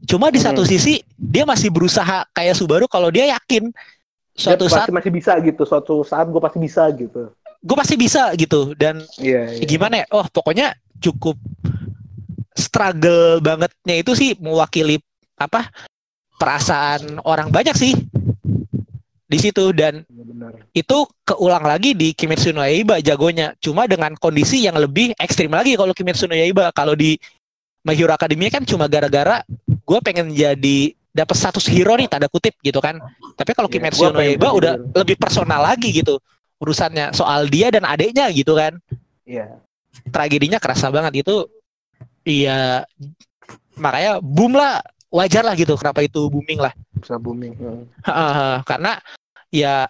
cuma 0.05 0.29
di 0.29 0.43
satu 0.43 0.65
Hmm. 0.65 0.71
sisi 0.75 0.99
dia 1.15 1.47
masih 1.47 1.71
berusaha 1.71 2.27
kayak 2.33 2.59
Subaru 2.59 2.91
kalau 2.91 3.09
dia 3.09 3.31
yakin 3.31 3.71
suatu 4.35 4.67
saat 4.67 4.91
masih 4.91 5.11
bisa 5.15 5.33
gitu. 5.41 5.63
Suatu 5.65 6.03
saat 6.03 6.27
gue 6.29 6.43
pasti 6.43 6.59
bisa 6.61 6.83
gitu. 6.93 7.31
gue 7.65 7.77
pasti 7.81 7.97
bisa 7.97 8.29
gitu 8.37 8.77
dan 8.77 9.01
Iya. 9.17 9.57
Ya 9.57 9.65
gimana 9.65 10.05
ya? 10.05 10.07
Oh, 10.13 10.29
pokoknya 10.29 10.77
cukup 11.01 11.41
struggle 12.53 13.41
bangetnya 13.41 13.95
itu 14.05 14.13
sih 14.13 14.37
mewakili 14.37 15.01
apa 15.35 15.73
perasaan 16.37 17.25
orang 17.25 17.49
banyak 17.49 17.73
sih 17.73 17.97
di 19.25 19.39
situ 19.41 19.73
dan 19.73 20.05
Iya, 20.07 20.25
Benar. 20.29 20.53
itu 20.77 20.99
keulang 21.25 21.65
lagi 21.65 21.97
di 21.97 22.13
Kimetsu 22.13 22.53
no 22.53 22.61
Yaiba 22.63 23.01
jagonya 23.01 23.57
cuma 23.59 23.89
dengan 23.89 24.13
kondisi 24.21 24.61
yang 24.61 24.77
lebih 24.77 25.17
ekstrim 25.17 25.51
lagi 25.51 25.75
kalau 25.75 25.97
Kimetsu 25.97 26.29
no 26.29 26.37
Yaiba 26.37 26.69
kalau 26.71 26.93
di 26.93 27.17
My 27.81 27.97
Hero 27.97 28.13
Academia 28.13 28.53
kan 28.53 28.63
cuma 28.69 28.87
gara-gara 28.87 29.41
gue 29.65 29.99
pengen 30.05 30.31
jadi 30.31 30.93
dapat 31.15 31.37
status 31.39 31.65
hero 31.65 31.95
nih 31.95 32.11
tanda 32.11 32.27
kutip 32.27 32.59
gitu 32.59 32.83
kan 32.83 32.99
tapi 33.35 33.55
kalau 33.55 33.71
Iya, 33.71 33.75
Kimetsu 33.79 34.11
no 34.11 34.19
Yaiba 34.19 34.51
udah 34.51 34.75
hero. 34.75 34.91
lebih 34.99 35.17
personal 35.17 35.63
lagi 35.63 35.95
gitu 35.95 36.19
urusannya 36.59 37.15
soal 37.15 37.47
dia 37.47 37.71
dan 37.71 37.87
adiknya 37.87 38.27
gitu 38.29 38.55
kan 38.55 38.75
Iya. 39.23 39.63
tragedinya 40.11 40.59
kerasa 40.59 40.91
banget 40.91 41.23
itu 41.23 41.47
iya 42.23 42.83
makanya 43.75 44.19
boom 44.19 44.55
lah 44.55 44.83
wajar 45.09 45.43
lah 45.43 45.55
gitu 45.55 45.75
kenapa 45.75 46.03
itu 46.03 46.27
booming 46.27 46.59
lah 46.59 46.75
Bisa 46.99 47.15
booming. 47.17 47.55
Hmm. 47.55 47.85
Karena 48.65 48.99
ya 49.49 49.87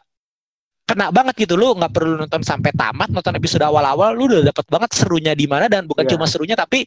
kena 0.85 1.09
banget 1.09 1.41
gitu 1.41 1.57
lu 1.57 1.73
nggak 1.73 1.89
perlu 1.91 2.21
nonton 2.21 2.45
sampai 2.45 2.69
tamat 2.71 3.09
nonton 3.09 3.33
episode 3.33 3.65
awal-awal 3.65 4.13
lu 4.13 4.29
udah 4.29 4.45
dapet 4.45 4.67
banget 4.69 4.91
serunya 4.93 5.33
di 5.33 5.49
mana 5.49 5.65
dan 5.65 5.89
bukan 5.89 6.05
Iya. 6.05 6.13
cuma 6.13 6.29
serunya 6.29 6.53
tapi 6.53 6.85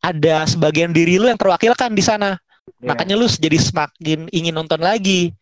ada 0.00 0.48
sebagian 0.48 0.94
diri 0.94 1.20
lu 1.20 1.28
yang 1.28 1.36
terwakilkan 1.36 1.92
di 1.92 2.00
sana 2.00 2.40
Iya. 2.78 2.88
makanya 2.94 3.14
lu 3.16 3.26
jadi 3.26 3.58
semakin 3.58 4.28
ingin 4.30 4.54
nonton 4.54 4.80
lagi 4.80 5.32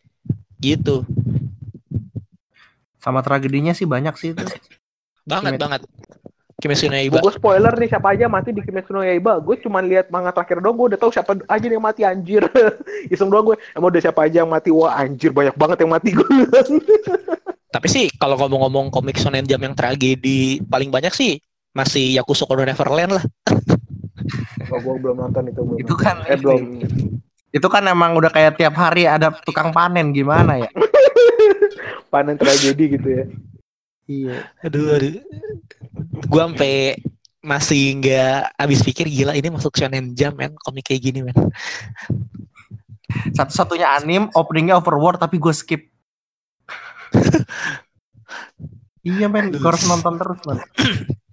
gitu 0.57 1.05
sama 2.97 3.21
tragedinya 3.23 3.71
sih 3.77 3.85
banyak 3.85 4.15
sih 4.17 4.33
itu 4.33 4.43
banget 5.27 5.55
Kimetsu. 5.55 5.63
banget 5.63 5.81
Kimetsu 6.57 6.89
no 6.89 6.97
Yaiba 6.97 7.21
Gue 7.21 7.37
spoiler 7.37 7.69
nih 7.77 7.85
siapa 7.85 8.17
aja 8.17 8.25
mati 8.25 8.49
di 8.49 8.65
Kimetsu 8.65 8.89
no 8.89 9.05
Yaiba. 9.05 9.37
Gue 9.37 9.61
cuma 9.61 9.77
lihat 9.77 10.09
manga 10.09 10.33
terakhir 10.33 10.57
doang, 10.57 10.73
gue 10.73 10.87
udah 10.89 10.99
tahu 11.05 11.13
siapa 11.13 11.37
aja 11.45 11.67
yang 11.69 11.85
mati 11.85 12.01
anjir. 12.01 12.41
Iseng 13.13 13.29
doang 13.29 13.53
gue, 13.53 13.57
emang 13.77 13.93
udah 13.93 14.01
siapa 14.01 14.25
aja 14.25 14.41
yang 14.41 14.49
mati. 14.49 14.73
Wah 14.73 14.97
anjir 14.97 15.29
banyak 15.29 15.53
banget 15.53 15.85
yang 15.85 15.93
mati 15.93 16.17
gue. 16.17 16.25
Tapi 17.77 17.87
sih 17.93 18.09
kalau 18.17 18.41
ngomong-ngomong 18.41 18.89
komik 18.89 19.21
shonen 19.21 19.45
jam 19.45 19.61
yang 19.61 19.77
tragedi 19.77 20.57
paling 20.65 20.89
banyak 20.89 21.13
sih 21.13 21.37
masih 21.77 22.17
Yakusoku 22.17 22.57
no 22.57 22.65
Neverland 22.65 23.21
lah. 23.21 23.25
oh, 24.69 24.79
gue 24.79 24.93
belum 24.99 25.17
nonton 25.17 25.43
itu. 25.47 25.61
Belum 25.61 25.77
Itu 25.79 25.93
nonton. 25.93 26.03
kan 26.03 26.17
eh, 26.25 26.37
belum. 26.37 26.61
itu 27.47 27.67
kan 27.71 27.83
emang 27.83 28.11
udah 28.13 28.27
kayak 28.27 28.59
tiap 28.59 28.75
hari 28.75 29.07
ada 29.07 29.31
tukang 29.41 29.71
panen 29.71 30.11
gimana 30.11 30.59
ya 30.59 30.69
Panen 32.11 32.35
tragedi 32.35 32.99
gitu 32.99 33.07
ya. 33.07 33.23
iya 34.05 34.37
Aduh, 34.61 34.93
aduh. 34.93 35.15
Gua 36.27 36.51
sampai 36.51 36.99
masih 37.39 37.95
nggak 37.97 38.51
habis 38.53 38.83
pikir 38.83 39.07
gila 39.07 39.31
ini 39.31 39.47
masuk 39.47 39.71
shonen 39.73 40.11
jam 40.11 40.35
men 40.35 40.51
komik 40.59 40.83
kayak 40.83 40.99
gini 41.01 41.23
men. 41.23 41.35
satu-satunya 43.31 43.87
anim 43.95 44.27
openingnya 44.35 44.75
overworld 44.75 45.15
tapi 45.15 45.39
gue 45.39 45.53
skip 45.55 45.87
iya 49.07 49.31
men 49.31 49.47
gue 49.49 49.63
harus 49.63 49.87
nonton 49.87 50.19
terus 50.19 50.39
man 50.43 50.59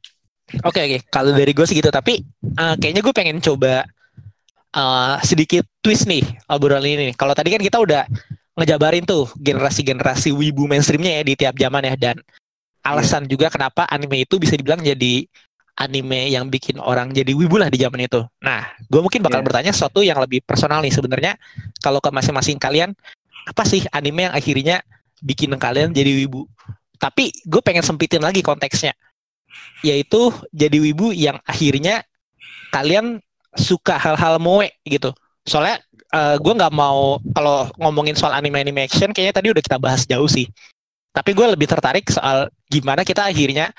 Oke 0.62 0.80
oke 0.84 0.98
kalau 1.10 1.34
dari 1.34 1.50
gue 1.50 1.66
segitu 1.66 1.90
tapi 1.90 2.22
eh, 2.44 2.74
kayaknya 2.78 3.02
gue 3.02 3.14
pengen 3.16 3.38
coba 3.42 3.88
uh, 4.74 5.16
sedikit 5.22 5.64
twist 5.80 6.04
nih 6.10 6.22
obrolan 6.50 6.84
ini. 6.84 7.14
Kalau 7.14 7.32
tadi 7.32 7.54
kan 7.54 7.62
kita 7.62 7.78
udah 7.80 8.04
ngejabarin 8.54 9.02
tuh 9.02 9.30
generasi-generasi 9.38 10.30
wibu 10.30 10.70
mainstreamnya 10.70 11.18
ya 11.18 11.22
di 11.26 11.34
tiap 11.34 11.54
zaman 11.58 11.82
ya 11.90 11.94
dan 11.98 12.16
alasan 12.84 13.24
juga 13.26 13.48
kenapa 13.50 13.88
anime 13.88 14.28
itu 14.28 14.38
bisa 14.38 14.54
dibilang 14.54 14.78
jadi 14.78 15.26
anime 15.74 16.30
yang 16.30 16.46
bikin 16.46 16.78
orang 16.78 17.10
jadi 17.10 17.34
wibu 17.34 17.58
lah 17.58 17.66
di 17.66 17.82
zaman 17.82 18.06
itu. 18.06 18.22
Nah, 18.38 18.62
gue 18.86 19.00
mungkin 19.02 19.26
bakal 19.26 19.42
Yeah. 19.42 19.46
bertanya 19.50 19.72
sesuatu 19.74 20.06
yang 20.06 20.22
lebih 20.22 20.44
personal 20.46 20.78
nih 20.84 20.94
sebenarnya. 20.94 21.34
Kalau 21.82 21.98
ke 21.98 22.10
masing-masing 22.14 22.62
kalian, 22.62 22.94
apa 23.48 23.62
sih 23.66 23.82
anime 23.90 24.30
yang 24.30 24.34
akhirnya 24.34 24.76
bikin 25.18 25.50
kalian 25.58 25.90
jadi 25.90 26.14
wibu? 26.14 26.46
Tapi 26.94 27.34
gue 27.42 27.58
pengen 27.58 27.82
sempitin 27.82 28.22
lagi 28.22 28.38
konteksnya, 28.38 28.94
yaitu 29.82 30.32
jadi 30.50 30.78
wibu 30.80 31.12
yang 31.12 31.36
akhirnya 31.44 32.02
kalian 32.70 33.20
suka 33.54 33.94
hal-hal 33.96 34.38
moe 34.38 34.66
gitu. 34.82 35.14
Soalnya 35.44 35.78
gue 36.38 36.52
nggak 36.54 36.74
mau 36.74 37.18
kalau 37.34 37.66
ngomongin 37.76 38.14
soal 38.14 38.32
anime 38.32 38.62
anime 38.62 38.86
action, 38.86 39.10
kayaknya 39.10 39.34
tadi 39.34 39.48
udah 39.50 39.62
kita 39.62 39.78
bahas 39.78 40.06
jauh 40.06 40.26
sih. 40.26 40.46
Tapi 41.14 41.30
gue 41.30 41.46
lebih 41.46 41.70
tertarik 41.70 42.10
soal 42.10 42.50
gimana 42.66 43.06
kita 43.06 43.30
akhirnya 43.30 43.70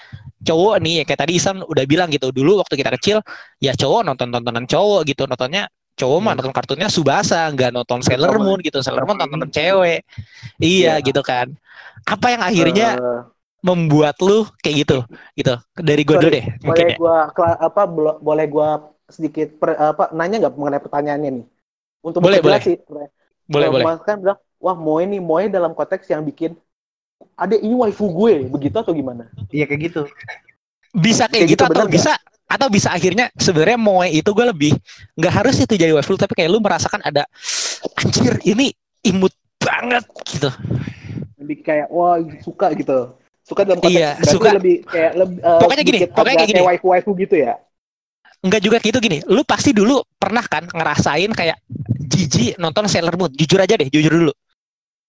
cowok 0.46 0.78
nih 0.80 0.94
ya 1.02 1.04
kayak 1.04 1.20
tadi 1.26 1.34
Isan 1.36 1.60
udah 1.66 1.84
bilang 1.90 2.08
gitu 2.08 2.30
dulu 2.30 2.62
waktu 2.62 2.78
kita 2.78 2.94
kecil 2.96 3.18
ya 3.58 3.74
cowok 3.74 4.06
nonton 4.06 4.30
tontonan 4.30 4.64
cowok 4.70 5.02
gitu 5.10 5.26
nontonnya 5.26 5.66
cowok 5.98 6.20
mah 6.22 6.32
Hmm. 6.32 6.38
nonton 6.38 6.54
kartunnya 6.54 6.88
Subasa 6.88 7.50
nggak 7.50 7.74
nonton 7.74 8.00
Sailor. 8.06 8.38
Moon 8.38 8.62
gitu 8.62 8.78
Sailor 8.86 9.04
Moon 9.10 9.18
ini. 9.18 9.50
cewek 9.50 10.00
iya 10.62 11.00
Iya. 11.02 11.04
gitu 11.04 11.26
kan 11.26 11.50
apa 12.06 12.28
yang 12.30 12.42
akhirnya 12.46 12.88
Eh, 12.94 13.22
membuat 13.66 14.16
lu 14.22 14.46
kayak 14.62 14.86
gitu 14.86 14.98
gitu. 15.34 15.58
Dari 15.74 16.02
gue 16.06 16.16
dulu 16.16 16.30
deh 16.30 16.46
mungkin 16.62 16.70
boleh 16.70 16.88
ya. 16.94 16.98
gua 17.02 17.18
kela- 17.34 17.60
apa 17.60 17.82
boleh 18.22 18.46
gua 18.46 18.70
sedikit 19.10 19.58
per- 19.58 19.78
apa 19.78 20.14
nanya 20.14 20.46
nggak 20.46 20.54
mengenai 20.54 20.82
pertanyaannya 20.82 21.30
nih? 21.42 21.46
Untuk 22.06 22.22
Boleh, 22.22 22.38
memperjelas 22.38 22.62
sih 22.62 22.78
boleh. 22.86 23.08
Boleh 23.50 23.68
Mas 23.82 24.02
kan 24.06 24.22
bilang 24.22 24.38
wah 24.62 24.78
moe 24.78 25.02
nih 25.06 25.22
moe 25.22 25.46
dalam 25.50 25.74
konteks 25.74 26.06
yang 26.10 26.22
bikin 26.22 26.54
ada 27.34 27.58
ini 27.58 27.74
waifu 27.74 28.06
gue 28.06 28.46
begitu 28.46 28.78
atau 28.78 28.94
gimana? 28.94 29.26
Iya 29.50 29.66
kayak 29.66 29.82
gitu. 29.90 30.02
bisa 30.96 31.28
kayak, 31.28 31.44
Kayak 31.44 31.50
gitu, 31.52 31.64
gitu 31.68 31.74
atau 31.76 31.88
bisa 31.90 32.14
atau 32.46 32.68
bisa 32.72 32.90
akhirnya 32.94 33.28
sebenarnya 33.36 33.76
moe 33.82 34.08
itu 34.08 34.30
gue 34.32 34.46
lebih 34.48 34.72
nggak 35.18 35.34
harus 35.34 35.58
itu 35.60 35.74
jadi 35.76 35.92
waifu 35.98 36.16
tapi 36.16 36.38
kayak 36.38 36.50
lu 36.54 36.62
merasakan 36.62 37.02
ada 37.04 37.26
anjir 38.00 38.38
ini 38.46 38.72
imut 39.04 39.34
banget 39.60 40.06
gitu. 40.30 40.50
Lebih 41.42 41.58
kayak 41.66 41.88
wah 41.90 42.22
suka 42.42 42.72
gitu 42.78 43.18
suka 43.46 43.62
dalam 43.62 43.78
konteks 43.78 43.94
Iya, 43.96 44.12
suka. 44.26 44.50
lebih 44.58 44.82
kayak 44.84 45.12
lebih 45.16 45.38
eh, 45.40 45.60
Pokoknya 45.62 45.84
gini, 45.86 46.00
pokoknya 46.10 46.36
kayak 46.36 46.50
gini. 46.50 46.62
waifu 46.62 46.86
waifu 46.90 47.12
gitu 47.16 47.36
ya 47.38 47.54
Enggak 48.42 48.62
juga 48.62 48.78
gitu 48.78 48.98
gini. 49.00 49.26
Lu 49.26 49.42
pasti 49.42 49.70
dulu 49.70 50.02
pernah 50.16 50.42
kan 50.42 50.66
ngerasain 50.66 51.30
kayak 51.32 51.58
jijik 52.00 52.58
nonton 52.58 52.86
Sailor 52.86 53.14
Moon. 53.16 53.32
Jujur 53.32 53.58
aja 53.58 53.74
deh, 53.74 53.86
jujur 53.88 54.12
dulu. 54.12 54.34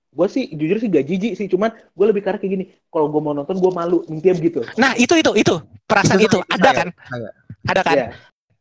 gue 0.09 0.29
sih 0.33 0.49
jujur 0.49 0.81
sih 0.81 0.89
gak 0.89 1.05
jijik 1.05 1.37
sih 1.37 1.45
cuman 1.45 1.69
gue 1.69 2.07
lebih 2.09 2.25
karena 2.25 2.41
kayak 2.41 2.49
gini 2.51 2.65
kalau 2.89 3.05
gue 3.07 3.21
mau 3.21 3.37
nonton 3.37 3.53
gue 3.53 3.69
malu 3.69 4.01
intinya 4.09 4.33
begitu 4.35 4.65
Nah, 4.75 4.97
itu 4.97 5.13
itu 5.13 5.29
itu 5.37 5.55
perasaan 5.85 6.17
Itu 6.17 6.25
itu, 6.25 6.39
saya- 6.41 6.49
ada 6.51 6.65
saya- 6.65 6.73
kan? 6.73 6.89
saya. 7.05 7.31
Ada 7.67 7.81
kan? 7.85 7.97
Iya. 8.01 8.07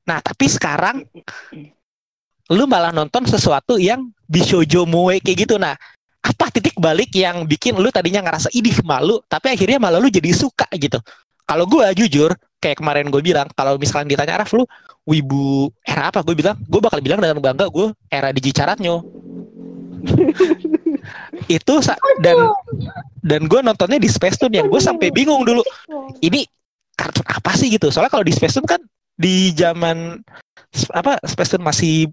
Nah, 0.04 0.18
tapi 0.20 0.46
sekarang 0.52 0.96
lu 2.52 2.64
malah 2.68 2.92
nonton 2.92 3.24
sesuatu 3.24 3.80
yang 3.80 4.04
bishojo 4.26 4.84
moe 4.84 5.16
kayak 5.18 5.48
gitu. 5.48 5.56
Nah, 5.56 5.80
apa 6.26 6.50
titik 6.50 6.74
balik 6.82 7.14
yang 7.14 7.46
bikin 7.46 7.78
lu 7.78 7.94
tadinya 7.94 8.26
ngerasa 8.26 8.50
idih 8.50 8.82
malu, 8.82 9.22
tapi 9.30 9.54
akhirnya 9.54 9.78
malah 9.78 10.02
lu 10.02 10.10
jadi 10.10 10.34
suka 10.34 10.66
gitu. 10.74 10.98
Kalau 11.46 11.70
gua 11.70 11.94
jujur, 11.94 12.34
kayak 12.58 12.82
kemarin 12.82 13.14
gue 13.14 13.22
bilang, 13.22 13.46
kalau 13.54 13.78
misalnya 13.78 14.18
ditanya 14.18 14.42
Raf 14.42 14.50
lu 14.58 14.66
wibu 15.06 15.70
era 15.86 16.10
apa? 16.10 16.26
Gue 16.26 16.34
bilang, 16.34 16.58
gue 16.66 16.82
bakal 16.82 16.98
bilang 17.06 17.22
dengan 17.22 17.38
bangga 17.38 17.70
gue 17.70 17.94
era 18.10 18.34
Digi 18.34 18.50
Caratnyo. 18.50 19.06
itu 21.46 21.74
dan 22.22 22.38
dan 23.22 23.42
gue 23.46 23.60
nontonnya 23.62 24.02
di 24.02 24.10
Space 24.10 24.38
Tune 24.42 24.54
yang 24.54 24.68
gue 24.70 24.82
sampai 24.82 25.14
bingung 25.14 25.46
dulu 25.46 25.62
ini 26.22 26.46
kartun 26.98 27.26
apa 27.26 27.54
sih 27.58 27.70
gitu 27.74 27.90
soalnya 27.90 28.14
kalau 28.14 28.26
di 28.26 28.34
Space 28.34 28.58
Tune 28.58 28.70
kan 28.70 28.82
di 29.18 29.54
zaman 29.54 30.22
apa 30.94 31.22
Space 31.26 31.54
Tune 31.58 31.66
masih 31.66 32.10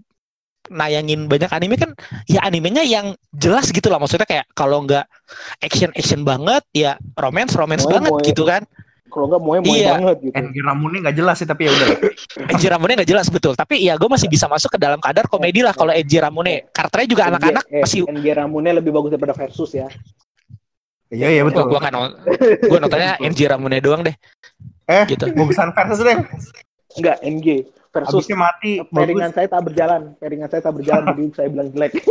nayangin 0.69 1.27
banyak 1.27 1.51
anime 1.51 1.75
kan 1.75 1.91
ya 2.25 2.39
animenya 2.41 2.81
yang 2.81 3.11
jelas 3.33 3.69
gitu 3.69 3.87
lah 3.87 3.99
maksudnya 3.99 4.25
kayak 4.25 4.47
kalau 4.53 4.79
nggak 4.81 5.03
action 5.59 5.91
action 5.93 6.23
banget 6.23 6.63
ya 6.71 6.95
romance 7.15 7.51
romance 7.53 7.83
Moe- 7.83 7.93
banget 7.93 8.13
moe. 8.13 8.23
gitu 8.23 8.45
kan 8.45 8.63
kalau 9.09 9.27
nggak 9.27 9.43
moe 9.43 9.59
moe 9.59 9.75
Iya. 9.75 9.93
banget 9.93 10.17
gitu 10.23 10.35
Engi 10.35 10.61
Ramunnya 10.61 10.99
nggak 11.03 11.17
jelas 11.19 11.37
sih 11.37 11.45
tapi 11.45 11.63
ya 11.63 11.71
udah. 11.71 11.89
Enji 12.53 12.67
Ramune 12.67 12.93
nggak 12.95 13.07
jelas 13.07 13.27
betul 13.29 13.53
tapi 13.53 13.83
ya 13.83 13.95
gue 13.95 14.07
masih 14.07 14.25
bisa 14.25 14.47
masuk 14.47 14.71
ke 14.71 14.79
dalam 14.79 14.97
kadar 14.99 15.27
komedi 15.27 15.61
lah 15.61 15.73
kalau 15.73 15.91
Enji 15.91 16.17
Ramune 16.17 16.71
karakternya 16.71 17.09
juga 17.11 17.23
anak-anak 17.29 17.65
NG, 17.67 17.75
eh, 17.75 17.83
masih 17.83 18.01
NG 18.07 18.27
Ramune 18.31 18.71
lebih 18.73 18.89
bagus 18.91 19.11
daripada 19.11 19.35
versus 19.35 19.71
ya 19.71 19.91
Iya 21.09 21.29
iya 21.31 21.43
betul. 21.45 21.69
gue 21.69 21.77
nggak 21.77 21.93
nonton 21.93 22.13
gue 22.63 22.79
nontonnya 22.79 23.13
Enji 23.27 23.45
Ramune 23.45 23.79
doang 23.79 24.01
deh 24.01 24.15
Eh, 24.85 25.05
gitu 25.07 25.27
bagusan 25.29 25.71
versus 25.71 26.01
deh. 26.01 26.17
enggak 26.95 27.17
NG 27.21 27.47
versus 27.93 28.25
Habisnya 28.25 28.37
mati. 28.37 28.73
pairingan 28.89 29.29
Bagus. 29.29 29.37
saya 29.37 29.47
tak 29.47 29.63
berjalan 29.63 30.03
pairingan 30.17 30.49
saya 30.49 30.63
tak 30.63 30.75
berjalan 30.75 31.03
jadi 31.07 31.25
saya 31.33 31.49
bilang 31.49 31.69
jelek 31.71 31.93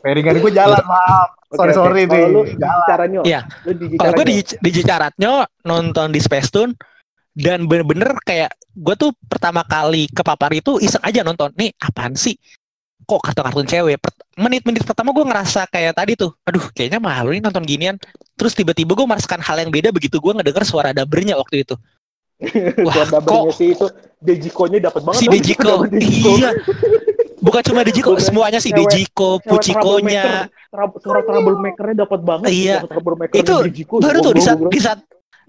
Pairingan 0.00 0.38
gue 0.38 0.52
jalan 0.54 0.80
maaf. 0.80 1.28
Sorry 1.50 1.72
oke. 1.72 1.76
sorry 1.76 2.02
nih. 2.02 2.08
kalau 2.08 2.28
lu 2.30 2.42
Jalan. 2.54 2.86
caranya 2.86 3.18
Iya. 3.20 3.40
lu 3.60 3.72
di 3.74 3.86
Kalau 3.98 4.12
gue 4.14 4.24
di, 4.24 4.36
di 4.40 4.70
Cicaratnyo 4.72 5.32
nonton 5.60 6.08
di 6.08 6.20
Space 6.22 6.48
Tune 6.48 6.72
dan 7.32 7.66
bener-bener 7.66 8.14
kayak 8.22 8.54
gue 8.70 8.94
tuh 8.96 9.10
pertama 9.26 9.60
kali 9.60 10.06
kepapar 10.08 10.50
itu 10.52 10.78
iseng 10.78 11.02
aja 11.02 11.20
nonton 11.20 11.50
nih 11.52 11.74
apaan 11.76 12.14
sih 12.14 12.38
kok 13.02 13.18
kartun-kartun 13.18 13.66
cewek 13.66 13.98
menit-menit 14.36 14.86
pertama 14.86 15.10
gue 15.10 15.26
ngerasa 15.26 15.66
kayak 15.66 15.92
tadi 15.92 16.14
tuh 16.14 16.38
aduh 16.40 16.70
kayaknya 16.70 17.02
malu 17.02 17.34
nih 17.34 17.42
nonton 17.42 17.66
ginian 17.66 17.98
terus 18.34 18.54
tiba-tiba 18.54 18.94
gue 18.94 19.04
merasakan 19.04 19.42
hal 19.42 19.58
yang 19.58 19.74
beda 19.74 19.90
begitu 19.90 20.16
gue 20.16 20.32
ngedenger 20.32 20.62
suara 20.62 20.94
dabernya 20.94 21.34
waktu 21.34 21.66
itu 21.66 21.74
wah 22.86 22.94
Buat 22.94 23.08
double-nya 23.12 23.50
kok 23.50 23.56
sih 23.56 23.68
itu 23.74 23.86
Dejiko-nya 24.20 24.78
dapat 24.84 25.00
banget 25.04 25.20
si. 25.20 25.26
Dejiko 25.28 25.64
Double 25.80 25.88
Dejiko. 25.92 26.30
iya 26.36 26.50
bukan 27.40 27.62
cuma 27.64 27.80
Dejiko 27.84 28.10
semuanya 28.20 28.60
sih 28.60 28.72
Dejiko 28.72 29.40
troublemaker, 29.40 30.48
Suara 31.00 31.20
troublemaker-nya 31.24 31.96
dapat 32.04 32.20
banget. 32.22 32.48
Iya. 32.52 32.76
Itu 33.32 33.54
Dejiko. 33.64 33.94
baru 33.98 34.18
tuh 34.20 34.32
di 34.36 34.42
saat 34.44 34.58
di 34.60 34.80
saat 34.80 35.00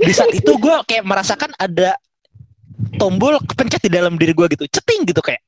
di 0.02 0.14
saat 0.16 0.32
itu 0.34 0.52
gue 0.56 0.76
kayak 0.88 1.04
merasakan 1.04 1.52
ada 1.60 1.94
tombol 2.98 3.38
kepencet 3.44 3.86
di 3.86 3.92
dalam 3.92 4.18
diri 4.18 4.34
gue 4.34 4.48
gitu 4.50 4.66
ceting 4.66 5.06
gitu 5.06 5.22
kayak 5.22 5.42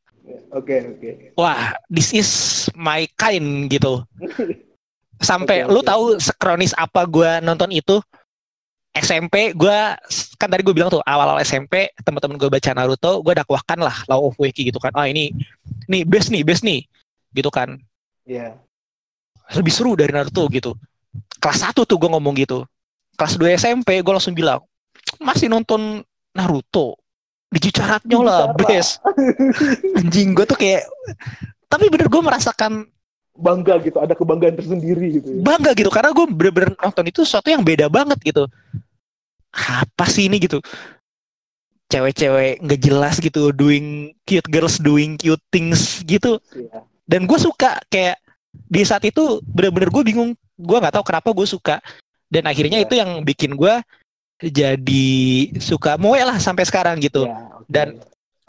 Oke, 0.53 0.77
oke. 0.85 1.09
wah 1.33 1.73
this 1.89 2.13
is 2.13 2.29
my 2.77 3.09
kind 3.17 3.65
gitu 3.67 4.05
sampai 5.29 5.65
Oke, 5.65 5.73
lu 5.73 5.79
oke. 5.81 5.89
tahu 5.89 6.03
sekronis 6.21 6.77
apa 6.77 7.09
gue 7.09 7.41
nonton 7.41 7.73
itu 7.73 7.97
SMP 8.93 9.57
gue 9.57 9.77
kan 10.37 10.49
tadi 10.53 10.61
gue 10.61 10.75
bilang 10.75 10.93
tuh 10.93 11.01
awal-awal 11.01 11.41
SMP 11.41 11.89
teman-teman 12.05 12.37
gue 12.37 12.45
baca 12.45 12.69
Naruto 12.77 13.25
gue 13.25 13.33
dakwahkan 13.33 13.81
lah 13.81 14.05
Law 14.05 14.29
of 14.29 14.37
Weki 14.37 14.69
gitu 14.69 14.77
kan. 14.77 14.93
Ah 14.93 15.09
ini 15.09 15.33
nih 15.89 16.05
best 16.05 16.29
nih 16.29 16.45
best 16.45 16.61
nih 16.61 16.85
gitu 17.33 17.49
kan. 17.49 17.77
Iya. 18.23 18.55
lebih 19.53 19.73
seru 19.75 19.97
dari 19.97 20.13
Naruto 20.13 20.47
gitu. 20.47 20.77
Kelas 21.41 21.73
1 21.73 21.83
tuh 21.83 21.97
gue 21.99 22.09
ngomong 22.09 22.37
gitu. 22.37 22.63
Kelas 23.17 23.35
2 23.35 23.57
SMP 23.57 23.99
gue 23.99 24.13
langsung 24.13 24.37
bilang 24.37 24.61
masih 25.17 25.49
nonton 25.49 26.05
Naruto? 26.33 26.97
Dijicaratnya 27.53 28.17
lah 28.17 28.49
best 28.57 28.97
anjing 30.01 30.33
gue 30.33 30.41
tuh 30.41 30.57
kayak 30.57 30.89
tapi 31.69 31.85
bener 31.89 32.09
gue 32.09 32.21
merasakan 32.21 32.89
Bangga 33.33 33.81
gitu, 33.81 33.97
ada 33.97 34.13
kebanggaan 34.13 34.53
tersendiri 34.53 35.17
gitu. 35.17 35.29
ya. 35.33 35.41
bangga 35.41 35.73
gitu 35.73 35.89
karena 35.89 36.13
gue 36.13 36.25
bener-bener 36.29 36.77
nonton 36.77 37.05
itu 37.09 37.25
sesuatu 37.25 37.49
yang 37.49 37.65
beda 37.65 37.89
banget 37.89 38.21
gitu 38.21 38.45
apa 39.51 40.05
sih 40.05 40.25
ini 40.25 40.37
gitu 40.37 40.61
cewek-cewek 41.89 42.61
nggak 42.61 42.79
jelas 42.79 43.15
gitu 43.17 43.49
doing 43.49 44.13
cute 44.23 44.45
girls 44.49 44.77
doing 44.77 45.13
cute 45.17 45.41
things 45.49 46.01
gitu 46.03 46.41
Iya. 46.53 46.85
dan 47.05 47.25
gue 47.25 47.37
suka 47.37 47.77
kayak 47.87 48.17
di 48.53 48.81
saat 48.81 49.01
itu 49.01 49.41
bener-bener 49.45 49.89
gue 49.89 50.03
bingung 50.03 50.31
gue 50.53 50.77
nggak 50.77 50.93
tahu 50.93 51.05
kenapa 51.05 51.29
gue 51.29 51.45
suka 51.45 51.77
dan 52.29 52.45
akhirnya 52.45 52.81
Iya. 52.81 52.85
itu 52.85 52.93
yang 52.97 53.21
bikin 53.21 53.53
gue 53.53 53.73
jadi 54.41 55.05
suka 55.57 55.97
moe 55.97 56.17
lah 56.17 56.37
sampai 56.37 56.65
sekarang 56.65 56.97
gitu 56.97 57.25
Iya, 57.25 57.37
oke. 57.55 57.69
Dan- 57.69 57.97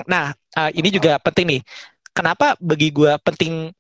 nah 0.05 0.32
uh, 0.56 0.70
ini 0.73 0.90
juga 0.90 1.16
penting 1.20 1.56
nih 1.56 1.61
kenapa 2.11 2.56
bagi 2.59 2.90
gue 2.90 3.12
penting 3.23 3.70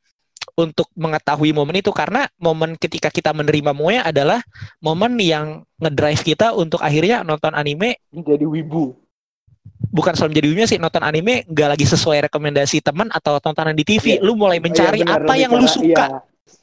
untuk 0.54 0.86
mengetahui 0.94 1.50
momen 1.50 1.82
itu 1.82 1.90
karena 1.90 2.30
momen 2.38 2.78
ketika 2.78 3.10
kita 3.10 3.34
menerima 3.34 3.74
moe 3.74 3.98
adalah 3.98 4.38
momen 4.78 5.18
yang 5.18 5.66
ngedrive 5.82 6.22
kita 6.22 6.54
untuk 6.54 6.78
akhirnya 6.78 7.26
nonton 7.26 7.50
anime 7.52 7.98
jadi 8.10 8.46
wibu. 8.46 8.94
bukan 9.90 10.14
selalu 10.14 10.30
menjadi 10.30 10.46
wibunya 10.48 10.68
sih 10.70 10.78
nonton 10.78 11.02
anime 11.02 11.42
nggak 11.46 11.68
lagi 11.74 11.86
sesuai 11.86 12.30
rekomendasi 12.30 12.78
teman 12.80 13.10
atau 13.10 13.42
tontonan 13.42 13.74
di 13.74 13.82
TV 13.82 14.18
Iya. 14.18 14.22
lu 14.22 14.38
mulai 14.38 14.62
mencari 14.62 15.02
Iya, 15.02 15.06
benar, 15.06 15.20
apa 15.22 15.34
yang 15.34 15.50
lu 15.52 15.66
suka 15.66 16.06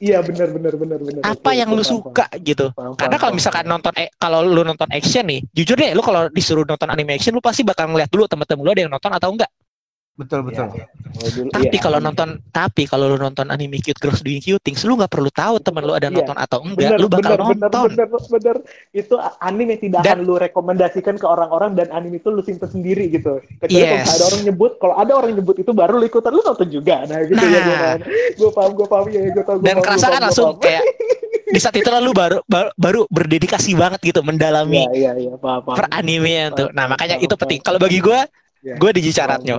iya 0.02 0.18
benar 0.24 0.48
benar 0.50 0.74
benar 0.74 0.98
benar. 0.98 1.20
apa 1.22 1.50
yang 1.52 1.68
lu 1.70 1.84
paham, 1.84 1.92
suka 1.92 2.26
gitu 2.40 2.66
paham, 2.72 2.96
karena 2.96 3.16
paham, 3.16 3.20
kalau 3.20 3.32
paham. 3.32 3.36
misalkan 3.36 3.64
nonton 3.68 3.92
eh, 4.00 4.08
kalau 4.16 4.40
lu 4.40 4.62
nonton 4.64 4.88
action 4.88 5.24
nih 5.28 5.40
jujur 5.52 5.76
deh 5.76 5.92
lu 5.92 6.00
kalau 6.00 6.32
disuruh 6.32 6.64
nonton 6.64 6.88
anime 6.88 7.12
action 7.12 7.32
lu 7.32 7.44
pasti 7.44 7.60
bakal 7.60 7.92
ngeliat 7.92 8.08
dulu 8.08 8.24
temen-temen 8.24 8.62
lu 8.64 8.70
ada 8.72 8.82
yang 8.88 8.92
nonton 8.92 9.12
atau 9.12 9.28
enggak 9.30 9.50
Betul 10.12 10.44
betul. 10.44 10.68
Ya, 10.70 10.84
kalau 11.08 11.30
dulu, 11.32 11.48
Tapi 11.50 11.66
iya. 11.72 11.80
kalau 11.80 11.98
nonton 11.98 12.28
tapi 12.52 12.82
kalau 12.84 13.08
lu 13.08 13.16
nonton 13.16 13.48
anime 13.48 13.80
Cute 13.80 13.96
Girls 13.96 14.20
Doing 14.20 14.38
Cute 14.38 14.60
Things, 14.60 14.84
lu 14.84 14.92
nggak 14.94 15.08
perlu 15.08 15.32
tahu 15.32 15.56
teman 15.56 15.82
lu 15.82 15.96
ada 15.96 16.04
Iya. 16.04 16.14
nonton 16.14 16.36
atau 16.36 16.58
enggak, 16.60 16.76
bener, 16.84 16.98
lu 17.00 17.08
bakal 17.08 17.32
bener, 17.32 17.40
bener, 17.40 17.56
nonton. 17.64 17.88
bener, 17.88 18.08
bener. 18.28 18.56
Itu 18.92 19.14
anime 19.40 19.74
tidak 19.76 20.04
Dan- 20.04 20.20
akan 20.20 20.28
lu 20.28 20.34
rekomendasikan 20.36 21.16
ke 21.16 21.24
orang-orang 21.24 21.72
dan 21.72 21.88
anime 21.90 22.20
itu 22.20 22.28
lu 22.28 22.44
simpen 22.44 22.68
sendiri 22.68 23.08
gitu. 23.08 23.40
Kecuali 23.56 23.72
kalau 23.72 23.88
Yes. 23.88 24.04
misalnya 24.04 24.12
ada 24.14 24.26
orang 24.26 24.42
nyebut, 24.44 24.72
kalau 24.76 24.94
ada 24.94 25.12
orang 25.16 25.32
nyebut 25.32 25.56
itu 25.56 25.70
baru 25.72 25.92
lu 25.96 26.04
ikutan, 26.04 26.30
lu 26.30 26.42
nonton 26.42 26.68
juga. 26.68 26.96
Nah 27.02 27.18
gitu 27.24 27.40
ya 27.40 27.58
gue 27.58 27.62
Nah. 27.64 27.80
paham. 27.80 28.00
Gue 28.36 28.50
paham, 28.52 28.70
gue 28.70 28.86
paham 28.86 29.06
ya, 29.08 29.20
gue 29.26 29.44
tahu. 29.48 29.56
Dan 29.60 29.76
kerasa 29.80 30.06
kan 30.08 30.20
langsung 30.22 30.48
kayak 30.60 30.82
di 31.46 31.58
saat 31.58 31.72
itu 31.74 31.88
lu 31.90 32.12
baru 32.12 32.44
baru, 32.44 32.68
baru 32.76 33.00
berdedikasi 33.08 33.72
banget 33.72 34.00
gitu 34.02 34.20
mendalami 34.20 34.84
Iya, 34.88 35.12
iya, 35.12 35.12
iya, 35.18 35.32
paham, 35.34 35.64
paham. 35.64 35.76
per 35.80 35.88
animean 35.90 36.52
tuh. 36.52 36.68
Nah, 36.70 36.84
Paham, 36.84 36.92
makanya 36.92 37.16
paham, 37.16 37.24
itu 37.24 37.32
paham. 37.32 37.40
penting. 37.40 37.60
Kalau 37.60 37.78
bagi 37.80 37.98
gue, 37.98 38.20
Iya. 38.60 38.74
gue 38.76 38.90
di 38.92 39.00
Cicaratnya. 39.02 39.56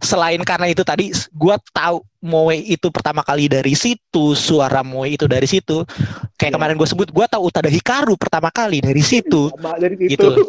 Selain 0.00 0.38
karena 0.42 0.66
itu 0.70 0.82
tadi, 0.82 1.10
gue 1.12 1.56
tahu 1.72 2.02
Moe 2.26 2.58
itu 2.58 2.90
pertama 2.90 3.22
kali 3.22 3.46
dari 3.46 3.74
situ, 3.78 4.34
suara 4.34 4.82
Moe 4.82 5.06
itu 5.14 5.30
dari 5.30 5.46
situ. 5.46 5.86
Kayak 6.34 6.50
Iya. 6.50 6.56
kemarin 6.58 6.74
gue 6.76 6.88
sebut, 6.88 7.08
gue 7.10 7.26
tahu 7.30 7.42
Utada 7.46 7.70
Hikaru 7.70 8.18
pertama 8.18 8.50
kali 8.50 8.82
dari 8.82 9.02
situ. 9.02 9.48
Sama 9.54 9.78
dari 9.78 9.94
situ. 9.96 10.10
Gitu. 10.10 10.28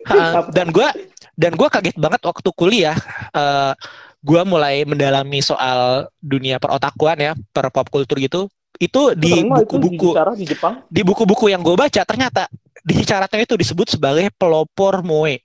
Ha, 0.00 0.48
dan 0.48 0.72
gue 0.72 0.88
dan 1.36 1.52
gue 1.54 1.68
kaget 1.68 1.94
banget 1.94 2.24
waktu 2.24 2.48
kuliah. 2.56 2.96
eh 3.36 3.72
gue 4.20 4.42
mulai 4.44 4.84
mendalami 4.84 5.40
soal 5.40 6.08
dunia 6.20 6.56
perotakuan 6.60 7.16
ya, 7.20 7.32
per 7.52 7.68
pop 7.68 7.88
culture 7.88 8.16
gitu. 8.20 8.48
Itu 8.80 9.12
di 9.12 9.44
buku-buku 9.44 10.16
di 10.40 10.44
Jepang. 10.48 10.84
di 10.88 11.04
buku-buku 11.04 11.52
yang 11.52 11.60
gue 11.60 11.76
baca 11.76 12.00
ternyata 12.04 12.48
di 12.80 12.96
Cicaratnya 12.96 13.44
itu 13.44 13.54
disebut 13.60 13.92
sebagai 13.92 14.32
pelopor 14.34 15.04
Moe. 15.04 15.40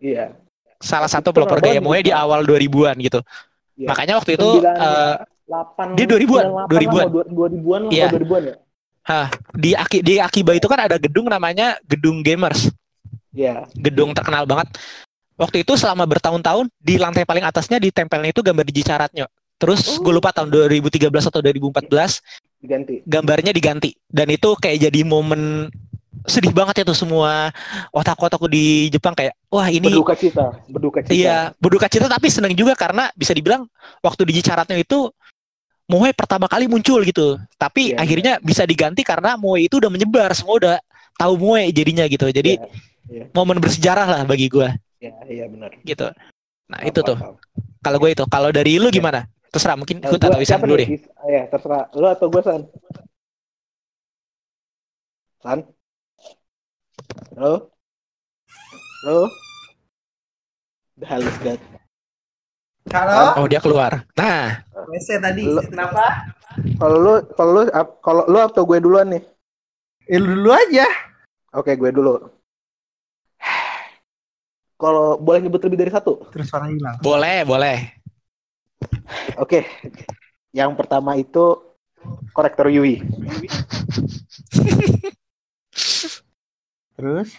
Iya. 0.00 0.32
Salah 0.84 1.08
satu 1.08 1.32
pelopor 1.32 1.64
gaya 1.64 1.80
Moe 1.80 1.96
di 2.04 2.12
awal 2.12 2.44
2000-an 2.44 2.96
gitu. 3.00 3.24
Iya. 3.74 3.88
Makanya 3.88 4.20
waktu 4.20 4.36
itu 4.36 4.48
Sembilan- 4.60 4.78
eh, 4.78 5.16
8 5.44 5.88
Dia 5.96 6.06
2000-an, 6.08 6.44
2000-an. 6.68 7.06
2000-an 7.32 7.82
lah, 7.84 7.92
Iya. 7.92 8.06
2000-an 8.12 8.42
ya. 8.44 8.56
di 9.52 9.70
Aki 9.76 9.98
di 10.00 10.14
Akiba 10.16 10.56
itu 10.56 10.64
kan 10.64 10.80
ada 10.80 10.96
gedung 10.96 11.28
namanya 11.28 11.76
Gedung 11.84 12.20
Gamers. 12.24 12.68
Iya. 13.32 13.64
Gedung 13.76 14.12
terkenal 14.12 14.44
banget. 14.44 14.72
Waktu 15.34 15.66
itu 15.66 15.74
selama 15.74 16.06
bertahun-tahun 16.06 16.70
di 16.78 16.94
lantai 16.94 17.26
paling 17.26 17.42
atasnya 17.42 17.82
ditempelnya 17.82 18.30
itu 18.30 18.40
gambar 18.40 18.64
di 18.64 18.72
Cicaratnya. 18.80 19.26
Terus 19.58 19.98
gue 19.98 20.12
lupa 20.14 20.30
tahun 20.30 20.50
2013 20.50 21.08
atau 21.30 21.40
2014 21.42 22.20
Diganti. 22.58 23.00
gambarnya 23.06 23.52
diganti 23.54 23.92
dan 24.10 24.26
itu 24.32 24.56
kayak 24.56 24.88
jadi 24.90 25.00
momen 25.06 25.70
sedih 26.24 26.50
banget 26.50 26.80
ya 26.80 26.84
tuh 26.86 26.96
semua 26.96 27.50
otak-otakku 27.90 28.46
di 28.46 28.88
Jepang 28.88 29.12
kayak 29.12 29.34
wah 29.48 29.66
ini 29.66 29.90
Berduka 29.90 30.14
cita, 30.14 30.46
berduka 30.66 30.98
cita. 31.02 31.12
iya 31.12 31.36
berduka 31.56 31.86
cita 31.86 32.06
tapi 32.06 32.30
seneng 32.30 32.54
juga 32.54 32.72
karena 32.72 33.10
bisa 33.12 33.30
dibilang 33.30 33.68
waktu 34.00 34.22
di 34.24 34.38
Cicaratnya 34.38 34.76
itu 34.76 35.10
Moe 35.84 36.16
pertama 36.16 36.48
kali 36.48 36.64
muncul 36.64 37.04
gitu 37.04 37.36
tapi 37.54 37.92
Iya, 37.92 38.00
akhirnya 38.00 38.32
bisa 38.40 38.64
diganti 38.64 39.04
karena 39.04 39.36
Moe 39.36 39.60
itu 39.60 39.76
udah 39.76 39.92
menyebar 39.92 40.32
semua 40.32 40.56
udah 40.56 40.74
tahu 41.14 41.36
Moe 41.36 41.68
jadinya 41.68 42.08
gitu 42.08 42.24
jadi 42.28 42.56
Iya, 42.56 42.68
iya. 43.12 43.24
momen 43.36 43.60
bersejarah 43.60 44.08
lah 44.08 44.20
bagi 44.24 44.48
gua 44.48 44.72
Iya, 44.96 45.12
iya 45.28 45.44
benar. 45.44 45.76
gitu 45.84 46.08
nah 46.64 46.80
Paham, 46.80 46.88
itu 46.88 47.00
tuh 47.04 47.16
kalau 47.84 48.00
gue 48.00 48.10
itu 48.10 48.24
kalau 48.24 48.48
dari 48.48 48.80
lu 48.80 48.88
Iya. 48.88 48.96
gimana 48.96 49.20
terserah 49.52 49.76
mungkin 49.76 50.00
Nah, 50.00 50.08
gua- 50.08 50.18
atau 50.24 50.40
Isan 50.40 50.58
dulu 50.58 50.74
deh 50.74 50.88
Ya, 51.28 51.42
terserah. 51.46 51.92
Lu 51.92 52.04
atau 52.04 52.26
gue, 52.28 52.40
San? 52.40 52.64
San? 55.40 55.60
Halo? 57.34 57.54
Halo? 59.04 59.24
Udah 60.94 61.08
halus, 61.10 61.36
Dad. 61.42 61.60
Halo, 62.94 63.40
oh 63.40 63.46
dia 63.48 63.58
keluar 63.58 64.04
nah 64.14 64.60
WC 64.92 65.18
tadi. 65.18 65.42
Lu- 65.48 65.64
Kenapa? 65.66 66.30
Kalau 66.78 66.96
lu, 67.00 67.14
kalau 67.34 67.50
lu, 67.56 67.62
kalau 67.98 68.22
lu 68.28 68.38
atau 68.38 68.62
gue 68.62 68.78
duluan 68.78 69.08
nih? 69.10 69.24
Eh, 70.06 70.20
lu 70.20 70.44
dulu 70.44 70.52
aja. 70.54 70.86
Oke, 71.56 71.74
gue 71.74 71.90
dulu. 71.90 72.14
Kalau 74.76 75.16
boleh 75.16 75.40
nyebut 75.42 75.64
lebih 75.64 75.80
dari 75.80 75.90
satu? 75.90 76.28
Terus 76.28 76.46
suara 76.46 76.68
hilang. 76.68 77.00
boleh 77.00 77.42
boleh 77.42 77.78
Oke. 79.40 79.64
Yang 80.54 80.70
pertama 80.78 81.16
itu 81.18 81.56
korektor 82.30 82.68
Yui. 82.68 83.00
Terus? 86.94 87.34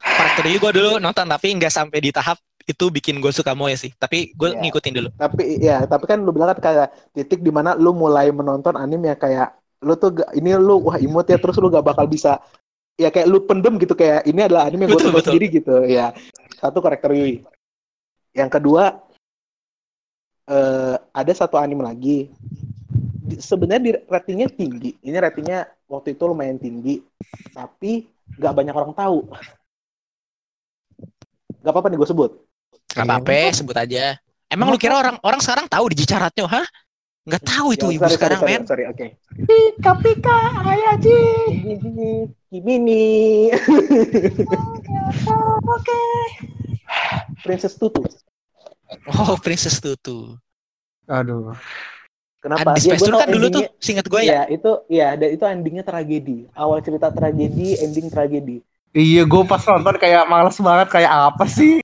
Karakter 0.00 0.44
ini 0.48 0.56
gue 0.56 0.72
dulu 0.72 0.90
nonton 1.02 1.26
tapi 1.28 1.52
nggak 1.56 1.72
sampai 1.72 1.98
di 2.00 2.10
tahap 2.14 2.40
itu 2.66 2.90
bikin 2.90 3.22
gue 3.22 3.30
suka 3.30 3.54
Moe 3.54 3.74
sih. 3.78 3.94
Tapi 3.94 4.34
gue 4.34 4.48
Iya. 4.54 4.58
ngikutin 4.64 4.92
dulu. 4.96 5.08
Tapi 5.14 5.44
ya, 5.62 5.78
tapi 5.86 6.04
kan 6.10 6.18
lu 6.18 6.34
bilang 6.34 6.50
kan 6.56 6.60
kayak 6.60 6.88
titik 7.14 7.40
di 7.44 7.52
mana 7.54 7.78
lu 7.78 7.94
mulai 7.94 8.32
menonton 8.34 8.74
anime 8.74 9.14
yang 9.14 9.20
kayak 9.20 9.54
lu 9.84 9.94
tuh 9.94 10.18
gak, 10.18 10.34
ini 10.34 10.56
lu 10.56 10.82
wah 10.88 10.98
imut 10.98 11.28
ya 11.30 11.38
terus 11.38 11.54
lu 11.60 11.68
gak 11.70 11.84
bakal 11.84 12.08
bisa 12.08 12.40
ya 12.96 13.12
kayak 13.12 13.28
lu 13.28 13.44
pendem 13.44 13.76
gitu 13.76 13.92
kayak 13.92 14.24
ini 14.24 14.40
adalah 14.48 14.66
anime 14.66 14.88
yang 14.88 14.96
gue 14.96 15.22
sendiri 15.22 15.46
gitu 15.52 15.84
ya. 15.86 16.10
Satu 16.58 16.80
karakter 16.82 17.12
Yui. 17.12 17.44
Yang 18.32 18.50
kedua 18.60 18.98
eh 20.46 20.96
ada 20.96 21.32
satu 21.34 21.58
anime 21.58 21.82
lagi. 21.86 22.30
Sebenarnya 23.34 23.82
di 23.82 23.92
ratingnya 24.06 24.48
tinggi. 24.50 24.94
Ini 25.02 25.16
ratingnya 25.18 25.66
waktu 25.90 26.14
itu 26.14 26.22
lumayan 26.26 26.58
tinggi, 26.62 27.02
tapi 27.50 28.06
gak 28.38 28.54
banyak 28.54 28.74
orang 28.74 28.94
tahu. 28.94 29.26
Gak 31.62 31.72
apa-apa 31.74 31.90
nih 31.90 31.98
gue 31.98 32.08
sebut. 32.08 32.30
Gak 32.94 33.04
apa-apa, 33.04 33.50
sebut 33.50 33.76
aja. 33.76 34.14
Emang 34.46 34.70
lu 34.70 34.78
kira 34.78 34.94
orang 34.94 35.18
orang 35.26 35.42
sekarang 35.42 35.66
tahu 35.66 35.90
di 35.90 35.98
Cicaratnya, 35.98 36.46
hah? 36.46 36.66
Nggak 37.26 37.42
tahu 37.42 37.74
itu 37.74 37.86
Ya, 37.90 37.94
ibu 37.98 38.02
sorry, 38.06 38.14
sekarang, 38.14 38.38
sorry, 38.38 38.52
men. 38.54 38.62
Sorry, 38.62 38.84
oke. 38.86 39.06
Pika 39.50 39.92
pika 39.98 40.38
ayaji. 40.62 41.18
Kimini. 42.46 43.50
Oke. 45.74 46.02
Princess 47.42 47.74
Tutu. 47.74 48.06
Oh, 49.10 49.34
Princess 49.42 49.82
Tutu. 49.82 50.38
Aduh. 51.10 51.50
Kenapa? 52.46 52.78
Di 52.78 52.86
Dia- 52.86 52.94
Space 52.94 53.02
gua 53.02 53.08
Tour 53.10 53.18
kan 53.18 53.28
dulu 53.34 53.46
tuh, 53.50 53.62
seingat 53.82 54.06
gue 54.06 54.20
ya. 54.22 54.30
Iya, 54.30 54.42
itu 54.54 54.70
ya, 54.86 55.08
dan 55.18 55.28
itu 55.34 55.42
endingnya 55.42 55.82
tragedi. 55.82 56.46
Awal 56.54 56.78
cerita 56.78 57.10
tragedi, 57.10 57.74
ending 57.82 58.06
tragedi. 58.06 58.62
Iya, 58.94 59.26
gue 59.26 59.42
pas 59.44 59.58
nonton 59.66 59.98
kayak 59.98 60.30
males 60.30 60.54
banget 60.62 60.88
kayak 60.94 61.10
apa 61.10 61.44
sih? 61.50 61.82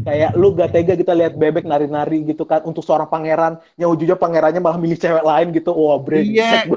Kayak 0.00 0.32
lu 0.38 0.54
gak 0.54 0.70
tega 0.72 0.94
kita 0.94 1.12
lihat 1.12 1.34
bebek 1.34 1.66
nari-nari 1.66 2.24
gitu 2.24 2.46
kan 2.46 2.62
untuk 2.64 2.80
seorang 2.80 3.10
pangeran 3.10 3.58
yang 3.74 3.90
ujungnya 3.92 4.16
pangerannya 4.16 4.62
malah 4.62 4.78
milih 4.78 4.96
cewek 4.96 5.20
lain 5.20 5.50
gitu. 5.50 5.74
Wah, 5.74 5.98
brengsek 5.98 6.30
Iya. 6.30 6.70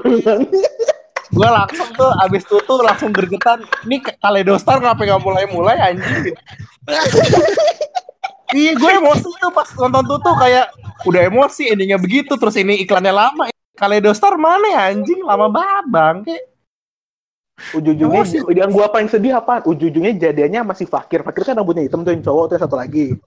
Gue 1.32 1.48
langsung 1.48 1.88
tuh 1.94 2.10
abis 2.20 2.42
itu 2.44 2.56
tuh 2.58 2.78
langsung 2.84 3.10
gergetan. 3.14 3.62
Ini 3.86 4.02
Kaledostar 4.18 4.82
kenapa 4.82 5.06
nggak 5.08 5.22
mulai-mulai 5.22 5.78
anjing? 5.94 6.34
Iya, 8.54 8.72
gue 8.78 8.90
emosi 9.02 9.28
tuh 9.42 9.50
pas 9.50 9.66
nonton 9.74 10.02
tuh 10.06 10.18
tuh 10.22 10.34
kayak 10.38 10.70
udah 11.02 11.22
emosi 11.26 11.74
endingnya 11.74 11.98
begitu 11.98 12.38
terus 12.38 12.54
ini 12.54 12.78
iklannya 12.86 13.10
lama. 13.10 13.50
Kaledostar 13.74 14.38
mana 14.38 14.70
ya 14.70 14.80
anjing 14.94 15.26
lama 15.26 15.50
banget 15.50 15.84
bangke. 15.90 16.38
Ujung-ujungnya 17.74 18.22
yang 18.50 18.70
gua 18.70 18.90
paling 18.90 19.10
sedih 19.10 19.38
apa? 19.38 19.62
Ujung-ujungnya 19.66 20.14
jadiannya 20.14 20.62
masih 20.66 20.86
fakir. 20.86 21.22
Fakir 21.26 21.42
kan 21.46 21.58
rambutnya 21.58 21.86
hitam 21.86 22.06
tuh 22.06 22.14
yang 22.14 22.22
cowok 22.22 22.44
tuh 22.50 22.54
yang 22.54 22.64
satu 22.66 22.76
lagi. 22.78 23.18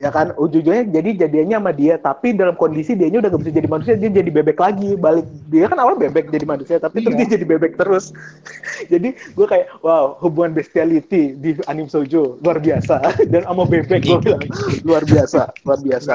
Ya 0.00 0.08
kan, 0.08 0.32
ujung-ujungnya 0.32 0.88
jadi 0.88 1.28
jadiannya 1.28 1.56
sama 1.60 1.72
dia, 1.76 2.00
tapi 2.00 2.32
dalam 2.32 2.56
kondisi 2.56 2.96
dianya 2.96 3.20
udah 3.20 3.36
gak 3.36 3.40
bisa 3.44 3.52
jadi 3.52 3.68
manusia, 3.68 3.94
dia 4.00 4.08
jadi 4.08 4.32
bebek 4.32 4.56
lagi. 4.56 4.96
Balik 4.96 5.28
dia 5.52 5.68
kan 5.68 5.76
awal 5.76 6.00
bebek 6.00 6.32
jadi 6.32 6.48
manusia, 6.48 6.80
tapi 6.80 7.04
terus 7.04 7.20
Iya. 7.20 7.20
dia 7.20 7.28
jadi 7.36 7.44
bebek 7.44 7.76
terus. 7.76 8.16
jadi 8.92 9.12
gue 9.12 9.46
kayak, 9.46 9.84
wow, 9.84 10.16
hubungan 10.24 10.56
bestiality 10.56 11.36
di 11.36 11.60
anime 11.68 11.92
shoujo 11.92 12.40
luar 12.40 12.64
biasa. 12.64 12.96
Dan 13.32 13.44
sama 13.44 13.68
bebek 13.68 14.00
gue 14.00 14.18
bilang 14.24 14.40
luar 14.88 15.04
biasa, 15.04 15.52
luar 15.68 15.78
biasa. 15.84 16.12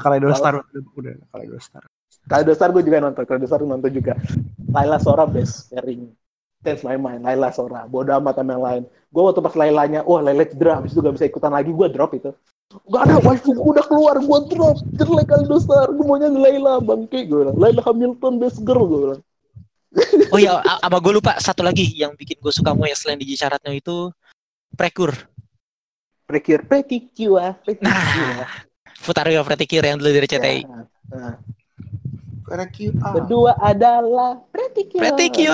Kaledostar 0.00 0.52
udah 0.64 0.82
udah 0.96 1.12
Kaledostar. 1.28 1.84
Kalau 2.24 2.44
dasar 2.48 2.68
gue 2.72 2.82
juga 2.84 3.04
nonton, 3.04 3.28
kalau 3.28 3.36
dasar 3.36 3.60
nonton 3.60 3.92
juga. 3.92 4.16
Laila 4.72 4.96
Sora 4.96 5.28
best 5.28 5.68
pairing. 5.68 6.08
Tense 6.60 6.84
my 6.84 7.00
mind, 7.00 7.24
Laila 7.24 7.48
Sora. 7.56 7.88
Bodoh 7.88 8.20
amat 8.20 8.36
sama 8.36 8.52
yang 8.52 8.64
lain. 8.64 8.82
Gue 9.08 9.22
waktu 9.24 9.40
pas 9.40 9.56
Lailanya, 9.56 10.04
wah 10.04 10.20
Laila 10.20 10.44
cedera, 10.44 10.76
habis 10.76 10.92
itu 10.92 11.00
gak 11.00 11.16
bisa 11.16 11.26
ikutan 11.26 11.56
lagi, 11.56 11.72
gue 11.72 11.88
drop 11.88 12.12
itu. 12.12 12.30
Gak 12.70 13.02
ada, 13.08 13.16
waifu 13.24 13.56
gue 13.56 13.70
udah 13.80 13.86
keluar, 13.88 14.20
gue 14.20 14.38
drop. 14.52 14.76
Jelek 14.94 15.26
kali 15.26 15.44
dasar, 15.48 15.88
gue 15.88 16.04
maunya 16.04 16.28
Laila, 16.28 16.76
bangke. 16.84 17.24
Gue 17.24 17.48
bilang, 17.48 17.56
Laila 17.56 17.80
Hamilton, 17.80 18.32
best 18.36 18.60
girl, 18.60 18.84
gue 18.84 19.00
bilang. 19.08 19.20
Oh 20.30 20.38
iya, 20.38 20.60
a- 20.62 20.78
sama 20.84 21.02
gue 21.02 21.12
lupa 21.18 21.34
satu 21.42 21.66
lagi 21.66 21.82
yang 21.96 22.14
bikin 22.14 22.38
gue 22.38 22.52
suka 22.54 22.70
Moe 22.76 22.92
selain 22.94 23.18
di 23.18 23.26
Cicaratnya 23.26 23.74
itu 23.74 24.12
Prekur. 24.76 25.16
Prekir, 26.30 26.62
Petikua, 26.62 27.58
Petikua. 27.58 27.90
Nah, 27.90 28.46
Futario 29.00 29.42
Pretikir 29.42 29.82
yang 29.82 29.98
dulu 29.98 30.14
dari 30.14 30.28
CTI. 30.30 30.62
Ya, 30.62 30.86
nah. 31.10 31.34
Kedua 33.18 33.58
adalah 33.58 34.38
Pretikua. 34.54 35.10
Pretikir. 35.10 35.50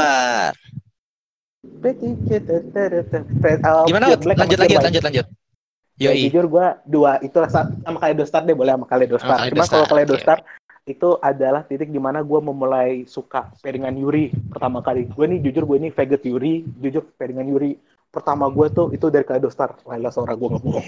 Oh, 3.66 3.86
Gimana? 3.86 4.06
Lanjut, 4.12 4.20
Pure 4.22 4.36
lanjut, 4.36 4.58
lanjut, 4.58 5.04
lanjut. 5.04 5.26
Ya, 5.96 6.12
jujur 6.12 6.44
gue 6.44 6.66
dua 6.84 7.16
itu 7.24 7.40
sa- 7.48 7.72
sama 7.72 7.96
Kaleido 7.96 8.28
Star 8.28 8.44
deh 8.44 8.52
boleh 8.52 8.76
sama 8.76 8.84
Kaleido 8.84 9.16
Star. 9.16 9.40
Kaleido 9.40 9.52
Cuma 9.56 9.64
kalau 9.64 9.84
Star, 9.88 9.92
Kaleido 9.96 10.14
oke. 10.14 10.22
Star 10.22 10.38
itu 10.86 11.08
adalah 11.18 11.62
titik 11.64 11.88
di 11.88 11.96
mana 11.96 12.20
gue 12.20 12.36
memulai 12.38 13.08
suka 13.08 13.48
pairingan 13.64 13.96
Yuri 13.96 14.28
pertama 14.52 14.84
kali. 14.84 15.08
Gue 15.08 15.24
nih 15.24 15.40
jujur 15.40 15.64
gue 15.64 15.76
ini 15.80 15.88
faggot 15.88 16.20
Yuri, 16.20 16.68
jujur 16.84 17.00
pairingan 17.16 17.48
Yuri 17.48 17.80
pertama 18.12 18.44
gue 18.52 18.66
tuh 18.68 18.92
itu 18.92 19.08
dari 19.08 19.24
Kaleido 19.24 19.48
Star. 19.48 19.72
Laila 19.88 20.12
Sora 20.12 20.36
gue 20.36 20.46
nggak 20.46 20.62
bohong. 20.62 20.86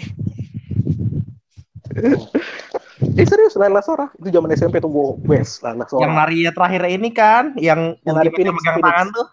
eh 3.17 3.27
serius 3.27 3.57
Laila 3.57 3.81
Sora 3.81 4.13
itu 4.13 4.29
zaman 4.29 4.53
SMP 4.53 4.77
tuh 4.77 4.93
gue 4.93 5.09
best 5.25 5.65
Laila 5.65 5.89
Sora. 5.89 6.05
Yang 6.05 6.13
Maria 6.13 6.51
terakhir 6.53 6.83
ini 6.85 7.09
kan, 7.17 7.45
yang 7.57 7.97
Yang 8.05 8.13
ultimate 8.13 8.37
Phoenix, 8.37 8.57
megang 8.61 8.77
tangan 8.85 9.09
tuh. 9.17 9.27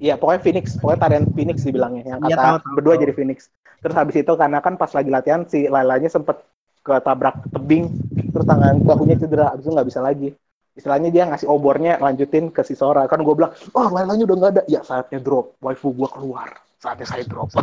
Iya 0.00 0.16
pokoknya 0.16 0.40
Phoenix, 0.40 0.80
pokoknya 0.80 1.00
tarian 1.04 1.24
Phoenix 1.36 1.56
dibilangnya 1.60 2.02
yang 2.08 2.20
Iya, 2.24 2.32
kata 2.32 2.40
tahu, 2.40 2.56
tahu, 2.64 2.74
berdua 2.80 2.94
tahu. 2.96 3.02
jadi 3.04 3.12
Phoenix. 3.12 3.38
Terus 3.84 3.94
habis 3.96 4.16
itu 4.16 4.32
karena 4.32 4.58
kan 4.64 4.74
pas 4.80 4.88
lagi 4.96 5.10
latihan 5.12 5.44
si 5.44 5.68
Lailanya 5.68 6.08
sempet 6.08 6.40
ketabrak 6.80 7.44
tebing, 7.52 7.92
terus 8.32 8.48
tangan 8.48 8.80
bahunya 8.80 9.20
cedera, 9.20 9.52
habis 9.52 9.68
itu 9.68 9.72
nggak 9.76 9.88
bisa 9.92 10.00
lagi. 10.00 10.32
Istilahnya 10.72 11.12
dia 11.12 11.28
ngasih 11.28 11.44
obornya 11.52 12.00
lanjutin 12.00 12.48
ke 12.48 12.64
si 12.64 12.72
Sora. 12.72 13.04
Kan 13.04 13.20
gue 13.20 13.34
bilang, 13.36 13.52
oh 13.76 13.92
Lailanya 13.92 14.24
udah 14.24 14.36
nggak 14.40 14.52
ada. 14.56 14.62
Ya 14.64 14.80
saatnya 14.80 15.20
drop, 15.20 15.60
waifu 15.60 15.92
gue 15.92 16.08
keluar. 16.08 16.48
Saatnya 16.80 17.04
saya 17.04 17.24
drop. 17.28 17.52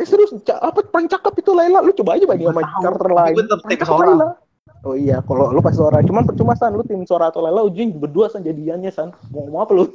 eh 0.00 0.06
serius, 0.08 0.32
apa 0.44 0.84
paling 0.92 1.08
cakep 1.08 1.34
itu 1.40 1.52
Laila? 1.56 1.80
Lu 1.80 1.96
coba 1.96 2.20
aja 2.20 2.28
banding 2.28 2.52
sama 2.52 2.64
karakter 2.68 3.12
lain. 3.16 3.34
tetep 3.40 3.60
tim 3.64 3.78
cakep 3.80 3.88
Sora. 3.88 4.36
Oh 4.80 4.96
iya, 4.96 5.20
kalau 5.20 5.52
lu 5.52 5.60
pas 5.60 5.76
Sora, 5.76 6.00
cuman 6.00 6.24
percuma 6.24 6.56
san, 6.56 6.72
lu 6.72 6.80
tim 6.80 7.04
Sora 7.04 7.28
atau 7.28 7.44
Laila 7.44 7.60
ujung 7.68 8.00
berdua 8.00 8.32
san 8.32 8.40
jadiannya 8.40 8.88
san. 8.88 9.12
Mau 9.28 9.44
ngomong 9.44 9.60
apa 9.60 9.72
lu? 9.76 9.84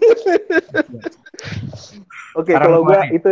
Oke, 2.35 2.51
Sekarang 2.51 2.67
kalau 2.67 2.79
gua 2.83 2.99
kemarin. 3.07 3.17
itu 3.17 3.29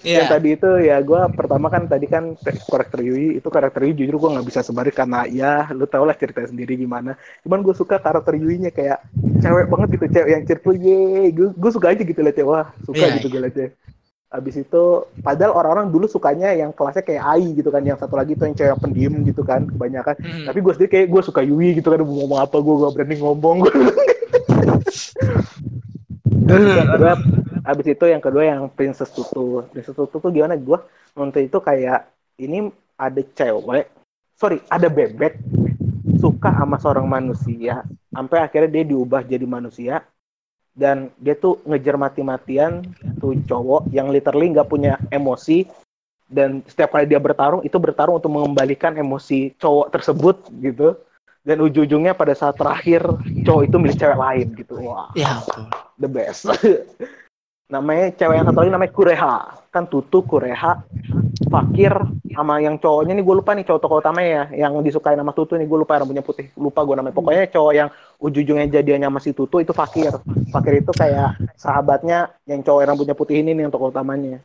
Iya. 0.00 0.16
yang 0.22 0.26
tadi 0.30 0.48
itu 0.54 0.70
ya 0.80 0.96
gua 1.02 1.26
pertama 1.26 1.66
kan 1.68 1.90
tadi 1.90 2.06
kan 2.06 2.38
te- 2.38 2.54
karakter 2.70 3.02
Yui 3.02 3.36
itu 3.36 3.48
karakter 3.50 3.82
Yui 3.84 3.98
jujur 3.98 4.16
gua 4.16 4.38
nggak 4.38 4.46
bisa 4.46 4.60
sebarin 4.62 4.94
karena 4.94 5.26
ya 5.26 5.66
lu 5.74 5.84
tau 5.90 6.06
lah 6.06 6.14
cerita 6.14 6.40
sendiri 6.46 6.78
gimana. 6.78 7.18
Cuman 7.42 7.60
gue 7.60 7.74
suka 7.74 7.98
karakter 7.98 8.38
Yui-nya 8.38 8.70
kayak 8.70 9.02
cewek 9.42 9.66
banget 9.68 9.88
gitu, 9.98 10.06
cewek 10.08 10.30
yang 10.30 10.42
cheerful 10.46 10.76
ye. 10.78 11.34
Gue 11.34 11.70
suka 11.74 11.92
aja 11.92 12.00
gitu 12.00 12.20
liatnya 12.22 12.46
wah, 12.46 12.66
suka 12.86 13.04
Iya, 13.04 13.14
gitu 13.18 13.26
gue 13.28 13.40
liatnya. 13.42 13.68
Abis 14.32 14.66
itu, 14.66 14.84
padahal 15.22 15.54
orang-orang 15.54 15.94
dulu 15.94 16.10
sukanya 16.10 16.50
yang 16.56 16.74
kelasnya 16.74 17.06
kayak 17.06 17.22
Ai 17.22 17.54
gitu 17.54 17.70
kan, 17.70 17.84
yang 17.86 17.94
satu 17.94 18.18
lagi 18.18 18.34
itu 18.34 18.42
yang 18.42 18.56
cewek 18.58 18.78
pendiam 18.82 19.14
gitu 19.22 19.46
kan, 19.46 19.62
kebanyakan. 19.68 20.18
Hmm. 20.18 20.46
Tapi 20.50 20.58
gue 20.58 20.72
sendiri 20.74 20.90
kayak 20.90 21.06
gue 21.12 21.22
suka 21.22 21.40
Yui 21.46 21.78
gitu 21.78 21.86
kan, 21.92 22.02
mau 22.02 22.24
ngomong 22.24 22.40
apa 22.42 22.56
gue 22.58 22.74
gak 22.82 22.92
berani 22.98 23.16
ngomong. 23.22 23.58
yang 26.50 26.90
kedua, 26.98 27.14
abis 27.62 27.86
itu 27.94 28.04
yang 28.10 28.22
kedua 28.22 28.42
yang 28.42 28.60
Princess 28.74 29.14
Tutu. 29.14 29.62
Princess 29.70 29.94
Tutu 29.94 30.16
tuh 30.18 30.30
gimana? 30.34 30.58
Gue 30.58 30.82
nonton 31.14 31.46
itu 31.46 31.58
kayak 31.62 32.10
ini 32.42 32.74
ada 32.98 33.22
cewek, 33.22 33.86
sorry, 34.34 34.58
ada 34.66 34.90
bebek 34.90 35.38
suka 36.18 36.50
sama 36.50 36.76
seorang 36.82 37.06
manusia, 37.06 37.86
sampai 38.10 38.42
akhirnya 38.42 38.70
dia 38.80 38.84
diubah 38.86 39.22
jadi 39.22 39.46
manusia 39.46 40.02
dan 40.74 41.14
dia 41.22 41.38
tuh 41.38 41.62
ngejar 41.64 41.94
mati-matian 41.94 42.82
tuh 43.22 43.38
cowok 43.46 43.88
yang 43.94 44.10
literally 44.10 44.50
nggak 44.50 44.68
punya 44.68 44.98
emosi. 45.08 45.66
Dan 46.24 46.64
setiap 46.66 46.90
kali 46.96 47.06
dia 47.06 47.20
bertarung 47.22 47.62
itu 47.62 47.76
bertarung 47.78 48.18
untuk 48.18 48.32
mengembalikan 48.32 48.96
emosi 48.98 49.54
cowok 49.56 49.94
tersebut 49.94 50.36
gitu. 50.58 50.98
Dan 51.44 51.60
ujung-ujungnya 51.62 52.16
pada 52.16 52.32
saat 52.34 52.56
terakhir 52.58 53.04
cowok 53.44 53.62
itu 53.68 53.76
milik 53.78 53.96
cewek 54.00 54.18
lain 54.18 54.46
gitu. 54.58 54.74
Wah 54.82 55.12
Ya 55.14 55.38
ampun. 55.38 55.70
the 56.00 56.08
best 56.10 56.48
namanya 57.68 58.12
cewek 58.12 58.36
yang 58.36 58.46
satu 58.46 58.58
lagi 58.60 58.72
namanya 58.72 58.92
Kureha. 58.92 59.34
Kan 59.74 59.90
Tutu 59.90 60.22
Kureha 60.22 60.86
Fakir 61.50 61.90
sama 62.30 62.62
yang 62.62 62.78
cowoknya 62.78 63.14
nih 63.18 63.24
gue 63.26 63.34
lupa 63.42 63.54
nih 63.54 63.66
cowok 63.66 63.80
tokoh 63.82 63.98
utamanya 63.98 64.30
ya 64.30 64.66
yang 64.66 64.78
disukai 64.82 65.14
nama 65.18 65.34
Tutu 65.34 65.58
nih 65.58 65.66
gue 65.66 65.78
lupa 65.78 65.98
rambutnya 65.98 66.22
putih 66.22 66.50
lupa 66.54 66.82
gue 66.86 66.94
namanya. 66.94 67.14
Pokoknya 67.14 67.44
cowok 67.50 67.72
yang 67.74 67.88
ujung-ujungnya 68.22 68.66
jadiannya 68.70 69.08
sama 69.10 69.20
si 69.22 69.30
Tutu 69.34 69.56
itu 69.62 69.72
Fakir. 69.74 70.14
Fakir 70.50 70.74
itu 70.82 70.92
kayak 70.94 71.40
sahabatnya 71.58 72.34
yang 72.46 72.60
cowok 72.62 72.80
yang 72.82 72.90
rambutnya 72.94 73.16
putih 73.16 73.42
ini 73.42 73.50
nih 73.54 73.68
yang 73.68 73.72
tokoh 73.74 73.90
utamanya 73.90 74.42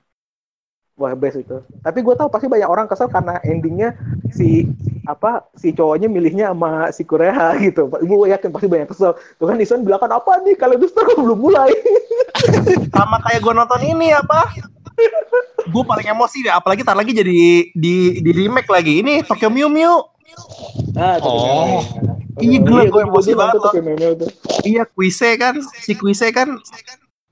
wah 0.99 1.15
best 1.15 1.39
itu 1.39 1.63
tapi 1.79 2.03
gue 2.03 2.13
tahu 2.13 2.27
pasti 2.27 2.51
banyak 2.51 2.67
orang 2.67 2.85
kesel 2.91 3.07
karena 3.07 3.39
endingnya 3.47 3.95
si 4.35 4.67
apa 5.07 5.47
si 5.55 5.71
cowoknya 5.71 6.11
milihnya 6.11 6.51
sama 6.51 6.91
si 6.91 7.07
Kureha 7.07 7.55
gitu 7.65 7.87
gue 7.87 8.27
yakin 8.29 8.51
pasti 8.51 8.67
banyak 8.67 8.91
kesel 8.91 9.15
tuh 9.39 9.45
kan 9.47 9.55
Isan 9.57 9.87
bilang 9.87 10.03
kan 10.03 10.11
apa 10.11 10.43
nih 10.43 10.59
kalau 10.59 10.75
itu 10.75 10.91
belum 11.15 11.39
mulai 11.39 11.71
Sama 12.95 13.17
kayak 13.25 13.39
gue 13.43 13.53
nonton 13.53 13.81
ini 13.83 14.15
apa? 14.15 14.49
gue 15.69 15.83
paling 15.85 16.07
emosi 16.11 16.43
deh, 16.43 16.51
apalagi 16.51 16.83
tar 16.83 16.97
lagi 16.97 17.15
jadi 17.15 17.71
di 17.71 17.95
di 18.19 18.31
remake 18.35 18.67
lagi. 18.67 18.99
Ini 18.99 19.23
Tokyo 19.23 19.47
Mew 19.47 19.71
Mew. 19.71 19.95
Ah, 20.99 21.15
Oh. 21.23 21.83
Iya, 22.39 22.63
gila, 22.63 22.87
gua 22.87 23.03
emosi 23.03 23.35
banget 23.35 23.59
loh. 23.59 23.71
loh. 23.75 24.31
Iya, 24.63 24.87
Kuise 24.87 25.35
kan, 25.35 25.59
si 25.83 25.91
Kuise 25.99 26.31
kan 26.31 26.55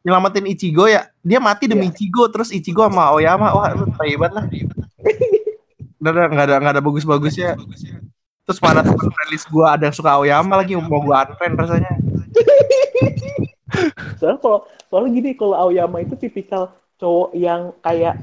nyelamatin 0.08 0.48
Ichigo 0.48 0.88
ya. 0.88 1.12
Dia 1.20 1.44
mati 1.44 1.68
demi 1.68 1.92
Iya. 1.92 1.94
Ichigo, 2.00 2.24
terus 2.32 2.56
Ichigo 2.56 2.88
sama 2.88 3.12
Oyama, 3.12 3.52
wah 3.52 3.76
lu 3.76 3.92
banget 3.92 4.32
lah. 4.32 4.46
Udah, 5.98 6.14
udah, 6.14 6.26
nggak 6.30 6.46
ada 6.48 6.56
nggak 6.62 6.74
ada 6.78 6.84
bagus-bagusnya. 6.86 7.58
Terus 8.48 8.60
mana 8.64 8.80
temen 8.86 9.12
rilis 9.28 9.44
gua 9.50 9.74
ada 9.76 9.90
yang 9.90 9.96
suka 9.98 10.14
Oyama 10.16 10.62
lagi 10.62 10.78
mau 10.80 11.02
gua 11.04 11.26
unfriend 11.28 11.58
rasanya. 11.60 11.92
Soalnya 14.22 14.40
kalau 14.40 14.60
soalnya 14.88 15.10
gini 15.20 15.30
kalau 15.36 15.56
Aoyama 15.68 16.00
itu 16.02 16.16
tipikal 16.16 16.72
cowok 16.98 17.36
yang 17.36 17.76
kayak 17.84 18.16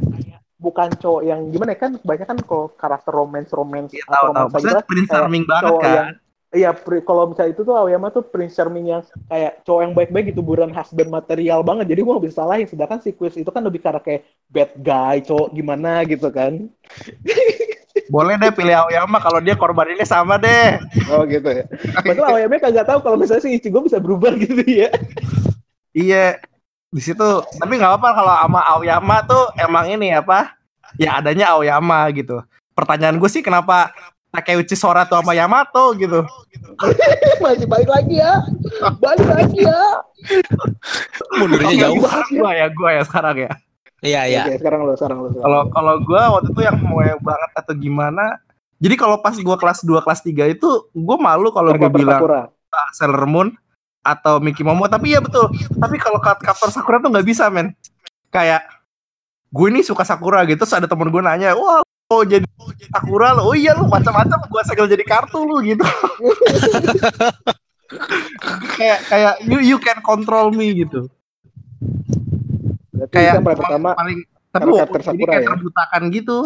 bukan 0.57 0.89
cowok 0.97 1.23
yang 1.29 1.53
gimana 1.53 1.77
ya 1.77 1.79
kan 1.79 1.93
banyak 2.01 2.27
kan 2.27 2.39
kalau 2.41 2.73
karakter 2.73 3.13
romance 3.13 3.53
romance 3.53 3.93
Iya 3.93 4.05
tahu 4.09 4.27
tahu. 4.33 4.47
Maksudnya 4.51 4.83
Charming 5.13 5.45
banget 5.45 5.65
cowok 5.69 5.81
kan. 5.85 5.95
yang 5.95 6.09
Iya, 6.55 6.71
kalau 7.03 7.35
misalnya 7.35 7.51
itu 7.51 7.67
tuh 7.67 7.75
Aoyama 7.75 8.15
tuh 8.15 8.23
Prince 8.23 8.55
Charming 8.55 8.87
yang 8.95 9.03
kayak 9.27 9.67
cowok 9.67 9.81
yang 9.83 9.93
baik-baik 9.99 10.31
gitu, 10.31 10.41
bukan 10.41 10.71
husband 10.71 11.11
material 11.11 11.67
banget. 11.67 11.91
Jadi 11.91 12.01
gua 12.07 12.17
nggak 12.17 12.31
bisa 12.31 12.47
salahin. 12.47 12.71
Sedangkan 12.71 13.03
si 13.03 13.11
Quiz 13.11 13.35
itu 13.35 13.51
kan 13.51 13.67
lebih 13.67 13.83
karena 13.83 13.99
kayak 13.99 14.23
bad 14.47 14.71
guy, 14.79 15.19
cowok 15.27 15.51
gimana 15.51 16.07
gitu 16.07 16.31
kan. 16.31 16.71
Boleh 18.07 18.39
deh 18.39 18.55
pilih 18.55 18.75
Aoyama 18.75 19.19
kalau 19.19 19.43
dia 19.43 19.59
korban 19.59 19.91
ini 19.91 20.07
sama 20.07 20.39
deh. 20.39 20.79
Oh 21.11 21.27
gitu 21.27 21.47
ya. 21.51 21.65
Padahal 22.07 22.39
Aoyama 22.39 22.63
kagak 22.63 22.87
tahu 22.87 22.99
kalau 23.03 23.17
misalnya 23.19 23.43
si 23.43 23.59
Ichigo 23.59 23.83
bisa 23.83 23.99
berubah 23.99 24.35
gitu 24.43 24.63
ya. 24.67 24.95
Iya. 25.91 26.39
Di 26.95 27.03
situ 27.03 27.29
tapi 27.59 27.73
nggak 27.75 27.99
apa-apa 27.99 28.11
kalau 28.15 28.35
sama 28.47 28.61
Aoyama 28.79 29.17
tuh 29.27 29.51
emang 29.59 29.91
ini 29.91 30.15
apa? 30.15 30.55
Ya 30.99 31.19
adanya 31.19 31.55
Aoyama 31.55 32.07
gitu. 32.15 32.39
Pertanyaan 32.75 33.19
gue 33.19 33.31
sih 33.31 33.43
kenapa 33.43 33.91
Takeuchi 34.35 34.75
Sora 34.75 35.07
tuh 35.07 35.23
sama 35.23 35.31
Yamato 35.31 35.95
gitu. 35.95 36.27
Masih 37.43 37.71
balik 37.71 37.87
lagi 37.87 38.19
ya. 38.19 38.43
Balik 38.99 39.29
lagi 39.31 39.59
ya. 39.63 39.83
Mundurnya 41.39 41.87
jauh. 41.87 42.03
Sekarang 42.03 42.31
gua 42.35 42.51
ya, 42.51 42.67
gua 42.75 42.91
ya 42.91 43.03
sekarang 43.07 43.37
ya. 43.39 43.53
Iya, 44.05 44.21
iya. 44.27 44.43
Oke, 44.45 44.59
sekarang 44.59 44.81
lo, 44.83 44.93
sekarang 44.99 45.19
lo. 45.23 45.29
Kalau 45.39 45.61
kalau 45.71 45.95
gua 46.03 46.23
waktu 46.35 46.51
itu 46.51 46.61
yang 46.67 46.77
mau 46.83 46.99
banget 46.99 47.51
atau 47.55 47.75
gimana? 47.79 48.43
Jadi 48.83 48.95
kalau 48.99 49.23
pas 49.23 49.39
gua 49.39 49.55
kelas 49.55 49.87
2 49.87 50.03
kelas 50.03 50.21
3 50.27 50.51
itu 50.59 50.69
gua 50.91 51.17
malu 51.17 51.55
kalau 51.55 51.71
gua 51.71 51.91
bilang 51.95 52.19
Sakura. 52.19 52.43
Sailor 52.91 53.25
Moon 53.31 53.49
atau 54.03 54.43
Mickey 54.43 54.67
Momo 54.67 54.91
tapi 54.91 55.15
ya 55.15 55.23
betul. 55.23 55.47
Tapi 55.79 55.97
kalau 56.03 56.19
Cardcaptor 56.19 56.75
Sakura 56.75 56.99
tuh 56.99 57.15
nggak 57.15 57.25
bisa, 57.25 57.47
men. 57.55 57.71
Kayak 58.35 58.67
gue 59.55 59.71
ini 59.71 59.87
suka 59.87 60.03
Sakura 60.03 60.43
gitu, 60.43 60.67
terus 60.67 60.75
ada 60.75 60.91
temen 60.91 61.07
gue 61.07 61.23
nanya, 61.23 61.55
wah 61.55 61.84
oh 62.15 62.23
jadi 62.23 62.47
Sakura 62.95 63.35
lo, 63.35 63.51
oh 63.51 63.55
iya 63.57 63.75
lu 63.75 63.91
macam-macam 63.91 64.39
gue 64.47 64.63
segel 64.63 64.87
jadi 64.87 65.05
kartu 65.05 65.43
lu 65.43 65.59
gitu. 65.61 65.83
kayak 68.79 68.99
kayak 69.07 69.35
you 69.45 69.59
you 69.61 69.77
can 69.83 69.99
control 70.01 70.51
me 70.51 70.71
gitu. 70.75 71.11
Berarti 72.95 73.15
Kayak 73.15 73.43
paling 73.43 73.59
pertama 73.59 73.89
paling 73.95 74.19
tapi 74.55 74.71
walaupun 74.71 75.01
Sakura 75.03 75.31
kayak 75.35 75.43
ya? 75.43 75.49
terbutakan 75.51 76.03
gitu. 76.15 76.39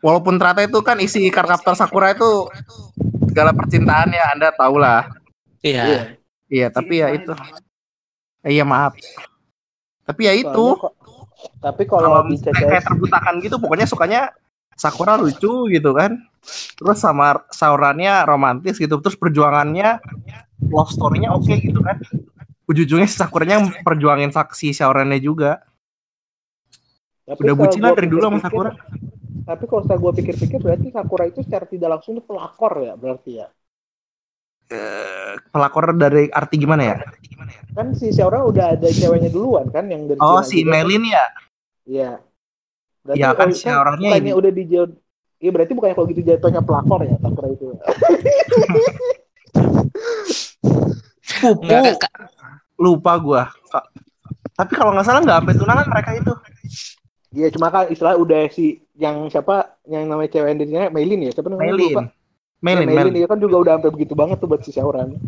Walaupun 0.00 0.34
ternyata 0.36 0.60
itu 0.64 0.78
kan 0.84 0.96
isi 1.00 1.28
Cardcaptor 1.28 1.74
Sakura 1.76 2.12
itu 2.12 2.48
segala 3.28 3.52
percintaannya 3.52 4.22
Anda 4.36 4.48
tahu 4.52 4.76
lah. 4.80 5.08
Iya. 5.64 5.82
Iya. 5.84 6.02
Iya, 6.46 6.66
tapi 6.70 7.02
ya 7.02 7.10
itu. 7.10 7.32
Eh, 8.46 8.54
iya 8.54 8.62
maaf. 8.62 8.94
Tapi 10.06 10.20
ya 10.30 10.32
itu. 10.36 10.46
Soalnya 10.46 10.78
kok- 10.78 10.96
tapi 11.60 11.82
kalau 11.84 12.24
misalnya 12.24 12.64
kayak 12.64 12.84
terbutakan 12.86 13.34
gitu 13.44 13.56
pokoknya 13.60 13.86
sukanya 13.86 14.20
Sakura 14.76 15.16
lucu 15.16 15.72
gitu 15.72 15.90
kan. 15.96 16.20
Terus 16.78 16.98
sama 17.00 17.42
Saurannya 17.50 18.22
romantis 18.28 18.78
gitu. 18.78 19.00
Terus 19.02 19.16
perjuangannya 19.18 19.98
love 20.70 20.92
story-nya 20.92 21.34
oke 21.34 21.54
gitu 21.58 21.80
kan. 21.82 21.98
Ujung-ujungnya 22.68 23.08
si 23.08 23.16
Sakuranya 23.18 23.64
perjuangin 23.82 24.30
saksi 24.30 24.76
Saurannya 24.76 25.18
juga. 25.18 25.64
Tapi 27.26 27.42
udah 27.42 27.54
bucinan 27.58 27.90
gua 27.90 27.98
dari 27.98 28.08
dulu 28.12 28.22
sama 28.30 28.38
Sakura. 28.44 28.70
Tapi 29.46 29.64
kalau 29.70 29.82
saya 29.86 29.98
gue 29.98 30.12
pikir-pikir 30.22 30.58
berarti 30.58 30.88
Sakura 30.90 31.24
itu 31.26 31.40
secara 31.42 31.66
tidak 31.70 31.88
langsung 31.98 32.18
itu 32.18 32.22
pelakor 32.26 32.72
ya 32.82 32.94
berarti 32.98 33.32
ya. 33.42 33.48
Eh, 34.66 35.38
pelakor 35.54 35.94
dari 35.94 36.26
arti 36.26 36.58
gimana 36.58 36.82
ya? 36.82 36.96
Kan 37.70 37.94
si 37.94 38.10
Shaura 38.10 38.42
udah 38.42 38.74
ada 38.74 38.88
ceweknya 38.90 39.30
duluan 39.30 39.70
kan 39.70 39.86
yang 39.86 40.10
dari 40.10 40.18
oh 40.18 40.42
si. 40.42 40.66
Melin 40.66 41.06
ya? 41.06 41.24
Iya. 41.86 42.12
Berarti 43.06 43.22
Ya 43.22 43.30
kan 43.32 43.48
si 43.50 43.70
orangnya 43.70 44.10
ini. 44.18 44.30
udah 44.32 44.50
dijauh 44.50 44.90
Iya 45.36 45.50
berarti 45.52 45.72
bukannya 45.72 45.94
kalau 45.94 46.08
gitu 46.08 46.22
jatuhnya 46.22 46.60
pelakor 46.60 47.00
ya 47.02 47.14
Sakura 47.20 47.48
itu. 47.48 47.66
Enggak, 51.42 52.00
Kak. 52.00 52.12
Lupa 52.76 53.12
gua. 53.16 53.42
Tapi 54.52 54.72
kalau 54.72 54.92
nggak 54.92 55.04
salah 55.04 55.20
nggak 55.20 55.38
sampai 55.38 55.54
tunangan 55.54 55.86
mereka 55.86 56.10
itu. 56.14 56.32
Iya 57.36 57.52
cuma 57.52 57.68
kan 57.68 57.84
istilah 57.86 58.16
udah 58.16 58.48
si 58.48 58.80
yang 58.96 59.28
siapa 59.28 59.76
yang 59.84 60.08
namanya 60.08 60.32
cewek 60.32 60.56
Indonesia 60.56 60.88
Mailin 60.88 61.20
ya 61.22 61.30
siapa 61.30 61.52
namanya 61.52 61.68
Melin. 61.70 61.84
lupa. 61.92 62.02
Melin, 62.56 62.80
Ya, 62.80 62.88
Mailin 62.88 62.96
Melin. 62.96 63.14
dia 63.14 63.26
kan 63.28 63.36
juga 63.36 63.56
udah 63.60 63.72
sampai 63.76 63.90
begitu 63.92 64.14
banget 64.16 64.36
tuh 64.40 64.48
buat 64.48 64.64
si 64.64 64.72
Shaoran. 64.72 65.20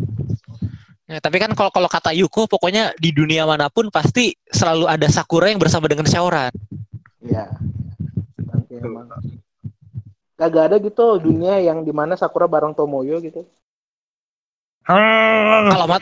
Ya, 1.05 1.20
tapi 1.20 1.36
kan 1.36 1.52
kalau 1.52 1.68
kalau 1.68 1.84
kata 1.86 2.12
Yuko 2.12 2.48
pokoknya 2.48 2.96
di 2.96 3.12
dunia 3.12 3.44
mana 3.44 3.68
pun 3.68 3.88
pasti 3.88 4.32
selalu 4.46 4.88
ada 4.88 5.09
Sakura 5.09 5.48
yang 5.48 5.60
bersama 5.60 5.84
dengan 5.84 6.05
Shaoran. 6.05 6.48
Iya. 7.28 7.52
Nanti 8.48 8.72
emang. 8.80 9.12
Kagak 10.38 10.72
ada 10.72 10.76
gitu 10.80 11.20
dunia 11.20 11.60
yang 11.60 11.84
di 11.84 11.92
mana 11.92 12.16
Sakura 12.16 12.48
bareng 12.48 12.72
Tomoyo 12.72 13.20
gitu. 13.20 13.44
Alamat 14.88 16.00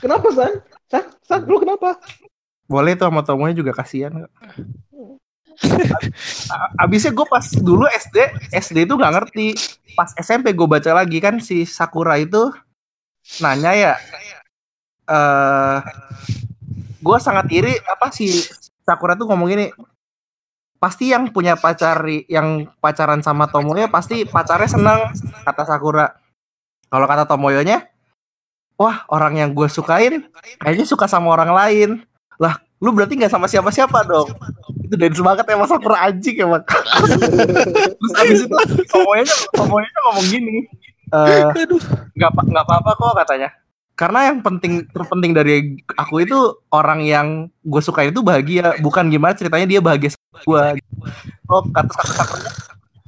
Kenapa 0.00 0.28
San? 0.32 0.52
San, 0.88 1.04
San, 1.20 1.40
lu 1.44 1.60
kenapa? 1.60 2.00
Boleh 2.64 2.96
tuh 2.96 3.12
sama 3.12 3.20
Tomonya 3.20 3.52
juga 3.52 3.76
kasihan. 3.76 4.24
Abisnya 6.78 7.10
gue 7.12 7.26
pas 7.26 7.42
dulu 7.42 7.84
SD, 7.90 8.16
SD 8.54 8.86
itu 8.86 8.94
nggak 8.94 9.14
ngerti. 9.20 9.52
Pas 9.98 10.14
SMP 10.16 10.54
gue 10.54 10.68
baca 10.70 10.90
lagi 10.94 11.18
kan 11.18 11.42
si 11.42 11.66
Sakura 11.66 12.16
itu 12.16 12.48
nanya 13.44 13.76
ya, 13.76 13.94
eh 15.04 15.78
gue 16.96 17.18
sangat 17.20 17.44
iri 17.52 17.76
apa 17.84 18.08
si 18.08 18.40
Sakura 18.88 19.12
tuh 19.20 19.28
ngomong 19.28 19.52
gini, 19.52 19.68
pasti 20.80 21.12
yang 21.12 21.28
punya 21.28 21.60
pacar 21.60 22.08
yang 22.24 22.72
pacaran 22.80 23.20
sama 23.20 23.44
Tomoyo 23.52 23.84
pasti 23.92 24.24
pacarnya 24.24 24.64
seneng 24.64 25.12
kata 25.44 25.68
Sakura. 25.68 26.16
Kalau 26.88 27.04
kata 27.04 27.28
Tomoyonya, 27.28 27.84
wah 28.80 29.04
orang 29.12 29.36
yang 29.36 29.52
gue 29.52 29.68
sukain 29.68 30.24
kayaknya 30.56 30.88
suka 30.88 31.04
sama 31.04 31.36
orang 31.36 31.52
lain. 31.52 31.90
Lah, 32.40 32.56
lu 32.80 32.96
berarti 32.96 33.20
nggak 33.20 33.28
sama 33.28 33.44
siapa-siapa 33.44 34.08
dong? 34.08 34.32
Itu 34.88 34.96
dance 34.96 35.20
banget 35.20 35.44
emang 35.52 35.68
Sakura 35.68 36.08
anjing 36.08 36.40
emang. 36.40 36.64
Terus 38.00 38.12
abis 38.24 38.38
itu 38.48 38.56
Tomoyonya, 38.88 39.36
Tomoyonya 39.52 40.00
ngomong 40.08 40.26
gini, 40.32 40.56
eh 41.12 41.44
nggak 42.16 42.30
apa 42.32 42.40
nggak 42.40 42.64
apa-apa 42.64 42.90
kok 42.96 43.14
katanya. 43.20 43.52
Karena 43.98 44.30
yang 44.30 44.38
penting 44.46 44.86
terpenting 44.94 45.34
dari 45.34 45.74
aku 45.98 46.22
itu 46.22 46.38
orang 46.70 47.02
yang 47.02 47.50
gue 47.66 47.82
sukain 47.82 48.14
itu 48.14 48.22
bahagia, 48.22 48.78
bukan 48.78 49.10
gimana 49.10 49.34
ceritanya 49.34 49.66
dia 49.66 49.82
bahagia 49.82 50.14
sama 50.14 50.38
gue. 50.46 50.78
Oh 51.50 51.66
kata 51.66 51.90
kata 51.90 52.14
Sakura, 52.14 52.50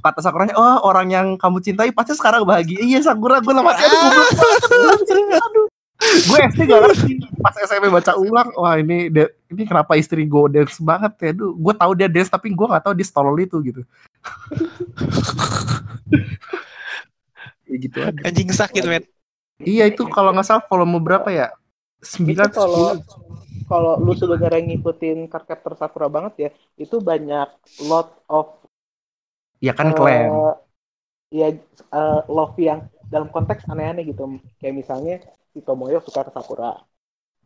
kata 0.03 0.19
Sakuranya, 0.19 0.55
oh 0.59 0.83
orang 0.83 1.07
yang 1.07 1.39
kamu 1.39 1.63
cintai 1.63 1.95
pasti 1.95 2.19
sekarang 2.19 2.43
bahagia. 2.43 2.83
Iya 2.83 3.07
Sakura, 3.07 3.39
gue 3.39 3.55
lama 3.55 3.71
aduh 3.71 3.99
goblok 4.03 4.29
banget. 4.35 5.39
Aduh. 5.39 5.71
Gue 6.01 6.41
SD 6.51 6.65
gak 6.67 6.81
ngerti. 6.83 7.23
Pas 7.39 7.55
SMP 7.55 7.87
baca 7.87 8.11
ulang, 8.19 8.51
wah 8.59 8.75
ini 8.75 9.07
ini 9.47 9.63
kenapa 9.63 9.95
istri 9.95 10.27
gue 10.27 10.43
dance 10.51 10.75
banget 10.83 11.15
ya? 11.23 11.31
Duh, 11.31 11.55
gue 11.55 11.71
tahu 11.71 11.95
dia 11.95 12.11
dance 12.11 12.27
tapi 12.27 12.51
gue 12.51 12.67
nggak 12.67 12.83
tahu 12.83 12.99
dia 12.99 13.07
stolol 13.07 13.39
itu 13.39 13.63
gitu. 13.63 13.87
ya 17.71 17.75
gitu 17.79 17.97
aja. 18.03 18.19
Anjing 18.27 18.51
sakit, 18.51 18.83
men. 18.83 19.07
Iya 19.65 19.83
itu 19.91 20.03
kalau 20.09 20.29
nggak 20.33 20.47
salah 20.47 20.63
volume 20.69 20.97
berapa 21.05 21.29
ya? 21.29 21.47
9 22.01 22.49
kalau 22.55 22.83
kalau 23.71 23.93
lu 24.05 24.13
sebenarnya 24.21 24.61
ngikutin 24.67 25.17
karakter 25.31 25.73
Sakura 25.79 26.07
banget 26.15 26.33
ya, 26.43 26.49
itu 26.83 26.95
banyak 27.09 27.47
lot 27.89 28.09
of 28.29 28.45
Ya 29.61 29.73
kan 29.77 29.89
eh, 29.89 29.91
klaim. 29.97 30.33
ya 31.39 31.47
eh, 31.99 32.19
love 32.35 32.55
yang 32.67 32.79
dalam 33.13 33.29
konteks 33.35 33.61
aneh-aneh 33.71 34.03
gitu. 34.11 34.23
Kayak 34.59 34.75
misalnya 34.81 35.13
si 35.53 35.59
Tomoyo 35.67 35.97
suka 36.07 36.21
ke 36.27 36.31
Sakura. 36.35 36.71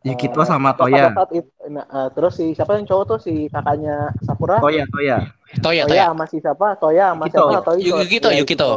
Ya 0.06 0.12
Eh, 0.12 0.16
gitu 0.16 0.40
sama 0.46 0.70
pada 0.92 0.98
Toya. 1.00 1.08
saat 1.14 1.30
itu, 1.38 1.50
nah, 1.74 1.84
eh, 1.96 2.08
terus 2.14 2.32
si 2.38 2.44
siapa 2.56 2.72
yang 2.78 2.86
cowok 2.90 3.04
tuh 3.10 3.18
si 3.26 3.32
kakaknya 3.54 3.92
Sakura, 4.26 4.58
Toya, 4.60 4.84
Toya. 4.92 5.18
Toya, 5.62 5.84
Toya 5.84 5.84
Toya. 5.88 6.06
sama 6.10 6.24
si 6.30 6.36
siapa? 6.44 6.66
Toya 6.80 7.04
sama 7.12 7.26
Yukito. 7.26 7.32
siapa? 7.32 7.54
Toya. 7.66 7.80
Yu- 7.86 7.98
Yukito, 8.02 8.28
Iya, 8.28 8.36
Yukito. 8.38 8.68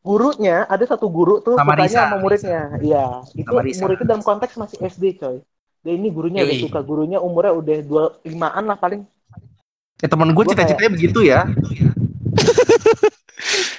Gurunya 0.00 0.64
ada 0.64 0.84
satu 0.84 1.06
guru 1.06 1.38
tuh 1.38 1.54
Sama 1.54 1.74
sukanya 1.74 1.84
Risa. 1.84 2.00
sama 2.00 2.16
muridnya. 2.18 2.62
Iya, 2.78 3.04
itu 3.32 3.44
Sama 3.44 3.60
Risa. 3.60 3.80
muridnya 3.82 4.06
dalam 4.06 4.22
konteks 4.22 4.54
masih 4.54 4.78
SD, 4.80 5.04
coy. 5.16 5.36
Dan 5.78 5.92
ini 5.96 6.08
gurunya 6.08 6.42
udah 6.42 6.54
Yoi. 6.54 6.64
suka, 6.64 6.78
gurunya 6.80 7.18
umurnya 7.18 7.52
udah 7.52 7.76
dua 7.82 8.02
limaan 8.22 8.64
lah 8.64 8.74
paling. 8.74 9.02
Ya 9.98 10.06
temen 10.06 10.30
gue 10.30 10.38
Gua 10.38 10.48
cita-citanya 10.48 10.90
begitu 10.90 11.20
ya. 11.20 11.42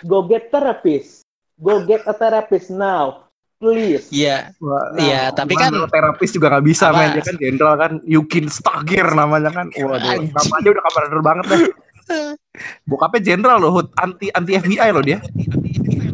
Go 0.02 0.24
get 0.24 0.48
therapist. 0.50 1.24
Go 1.56 1.84
get 1.84 2.04
a 2.06 2.14
therapist 2.14 2.70
now. 2.70 3.28
Please. 3.58 4.08
Iya. 4.10 4.56
Wah, 4.58 4.96
Iya, 4.96 5.22
tapi 5.30 5.52
Cuman 5.52 5.84
kan- 5.84 5.91
terapis 5.91 6.32
juga 6.32 6.48
nggak 6.50 6.66
bisa 6.66 6.86
Apa? 6.90 6.98
men 6.98 7.10
dia 7.12 7.24
kan 7.26 7.36
jenderal 7.36 7.76
kan 7.76 7.91
Yukin 8.06 8.48
Stagir 8.48 9.04
namanya 9.10 9.52
kan 9.52 9.68
waduh 9.74 10.00
aja 10.00 10.68
udah 10.70 10.84
kabar 10.86 11.04
banget 11.20 11.46
deh 11.46 11.62
bokapnya 12.90 13.20
jenderal 13.22 13.60
loh 13.60 13.72
anti 13.94 14.32
anti 14.32 14.56
FBI 14.56 14.90
loh 14.90 15.04
dia 15.04 15.20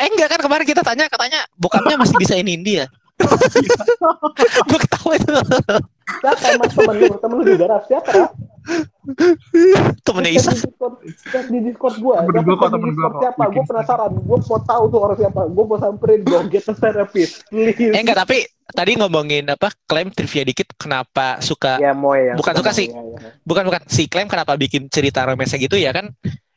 Eh 0.00 0.08
enggak 0.08 0.28
kan 0.36 0.40
kemarin 0.40 0.66
kita 0.66 0.82
tanya 0.82 1.04
katanya 1.08 1.40
bokapnya 1.56 1.96
masih 2.00 2.16
bisa 2.16 2.34
ini 2.36 2.56
India. 2.56 2.88
Gue 4.68 4.78
ketawa 4.82 5.14
itu 5.14 5.30
Siapa 6.20 6.46
emang 6.50 6.70
temen 6.74 6.94
lu? 6.98 7.06
Temen 7.16 7.34
lu 7.40 7.44
juga, 7.46 7.64
Raf? 7.70 7.82
Siapa, 7.88 8.34
temennya 10.04 10.30
Isa. 10.36 10.52
di 11.48 11.58
Discord, 11.64 11.94
di 11.96 12.02
gua. 12.04 12.24
Temen 12.24 12.42
gua 12.44 12.56
kok, 12.58 12.68
di 12.68 12.74
temen 12.76 12.90
kok. 12.92 13.20
siapa? 13.22 13.42
Gue 13.52 13.64
penasaran. 13.64 14.10
Gue 14.18 14.38
mau 14.40 14.60
tahu 14.60 14.82
tuh 14.90 15.00
orang 15.00 15.16
siapa. 15.20 15.40
Gue 15.48 15.64
mau 15.64 15.78
samperin. 15.80 16.20
Go 16.26 16.42
get 16.52 16.66
a 16.68 16.74
therapist. 16.76 17.44
Please. 17.48 17.92
Eh 17.92 18.00
enggak 18.00 18.18
tapi 18.20 18.44
tadi 18.72 18.92
ngomongin 18.96 19.44
apa 19.52 19.70
klaim 19.84 20.08
trivia 20.10 20.42
dikit 20.44 20.72
kenapa 20.76 21.38
suka 21.44 21.76
Ya, 21.80 21.92
Moe 21.92 22.32
ya. 22.32 22.34
Bukan 22.36 22.52
suka 22.56 22.72
sih. 22.72 22.88
Ya, 22.88 23.00
ya. 23.00 23.18
bukan 23.44 23.64
bukan 23.68 23.80
si 23.88 24.08
klaim 24.08 24.28
kenapa 24.28 24.56
bikin 24.56 24.88
cerita 24.88 25.24
romance 25.24 25.54
gitu 25.56 25.76
ya 25.76 25.92
kan 25.92 26.10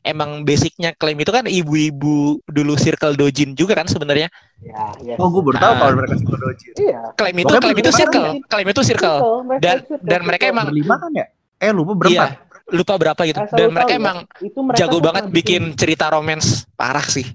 emang 0.08 0.42
basicnya 0.42 0.92
klaim 0.92 1.16
itu 1.16 1.30
kan 1.30 1.44
ibu-ibu 1.44 2.16
dulu 2.44 2.74
circle 2.76 3.14
dojin 3.14 3.52
juga 3.52 3.76
kan 3.76 3.86
sebenarnya 3.86 4.32
Ya, 4.58 4.90
ya. 5.04 5.16
oh 5.18 5.30
gue 5.30 5.44
baru 5.44 5.58
tahu 5.58 5.70
Ah. 5.70 5.78
kalau 5.78 5.96
mereka 5.96 6.16
suka 6.18 6.36
doji 6.36 6.68
Iya. 6.76 7.02
klaim 7.14 7.36
itu 7.36 7.46
Pokoknya 7.46 7.62
klaim 7.62 7.78
itu 7.78 7.92
circle 7.92 8.24
kan? 8.24 8.36
klaim 8.48 8.68
itu 8.68 8.82
circle 8.82 9.18
Dan- 9.58 9.82
circle, 9.82 10.00
dan 10.02 10.20
mereka 10.22 10.44
circle. 10.44 10.56
emang- 10.56 10.68
berlima 10.68 10.96
kan 10.98 11.12
ya 11.14 11.26
eh 11.58 11.72
lupa 11.72 11.92
iya 11.92 11.98
berempat 11.98 12.30
lupa 12.68 12.94
berapa 12.96 13.22
gitu 13.24 13.40
Asal 13.40 13.56
dan 13.56 13.68
mereka 13.70 13.86
tahu 13.86 13.94
ya, 13.94 14.00
emang 14.00 14.18
itu 14.42 14.60
mereka 14.60 14.78
jago 14.78 14.98
banget 15.00 15.24
pernah 15.24 15.36
bikin 15.36 15.62
cerita 15.74 16.06
romance 16.08 16.48
parah 16.74 17.06
sih 17.06 17.28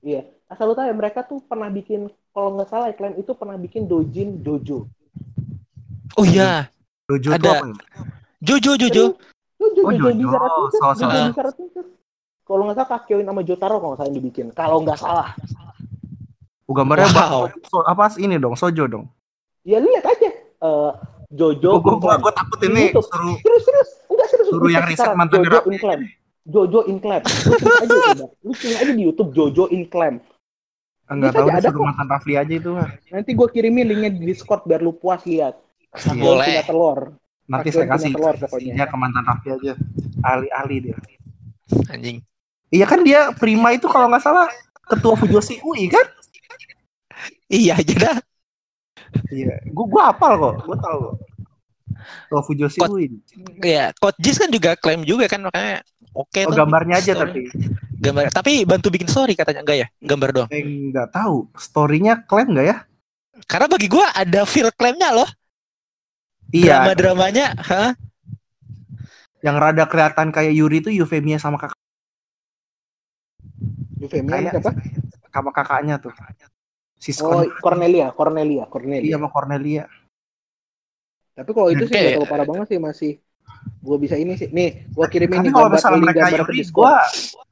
Iya. 0.00 0.22
Asal 0.46 0.66
lu 0.66 0.74
tahu 0.74 0.82
ya, 0.82 0.94
mereka 0.94 1.20
tuh 1.22 1.38
pernah 1.42 1.68
bikin 1.68 2.00
kalau 2.30 2.54
nggak 2.54 2.68
salah 2.68 2.86
ya, 2.86 2.94
klaim 2.94 3.14
itu 3.14 3.32
pernah 3.32 3.54
bikin 3.54 3.84
dojin 3.84 4.38
dojo. 4.38 4.88
oh 6.12 6.24
iya 6.24 6.66
dojo 7.04 7.28
Ada. 7.30 7.52
ya? 7.52 7.60
Jojo 8.40 8.72
Jojo 8.74 9.04
Dojo, 9.54 9.80
Oh, 9.82 9.92
dojo, 9.92 10.08
Jojo. 10.08 10.16
bisa 10.16 10.38
Rapinya. 10.38 10.70
So, 10.70 10.78
so, 10.80 11.04
Jojo 11.04 11.12
so. 11.12 11.28
bisa 11.28 11.42
Rapinya. 11.44 11.82
Kalau 12.50 12.66
nggak 12.66 12.76
salah 12.76 12.90
Kakyoin 12.98 13.22
sama 13.22 13.46
Jotaro 13.46 13.78
kalau 13.78 13.90
nggak 13.94 14.00
salah 14.02 14.08
yang 14.10 14.18
dibikin. 14.18 14.46
Kalau 14.50 14.76
nggak 14.82 14.98
salah. 14.98 15.28
oh, 16.66 16.74
gambarnya 16.74 17.06
Wow. 17.14 17.46
so, 17.62 17.78
apa 17.86 18.10
ini 18.18 18.42
dong 18.42 18.58
sojo 18.58 18.90
dong 18.90 19.06
Ya 19.62 19.78
lihat 19.78 20.02
aja. 20.02 20.30
Eh, 20.34 20.92
Jojo 21.30 21.78
gue 21.78 21.94
Inclan. 21.94 22.18
gue 22.18 22.32
takut 22.34 22.58
ini 22.66 22.90
YouTube. 22.90 23.06
suruh 23.06 23.36
Serius, 23.38 23.62
serius. 23.62 23.90
Enggak 24.10 24.26
serius. 24.26 24.46
Suruh 24.50 24.66
Lu 24.66 24.68
yang 24.68 24.82
riset 24.82 24.98
sekarang, 24.98 25.18
mantan 25.22 25.38
Jojo. 25.46 25.58
Inclan. 25.70 26.00
Jojo 26.42 26.80
Inclan. 26.90 27.22
Lu 27.22 27.70
aja 27.70 27.86
coba. 28.10 28.26
Lu 28.42 28.52
cek 28.52 28.74
aja 28.82 28.90
di 28.90 29.02
YouTube 29.06 29.30
Jojo 29.30 29.64
Inclan. 29.70 30.14
enggak 31.06 31.30
Bisa 31.30 31.38
tahu 31.38 31.48
ada 31.54 31.68
suruh 31.70 31.86
mantan 31.86 32.06
Rafli 32.10 32.34
aja 32.34 32.50
itu. 32.50 32.70
Nanti 33.14 33.30
gue 33.30 33.48
kirimin 33.48 33.86
linknya 33.86 34.10
di 34.10 34.26
Discord 34.26 34.66
biar 34.66 34.82
lu 34.82 34.90
puas 34.90 35.22
lihat. 35.22 35.54
Kakyoin 35.90 36.18
Boleh. 36.18 36.46
punya 36.50 36.64
telur. 36.66 36.98
nanti 37.46 37.68
Kakyoin 37.68 37.86
saya 37.86 37.94
kasih 37.94 38.10
telur 38.14 38.34
pokoknya. 38.38 38.72
dia 38.74 38.86
ke 38.86 38.96
mantan 38.98 39.24
Rafli 39.26 39.48
aja 39.50 39.72
ahli-ahli 40.22 40.76
dia 40.86 40.96
anjing 41.90 42.22
Iya 42.70 42.84
kan 42.84 43.00
dia 43.00 43.30
Prima 43.32 43.70
itu 43.70 43.84
kalau 43.84 44.06
nggak 44.06 44.22
salah 44.22 44.46
ketua 44.84 45.14
Fujoshi 45.14 45.58
UI 45.60 45.86
kan? 45.86 46.06
iya 47.48 47.74
aja 47.74 47.94
dah 47.96 48.16
Iya. 49.26 49.58
Gua 49.68 49.86
gua 49.86 50.02
hafal 50.08 50.32
kok. 50.36 50.54
Gua 50.64 50.76
tahu. 50.76 50.98
kok. 51.02 51.14
Ketua 52.24 52.42
Fujoshi 52.42 52.78
Kot- 52.78 52.90
UI. 52.92 53.06
ya 53.60 53.90
Coach 53.92 54.18
Jis 54.18 54.38
kan 54.38 54.48
juga 54.48 54.70
klaim 54.74 55.02
juga 55.02 55.26
kan 55.26 55.42
makanya 55.42 55.82
oke 56.12 56.40
Oh, 56.40 56.48
tuh 56.48 56.56
gambarnya 56.56 56.96
aja 56.96 57.12
Story. 57.12 57.20
tapi. 57.20 57.40
gambar 57.98 58.22
tapi 58.30 58.52
bantu 58.62 58.88
bikin 58.88 59.04
story 59.06 59.34
katanya 59.34 59.60
enggak 59.60 59.78
ya 59.78 59.86
gambar 60.00 60.28
doang 60.32 60.48
Eh, 60.48 60.62
nggak 60.88 61.10
tahu. 61.10 61.50
Storynya 61.54 62.22
klaim 62.24 62.50
nggak 62.50 62.66
ya? 62.66 62.76
karena 63.42 63.66
bagi 63.66 63.88
gua 63.88 64.06
ada 64.10 64.44
feel 64.44 64.70
klaimnya 64.70 65.10
loh 65.12 65.28
Iya. 66.50 66.82
drama 66.82 66.92
dramanya 66.94 67.46
hah 67.58 67.90
Yang 69.40 69.56
rada 69.58 69.84
kelihatan 69.86 70.28
kayak 70.28 70.52
Yuri 70.52 70.76
itu 70.78 70.92
Euphemia 70.92 71.36
sama 71.36 71.56
kakak 71.56 71.79
Euphemia 74.00 74.32
Kayak- 74.32 74.52
siapa? 74.56 74.70
sama 75.30 75.50
kakaknya 75.52 75.94
tuh. 75.96 76.10
Si 76.96 77.12
Oh, 77.20 77.44
Cornelia, 77.60 78.12
Cornelia, 78.12 78.64
Cornelia. 78.66 79.04
iya 79.04 79.16
sama 79.16 79.28
Cornelia. 79.28 79.84
Tapi 81.32 81.50
kalau 81.54 81.68
itu 81.70 81.84
sih 81.86 81.94
terlalu 81.94 82.26
parah 82.26 82.44
banget 82.44 82.66
sih 82.68 82.78
masih 82.78 83.12
Gue 83.80 83.96
bisa 83.96 84.16
ini 84.16 84.36
sih. 84.36 84.48
Nih, 84.48 84.88
gue 84.88 85.06
kirimin 85.06 85.36
Tapi 85.36 85.46
nih 85.46 85.52
kalau 85.52 85.68
misalnya 85.68 85.94
link 85.94 86.04
mereka 86.06 86.20
gambar 86.22 86.32
ke 86.32 86.40
Yuri, 86.42 86.58
Discord. 86.58 86.80
gua 86.80 86.94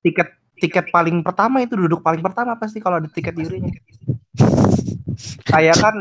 tiket 0.03 0.29
tiket 0.59 0.87
paling 0.89 1.17
pertama 1.21 1.57
itu 1.61 1.75
duduk 1.77 2.01
paling 2.01 2.21
pertama 2.21 2.57
pasti 2.57 2.81
kalau 2.81 2.97
ada 2.97 3.09
tiket 3.09 3.37
Yurinya. 3.37 3.73
Kayak 5.45 5.77
kan 5.79 5.95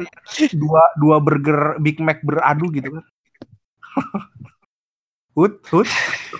dua 0.53 0.83
dua 0.95 1.17
burger 1.19 1.59
Big 1.77 1.99
Mac 1.99 2.23
beradu 2.23 2.71
gitu 2.71 2.87
kan. 2.93 3.03
hut 5.35 5.59
hut 5.69 5.87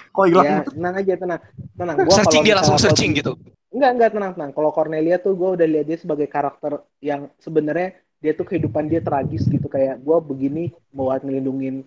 kok 0.09 0.25
hilang 0.25 0.45
Ya, 0.45 0.57
tenang 0.63 0.93
aja, 0.95 1.13
tenang. 1.15 1.41
Tenang. 1.75 1.95
Gua 1.97 2.13
searching 2.13 2.41
kalau 2.41 2.47
dia 2.47 2.55
langsung 2.55 2.77
searching 2.77 3.11
kalau- 3.13 3.19
gitu. 3.19 3.31
Enggak, 3.67 3.91
enggak 3.93 4.11
tenang, 4.15 4.31
tenang. 4.33 4.51
Kalau 4.55 4.71
Cornelia 4.71 5.19
tuh 5.19 5.35
gue 5.35 5.49
udah 5.59 5.67
lihat 5.67 5.85
dia 5.85 5.99
sebagai 5.99 6.25
karakter 6.25 6.79
yang 7.03 7.27
sebenarnya 7.37 7.93
dia 8.17 8.31
tuh 8.31 8.47
kehidupan 8.47 8.87
dia 8.87 9.03
tragis 9.03 9.43
gitu. 9.45 9.67
Kayak 9.67 9.99
gue 9.99 10.17
begini 10.23 10.63
buat 10.89 11.21
ngelindungin 11.21 11.83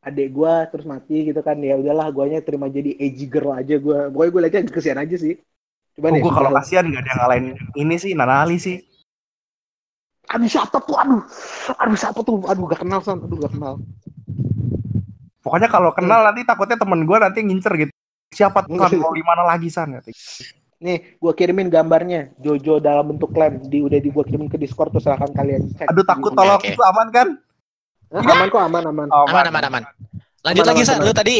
adik 0.00 0.32
gue 0.32 0.54
terus 0.72 0.86
mati 0.88 1.28
gitu 1.28 1.40
kan. 1.44 1.60
Ya 1.60 1.76
udahlah 1.76 2.08
guanya 2.08 2.40
terima 2.40 2.72
jadi 2.72 2.96
edgy 2.96 3.28
girl 3.28 3.52
aja 3.52 3.76
gue 3.76 3.98
pokoknya 4.08 4.30
gue 4.32 4.40
liatnya 4.40 4.72
kesian 4.72 4.98
aja 4.98 5.16
sih. 5.20 5.36
Coba 5.94 6.08
Oh, 6.10 6.16
gue 6.16 6.32
kalau 6.32 6.50
kita- 6.50 6.58
kasihan 6.64 6.84
gak 6.88 7.02
ada 7.04 7.10
yang 7.12 7.18
ngalahin 7.20 7.46
ini 7.76 7.94
sih 7.98 8.12
Nanali 8.16 8.56
sih. 8.56 8.78
aduh 10.28 10.44
siapa 10.44 10.76
tuh? 10.80 10.96
Aduh. 10.96 11.22
Aduh 11.76 11.96
siapa 11.96 12.20
tuh? 12.24 12.36
Aduh 12.48 12.64
gak 12.68 12.80
kenal 12.84 13.00
san. 13.04 13.20
Aduh 13.20 13.36
gak 13.36 13.52
kenal. 13.52 13.80
Pokoknya 15.44 15.68
kalau 15.68 15.92
kenal 15.92 16.20
nanti 16.24 16.44
takutnya 16.44 16.76
temen 16.76 17.04
gue 17.04 17.16
nanti 17.20 17.38
ngincer 17.44 17.72
gitu. 17.76 17.92
Siapa 18.32 18.64
tuh? 18.64 18.76
San? 18.80 18.96
mau 18.96 19.12
di 19.12 19.24
mana 19.24 19.44
lagi 19.44 19.68
san? 19.68 19.92
Nih 20.78 21.18
gue 21.18 21.32
kirimin 21.34 21.66
gambarnya 21.66 22.30
Jojo 22.38 22.78
dalam 22.78 23.10
bentuk 23.10 23.34
lem 23.34 23.58
di 23.66 23.82
udah 23.82 23.98
di 23.98 24.08
gue 24.08 24.24
kirimin 24.24 24.46
ke 24.46 24.54
Discord 24.54 24.94
tuh 24.94 25.02
silahkan 25.02 25.26
kalian 25.34 25.74
cek 25.74 25.90
Aduh 25.90 26.06
takut 26.06 26.30
tolong 26.30 26.58
oke. 26.58 26.70
itu 26.70 26.82
aman 26.86 27.08
kan? 27.10 27.28
Hah, 28.08 28.22
aman 28.24 28.46
kok 28.48 28.62
aman 28.62 28.82
aman 28.88 29.06
Oh, 29.10 29.26
Aman 29.26 29.44
aman 29.50 29.62
aman. 29.68 29.82
Lanjut 30.40 30.64
Aman, 30.64 30.70
lagi 30.70 30.80
aman, 30.80 30.88
San, 30.88 30.96
aman. 31.02 31.06
lu 31.06 31.12
tadi 31.12 31.36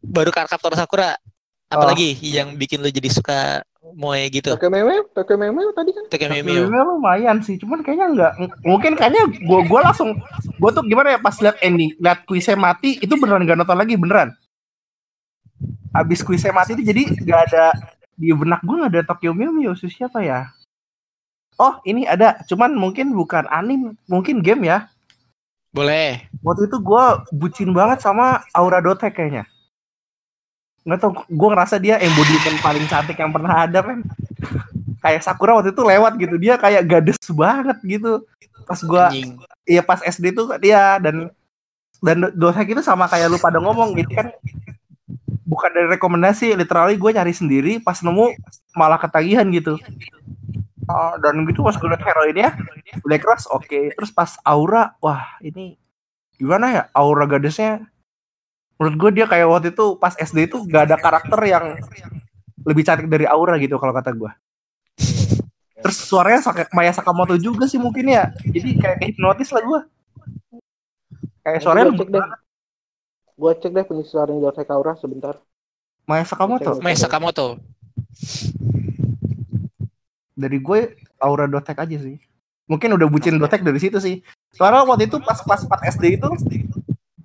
baru 0.00 0.30
Kaptor 0.32 0.72
Sakura. 0.74 1.12
Oh. 1.12 1.76
Apalagi 1.76 2.16
yang 2.24 2.56
bikin 2.56 2.80
lu 2.80 2.88
jadi 2.88 3.08
suka 3.12 3.62
moe 3.94 4.18
gitu? 4.32 4.56
Tokyo 4.56 4.72
Meme 4.72 5.06
Tokyo 5.12 5.36
Meme 5.36 5.60
tadi 5.76 5.90
kan 5.92 6.04
Takemimio. 6.08 6.66
Sebenarnya 6.66 6.84
lumayan 6.88 7.36
sih, 7.44 7.60
cuman 7.60 7.84
kayaknya 7.84 8.06
enggak. 8.10 8.32
Mungkin 8.64 8.92
kayaknya 8.96 9.22
gua 9.44 9.60
gua 9.68 9.80
langsung 9.92 10.16
gua 10.58 10.70
tuh 10.72 10.82
gimana 10.88 11.14
ya 11.14 11.18
pas 11.20 11.36
lihat 11.38 11.56
ending, 11.60 11.92
lihat 12.00 12.24
kuisnya 12.24 12.56
mati 12.56 12.96
itu 12.98 13.14
beneran 13.20 13.44
gak 13.44 13.58
nonton 13.60 13.76
lagi 13.78 13.94
beneran. 13.94 14.32
Abis 15.94 16.26
kuisnya 16.26 16.50
mati 16.50 16.74
itu 16.74 16.82
jadi 16.82 17.02
nggak 17.06 17.40
ada 17.52 17.64
di 18.14 18.30
benak 18.32 18.62
gua 18.62 18.86
nggak 18.86 18.92
ada 18.94 19.02
Tokyo 19.06 19.32
Mew 19.34 19.50
Mew 19.50 19.74
siapa 19.74 20.22
ya? 20.22 20.50
Oh 21.54 21.78
ini 21.86 22.02
ada, 22.02 22.42
cuman 22.50 22.74
mungkin 22.74 23.14
bukan 23.14 23.46
anim, 23.46 23.94
mungkin 24.10 24.42
game 24.42 24.66
ya. 24.66 24.90
Boleh. 25.70 26.26
Waktu 26.42 26.66
itu 26.66 26.78
gua 26.82 27.22
bucin 27.30 27.70
banget 27.70 28.02
sama 28.02 28.42
Aura 28.54 28.82
Dotek 28.82 29.14
kayaknya. 29.14 29.46
Nggak 30.84 30.98
tau, 31.00 31.12
gue 31.16 31.48
ngerasa 31.48 31.80
dia 31.80 31.96
embodiment 31.96 32.60
paling 32.60 32.84
cantik 32.84 33.16
yang 33.16 33.32
pernah 33.32 33.64
ada, 33.64 33.80
men. 33.80 34.04
kayak 35.00 35.24
Sakura 35.24 35.56
waktu 35.56 35.72
itu 35.72 35.80
lewat 35.84 36.12
gitu, 36.20 36.36
dia 36.36 36.60
kayak 36.60 36.84
gadis 36.84 37.16
banget 37.32 37.76
gitu. 37.84 38.20
Pas 38.68 38.80
Anjing. 38.80 39.36
iya 39.68 39.80
pas 39.84 40.00
SD 40.00 40.32
tuh 40.32 40.56
dia 40.60 40.96
dan 41.00 41.28
dan 42.04 42.32
Dotek 42.36 42.76
itu 42.76 42.84
sama 42.84 43.08
kayak 43.08 43.32
lu 43.32 43.40
pada 43.40 43.60
ngomong 43.60 43.96
gitu 43.96 44.12
kan. 44.12 44.28
Bukan 45.44 45.70
dari 45.76 45.88
rekomendasi, 45.92 46.56
literally 46.56 46.96
gue 46.96 47.10
nyari 47.12 47.34
sendiri, 47.36 47.72
pas 47.78 48.00
nemu 48.00 48.32
malah 48.72 48.96
ketagihan 48.96 49.44
gitu. 49.52 49.76
Oh, 50.84 51.14
dan 51.20 51.44
gitu 51.48 51.64
pas 51.64 51.76
gue 51.76 51.88
liat 51.88 52.04
heroinnya, 52.04 52.50
udah 53.04 53.18
keras, 53.20 53.48
oke. 53.48 53.92
Terus 53.96 54.10
pas 54.12 54.36
Aura, 54.44 54.96
wah 55.00 55.36
ini 55.40 55.76
gimana 56.36 56.66
ya? 56.72 56.82
Aura 56.92 57.24
gadisnya 57.28 57.84
menurut 58.74 58.96
gue 58.98 59.10
dia 59.22 59.26
kayak 59.30 59.46
waktu 59.46 59.68
itu 59.70 59.96
pas 60.02 60.18
SD 60.18 60.50
itu 60.50 60.58
gak 60.66 60.90
ada 60.90 60.96
karakter 60.98 61.38
yang 61.46 61.78
lebih 62.66 62.82
cantik 62.82 63.06
dari 63.06 63.22
aura 63.22 63.54
gitu 63.60 63.78
kalau 63.78 63.94
kata 63.94 64.10
gue. 64.12 64.30
Terus 65.84 65.96
suaranya 66.00 66.40
Saka- 66.42 66.72
Maya 66.72 66.90
Sakamoto 66.90 67.36
juga 67.36 67.68
sih 67.68 67.76
mungkin 67.78 68.08
ya. 68.08 68.32
Jadi 68.40 68.74
kayak 68.80 68.98
hipnotis 69.04 69.52
lah 69.52 69.62
gue. 69.62 69.80
Kayak 71.44 71.60
suaranya 71.60 71.92
gue 73.34 73.52
cek 73.58 73.72
deh 73.74 73.84
pengisi 73.84 74.14
suaranya 74.14 74.50
Dosek 74.50 74.70
Aura 74.70 74.94
sebentar. 74.94 75.42
Maya 76.04 76.24
Sakamoto 76.28 76.78
Mae 76.84 76.94
Sakamoto. 76.94 77.58
dari 80.34 80.58
gue 80.58 80.98
aura 81.22 81.46
dotek 81.46 81.78
aja 81.78 81.96
sih. 81.98 82.18
Mungkin 82.66 82.98
udah 82.98 83.06
bucin 83.06 83.38
dotek 83.38 83.62
dari 83.62 83.78
situ 83.78 84.02
sih. 84.02 84.20
Soalnya 84.50 84.82
waktu 84.82 85.06
itu 85.06 85.22
pas 85.22 85.38
kelas 85.38 85.66
4 85.66 85.94
SD 85.94 86.18
itu 86.18 86.28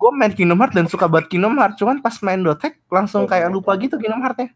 gue 0.00 0.10
main 0.16 0.32
Kingdom 0.32 0.56
Hearts 0.56 0.74
dan 0.78 0.86
suka 0.86 1.10
banget 1.10 1.26
Kingdom 1.34 1.58
Hearts. 1.58 1.76
Cuman 1.76 1.98
pas 2.00 2.14
main 2.22 2.40
dotek 2.40 2.78
langsung 2.88 3.26
kayak 3.26 3.50
lupa 3.50 3.74
gitu 3.76 3.98
Kingdom 3.98 4.22
Hearts-nya. 4.22 4.54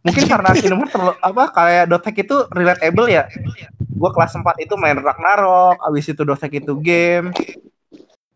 Mungkin 0.00 0.24
karena 0.24 0.50
Kingdom 0.56 0.78
Hearts 0.86 0.94
terlalu, 0.94 1.14
apa 1.20 1.44
kayak 1.52 1.84
dotek 1.90 2.16
itu 2.24 2.36
relatable 2.54 3.08
ya. 3.10 3.26
Gue 3.90 4.10
kelas 4.14 4.32
4 4.32 4.64
itu 4.64 4.74
main 4.78 4.96
Ragnarok 4.96 5.76
abis 5.82 6.14
itu 6.14 6.22
dotek 6.24 6.62
itu 6.62 6.72
game 6.78 7.34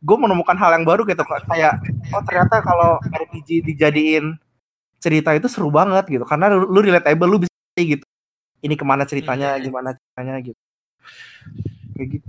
gue 0.05 0.16
menemukan 0.20 0.52
hal 0.60 0.76
yang 0.76 0.85
baru 0.85 1.09
gitu 1.09 1.24
kayak 1.24 1.81
oh 2.12 2.22
ternyata 2.28 2.60
kalau 2.60 3.01
RPG 3.01 3.64
dijadiin 3.72 4.36
cerita 5.05 5.36
itu 5.36 5.48
seru 5.52 5.68
banget 5.68 6.09
gitu. 6.09 6.24
Karena 6.24 6.48
lu, 6.52 6.81
relatable 6.81 7.28
lu 7.28 7.39
bisa 7.44 7.52
gitu. 7.76 8.05
Ini 8.64 8.74
ke 8.81 8.85
mana 8.85 9.05
ceritanya 9.05 9.60
gimana 9.60 9.93
ceritanya 9.93 10.35
gitu. 10.40 10.60
Kayak 11.93 12.09
gitu. 12.20 12.28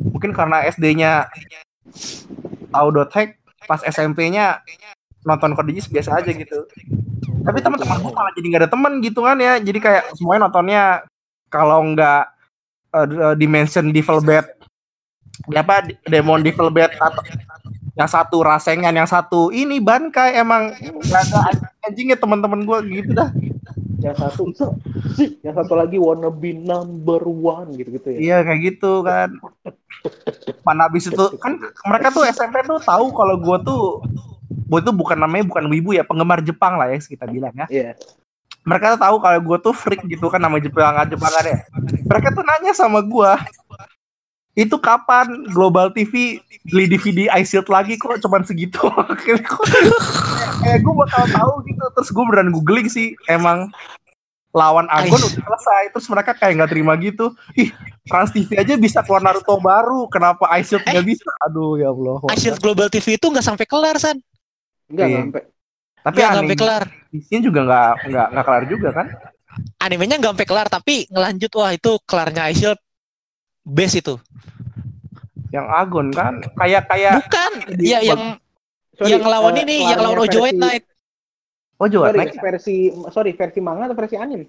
Mungkin 0.00 0.32
karena 0.32 0.64
SD-nya 0.68 1.28
tahu 2.72 2.88
dotek 2.96 3.36
pas 3.68 3.84
SMP-nya 3.84 4.64
nonton 5.28 5.52
Geass 5.52 5.92
biasa 5.92 6.24
aja 6.24 6.32
gitu. 6.32 6.64
Tapi 7.44 7.58
teman-teman 7.60 8.00
gue 8.00 8.12
malah 8.12 8.32
jadi 8.32 8.46
nggak 8.48 8.62
ada 8.64 8.70
teman 8.72 8.92
gitu 9.04 9.20
kan 9.20 9.36
ya. 9.36 9.60
Jadi 9.60 9.78
kayak 9.80 10.16
semuanya 10.16 10.48
nontonnya 10.48 10.84
kalau 11.52 11.84
nggak 11.92 12.22
uh, 12.96 13.36
dimension 13.36 13.92
devil 13.92 14.24
bed 14.24 14.48
apa 15.48 15.88
demon 16.06 16.44
devil 16.44 16.68
bed 16.68 16.92
atau 17.00 17.22
yang 17.98 18.08
satu 18.08 18.40
rasengan 18.40 18.94
yang 18.94 19.08
satu 19.08 19.50
ini 19.50 19.82
bankai 19.82 20.38
emang 20.38 20.72
nggak 20.78 21.22
ada 21.32 21.38
anjingnya 21.84 22.16
teman-teman 22.16 22.64
gue 22.64 22.78
gitu 23.02 23.12
dah 23.12 23.28
yang 24.00 24.16
satu 24.16 24.48
sih 24.56 25.36
yang 25.44 25.52
satu 25.52 25.76
lagi 25.76 26.00
wanna 26.00 26.32
be 26.32 26.56
number 26.56 27.20
one 27.28 27.68
gitu 27.76 28.00
gitu 28.00 28.08
ya 28.16 28.18
Iya 28.18 28.36
kayak 28.48 28.60
gitu 28.64 29.04
kan. 29.04 29.28
Mana 30.64 30.88
habis 30.88 31.12
itu 31.12 31.24
kan 31.36 31.60
mereka 31.84 32.08
tuh 32.08 32.24
SMP 32.24 32.64
tuh 32.64 32.80
tahu 32.80 33.12
kalau 33.12 33.36
gue 33.36 33.56
tuh 33.60 33.82
gue 34.48 34.80
tuh 34.80 34.94
bukan 34.96 35.20
namanya 35.20 35.44
bukan 35.44 35.68
wibu 35.68 35.92
ya 35.92 36.06
penggemar 36.06 36.40
Jepang 36.40 36.80
lah 36.80 36.88
ya 36.88 36.96
kita 36.96 37.28
bilang 37.28 37.52
ya. 37.52 37.66
iya 37.68 37.92
Mereka 38.64 38.96
tuh 38.96 39.00
tahu 39.04 39.16
kalau 39.20 39.40
gue 39.40 39.58
tuh 39.60 39.74
freak 39.76 40.04
gitu 40.08 40.32
kan 40.32 40.40
nama 40.40 40.56
Jepang 40.56 40.96
Jepangan 41.04 41.44
ya. 41.44 41.58
Mereka 42.08 42.28
tuh 42.32 42.44
nanya 42.44 42.72
sama 42.72 43.04
gue 43.04 43.32
itu 44.52 44.76
kapan 44.76 45.26
Global 45.48 45.88
TV 45.90 46.42
beli 46.66 46.86
DVD 46.86 47.30
iShield 47.36 47.66
lagi 47.66 47.94
kok? 47.94 48.18
Cuman 48.18 48.42
segitu. 48.42 48.82
Kayak 49.16 49.46
kayak 50.60 50.78
gue 50.80 50.94
bakal 50.96 51.24
tahu 51.26 51.52
gitu. 51.64 51.84
Terus 51.94 52.08
gue 52.10 52.24
beneran 52.26 52.50
googling 52.50 52.86
sih. 52.86 53.14
Emang 53.24 53.70
lawan 54.50 54.90
Agon 54.90 55.14
udah 55.16 55.30
selesai. 55.30 55.94
Terus 55.94 56.06
mereka 56.08 56.34
kayak 56.34 56.58
nggak 56.58 56.70
terima 56.70 56.92
gitu. 56.96 57.30
Ih 57.54 57.70
Trans 58.04 58.30
TV 58.30 58.58
aja 58.58 58.74
bisa 58.74 59.00
keluar 59.00 59.22
Naruto 59.22 59.54
baru. 59.56 60.10
Kenapa 60.10 60.50
iShield 60.58 60.82
nggak 60.82 61.06
bisa? 61.06 61.30
Aduh 61.46 61.78
ya 61.78 61.88
Allah. 61.88 62.18
Asian 62.28 62.58
Global 62.58 62.90
TV 62.90 63.14
itu 63.14 63.26
nggak 63.26 63.46
sampai 63.46 63.64
kelar 63.64 63.96
San. 63.96 64.18
enggak 64.90 65.06
Iya. 65.06 65.18
sampai. 65.22 65.42
Tapi 66.00 66.14
Nggak 66.16 66.26
sampai 66.26 66.40
anime 66.42 66.54
kelar. 66.56 66.84
isinya 67.10 67.40
juga 67.44 67.60
nggak 67.62 67.92
nggak 68.08 68.26
nggak 68.34 68.44
kelar 68.44 68.64
juga 68.66 68.88
kan? 68.90 69.06
Animenya 69.78 70.16
nggak 70.18 70.32
sampai 70.34 70.48
kelar 70.48 70.66
tapi 70.66 70.94
ngelanjut. 71.06 71.50
Wah 71.54 71.70
itu 71.70 71.92
kelarnya 72.02 72.50
Shield 72.50 72.80
base 73.62 73.98
itu. 73.98 74.14
yang 75.50 75.66
Agon 75.66 76.14
kan 76.14 76.38
kayak 76.54 76.86
kayak 76.86 77.26
Bukan, 77.26 77.52
ya 77.82 77.98
yang 77.98 78.38
Sorry, 78.94 79.10
yang 79.10 79.24
lawan 79.24 79.58
eh, 79.58 79.62
ini, 79.64 79.76
yang 79.82 79.98
lawan 79.98 80.22
Ojo 80.22 80.38
White 80.40 80.54
Knight. 80.54 80.84
oh 81.74 81.88
Jawa 81.88 82.12
sorry, 82.12 82.18
naik 82.20 82.36
versi 82.36 82.76
sorry 83.08 83.32
versi 83.32 83.58
manga 83.58 83.88
atau 83.88 83.96
versi 83.96 84.14
anime 84.14 84.46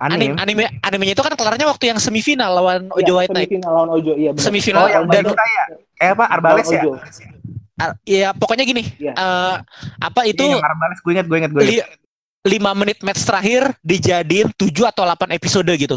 Anime, 0.00 0.34
anime 0.34 0.64
anime 0.64 0.64
animenya 0.80 1.12
itu 1.12 1.22
kan 1.22 1.32
kelarnya 1.32 1.64
waktu 1.64 1.92
yang 1.92 1.96
semifinal 1.96 2.50
lawan 2.50 2.88
Ojo 2.90 3.12
White 3.14 3.30
Knight. 3.30 3.48
semifinal 3.48 3.70
lawan 3.72 3.90
Ojo 3.94 4.12
iya 4.16 4.30
benar 4.32 4.44
Semifinal 4.44 4.82
oh 4.82 4.88
yang 4.90 5.04
dan 5.06 5.24
ya 5.28 5.64
eh 5.96 6.10
apa 6.12 6.24
Arbales 6.26 6.66
ya 6.66 6.80
Ojo. 6.82 6.90
ya 8.02 8.28
pokoknya 8.32 8.64
gini. 8.64 8.82
Iya. 8.98 9.12
eh, 9.12 9.54
apa 9.98 10.20
itu 10.24 10.40
yang 10.42 10.60
Arbales 10.60 10.98
gue 10.98 11.12
inget 11.14 11.26
gue 11.26 11.38
inget 11.38 11.52
gue 11.52 11.62
inget 11.62 11.86
li- 11.86 11.88
lima 12.52 12.70
menit 12.74 13.00
match 13.00 13.24
terakhir 13.24 13.72
dijadiin 13.80 14.52
7 14.52 14.68
atau 14.84 15.04
8 15.04 15.32
episode 15.32 15.72
gitu. 15.72 15.96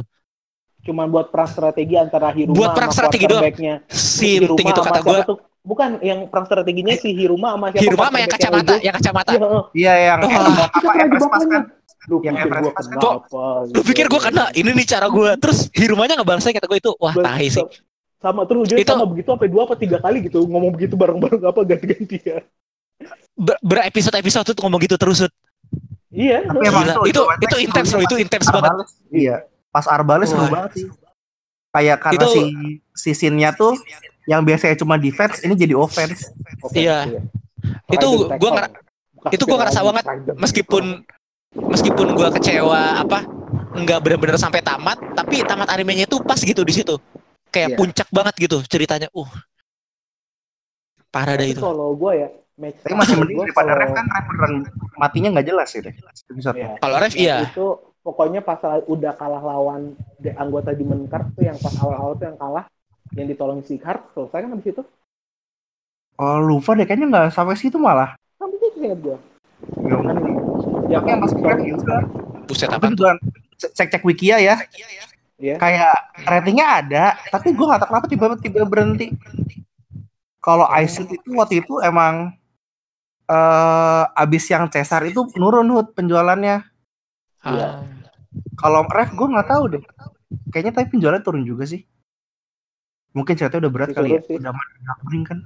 Cuman 0.88 1.06
buat 1.08 1.28
perang 1.28 1.52
strategi 1.52 1.94
antara 1.94 2.32
Hiruma 2.32 2.56
Buat 2.56 2.72
perang 2.72 2.90
sama 2.90 2.98
strategi 3.04 3.26
doang. 3.28 3.44
quarterback-nya. 3.44 3.74
Si 3.88 4.28
Hiruma 4.34 4.48
penting 4.50 4.68
itu 4.68 4.82
kata 4.82 5.00
gue. 5.04 5.20
tuh? 5.28 5.40
bukan 5.68 6.00
yang 6.00 6.32
perang 6.32 6.48
strateginya 6.48 6.96
si 6.96 7.12
Hiruma 7.12 7.52
sama 7.52 7.68
siapa 7.76 7.84
Hiruma 7.84 8.04
sama 8.08 8.18
yang 8.18 8.32
kacamata, 8.32 8.74
yang 8.80 8.96
kacamata. 8.96 9.32
Iya, 9.36 9.44
heeh. 9.44 9.64
iya 9.76 9.94
yang 10.00 10.20
Wah. 10.24 10.68
apa 10.72 10.92
jebak 10.96 11.28
Pass 11.28 11.44
kan 11.46 11.64
Lu 12.08 12.16
Yang 12.24 12.36
pikir 12.40 12.48
Everest 12.48 12.64
gua 12.64 12.72
Pass 12.72 12.88
kan? 12.88 12.98
Lu 13.68 13.82
pikir 13.84 14.06
gue 14.08 14.22
kena? 14.24 14.46
Ini 14.56 14.70
nih 14.72 14.88
cara 14.88 15.08
gue. 15.12 15.30
Terus 15.36 15.68
Hirumanya 15.76 16.16
ngebalasnya 16.16 16.56
kata 16.56 16.66
gue 16.66 16.80
itu 16.80 16.92
wah 16.96 17.12
tahi 17.12 17.48
sih. 17.52 17.66
Sama 18.18 18.48
terus 18.48 18.72
Itu- 18.72 18.88
sama 18.88 19.04
begitu 19.06 19.28
apa 19.28 19.44
dua 19.46 19.68
apa 19.68 19.76
tiga 19.76 20.00
kali 20.00 20.24
gitu 20.24 20.48
ngomong 20.48 20.72
begitu 20.72 20.96
bareng-bareng 20.96 21.44
apa 21.44 21.60
ganti-gantian. 21.68 22.48
ber- 23.36 23.60
berepisode-episode 23.62 24.48
tuh 24.48 24.64
ngomong 24.64 24.80
gitu 24.80 24.96
terus. 24.96 25.28
Iya. 26.08 26.48
Tapi 26.48 26.64
itu- 26.64 26.80
itu 26.80 27.22
itu 27.22 27.22
itu 27.44 27.56
intens 27.60 27.90
loh 27.92 28.02
itu 28.02 28.16
intens 28.16 28.48
banget 28.48 28.72
iya 29.12 29.36
pas 29.78 29.86
Arbales 29.86 30.26
seru 30.26 30.50
banget 30.50 30.72
sih 30.76 30.88
kayak 31.70 31.98
karena 32.02 32.18
Itu- 32.20 32.34
si 32.34 32.42
si 32.92 33.10
scene-nya 33.14 33.54
tuh 33.54 33.78
yang 34.26 34.42
biasanya 34.42 34.74
cuma 34.76 34.98
defense 34.98 35.38
ini 35.40 35.54
jadi 35.54 35.78
offense 35.78 36.34
Oke, 36.60 36.82
Iya. 36.82 37.06
Itu 37.88 38.10
Raiden 38.26 38.42
gua 38.42 38.50
tackle. 38.50 38.54
ngera- 38.58 38.74
itu 39.30 39.44
gua 39.46 39.58
ngerasa 39.60 39.80
banget 39.84 40.04
tackle. 40.04 40.36
meskipun 40.36 40.84
meskipun 41.54 42.08
gua 42.12 42.28
kecewa 42.32 42.82
apa 42.98 43.20
nggak 43.78 44.00
benar-benar 44.00 44.36
sampai 44.36 44.60
tamat 44.60 44.98
tapi 45.14 45.44
tamat 45.44 45.70
animenya 45.70 46.04
itu 46.04 46.18
pas 46.20 46.36
gitu 46.36 46.60
di 46.60 46.74
situ 46.74 46.98
kayak 47.48 47.70
Iya. 47.72 47.78
puncak 47.78 48.08
banget 48.10 48.34
gitu 48.40 48.58
ceritanya 48.66 49.08
uh 49.12 49.30
parah 51.08 51.36
dah 51.36 51.46
itu 51.46 51.62
kalau 51.62 51.94
gue 51.94 52.12
ya 52.16 52.28
match 52.58 52.78
tapi 52.82 52.94
masih 52.94 53.16
mending 53.16 53.38
daripada 53.40 53.70
kalau- 53.70 53.80
ref 53.80 53.92
kan 53.92 54.06
ref 54.08 54.26
beneran 54.28 54.54
matinya 54.96 55.30
nggak 55.32 55.48
jelas 55.48 55.70
gitu 55.72 55.90
Iya. 56.52 56.70
Kalau 56.78 56.96
ref, 56.98 57.14
iya. 57.16 57.38
Itu 57.48 57.68
pokoknya 58.08 58.40
pas 58.40 58.56
udah 58.88 59.12
kalah 59.20 59.44
lawan 59.44 59.92
de- 60.16 60.32
anggota 60.40 60.72
Demon 60.72 61.12
Card 61.12 61.36
tuh 61.36 61.44
yang 61.44 61.60
pas 61.60 61.76
awal-awal 61.76 62.16
tuh 62.16 62.32
yang 62.32 62.40
kalah 62.40 62.64
yang 63.12 63.28
ditolong 63.28 63.60
si 63.68 63.76
Card 63.76 64.00
selesai 64.16 64.48
kan 64.48 64.52
habis 64.56 64.72
itu? 64.72 64.84
Oh 66.16 66.40
lupa 66.40 66.72
deh 66.80 66.88
kayaknya 66.88 67.12
nggak 67.12 67.28
sampai 67.36 67.60
situ 67.60 67.76
malah. 67.76 68.16
Sampai 68.40 68.56
situ 68.64 68.80
ingat 68.80 69.00
gue 69.04 69.18
Nggak 69.84 70.00
kan? 70.08 70.16
Ya 70.88 71.00
yang 71.04 71.20
pas 71.20 71.32
juga. 71.60 71.96
Buset 72.48 72.72
apa 72.72 72.88
juga 72.96 73.20
cek 73.60 73.88
cek 73.92 74.04
wikia 74.08 74.40
ya. 74.40 74.56
Iya. 75.38 75.54
kayak 75.62 76.18
ratingnya 76.26 76.82
ada 76.82 77.06
tapi 77.30 77.54
gue 77.54 77.62
nggak 77.62 77.86
tahu 77.86 77.90
kenapa 77.94 78.08
tiba-tiba 78.10 78.66
berhenti. 78.66 79.14
Kalau 80.42 80.66
Ice 80.80 81.04
itu 81.04 81.30
waktu 81.36 81.60
itu 81.60 81.78
emang 81.84 82.32
eh 83.28 84.04
abis 84.16 84.48
yang 84.48 84.66
Cesar 84.72 85.04
itu 85.04 85.28
nurun 85.36 85.68
hut 85.76 85.92
penjualannya. 85.92 86.64
Iya. 87.44 87.68
Ah. 87.84 87.97
Kalau 88.56 88.84
ref 88.88 89.12
gue 89.14 89.28
nggak 89.28 89.50
tahu 89.50 89.64
deh. 89.78 89.84
Kayaknya 90.52 90.74
tapi 90.76 90.88
penjualannya 90.98 91.24
turun 91.24 91.44
juga 91.48 91.64
sih. 91.68 91.84
Mungkin 93.16 93.34
ceritanya 93.40 93.68
udah 93.68 93.74
berat 93.74 93.90
Bisa 93.92 93.98
kali 94.04 94.10
ya. 94.14 94.22
sih. 94.26 94.36
udah 94.38 94.54
mending 94.54 95.24
kan. 95.26 95.40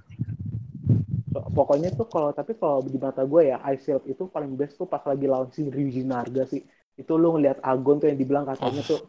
Pokoknya 1.32 1.90
tuh 1.96 2.08
kalau 2.08 2.36
tapi 2.36 2.56
kalau 2.60 2.84
di 2.84 3.00
mata 3.00 3.24
gue 3.24 3.52
ya 3.56 3.58
Ice 3.72 3.88
Shield 3.88 4.04
itu 4.08 4.28
paling 4.28 4.56
best 4.60 4.76
tuh 4.76 4.88
pas 4.88 5.00
lagi 5.08 5.28
lawan 5.28 5.48
si 5.52 5.64
Ryuji 5.68 6.04
Narga 6.04 6.44
sih. 6.48 6.64
Itu 7.00 7.16
lu 7.16 7.36
ngeliat 7.36 7.64
Agon 7.64 8.00
tuh 8.00 8.12
yang 8.12 8.20
dibilang 8.20 8.44
katanya 8.44 8.84
tuh 8.84 9.08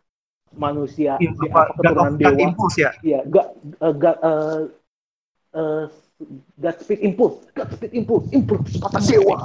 manusia 0.53 1.16
Iya, 1.19 1.32
si 1.32 1.47
apa, 1.49 1.73
keturunan 1.74 2.15
dewa. 2.20 2.36
Impulse 2.39 2.78
ya? 2.78 2.90
Iya, 3.01 3.20
gak, 3.24 3.47
uh, 3.81 3.93
gak, 3.97 4.16
uh, 4.20 4.61
uh, 5.57 5.85
God 6.61 6.77
Speed 6.78 7.01
Impulse, 7.03 7.39
God 7.57 7.69
Speed 7.74 7.93
Impulse, 7.97 8.27
Impulse 8.31 8.62
kecepatan 8.70 9.01
dewa. 9.03 9.36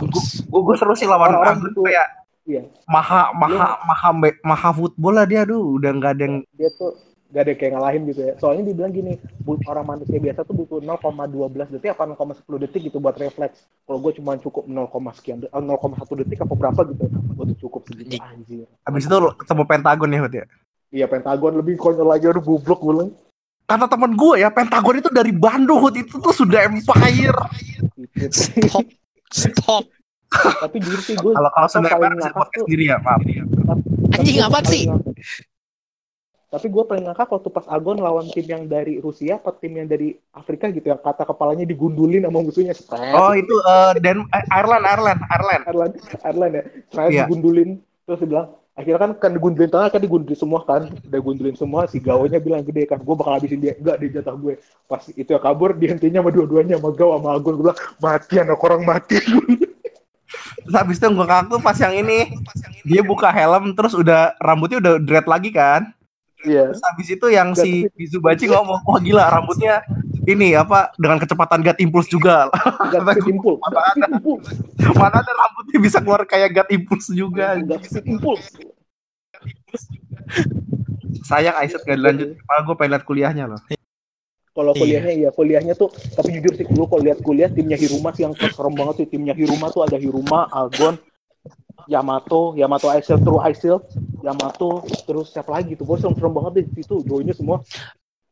gue 0.45 0.75
seru 0.77 0.93
sih 0.93 1.07
lawan 1.09 1.33
Agun 1.33 1.71
gitu. 1.73 1.81
kayak 1.87 2.26
Iya. 2.47 2.63
maha 2.87 3.35
maha 3.35 3.75
maha 3.83 4.09
me- 4.15 4.39
maha 4.39 4.69
football 4.71 5.19
lah 5.19 5.27
dia 5.27 5.43
aduh 5.43 5.75
udah 5.75 5.91
nggak 5.91 6.11
ada 6.15 6.23
yang 6.23 6.35
Dia 6.55 6.71
tuh 6.79 6.95
gak 7.27 7.43
ada 7.43 7.53
kayak 7.59 7.71
ngalahin 7.75 8.07
gitu 8.07 8.21
ya. 8.23 8.33
Soalnya 8.39 8.71
dibilang 8.71 8.95
gini, 8.95 9.19
orang 9.67 9.83
manusia 9.83 10.15
biasa 10.15 10.47
tuh 10.47 10.55
butuh 10.55 10.79
0,12 10.79 11.75
detik 11.75 11.91
apa 11.91 12.07
0,10 12.07 12.63
detik 12.63 12.87
gitu 12.87 13.03
buat 13.03 13.19
refleks. 13.19 13.67
Kalau 13.83 13.99
gue 13.99 14.15
cuma 14.15 14.39
cukup 14.39 14.63
0, 14.63 15.11
sekian, 15.11 15.43
de- 15.43 15.51
eh, 15.51 15.59
0,1 15.59 16.23
detik 16.23 16.39
apa 16.39 16.55
berapa 16.55 16.87
gitu, 16.87 17.03
gue 17.11 17.45
tuh 17.51 17.57
cukup 17.67 17.81
segitu 17.83 18.15
anjir. 18.23 18.63
habis 18.87 19.03
itu 19.03 19.17
ketemu 19.43 19.63
Pentagon 19.67 20.07
ya 20.07 20.19
Hut 20.23 20.33
ya 20.33 20.45
Iya 20.87 21.05
Pentagon 21.11 21.53
lebih 21.59 21.75
konyol 21.75 22.07
lagi, 22.07 22.31
aduh 22.31 22.39
goblok 22.39 22.79
gue 22.79 23.11
kata 23.67 23.85
teman 23.91 24.15
gue 24.15 24.33
ya 24.39 24.47
Pentagon 24.47 24.95
itu 24.95 25.11
dari 25.11 25.35
Bandung 25.35 25.83
Hut 25.83 25.99
itu 25.99 26.15
tuh 26.15 26.31
sudah 26.31 26.63
empire 26.71 27.35
stop 28.31 28.87
stop 29.27 29.83
Tapi 30.35 30.77
jujur 30.83 31.01
sih 31.01 31.15
gue 31.15 31.31
kalau 31.31 31.49
kalau 31.49 31.69
sudah 31.71 31.91
paling 31.91 32.19
ngakak 32.19 32.47
tuh- 32.51 32.67
sendiri 32.67 32.83
ya 32.91 32.97
maaf 32.99 33.21
anjing 34.13 34.39
apa 34.43 34.59
sih 34.67 34.83
Tapi 36.47 36.71
gue 36.71 36.79
paling 36.79 37.03
ngakak 37.11 37.27
waktu 37.27 37.49
pas 37.51 37.67
Agon 37.67 37.99
lawan 37.99 38.23
tim 38.31 38.47
yang 38.47 38.63
dari 38.71 39.03
Rusia 39.03 39.35
atau 39.35 39.51
tim 39.51 39.75
yang 39.75 39.83
dari 39.83 40.15
Afrika 40.31 40.71
gitu 40.71 40.87
ya. 40.87 40.95
Kata 40.95 41.27
kepalanya 41.27 41.67
digundulin 41.67 42.23
sama 42.23 42.39
musuhnya. 42.39 42.71
Stres. 42.71 43.11
oh 43.11 43.35
itu 43.35 43.51
eh, 43.51 43.99
dan 43.99 44.23
eh, 44.31 44.45
Ireland 44.55 44.87
Ireland 44.87 45.19
Ireland 45.27 45.63
Ireland, 45.67 45.93
Ireland 46.23 46.53
ya. 46.55 46.63
Iya. 47.03 47.27
digundulin. 47.27 47.83
Terus 48.07 48.23
dia 48.23 48.29
bilang, 48.31 48.47
akhirnya 48.79 48.99
kan 49.03 49.11
kan 49.19 49.31
digundulin 49.35 49.67
tengah 49.67 49.89
kan 49.91 49.99
digundulin 49.99 50.39
semua 50.39 50.63
kan. 50.63 50.87
Udah 50.87 51.19
gundulin 51.19 51.55
semua. 51.59 51.83
Si 51.83 51.99
gawanya 51.99 52.39
bilang 52.39 52.63
gede 52.63 52.87
kan. 52.87 53.03
Gue 53.03 53.15
bakal 53.19 53.43
habisin 53.43 53.59
dia. 53.59 53.75
Enggak, 53.75 53.99
dia 53.99 54.09
jatah 54.23 54.39
gue. 54.39 54.55
Pas 54.87 55.03
itu 55.03 55.27
ya 55.27 55.39
kabur, 55.43 55.75
dihentinya 55.75 56.23
sama 56.23 56.31
dua-duanya. 56.31 56.79
Sama 56.79 56.95
Gaw 56.95 57.09
sama 57.19 57.29
Agon. 57.35 57.53
Gue 57.59 57.63
bilang, 57.67 57.79
mati 57.99 58.33
anak 58.39 58.63
orang 58.63 58.81
mati. 58.87 59.19
terus 60.63 60.75
habis 60.75 60.97
itu 60.99 61.07
gue 61.07 61.25
ngaku 61.27 61.55
pas 61.63 61.77
yang 61.79 61.95
ini. 61.95 62.35
Dia 62.83 63.01
buka 63.03 63.31
helm 63.31 63.73
terus 63.73 63.95
udah 63.95 64.35
rambutnya 64.39 64.77
udah 64.79 64.93
dread 64.99 65.27
lagi 65.27 65.49
kan? 65.51 65.91
Iya. 66.45 66.69
terus 66.69 66.85
habis 66.85 67.07
itu 67.09 67.27
yang 67.33 67.57
si 67.57 67.89
Mizubachi 67.97 68.45
ngomong 68.45 68.85
wah 68.85 69.01
gila 69.01 69.25
rambutnya 69.25 69.81
ini 70.29 70.53
apa 70.53 70.93
dengan 70.93 71.17
kecepatan 71.17 71.65
God 71.65 71.77
Impulse 71.81 72.13
juga. 72.13 72.51
Speed 72.93 73.31
impulse. 73.31 73.63
mana 74.93 75.23
ada 75.23 75.33
rambutnya 75.33 75.79
bisa 75.81 75.97
keluar 75.97 76.27
kayak 76.29 76.53
God 76.53 76.69
Impulse 76.69 77.09
juga? 77.15 77.57
Gak 77.57 77.89
speed 77.89 78.05
impulse. 78.05 78.47
sayang 81.25 81.57
Aisyah 81.57 81.81
gak 81.81 81.97
dilanjut. 81.97 82.29
Malah 82.43 82.61
gue 82.67 82.75
pengen 82.77 82.91
liat 82.93 83.03
kuliahnya 83.07 83.45
loh 83.49 83.59
Kalau 84.57 84.73
Iya. 84.73 84.81
kuliahnya 84.81 85.13
iya, 85.13 85.29
kuliahnya 85.29 85.73
tuh 85.77 85.93
tapi 86.17 86.33
jujur 86.41 86.57
sih 86.57 86.65
dulu 86.65 86.89
kalau 86.89 87.05
lihat 87.05 87.21
kuliah 87.21 87.45
timnya 87.45 87.77
Hiruma 87.77 88.09
sih 88.17 88.25
yang 88.25 88.33
serem 88.33 88.73
banget 88.73 89.05
sih 89.05 89.07
timnya 89.13 89.37
Hiruma 89.37 89.69
tuh 89.69 89.85
ada 89.85 90.01
Hiruma, 90.01 90.49
Algon, 90.49 90.97
Yamato, 91.85 92.57
Yamato 92.57 92.89
Shield, 92.97 93.21
True 93.21 93.37
Shield, 93.53 93.85
Yamato, 94.25 94.81
terus 95.05 95.29
siapa 95.29 95.53
lagi 95.53 95.77
tuh? 95.77 95.85
Gue 95.85 96.01
serem-serem 96.01 96.33
banget 96.33 96.51
deh 96.57 96.65
di 96.73 96.73
situ, 96.81 97.05
joinnya 97.05 97.37
semua 97.37 97.61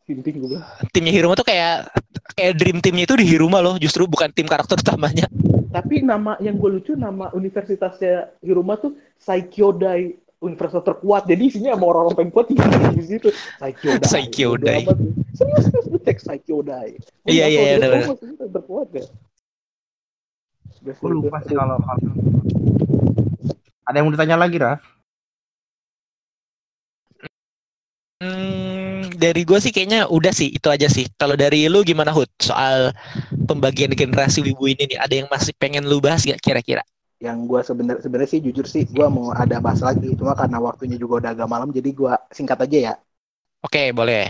sinting 0.05 0.37
gue 0.37 0.61
timnya 0.93 1.09
Hiruma 1.09 1.33
tuh 1.33 1.45
kayak 1.49 1.89
kayak 2.37 2.53
dream 2.61 2.77
teamnya 2.77 3.09
itu 3.09 3.17
di 3.17 3.25
Hiruma 3.25 3.57
loh 3.57 3.75
justru 3.81 4.05
bukan 4.05 4.29
tim 4.29 4.45
karakter 4.45 4.77
utamanya 4.77 5.25
Tapi 5.73 6.05
nama 6.05 6.39
yang 6.39 6.55
gue 6.55 6.79
lucu 6.79 6.93
nama 6.95 7.33
universitasnya 7.35 8.31
Hiruma 8.39 8.77
tuh 8.79 8.95
Saikyodai 9.19 10.15
universitas 10.43 10.83
terkuat. 10.83 11.23
Jadi 11.29 11.43
isinya 11.47 11.75
sama 11.75 11.85
orang-orang 11.91 12.15
paling 12.15 12.31
kuat 12.33 12.45
tinggal 12.51 12.69
di 12.91 13.03
situ. 13.03 13.29
Bodo 13.31 14.67
amat. 14.91 14.97
Serius 15.35 15.63
serius 15.67 15.85
lu 15.91 15.97
cek 15.99 16.17
Saikyodai. 16.21 16.89
Gua 16.95 17.31
Iya, 17.31 17.45
iya, 17.51 17.61
iya, 17.75 18.07
maksudnya 18.07 18.47
terkuat 18.47 18.87
ya. 18.95 19.05
Gue 20.85 21.11
lupa 21.11 21.41
sih 21.41 21.55
kalau 21.57 21.81
kalau- 21.81 22.13
ada 23.85 23.95
yang 24.01 24.05
mau 24.09 24.13
ditanya 24.13 24.37
lagi 24.37 24.57
Raf 24.57 24.81
Hmm, 28.15 29.11
dari 29.19 29.43
gue 29.43 29.59
sih 29.59 29.75
kayaknya 29.75 30.07
udah 30.07 30.31
sih 30.31 30.47
itu 30.55 30.71
aja 30.71 30.87
sih. 30.87 31.03
Kalau 31.19 31.35
dari 31.35 31.67
lu 31.67 31.83
gimana 31.83 32.15
Hud 32.15 32.31
soal 32.39 32.95
pembagian 33.43 33.91
generasi 33.91 34.39
wibu 34.39 34.71
ini 34.71 34.95
nih? 34.95 34.97
Ada 35.03 35.13
yang 35.19 35.27
masih 35.27 35.51
pengen 35.59 35.83
lu 35.83 35.99
bahas 35.99 36.23
gak 36.23 36.39
kira-kira? 36.39 36.79
Yang 37.25 37.37
gue 37.49 37.61
sebenarnya 37.69 38.01
sebenarnya 38.05 38.31
sih 38.33 38.41
jujur 38.45 38.65
sih 38.73 38.83
gue 38.95 39.07
mau 39.15 39.27
ada 39.43 39.57
bahas 39.65 39.81
lagi. 39.87 40.07
Cuma 40.19 40.33
karena 40.39 40.57
waktunya 40.67 40.97
juga 41.03 41.13
udah 41.21 41.31
agak 41.35 41.49
malam 41.53 41.69
jadi 41.77 41.89
gue 41.99 42.13
singkat 42.37 42.59
aja 42.65 42.77
ya. 42.89 42.93
Oke 43.65 43.83
boleh. 43.97 44.25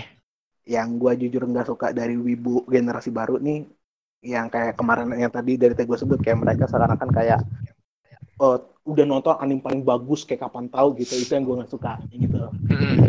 yang 0.75 0.89
gue 1.01 1.11
jujur 1.21 1.43
nggak 1.51 1.67
suka 1.71 1.87
dari 1.99 2.15
wibu 2.17 2.65
generasi 2.73 3.09
baru 3.19 3.35
nih 3.37 3.59
yang 4.33 4.47
kayak 4.53 4.73
kemarin 4.79 5.07
yang 5.13 5.29
tadi 5.37 5.53
dari 5.61 5.73
gue 5.77 5.97
sebut 6.01 6.19
kayak 6.25 6.41
mereka 6.41 6.65
seakan-akan 6.71 7.09
kayak 7.17 7.39
oh, 8.43 8.57
udah 8.91 9.05
nonton 9.07 9.35
anime 9.43 9.61
paling 9.65 9.81
bagus 9.85 10.21
kayak 10.27 10.41
kapan 10.45 10.65
tahu 10.71 10.87
gitu. 11.01 11.13
Itu 11.23 11.31
yang 11.37 11.45
gue 11.47 11.55
nggak 11.61 11.71
suka 11.71 11.93
gitu. 12.13 12.41
Hmm, 12.71 13.05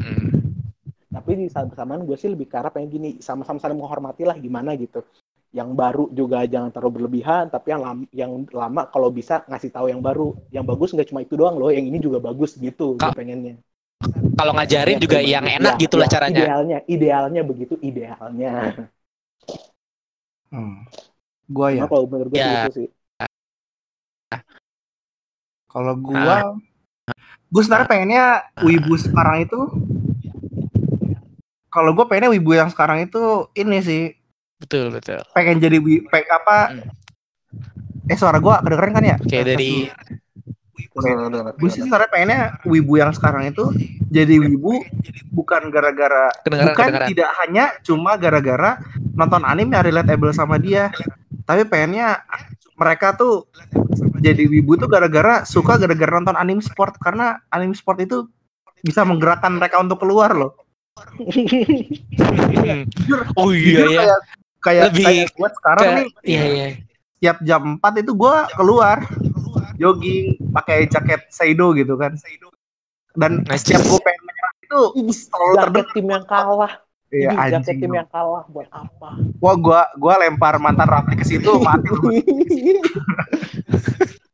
tapi 1.15 1.31
di 1.41 1.47
saat 1.53 1.67
bersamaan 1.71 2.05
gue 2.09 2.17
sih 2.21 2.31
lebih 2.33 2.47
ke 2.51 2.57
arah 2.61 2.71
pengen 2.75 2.91
gini 2.93 3.11
sama-sama 3.25 3.59
saling 3.63 3.79
menghormati 3.79 4.23
lah 4.29 4.37
gimana 4.37 4.77
gitu 4.77 5.01
yang 5.57 5.71
baru 5.81 6.05
juga 6.19 6.45
jangan 6.53 6.69
terlalu 6.75 6.93
berlebihan 7.01 7.45
tapi 7.55 7.73
yang 7.73 7.83
lama, 7.87 8.05
yang 8.13 8.33
lama 8.53 8.83
kalau 8.93 9.09
bisa 9.19 9.35
ngasih 9.51 9.71
tahu 9.73 9.87
yang 9.93 10.01
baru 10.05 10.37
yang 10.53 10.65
bagus 10.71 10.93
nggak 10.93 11.09
cuma 11.11 11.21
itu 11.25 11.35
doang 11.41 11.57
loh 11.61 11.71
yang 11.73 11.87
ini 11.91 11.99
juga 12.07 12.19
bagus 12.21 12.51
gitu 12.61 12.87
gue 13.01 13.01
Ka- 13.01 13.17
pengennya 13.17 13.55
Kalau 14.37 14.53
ngajarin 14.53 14.97
Ya, 14.97 15.01
juga 15.01 15.19
bener. 15.19 15.33
yang 15.35 15.47
enak 15.49 15.73
Ya, 15.75 15.81
gitulah 15.81 16.07
ya, 16.07 16.13
caranya. 16.13 16.41
idealnya 16.45 16.79
idealnya 16.95 17.43
begitu 17.51 17.75
idealnya 17.81 18.53
hmm. 20.53 20.77
gue 21.49 21.69
ya 21.79 21.85
kalau 21.91 22.05
menurut 22.11 22.31
gue 22.33 22.41
Ya. 22.43 22.53
gitu 22.69 22.71
sih 22.77 22.87
kalau 25.73 25.95
gue 25.99 26.37
gue 27.53 27.63
sebenarnya 27.63 27.89
pengennya 27.89 28.25
wibu 28.67 28.95
sekarang 28.99 29.37
itu 29.47 29.61
kalau 31.71 31.93
gue 31.93 32.05
pengennya 32.09 32.33
wibu 32.33 32.57
yang 32.57 32.69
sekarang 32.73 33.05
itu 33.07 33.23
ini 33.55 33.79
sih 33.85 34.03
Betul 34.57 34.89
betul. 34.89 35.21
pengen 35.33 35.61
jadi 35.61 35.77
wi, 35.77 36.01
pe- 36.03 36.25
apa 36.27 36.73
Hmm. 36.73 36.89
eh 38.07 38.17
suara 38.17 38.39
gue 38.39 38.55
kedengeran 38.59 38.93
kan 38.93 39.05
ya 39.05 39.17
Kayak 39.21 39.45
dari 39.51 39.89
gue 41.53 41.69
sih 41.69 41.83
sebenarnya 41.83 42.09
pengennya 42.09 42.41
wibu 42.63 42.97
yang 42.97 43.11
sekarang 43.11 43.47
itu 43.47 43.69
jadi 44.07 44.39
wibu 44.39 44.81
bukan 45.31 45.69
gara-gara 45.69 46.33
bukan 46.41 46.73
kedengaran. 46.73 47.09
tidak 47.09 47.31
hanya 47.39 47.65
cuma 47.81 48.15
gara-gara 48.15 48.81
nonton 49.13 49.43
anime 49.43 49.73
yang 49.73 49.85
relatable 49.85 50.33
sama 50.33 50.57
dia 50.57 50.89
tapi 51.43 51.65
pengennya 51.65 52.25
mereka 52.75 53.13
tuh 53.13 53.45
jadi 54.17 54.41
wibu 54.43 54.77
tuh 54.77 54.87
gara-gara 54.87 55.45
suka 55.45 55.77
gara-gara 55.77 56.13
nonton 56.15 56.35
anime 56.35 56.61
sport 56.61 56.97
karena 56.97 57.41
anime 57.49 57.73
sport 57.73 58.01
itu 58.01 58.25
bisa 58.79 59.03
menggerakkan 59.03 59.53
mereka 59.53 59.77
untuk 59.77 59.99
keluar 59.99 60.31
loh. 60.31 60.53
Jujur, 62.87 63.21
oh 63.35 63.51
iya 63.51 63.85
ya. 63.85 64.17
Kayak 64.67 64.91
kayak, 64.91 64.91
Lebih 64.91 65.05
kayak 65.07 65.29
buat 65.39 65.53
sekarang 65.55 65.85
Kayak- 65.87 65.97
nih 65.97 66.09
Iya 66.27 66.45
iya. 66.51 66.67
tiap 67.17 67.39
jam 67.41 67.63
4 67.79 68.03
itu 68.03 68.13
gua 68.13 68.51
keluar 68.53 68.99
jogging 69.79 70.27
pakai 70.51 70.91
jaket 70.91 71.23
Seido 71.31 71.71
gitu 71.73 71.95
kan. 71.95 72.13
Dan 73.15 73.47
Najis. 73.47 73.63
setiap 73.63 73.81
gue 73.87 74.01
pengen 74.03 74.23
menyerang 74.27 74.57
itu 74.61 74.81
selalu 75.15 75.55
jaket 75.55 75.63
terdengar 75.63 75.87
tim 75.95 76.07
yang 76.11 76.25
kalah. 76.27 76.73
Iya, 77.07 77.31
Ini 77.33 77.49
jaket 77.55 77.75
tim 77.79 77.93
yang 77.95 78.09
kalah 78.11 78.45
buat 78.51 78.69
apa? 78.69 79.09
Wah, 79.39 79.55
gua 79.57 79.81
gua 79.95 80.15
lempar 80.19 80.59
mantan 80.59 80.91
Rafli 80.91 81.15
ke 81.15 81.25
situ 81.25 81.49
mati. 81.63 81.89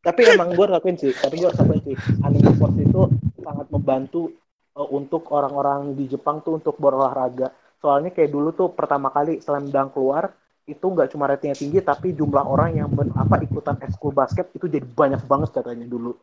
Tapi 0.03 0.21
emang 0.35 0.51
gue 0.51 0.67
lakuin 0.67 0.99
sih, 0.99 1.15
tapi 1.15 1.39
gue 1.39 1.47
harus 1.47 1.63
akuin 1.63 1.79
sih, 1.87 1.95
anime 2.27 2.51
sport 2.59 2.75
itu 2.75 3.03
sangat 3.39 3.71
membantu 3.71 4.35
uh, 4.75 4.89
untuk 4.91 5.31
orang-orang 5.31 5.95
di 5.95 6.11
Jepang 6.11 6.43
tuh 6.43 6.59
untuk 6.59 6.75
berolahraga. 6.75 7.55
Soalnya 7.83 8.15
kayak 8.15 8.31
dulu 8.31 8.55
tuh 8.55 8.71
pertama 8.71 9.11
kali 9.11 9.43
Slam 9.43 9.67
Dunk 9.67 9.99
keluar, 9.99 10.31
itu 10.71 10.87
nggak 10.87 11.11
cuma 11.11 11.27
ratingnya 11.27 11.59
tinggi, 11.59 11.83
tapi 11.83 12.15
jumlah 12.15 12.47
orang 12.47 12.79
yang 12.79 12.89
men- 12.95 13.11
apa 13.19 13.43
ikutan 13.43 13.75
ekskul 13.83 14.15
basket 14.15 14.47
itu 14.55 14.71
jadi 14.71 14.87
banyak 14.87 15.27
banget 15.27 15.51
katanya 15.51 15.91
dulu. 15.91 16.15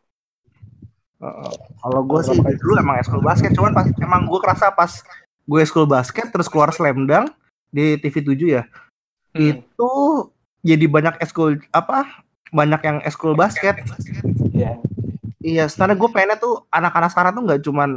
Heeh. 1.19 1.51
Kalau 1.83 2.01
gue 2.07 2.19
sih 2.23 2.39
dulu 2.39 2.73
emang 2.79 2.95
eskul 3.03 3.19
basket, 3.19 3.51
cuman 3.51 3.75
pas 3.75 3.87
emang 3.99 4.23
gue 4.23 4.39
kerasa 4.39 4.71
pas 4.71 5.03
gue 5.43 5.59
eskul 5.59 5.83
basket 5.83 6.31
terus 6.31 6.47
keluar 6.47 6.71
slam 6.71 7.03
dunk 7.03 7.35
di 7.67 7.99
TV 7.99 8.15
7 8.23 8.39
ya. 8.47 8.63
Hmm. 9.35 9.59
Itu 9.59 9.91
jadi 10.63 10.87
banyak 10.87 11.19
eskul 11.19 11.59
apa? 11.75 12.23
Banyak 12.55 12.81
yang 12.87 12.97
eskul 13.03 13.35
basket. 13.35 13.83
Ya. 14.55 14.79
Iya, 15.43 15.67
sebenarnya 15.67 15.99
gue 15.99 16.09
pengennya 16.11 16.37
tuh 16.39 16.63
anak-anak 16.71 17.11
sekarang 17.11 17.31
tuh 17.35 17.43
nggak 17.43 17.61
cuman 17.67 17.89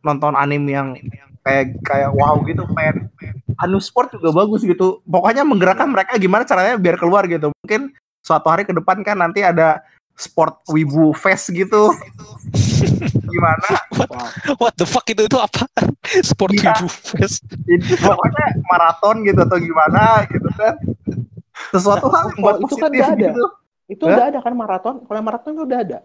nonton 0.00 0.32
anime 0.32 0.72
yang 0.72 0.88
kayak 1.40 1.80
kayak 1.80 2.10
wow 2.10 2.36
gitu, 2.42 2.62
pengen 2.70 3.08
anu 3.56 3.78
sport 3.78 4.12
juga 4.12 4.30
bagus 4.34 4.60
gitu. 4.60 5.00
Pokoknya 5.02 5.42
menggerakkan 5.42 5.86
mereka 5.86 6.16
gimana 6.16 6.44
caranya 6.44 6.76
biar 6.76 6.96
keluar 6.96 7.24
gitu. 7.24 7.50
Mungkin 7.54 7.92
suatu 8.20 8.46
hari 8.46 8.62
ke 8.62 8.72
depan 8.72 9.00
kan 9.00 9.16
nanti 9.16 9.40
ada 9.40 9.80
sport 10.12 10.60
wibu 10.68 11.12
fest 11.12 11.48
gitu. 11.50 11.92
gimana? 13.24 13.68
What 14.56 14.74
the 14.74 14.84
fuck 14.84 15.06
itu 15.06 15.22
itu 15.22 15.38
apa? 15.38 15.64
Sport 16.26 16.50
Iya. 16.52 16.74
Wibu 16.74 16.88
Fest. 16.90 17.44
Pokoknya 17.96 18.46
maraton 18.66 19.22
gitu 19.22 19.38
atau 19.38 19.56
gimana 19.56 20.26
gitu 20.26 20.48
kan. 20.52 20.74
Sesuatu 21.70 22.08
hal 22.08 22.32
yang 22.32 22.36
Oh, 22.36 22.42
buat 22.42 22.56
itu 22.58 22.74
kan 22.74 22.90
positif 22.90 22.90
nggak 22.98 23.10
ada. 23.12 23.28
gitu. 23.28 23.44
Itu 23.86 24.02
Hah? 24.04 24.12
udah 24.12 24.24
ada 24.26 24.38
kan 24.40 24.52
maraton? 24.52 24.94
Kalau 25.04 25.20
maraton 25.20 25.52
udah 25.56 25.78
ada. 25.78 25.98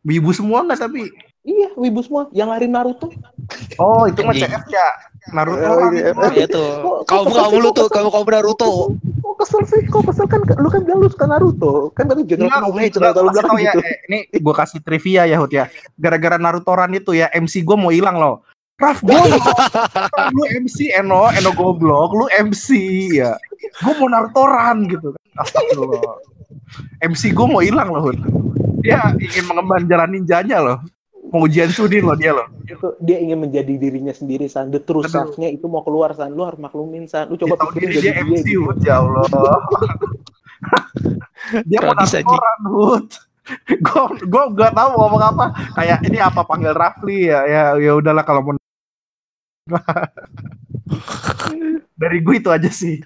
Wibu 0.00 0.30
semua 0.32 0.64
nggak 0.64 0.80
tapi? 0.80 1.12
Iya, 1.40 1.72
wibu 1.72 2.04
semua. 2.04 2.28
Yang 2.30 2.48
lari 2.48 2.66
Naruto. 2.66 3.08
Oh 3.76 4.04
itu 4.04 4.20
mah 4.20 4.30
Anjing. 4.30 4.44
CF 4.46 4.64
ya. 4.68 4.86
Naruto 5.30 5.64
Oh, 5.64 5.88
iya. 5.88 6.12
itu. 6.12 6.20
Iya 6.34 6.46
tuh. 6.46 6.68
Kok- 7.08 7.32
Kamu 7.32 7.56
lu 7.58 7.70
tuh, 7.70 7.88
kok- 7.88 7.92
kamu 7.96 8.08
kamu 8.08 8.24
Naruto. 8.30 8.70
Kok 9.18 9.34
kesel 9.38 9.62
sih? 9.64 9.82
Kok 9.84 10.04
kesel 10.04 10.26
kan? 10.26 10.40
Lu 10.54 10.68
kan 10.68 10.80
bilang 10.82 11.00
lu 11.00 11.08
suka 11.08 11.24
Naruto. 11.24 11.88
Kan 11.92 12.06
tadi 12.06 12.22
General 12.24 12.60
Knowledge. 12.60 12.92
enggak, 12.94 13.08
Naruto 13.08 13.20
lu 13.20 13.30
gua 13.30 13.42
bilang 13.42 13.56
ya, 13.58 13.72
gitu. 13.72 13.80
eh, 13.80 13.96
ini 14.06 14.18
gue 14.30 14.54
kasih 14.54 14.78
trivia 14.80 15.22
ya 15.24 15.36
Hut 15.36 15.48
ya. 15.50 15.64
Gara-gara 15.94 16.36
Narutoran 16.36 16.92
itu 16.92 17.12
ya 17.12 17.32
MC 17.32 17.60
gue 17.60 17.74
mau 17.74 17.88
hilang 17.88 18.16
loh. 18.16 18.44
Raf, 18.76 19.00
gue 19.00 19.12
lu 20.32 20.44
MC 20.58 20.88
Eno, 20.90 21.28
Eno 21.30 21.52
goblok, 21.52 22.10
lu 22.14 22.26
MC 22.30 22.68
ya. 23.14 23.36
Gue 23.78 23.92
mau 23.96 24.08
Narutoran 24.08 24.84
gitu. 24.86 25.16
Astagfirullah. 25.34 26.16
MC 27.02 27.22
gue 27.30 27.46
mau 27.46 27.60
hilang 27.60 27.88
loh 27.88 28.02
Hut. 28.02 28.16
Dia 28.80 29.12
ingin 29.14 29.44
mengemban 29.46 29.84
jalan 29.84 30.08
ninjanya 30.10 30.60
loh. 30.60 30.78
Mau 31.30 31.46
ujian 31.46 31.70
Chunin 31.70 32.02
loh 32.02 32.18
dia 32.18 32.34
loh. 32.34 32.50
Itu 32.66 32.98
dia 32.98 33.22
ingin 33.22 33.46
menjadi 33.46 33.70
dirinya 33.78 34.10
sendiri 34.10 34.50
San. 34.50 34.74
The 34.74 34.82
true 34.82 35.06
self-nya 35.06 35.46
itu 35.46 35.70
mau 35.70 35.86
keluar 35.86 36.10
San. 36.18 36.34
Lu 36.34 36.42
harus 36.42 36.58
maklumin 36.58 37.06
San. 37.06 37.30
Lu 37.30 37.38
coba 37.38 37.54
tahu 37.54 37.78
pikirin 37.78 37.94
jadi 37.94 38.02
dia 38.02 38.14
dia. 38.18 38.26
MC 38.26 38.46
gitu. 38.50 38.66
Hut, 38.66 38.78
ya 38.82 38.98
Allah. 38.98 39.30
dia 41.70 41.78
mau. 41.86 41.94
Narutoran 41.94 42.60
Hut. 42.66 43.30
Gue 43.86 44.02
gue 44.30 44.44
gak 44.58 44.74
tahu 44.74 44.88
mau 44.94 44.98
ngomong 45.06 45.22
apa. 45.22 45.54
Kayak 45.78 46.02
ini 46.06 46.18
apa 46.18 46.42
panggil 46.46 46.74
Rafli 46.74 47.30
ya 47.30 47.46
ya 47.46 47.62
ya 47.78 47.94
udahlah 47.98 48.22
kalau 48.22 48.42
mau 48.46 48.54
dari 52.00 52.18
gue 52.22 52.34
itu 52.38 52.50
aja 52.50 52.70
sih. 52.70 53.02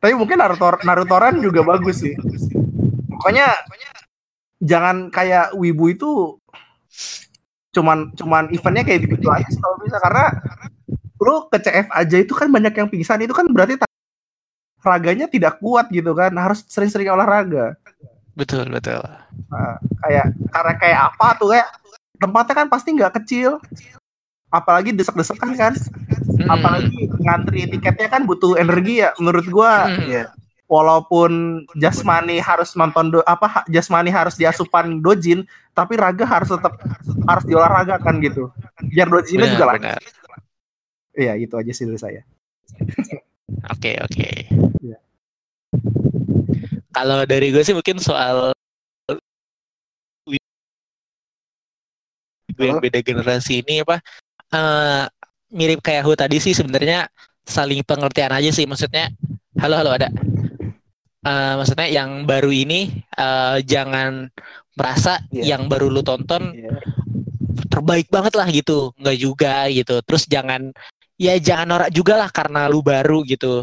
Tapi 0.00 0.14
mungkin 0.16 0.38
Naruto 0.40 0.72
Narutoran 0.84 1.40
juga 1.40 1.62
bagus 1.64 2.00
sih. 2.04 2.14
Pokoknya 3.12 3.46
jangan 4.60 5.10
kayak 5.12 5.52
Wibu 5.56 5.88
itu 5.92 6.38
cuman 7.72 8.12
cuman 8.14 8.52
eventnya 8.52 8.84
kayak 8.84 9.08
gitu 9.08 9.28
aja 9.28 9.48
sih 9.48 9.58
kalau 9.58 9.76
bisa 9.80 9.96
karena 9.98 10.24
lu 11.18 11.48
ke 11.48 11.56
CF 11.56 11.88
aja 11.88 12.16
itu 12.20 12.32
kan 12.32 12.48
banyak 12.48 12.74
yang 12.74 12.88
pingsan 12.88 13.24
itu 13.24 13.32
kan 13.32 13.48
berarti 13.48 13.80
raganya 14.82 15.26
tidak 15.26 15.56
kuat 15.56 15.88
gitu 15.88 16.12
kan 16.12 16.34
harus 16.34 16.62
sering-sering 16.68 17.08
olahraga 17.08 17.74
Betul, 18.32 18.72
betul. 18.72 18.96
Nah, 19.52 19.76
kayak 20.00 20.32
karena 20.48 20.72
kayak 20.80 21.00
apa 21.12 21.26
tuh 21.36 21.52
kayak 21.52 21.68
tempatnya 22.16 22.54
kan 22.56 22.68
pasti 22.72 22.88
nggak 22.96 23.12
kecil 23.20 23.60
apalagi 24.48 24.92
desek-desekan 24.92 25.52
kan 25.52 25.72
Hmm. 26.32 26.48
apalagi 26.48 27.12
ngantri 27.20 27.68
tiketnya 27.68 28.08
kan 28.08 28.24
butuh 28.24 28.56
energi 28.56 29.04
ya 29.04 29.12
menurut 29.20 29.44
gua 29.46 29.84
Hmm. 29.86 30.00
Iya. 30.00 30.24
Walaupun 30.72 31.62
jasmani 31.76 32.40
harus 32.40 32.72
nonton 32.72 33.12
do, 33.12 33.18
apa 33.28 33.68
jasmani 33.68 34.08
harus 34.08 34.40
diasupan 34.40 35.04
dojin 35.04 35.44
tapi 35.76 36.00
raga 36.00 36.24
harus 36.24 36.48
tetap 36.48 36.80
harus 37.28 37.44
diolahragakan 37.44 38.24
gitu 38.24 38.48
biar 38.88 39.12
dojinnya 39.12 39.52
Benar, 39.52 39.56
juga 39.60 39.64
benar. 39.76 40.00
iya 41.12 41.32
itu 41.36 41.52
aja 41.52 41.72
sih 41.76 41.84
dari 41.84 42.00
saya 42.00 42.22
Oke, 43.68 44.00
oke. 44.00 44.28
Iya. 44.80 44.98
Kalau 46.92 47.24
dari 47.28 47.52
gue 47.52 47.60
sih 47.60 47.76
mungkin 47.76 48.00
soal 48.00 48.52
gue 52.52 52.68
yang 52.68 52.84
beda 52.84 53.00
generasi 53.00 53.64
ini 53.64 53.80
apa 53.80 54.00
eh, 54.52 55.04
mirip 55.56 55.80
kayak 55.80 56.04
Hu 56.04 56.12
tadi 56.12 56.36
sih 56.36 56.52
sebenarnya 56.52 57.08
saling 57.48 57.80
pengertian 57.80 58.28
aja 58.28 58.52
sih 58.52 58.68
maksudnya 58.68 59.08
halo 59.56 59.80
halo 59.80 59.96
ada 59.96 60.12
Eh, 61.22 61.54
maksudnya 61.54 61.86
yang 61.86 62.26
baru 62.26 62.50
ini 62.50 62.90
eh, 63.14 63.56
jangan 63.62 64.26
merasa 64.74 65.22
Iya. 65.30 65.54
yang 65.54 65.70
baru 65.70 65.86
lu 65.86 66.02
tonton 66.02 66.50
Iya. 66.50 66.82
terbaik 67.70 68.10
banget 68.10 68.34
lah 68.34 68.48
gitu 68.50 68.90
nggak 68.98 69.16
juga 69.22 69.70
gitu 69.70 70.02
terus 70.02 70.26
jangan 70.26 70.74
ya 71.14 71.38
jangan 71.38 71.70
norak 71.70 71.90
juga 71.94 72.18
lah 72.18 72.26
karena 72.26 72.66
lu 72.66 72.82
baru 72.82 73.22
gitu 73.22 73.62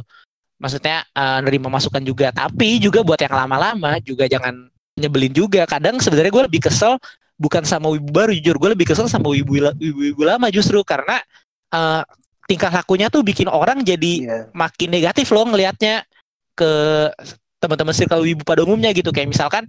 maksudnya 0.56 1.04
eh, 1.12 1.40
nerima 1.44 1.68
masukan 1.68 2.00
juga 2.00 2.32
tapi 2.32 2.80
juga 2.80 3.04
buat 3.04 3.20
yang 3.20 3.36
lama-lama 3.36 4.00
juga 4.00 4.24
jangan 4.32 4.56
nyebelin 4.96 5.36
juga 5.36 5.68
kadang 5.68 6.00
sebenarnya 6.00 6.32
gue 6.32 6.44
lebih 6.48 6.62
kesel 6.64 6.96
bukan 7.36 7.68
sama 7.68 7.92
wibu 7.92 8.08
baru 8.08 8.32
jujur 8.40 8.56
gue 8.56 8.70
lebih 8.72 8.88
kesel 8.88 9.12
sama 9.12 9.36
wibu 9.36 9.60
wibu 9.84 10.24
lama 10.24 10.48
justru 10.48 10.80
karena 10.88 11.20
eh, 11.76 12.02
tingkah 12.48 12.72
lakunya 12.72 13.12
tuh 13.12 13.20
bikin 13.20 13.52
orang 13.52 13.84
jadi 13.84 14.14
Iya. 14.24 14.38
makin 14.56 14.90
negatif 14.96 15.28
loh 15.36 15.44
ngelihatnya 15.44 16.08
ke 16.56 16.72
teman-teman 17.60 17.94
circle 17.94 18.24
wibu 18.24 18.42
pada 18.48 18.64
umumnya 18.64 18.90
gitu. 18.96 19.12
Kayak 19.12 19.30
misalkan 19.36 19.64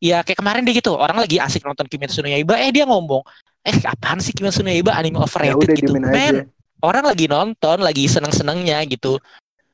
ya 0.00 0.22
kayak 0.22 0.38
kemarin 0.38 0.62
deh 0.62 0.74
gitu 0.74 0.94
orang 0.94 1.18
lagi 1.18 1.38
asik 1.42 1.62
nonton 1.62 1.86
Kimetsu 1.86 2.22
no 2.22 2.30
Yaiba 2.30 2.58
eh 2.58 2.70
dia 2.74 2.86
ngomong 2.86 3.22
eh 3.62 3.76
apaan 3.86 4.18
sih 4.22 4.34
Kimetsu 4.34 4.62
no 4.62 4.70
Yaiba 4.70 4.94
anime 4.94 5.18
Ya 5.18 5.26
overrated 5.26 5.68
udah 5.68 5.76
gitu. 5.78 5.92
men 5.98 6.50
orang 6.82 7.04
lagi 7.06 7.26
nonton 7.26 7.82
lagi 7.82 8.04
seneng-senengnya 8.06 8.82
gitu 8.86 9.18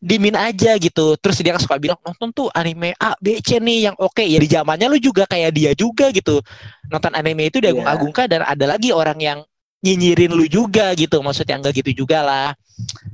dimin 0.03 0.35
aja 0.35 0.75
gitu. 0.83 1.15
Terus 1.15 1.39
dia 1.47 1.55
kan 1.55 1.63
suka 1.63 1.79
bilang 1.79 1.99
nonton 2.03 2.35
tuh 2.35 2.49
anime 2.59 2.91
A 2.99 3.15
B 3.23 3.39
C 3.39 3.63
nih 3.63 3.87
yang 3.87 3.97
oke. 4.03 4.19
Ya 4.19 4.39
di 4.43 4.51
zamannya 4.51 4.91
lu 4.91 4.99
juga 4.99 5.23
kayak 5.31 5.55
dia 5.55 5.71
juga 5.79 6.11
gitu. 6.11 6.43
Nonton 6.91 7.15
anime 7.15 7.47
itu 7.47 7.63
Iya. 7.63 7.71
diagung-agungkan 7.71 8.27
dan 8.27 8.43
ada 8.43 8.65
lagi 8.67 8.91
orang 8.91 9.15
yang 9.23 9.39
nyinyirin 9.79 10.35
lu 10.35 10.51
juga 10.51 10.91
gitu. 10.99 11.23
Maksudnya 11.23 11.55
enggak 11.63 11.79
gitu 11.87 12.03
juga 12.03 12.19
lah. 12.27 12.49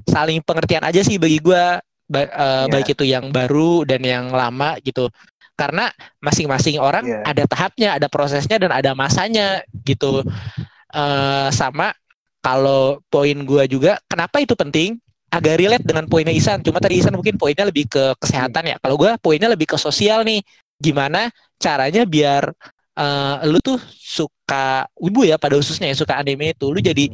Saling 0.08 0.40
pengertian 0.40 0.80
aja 0.80 1.04
sih 1.04 1.20
bagi 1.20 1.36
gua 1.44 1.76
ba- 2.08 2.24
eh, 2.26 2.64
Iya. 2.66 2.72
baik 2.72 2.88
itu 2.96 3.04
yang 3.04 3.28
baru 3.30 3.84
dan 3.84 4.00
yang 4.02 4.32
lama 4.32 4.80
gitu. 4.80 5.12
Karena 5.58 5.90
masing-masing 6.22 6.80
orang 6.80 7.04
Iya. 7.04 7.20
ada 7.26 7.44
tahapnya 7.44 7.88
ada 8.00 8.08
prosesnya 8.08 8.56
dan 8.56 8.72
ada 8.72 8.96
masanya 8.96 9.60
gitu. 9.84 10.24
Eh 10.88 11.48
sama 11.52 11.92
kalau 12.40 13.02
poin 13.12 13.36
gua 13.44 13.68
juga 13.68 14.00
kenapa 14.08 14.40
itu 14.40 14.56
penting? 14.56 14.96
Agak 15.28 15.60
relate 15.60 15.84
dengan 15.84 16.08
poinnya 16.08 16.32
Isan. 16.32 16.64
Cuma 16.64 16.80
tadi 16.80 17.04
Isan 17.04 17.12
mungkin 17.12 17.36
poinnya 17.36 17.68
lebih 17.68 17.84
ke 17.84 18.16
kesehatan 18.16 18.64
ya. 18.72 18.76
Kalau 18.80 18.96
gua 18.96 19.20
poinnya 19.20 19.52
lebih 19.52 19.68
ke 19.68 19.76
sosial 19.76 20.24
nih. 20.24 20.40
Gimana 20.80 21.28
caranya 21.60 22.06
biar 22.08 22.48
eh, 22.98 23.36
lu 23.50 23.58
tuh 23.60 23.76
suka 23.92 24.86
ibu 24.98 25.26
ya 25.26 25.36
pada 25.36 25.58
khususnya 25.58 25.90
ya 25.92 25.96
suka 25.98 26.16
anime 26.16 26.54
itu. 26.56 26.70
Lu 26.72 26.80
jadi 26.80 27.10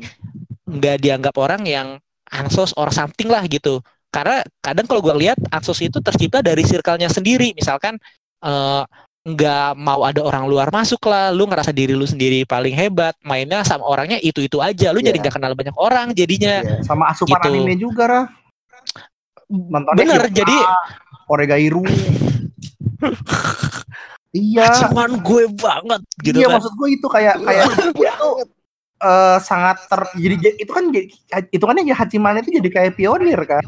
nggak 0.68 0.96
dianggap 1.02 1.34
orang 1.40 1.64
yang 1.66 1.88
ansos 2.30 2.72
or 2.76 2.88
something 2.92 3.28
lah 3.28 3.44
gitu 3.48 3.80
karena 4.14 4.46
kadang 4.62 4.86
kalau 4.86 5.02
gua 5.02 5.18
lihat 5.18 5.34
ansos 5.50 5.82
itu 5.82 5.98
tercipta 5.98 6.38
dari 6.38 6.62
circle-nya 6.62 7.10
sendiri 7.10 7.50
misalkan 7.58 7.98
eh, 8.46 8.82
nggak 9.24 9.80
mau 9.80 10.04
ada 10.04 10.20
orang 10.20 10.44
luar 10.44 10.68
masuk 10.68 11.00
lah 11.08 11.32
lu 11.32 11.48
ngerasa 11.48 11.72
diri 11.72 11.96
lu 11.96 12.04
sendiri 12.04 12.44
paling 12.44 12.76
hebat 12.76 13.16
mainnya 13.24 13.64
sama 13.64 13.88
orangnya 13.88 14.20
itu 14.20 14.44
itu 14.44 14.60
aja 14.60 14.92
lu 14.92 15.00
jadi 15.00 15.16
Iya. 15.16 15.22
nggak 15.24 15.34
kenal 15.40 15.52
banyak 15.56 15.72
orang 15.80 16.12
jadinya 16.12 16.60
Iya. 16.60 16.84
Sama 16.84 17.08
asupan 17.08 17.40
Gitu. 17.40 17.48
anime 17.48 17.72
juga, 17.80 18.04
Raf. 18.04 18.28
Nontonnya 19.48 19.96
bener 19.96 20.22
Hyuga, 20.28 20.36
jadi 20.44 20.56
Oregairu. 21.32 21.84
iya. 24.36 24.68
cuman 24.84 25.24
gue 25.24 25.44
banget 25.56 26.00
gitu 26.20 26.36
iya, 26.42 26.46
kan 26.52 26.60
maksud 26.60 26.74
gue 26.76 26.88
itu 26.92 27.06
kayak 27.08 27.34
kayak 27.40 27.64
dia 27.96 28.12
tuh 28.18 28.32
eh, 29.00 29.38
sangat 29.40 29.76
ter 29.88 30.00
jadi 30.20 30.36
itu 30.60 30.72
kan 30.72 30.84
itu 31.48 31.64
kan 31.64 31.74
ya 31.80 31.96
Hachiman 31.96 32.44
itu 32.44 32.60
jadi 32.60 32.68
kayak 32.68 32.92
pionir 32.98 33.40
kan. 33.48 33.64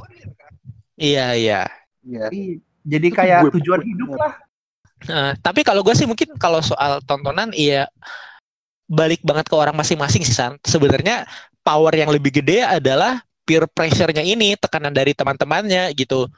Iya 0.97 1.36
iya 1.36 1.62
Iya. 2.06 2.27
Jadi 2.86 3.09
kayak 3.10 3.51
gue 3.51 3.52
tujuan 3.60 3.82
banget. 3.82 3.90
hidup 3.90 4.10
lah. 4.14 4.32
Nah, 5.10 5.31
tapi 5.43 5.60
kalau 5.66 5.82
gue 5.82 5.93
sih 5.93 6.06
mungkin 6.06 6.39
kalau 6.39 6.62
soal 6.62 7.02
tontonan 7.05 7.52
iya 7.52 7.90
balik 8.86 9.20
banget 9.27 9.51
ke 9.51 9.55
orang 9.59 9.74
masing-masing 9.74 10.23
sih 10.23 10.32
San. 10.32 10.55
Sebenarnya 10.62 11.27
power 11.66 11.90
yang 11.93 12.14
lebih 12.14 12.31
gede 12.40 12.62
adalah 12.62 13.20
peer 13.43 13.66
pressure-nya 13.66 14.23
ini, 14.23 14.55
tekanan 14.55 14.94
dari 14.94 15.12
teman-temannya 15.12 15.90
gitu. 15.98 16.31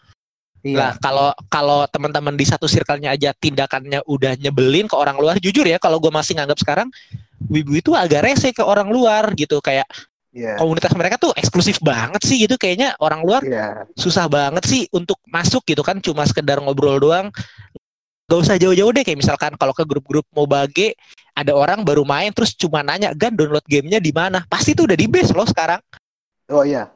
Iya. 0.59 0.99
kalau 0.99 1.31
kalau 1.47 1.87
teman-teman 1.87 2.35
di 2.35 2.43
satu 2.43 2.67
circle-nya 2.67 3.15
aja 3.15 3.31
tindakannya 3.31 4.03
udah 4.11 4.35
nyebelin 4.43 4.91
ke 4.91 4.97
orang 4.99 5.15
luar, 5.15 5.39
jujur 5.39 5.63
ya 5.63 5.79
kalau 5.79 6.03
gue 6.03 6.11
masih 6.11 6.35
nganggap 6.35 6.59
sekarang 6.59 6.91
wibu 7.47 7.79
itu 7.79 7.95
agak 7.95 8.27
rese 8.27 8.51
ke 8.51 8.67
orang 8.67 8.91
luar 8.91 9.31
gitu 9.39 9.63
kayak 9.63 9.87
Iya. 10.29 10.61
komunitas 10.61 10.93
mereka 10.93 11.17
tuh 11.17 11.33
eksklusif 11.33 11.81
banget 11.81 12.21
sih 12.21 12.45
gitu. 12.45 12.61
Kayaknya 12.61 12.93
orang 13.01 13.25
luar 13.25 13.41
Iya. 13.41 13.89
susah 13.97 14.29
banget 14.29 14.65
sih 14.69 14.85
untuk 14.93 15.17
masuk 15.25 15.65
gitu 15.65 15.81
kan. 15.81 15.97
Cuma 16.05 16.29
sekedar 16.29 16.61
ngobrol 16.61 17.01
doang. 17.01 17.33
Gak 18.29 18.39
usah 18.45 18.61
jauh-jauh 18.61 18.93
deh. 18.93 19.03
Kayak 19.09 19.25
misalkan 19.25 19.53
kalau 19.57 19.73
ke 19.73 19.89
grup-grup 19.89 20.29
Mobage 20.37 20.93
ada 21.33 21.57
orang 21.57 21.81
baru 21.81 22.05
main 22.05 22.29
terus 22.35 22.53
cuma 22.53 22.85
nanya 22.85 23.15
gan 23.17 23.33
download 23.33 23.65
gamenya 23.65 23.99
di 23.99 24.13
mana? 24.13 24.45
Pasti 24.45 24.77
tuh 24.77 24.85
udah 24.85 24.99
di 24.99 25.09
base 25.09 25.33
loh 25.33 25.49
sekarang. 25.49 25.81
Oh 26.53 26.61
iya. 26.61 26.93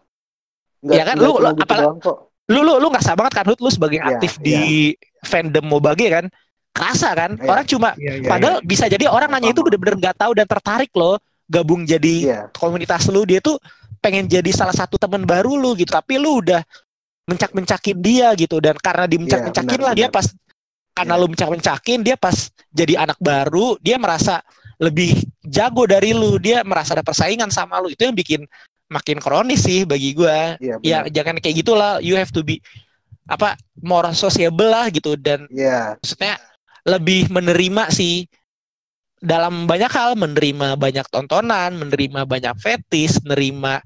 Iya 0.82 1.02
kan, 1.06 1.16
lu- 1.16 1.38
lu 1.38 1.50
gitu 1.56 1.72
kok. 2.02 2.16
lu 2.50 2.60
lu 2.60 2.74
lu 2.82 2.90
ngerasa 2.90 3.14
banget 3.14 3.32
kan 3.38 3.44
lu 3.48 3.70
sebagai 3.70 4.02
Iya, 4.02 4.18
aktif 4.18 4.36
di 4.42 4.92
fandom 5.24 5.62
Mobage 5.64 6.04
kan? 6.10 6.26
Kerasa 6.74 7.08
kan? 7.16 7.30
Iya. 7.38 7.48
orang 7.48 7.64
cuma 7.64 7.88
Iya, 7.96 8.12
iya, 8.18 8.28
padahal 8.28 8.56
bisa 8.60 8.84
jadi 8.90 9.08
orang 9.08 9.30
nanya 9.32 9.54
itu 9.54 9.62
bener-bener 9.64 9.96
nggak 9.96 10.16
tahu 10.20 10.32
dan 10.36 10.44
tertarik 10.44 10.92
loh 10.92 11.16
gabung 11.52 11.84
jadi 11.84 12.14
Iya. 12.24 12.40
komunitas 12.56 13.12
lu 13.12 13.28
dia 13.28 13.44
tuh 13.44 13.60
pengen 14.00 14.24
jadi 14.24 14.48
salah 14.50 14.72
satu 14.72 14.96
teman 14.96 15.28
baru 15.28 15.52
lu 15.54 15.76
gitu 15.76 15.92
tapi 15.92 16.16
lu 16.16 16.40
udah 16.40 16.64
mencak-mencakin 17.28 17.96
dia 18.00 18.32
gitu 18.34 18.58
dan 18.58 18.74
karena 18.80 19.04
dimencak-mencakin 19.06 19.78
Iya, 19.78 19.86
lah 19.86 19.94
dia 19.94 20.08
pas 20.08 20.26
karena 20.96 21.14
Iya. 21.14 21.20
lu 21.22 21.26
mencak-mencakin 21.30 21.98
dia 22.02 22.16
pas 22.16 22.36
jadi 22.72 22.94
anak 23.04 23.20
baru 23.20 23.76
dia 23.78 24.00
merasa 24.00 24.40
lebih 24.80 25.14
jago 25.46 25.86
dari 25.86 26.10
lu 26.10 26.40
dia 26.42 26.66
merasa 26.66 26.96
ada 26.98 27.04
persaingan 27.06 27.52
sama 27.52 27.78
lu 27.78 27.92
itu 27.92 28.02
yang 28.02 28.16
bikin 28.16 28.42
makin 28.90 29.22
kronis 29.22 29.62
sih 29.62 29.86
bagi 29.86 30.12
gua 30.12 30.58
Iya. 30.58 30.76
ya 30.82 30.98
jangan 31.06 31.38
kayak 31.38 31.62
gitulah 31.62 32.02
you 32.02 32.18
have 32.18 32.32
to 32.34 32.42
be 32.42 32.58
apa 33.30 33.54
more 33.78 34.10
sociable 34.12 34.66
lah 34.66 34.90
gitu 34.90 35.14
dan 35.14 35.46
Iya. 35.46 35.94
maksudnya 36.02 36.34
lebih 36.82 37.30
menerima 37.30 37.94
sih 37.94 38.26
dalam 39.22 39.64
banyak 39.64 39.86
hal 39.88 40.12
menerima 40.12 40.74
banyak 40.74 41.06
tontonan 41.06 41.78
menerima 41.78 42.26
banyak 42.26 42.58
fetis 42.58 43.22
menerima 43.22 43.78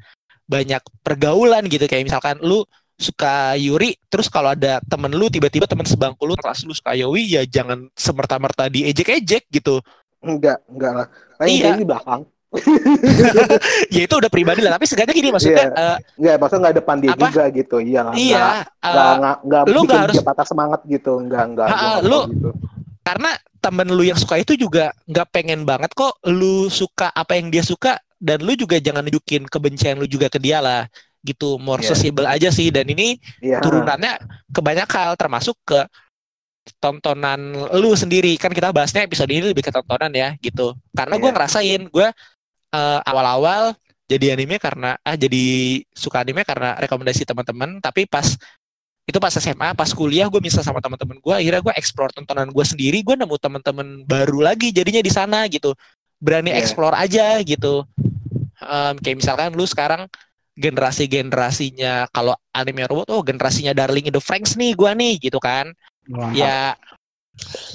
banyak 0.42 0.80
pergaulan 1.00 1.66
gitu 1.66 1.84
kayak 1.84 2.04
misalkan 2.04 2.40
lu 2.40 2.64
suka 2.96 3.52
Yuri 3.54 3.92
terus 4.08 4.26
kalau 4.26 4.48
ada 4.48 4.80
temen 4.82 5.12
lu 5.12 5.28
tiba-tiba 5.28 5.68
temen 5.68 5.84
sebangku 5.84 6.24
lu 6.24 6.32
kelas 6.34 6.64
lu 6.64 6.72
suka 6.72 6.96
Yowi 6.96 7.28
ya 7.30 7.42
jangan 7.44 7.92
semerta-merta 7.92 8.66
diejek-ejek 8.66 9.52
gitu 9.52 9.84
Enggak, 10.18 10.58
enggak 10.66 10.92
lah. 10.96 11.06
Paling 11.36 11.54
Iya. 11.54 11.76
di 11.76 11.84
belakang. 11.84 12.20
ya 13.94 14.00
itu 14.02 14.14
udah 14.16 14.26
pribadi 14.26 14.60
lah 14.60 14.72
tapi 14.72 14.88
seenggaknya 14.88 15.12
gini 15.12 15.28
maksudnya 15.28 15.68
eh, 15.68 15.96
Enggak, 16.16 16.34
maksudnya 16.40 16.60
enggak 16.62 16.76
depan 16.80 16.96
dia 16.96 17.10
Apa? 17.12 17.20
juga 17.22 17.42
gitu. 17.52 17.76
Iya. 17.78 18.00
enggak- 18.02 18.16
iya 18.16 18.38
Enggak, 18.40 18.64
eh, 18.80 19.12
enggak, 19.12 19.36
enggak, 19.44 19.62
lu 19.66 19.80
nggak 19.84 20.00
harus- 20.00 20.16
dia 20.16 20.24
patah 20.24 20.46
semangat 20.46 20.80
gitu. 20.86 21.12
Enggak, 21.20 21.42
enggak. 21.44 21.68
Nggak 21.68 21.98
lu- 22.02 22.26
gitu. 22.32 22.50
Karena 23.06 23.30
temen 23.62 23.86
lu 23.94 24.02
yang 24.02 24.18
suka 24.18 24.34
itu 24.42 24.58
juga 24.58 24.90
nggak 25.06 25.28
pengen 25.30 25.62
banget 25.62 25.94
kok 25.94 26.18
lu 26.26 26.66
suka 26.66 27.14
apa 27.14 27.38
yang 27.38 27.54
dia 27.54 27.62
suka 27.62 28.02
dan 28.18 28.42
lu 28.42 28.58
juga 28.58 28.82
jangan 28.82 29.06
nunjukin 29.06 29.46
kebencian 29.46 29.94
lu 30.02 30.10
juga 30.10 30.26
ke 30.26 30.42
dia 30.42 30.58
lah 30.58 30.90
gitu 31.22 31.54
more 31.62 31.82
Iya. 31.82 31.94
sociable 31.94 32.26
aja 32.26 32.50
sih 32.50 32.74
dan 32.74 32.86
ini 32.90 33.18
Iya. 33.38 33.62
turunannya 33.62 34.18
ke 34.50 34.58
banyak 34.58 34.90
hal 34.90 35.14
termasuk 35.14 35.54
ke 35.62 35.86
tontonan 36.82 37.38
lu 37.78 37.94
sendiri 37.94 38.34
kan 38.42 38.50
kita 38.50 38.74
bahasnya 38.74 39.06
episode 39.06 39.30
ini 39.30 39.54
lebih 39.54 39.62
ke 39.62 39.70
tontonan 39.70 40.10
ya 40.10 40.34
gitu 40.42 40.74
karena 40.90 41.14
gue 41.14 41.30
Iya. 41.30 41.34
ngerasain 41.38 41.82
gue 41.86 42.08
eh, 42.74 43.00
awal-awal 43.06 43.74
jadi 44.06 44.34
anime 44.38 44.58
karena 44.58 44.98
ah 45.02 45.14
jadi 45.18 45.42
suka 45.94 46.22
anime 46.22 46.42
karena 46.42 46.74
rekomendasi 46.78 47.22
teman-teman 47.22 47.78
tapi 47.78 48.06
pas 48.06 48.34
itu 49.06 49.18
pas 49.22 49.30
SMA 49.30 49.70
pas 49.72 49.86
kuliah 49.88 50.26
gue 50.26 50.42
bisa 50.42 50.60
sama 50.60 50.82
teman-teman 50.82 51.22
gue 51.22 51.34
akhirnya 51.34 51.62
gue 51.62 51.74
explore 51.78 52.10
tontonan 52.10 52.50
gue 52.50 52.64
sendiri 52.66 53.06
gue 53.06 53.14
nemu 53.14 53.36
teman-teman 53.38 54.02
baru 54.02 54.42
lagi 54.42 54.74
jadinya 54.74 54.98
di 54.98 55.08
sana 55.08 55.46
gitu 55.46 55.72
berani 56.18 56.50
Iya. 56.50 56.58
explore 56.60 56.98
aja 56.98 57.38
gitu 57.40 57.86
Em, 58.56 58.96
kayak 58.98 59.16
misalkan 59.20 59.52
lu 59.52 59.62
sekarang 59.62 60.08
generasi-generasinya 60.56 62.08
kalau 62.08 62.32
anime 62.50 62.88
robot 62.88 63.06
oh 63.12 63.20
generasinya 63.20 63.76
Darling 63.76 64.08
in 64.08 64.14
the 64.14 64.18
Franxx 64.18 64.56
nih 64.56 64.72
gua 64.72 64.96
nih 64.96 65.20
gitu 65.20 65.36
kan 65.36 65.70
Mantap. 66.08 66.32
ya 66.34 66.72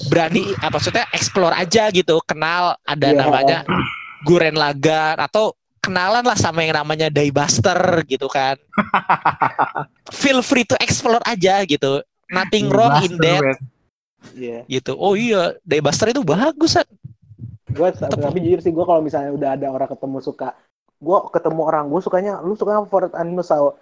berani 0.10 0.52
apa 0.58 0.74
maksudnya 0.74 1.06
explore 1.14 1.54
aja 1.54 1.94
gitu 1.94 2.18
kenal 2.26 2.74
ada 2.82 3.08
Iya. 3.08 3.18
namanya 3.22 3.60
Guren 4.26 4.58
Lagan 4.58 5.22
atau 5.22 5.54
kenalan 5.82 6.22
lah 6.22 6.38
sama 6.38 6.62
yang 6.62 6.78
namanya 6.78 7.10
Diebuster 7.10 8.06
gitu 8.06 8.30
kan 8.30 8.56
feel 10.22 10.46
free 10.46 10.64
to 10.64 10.78
explore 10.78 11.22
aja 11.26 11.66
gitu 11.66 12.06
nothing 12.32 12.70
wrong 12.72 13.02
in 13.04 13.18
that. 13.18 13.58
Iya. 14.38 14.64
gitu 14.70 14.94
oh 14.94 15.18
iya 15.18 15.58
Diebuster 15.66 16.14
itu 16.14 16.22
bagus 16.22 16.78
San. 16.78 16.86
Gue 17.72 17.88
tapi 17.96 18.44
jujur 18.44 18.60
sih 18.62 18.70
gue 18.70 18.86
kalau 18.86 19.02
misalnya 19.02 19.32
udah 19.32 19.50
ada 19.56 19.68
orang 19.72 19.90
ketemu 19.90 20.18
suka 20.22 20.54
gue 21.02 21.18
ketemu 21.30 21.62
orang 21.64 21.86
gue 21.88 21.98
sukanya 21.98 22.38
lu 22.40 22.54
suka 22.54 22.76
apa 22.76 22.86
favorit 22.86 23.14
anime 23.14 23.42
sao 23.42 23.74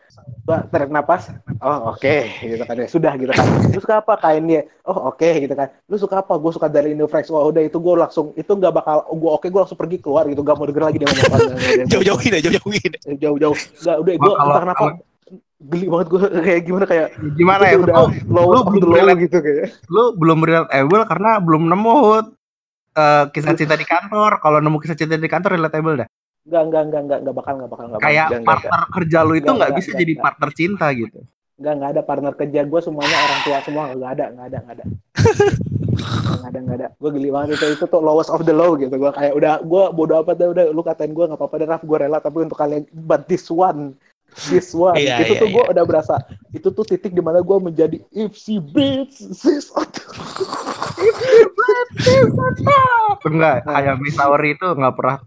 gue 0.41 0.55
tarik 0.67 0.87
napas 0.87 1.27
oh 1.59 1.91
oke 1.91 2.15
gitu 2.39 2.63
kan 2.63 2.75
ya. 2.75 2.87
Sudah 2.87 3.11
gitu 3.13 3.27
kan. 3.29 3.43
Lu 3.65 3.77
suka 3.77 3.99
apa 3.99 4.15
kainnya 4.15 4.63
oh 4.83 5.11
oke 5.11 5.27
gitu 5.37 5.51
kan. 5.51 5.67
Lu 5.85 5.95
suka 5.95 6.19
apa? 6.19 6.33
Gue 6.33 6.49
suka 6.49 6.65
dari 6.65 6.91
Indofrex 6.91 7.27
wah 7.27 7.43
udah 7.43 7.59
itu 7.59 7.75
gue 7.75 7.93
langsung 7.93 8.31
itu 8.33 8.47
nggak 8.47 8.71
bakal 8.71 9.03
gue 9.05 9.29
oke 9.29 9.45
gue 9.45 9.59
langsung 9.59 9.75
pergi 9.75 9.99
keluar 9.99 10.25
gitu. 10.25 10.39
Gak 10.39 10.55
mau 10.55 10.63
denger 10.63 10.83
lagi 10.85 10.97
dia 10.97 11.07
ngomong. 11.07 11.43
Jauh-jauhin 11.91 12.31
aja 12.33 12.49
jauh-jauhin. 12.49 12.91
Jauh-jauh. 13.15 13.57
Nggak 13.57 13.97
udah 13.99 14.13
gue 14.15 14.23
Wah, 14.23 14.33
kalau- 14.33 14.47
entah 14.49 14.63
kenapa 14.63 14.85
geli 15.59 15.85
banget 15.85 16.07
gue 16.07 16.19
kayak 16.47 16.61
gimana 16.63 16.85
kayak 16.85 17.07
Gimana 17.35 17.63
ya? 17.65 17.75
udah 17.77 17.95
Lu, 17.99 18.07
low 18.31 18.47
lu 18.47 18.59
belum 18.71 18.83
low 18.85 18.95
relate. 18.95 19.19
gitu 19.21 19.37
kayak. 19.37 19.65
lu 19.87 20.03
belum 20.15 20.39
relatable 20.39 21.03
karena 21.05 21.29
belum 21.37 21.63
nemu. 21.67 21.95
Eh, 22.89 23.23
kisah 23.29 23.53
cinta 23.53 23.75
di 23.75 23.83
kantor. 23.83 24.39
Kalau 24.39 24.57
nemu 24.57 24.77
kisah 24.77 24.95
cinta 24.95 25.13
di 25.13 25.27
kantor 25.27 25.55
relatable 25.55 25.99
dah. 25.99 26.09
Nggak 26.49 26.63
nggak 26.65 26.84
nggak 26.89 27.01
nggak 27.05 27.19
nggak 27.21 27.35
bakal 27.38 27.53
nggak 27.55 27.71
bakal 27.71 27.85
nggak 27.85 28.01
bakal. 28.01 28.09
Kayak 28.09 28.27
nggak. 28.34 28.47
partner 28.49 28.81
kerja 28.89 29.19
lu 29.21 29.34
itu 29.38 29.45
Nggak, 29.45 29.53
nggak 29.53 29.69
nggak, 29.69 29.80
bisa 29.80 29.89
nggak, 29.89 30.01
jadi 30.01 30.13
nggak. 30.13 30.26
partner 30.26 30.49
cinta 30.57 30.88
gitu. 30.97 31.19
nggak 31.59 31.73
nggak 31.76 31.91
ada 31.91 32.01
partner 32.07 32.34
kerja 32.39 32.59
gue 32.63 32.80
semuanya 32.80 33.17
orang 33.19 33.39
tua 33.43 33.57
semua 33.67 33.84
nggak 33.91 34.11
ada 34.15 34.26
nggak 34.31 34.45
ada 34.47 34.57
nggak 34.63 34.76
ada. 34.80 34.85
Nggak 36.39 36.49
ada 36.49 36.59
nggak 36.63 36.77
ada. 36.80 36.88
Gue 36.95 37.09
geli 37.11 37.30
banget 37.30 37.49
itu 37.59 37.65
itu 37.76 37.85
tuh 37.85 38.01
lowest 38.01 38.31
of 38.31 38.47
the 38.47 38.55
low 38.55 38.80
gitu. 38.80 38.95
Gue 38.95 39.11
kayak 39.11 39.34
udah 39.35 39.53
gue 39.61 39.84
bodo 39.91 40.13
amat 40.23 40.35
dah 40.39 40.47
udah. 40.49 40.65
Lu 40.71 40.81
katain 40.81 41.11
gue 41.11 41.26
nggak 41.27 41.35
apa-apa 41.35 41.55
deh 41.59 41.67
Raf. 41.67 41.84
Gue 41.84 41.97
rela 41.99 42.23
tapi 42.23 42.47
untuk 42.47 42.55
kalian 42.55 42.88
but 42.95 43.27
this 43.27 43.51
one 43.51 43.93
this 44.49 44.71
one. 44.71 44.95
Iya, 44.95 45.26
itu 45.26 45.34
iya, 45.35 45.41
tuh 45.41 45.49
gue 45.49 45.63
udah 45.73 45.84
berasa 45.85 46.15
itu 46.53 46.67
tuh 46.69 46.85
titik 46.85 47.13
di 47.13 47.21
mana 47.21 47.41
gue 47.41 47.57
menjadi 47.59 47.97
if 48.13 48.38
she 48.38 48.61
beats 48.61 49.19
this 49.41 49.73
Enggak. 53.26 53.65
Hayami 53.65 54.09
Saori 54.13 54.55
itu 54.55 54.67
nggak 54.69 54.95
pernah 54.95 55.17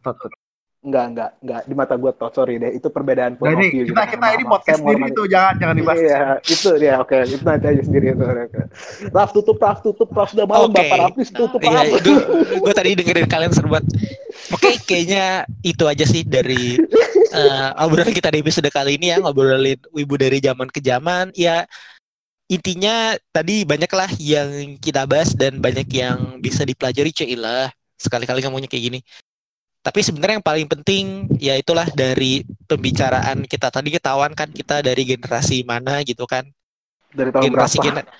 tot. 0.83 0.85
nggak 0.85 1.07
nggak 1.09 1.31
nggak 1.39 1.61
di 1.63 1.75
mata 1.75 1.95
gue 1.95 2.13
tot 2.13 2.33
sorry 2.33 2.59
deh 2.59 2.75
itu 2.75 2.91
perbedaan 2.91 3.39
point 3.39 3.55
Nah, 3.55 3.57
of 3.57 3.63
ini 3.63 3.71
view 3.71 3.85
kita 3.87 4.03
gitu. 4.03 4.13
kita 4.13 4.27
ini 4.29 4.45
podcast 4.45 4.67
Saya 4.67 4.77
sendiri 4.77 4.99
menghormati. 4.99 5.15
itu 5.15 5.23
jangan 5.31 5.55
jangan 5.55 5.75
dibahas. 5.79 5.99
Iya, 5.99 6.21
itu 6.45 6.69
dia. 6.77 6.95
Oke, 6.99 7.17
itu 7.23 7.43
nanti 7.43 7.67
aja 7.69 7.83
sendiri 7.83 8.07
itu. 8.11 8.25
Oke. 8.25 8.61
Raf 9.09 9.31
tutup, 9.31 9.57
Raf 9.57 9.79
tutup, 9.81 10.09
Raf 10.11 10.29
sudah 10.29 10.45
malam, 10.45 10.69
Oke. 10.69 10.83
Bapak 10.83 10.99
Rafis 11.09 11.31
tutup, 11.31 11.61
Iya, 11.63 11.71
Raf. 11.73 11.87
gue 12.03 12.19
gue 12.59 12.73
tadi 12.75 12.91
dengerin 12.93 13.27
kalian 13.27 13.53
seru 13.53 13.69
banget. 13.71 13.87
Oke, 14.51 14.71
kayaknya 14.83 15.25
itu 15.63 15.85
aja 15.87 16.03
sih 16.03 16.27
dari 16.27 16.75
eh, 17.31 17.69
obrolan 17.79 18.11
kita 18.11 18.29
di 18.29 18.43
episode 18.43 18.67
kali 18.69 18.99
ini 18.99 19.09
ya 19.09 19.23
ngobrolin 19.23 19.79
wibu 19.91 20.19
dari 20.19 20.43
zaman 20.43 20.67
ke 20.67 20.83
zaman. 20.83 21.31
Ya 21.33 21.63
intinya 22.51 23.15
tadi 23.31 23.65
banyak 23.65 23.89
lah 23.89 24.11
yang 24.19 24.77
kita 24.77 25.07
bahas 25.07 25.33
dan 25.33 25.57
banyak 25.57 25.89
yang 25.89 26.37
bisa 26.37 26.67
dipelajari 26.67 27.09
Cailah 27.09 27.71
sekali-kali 27.97 28.43
ngomongnya 28.43 28.67
kayak 28.69 28.85
gini. 28.91 29.01
Tapi 29.83 29.99
sebenarnya 29.99 30.39
yang 30.39 30.47
paling 30.47 30.69
penting 30.71 31.05
ya 31.43 31.59
itulah 31.59 31.85
dari 31.91 32.47
pembicaraan 32.65 33.43
kita 33.45 33.67
tadi 33.67 33.91
ketahuan 33.91 34.31
kan 34.33 34.47
kita 34.49 34.79
dari 34.79 35.03
generasi 35.03 35.67
mana 35.67 36.07
gitu 36.07 36.23
kan. 36.25 36.47
Dari 37.13 37.29
tahun 37.29 37.45
generasi 37.45 37.77
berapa? 37.77 37.87
gener- 37.93 38.11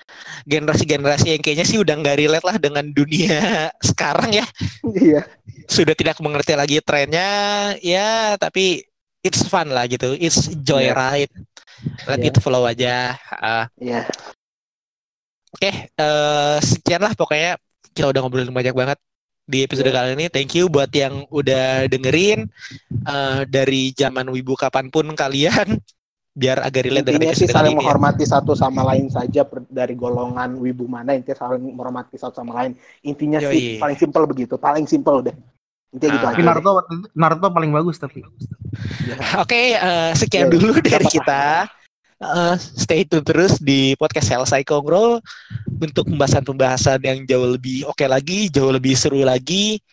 generasi-generasi 0.45 1.25
yang 1.33 1.41
kayaknya 1.41 1.65
sih 1.65 1.81
udah 1.81 1.97
nggak 1.97 2.17
relate 2.19 2.45
lah 2.45 2.57
dengan 2.61 2.85
dunia 2.85 3.41
sekarang 3.89 4.29
ya 4.29 4.45
Iya. 4.85 5.25
sudah 5.65 5.97
tidak 5.97 6.21
mengerti 6.21 6.53
lagi 6.53 6.77
trennya 6.77 7.25
ya 7.81 8.37
tapi 8.37 8.85
it's 9.25 9.41
fun 9.49 9.73
lah 9.73 9.89
gitu 9.89 10.13
it's 10.13 10.45
joyride 10.61 11.33
let 12.05 12.21
Iya. 12.21 12.29
it 12.29 12.37
flow 12.37 12.69
aja 12.69 13.17
Ah, 13.33 13.65
Iya. 13.81 14.05
oke 15.57 15.69
eh, 15.89 16.57
sekian 16.61 17.01
lah 17.01 17.17
pokoknya 17.17 17.57
kita 17.97 18.13
udah 18.13 18.19
ngobrolin 18.21 18.53
banyak 18.53 18.77
banget 18.77 19.01
di 19.43 19.59
episode 19.61 19.87
Iya. 19.87 19.95
kali 19.95 20.09
ini 20.15 20.25
thank 20.27 20.51
you 20.53 20.67
buat 20.67 20.87
yang 20.89 21.27
udah 21.27 21.85
dengerin 21.85 22.47
eh, 23.03 23.41
dari 23.45 23.91
zaman 23.91 24.27
wibu 24.27 24.55
kapan 24.55 24.87
pun 24.87 25.11
kalian 25.13 25.77
biar 26.33 26.57
agak 26.59 26.89
relate 26.89 27.05
dengan 27.05 27.29
Intinya 27.29 27.35
sih 27.35 27.45
episode 27.45 27.51
kali 27.51 27.59
saling 27.61 27.69
ini 27.69 27.77
ya. 27.77 27.79
menghormati 27.83 28.25
satu 28.25 28.51
sama 28.53 28.81
lain 28.83 29.05
saja 29.05 29.41
per- 29.45 29.69
dari 29.69 29.93
golongan 29.93 30.57
wibu 30.57 30.87
mana 30.87 31.13
intinya 31.13 31.37
saling 31.37 31.61
menghormati 31.69 32.17
satu 32.17 32.41
sama 32.41 32.57
lain. 32.57 32.73
Intinya 33.01 33.37
Yoi. 33.37 33.53
sih 33.53 33.65
paling 33.77 33.97
simpel 33.99 34.23
begitu, 34.25 34.57
paling 34.57 34.89
simpel 34.89 35.21
deh. 35.21 35.35
Intinya 35.93 36.09
gitu 36.11 36.25
Ah. 36.25 36.33
aja. 36.33 36.41
Naruto 36.41 36.71
Naruto 37.13 37.47
paling 37.53 37.69
bagus 37.69 38.01
tapi. 38.01 38.25
Ya. 39.05 39.13
Oke, 39.45 39.77
eh, 39.77 40.11
sekian 40.17 40.49
Ya, 40.49 40.57
dulu 40.57 40.73
dari 40.81 41.05
kita. 41.05 41.69
Eh, 42.23 42.55
stay 42.79 43.03
tune 43.03 43.25
terus 43.27 43.59
di 43.59 43.99
podcast 43.99 44.31
Selesai 44.31 44.63
Kongro 44.63 45.19
untuk 45.67 46.07
pembahasan-pembahasan 46.07 47.03
yang 47.03 47.19
jauh 47.27 47.51
lebih 47.51 47.83
oke 47.83 48.07
lagi, 48.07 48.47
jauh 48.47 48.71
lebih 48.71 48.95
seru 48.95 49.27
lagi, 49.27 49.83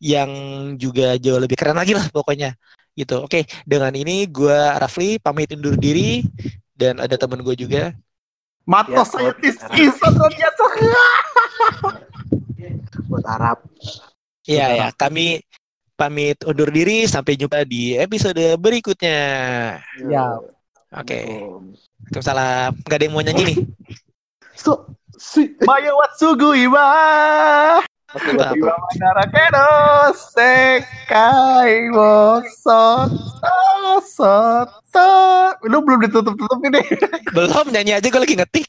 yang 0.00 0.30
juga 0.80 1.20
jauh 1.20 1.36
lebih 1.36 1.60
keren 1.60 1.76
lagi 1.76 1.92
lah 1.92 2.08
pokoknya. 2.08 2.56
Gitu. 2.96 3.20
Oke, 3.20 3.44
dengan 3.68 3.92
ini 3.92 4.24
gua 4.26 4.80
Rafli 4.80 5.20
pamit 5.20 5.52
undur 5.52 5.76
diri 5.76 6.24
dan 6.72 7.04
ada 7.04 7.20
teman 7.20 7.44
gue 7.44 7.54
juga. 7.54 7.92
Matos 8.68 9.16
Ya, 9.16 9.32
Isan 9.76 10.12
Rodiato. 10.16 10.66
Buat 13.08 13.24
Arab. 13.28 13.58
Iya 14.44 14.66
ya, 14.72 14.88
kami 14.96 15.44
pamit 15.96 16.40
undur 16.44 16.68
diri 16.72 17.04
sampai 17.04 17.36
jumpa 17.36 17.64
di 17.68 17.96
episode 17.96 18.56
berikutnya. 18.56 19.20
Ya. 20.08 20.26
Oke, 20.88 21.20
Assalamualaikum. 21.20 21.76
Waalaikumsalam. 22.08 22.70
Gak 22.88 22.96
ada 22.96 23.04
yang 23.04 23.12
mau 23.12 23.20
nyanyi 23.20 23.42
nih. 23.44 23.58
So, 24.56 24.88
si, 25.20 25.52
Maya 25.68 25.92
Watsugu 25.92 26.56
Iwa. 26.56 26.88
Manara 28.08 29.28
Sekai 30.16 31.92
wo 31.92 32.40
Soto. 34.00 35.12
Lu 35.68 35.84
belum 35.84 36.08
ditutup-tutup 36.08 36.56
ini. 36.64 36.80
Belum 37.36 37.68
nyanyi 37.68 38.00
aja 38.00 38.08
gue 38.08 38.24
lagi 38.24 38.40
ngetik. 38.40 38.64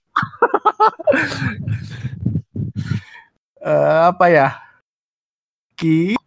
Eh, 3.63 3.99
apa 4.11 4.25
ya? 4.27 4.59
Ki 5.79 6.19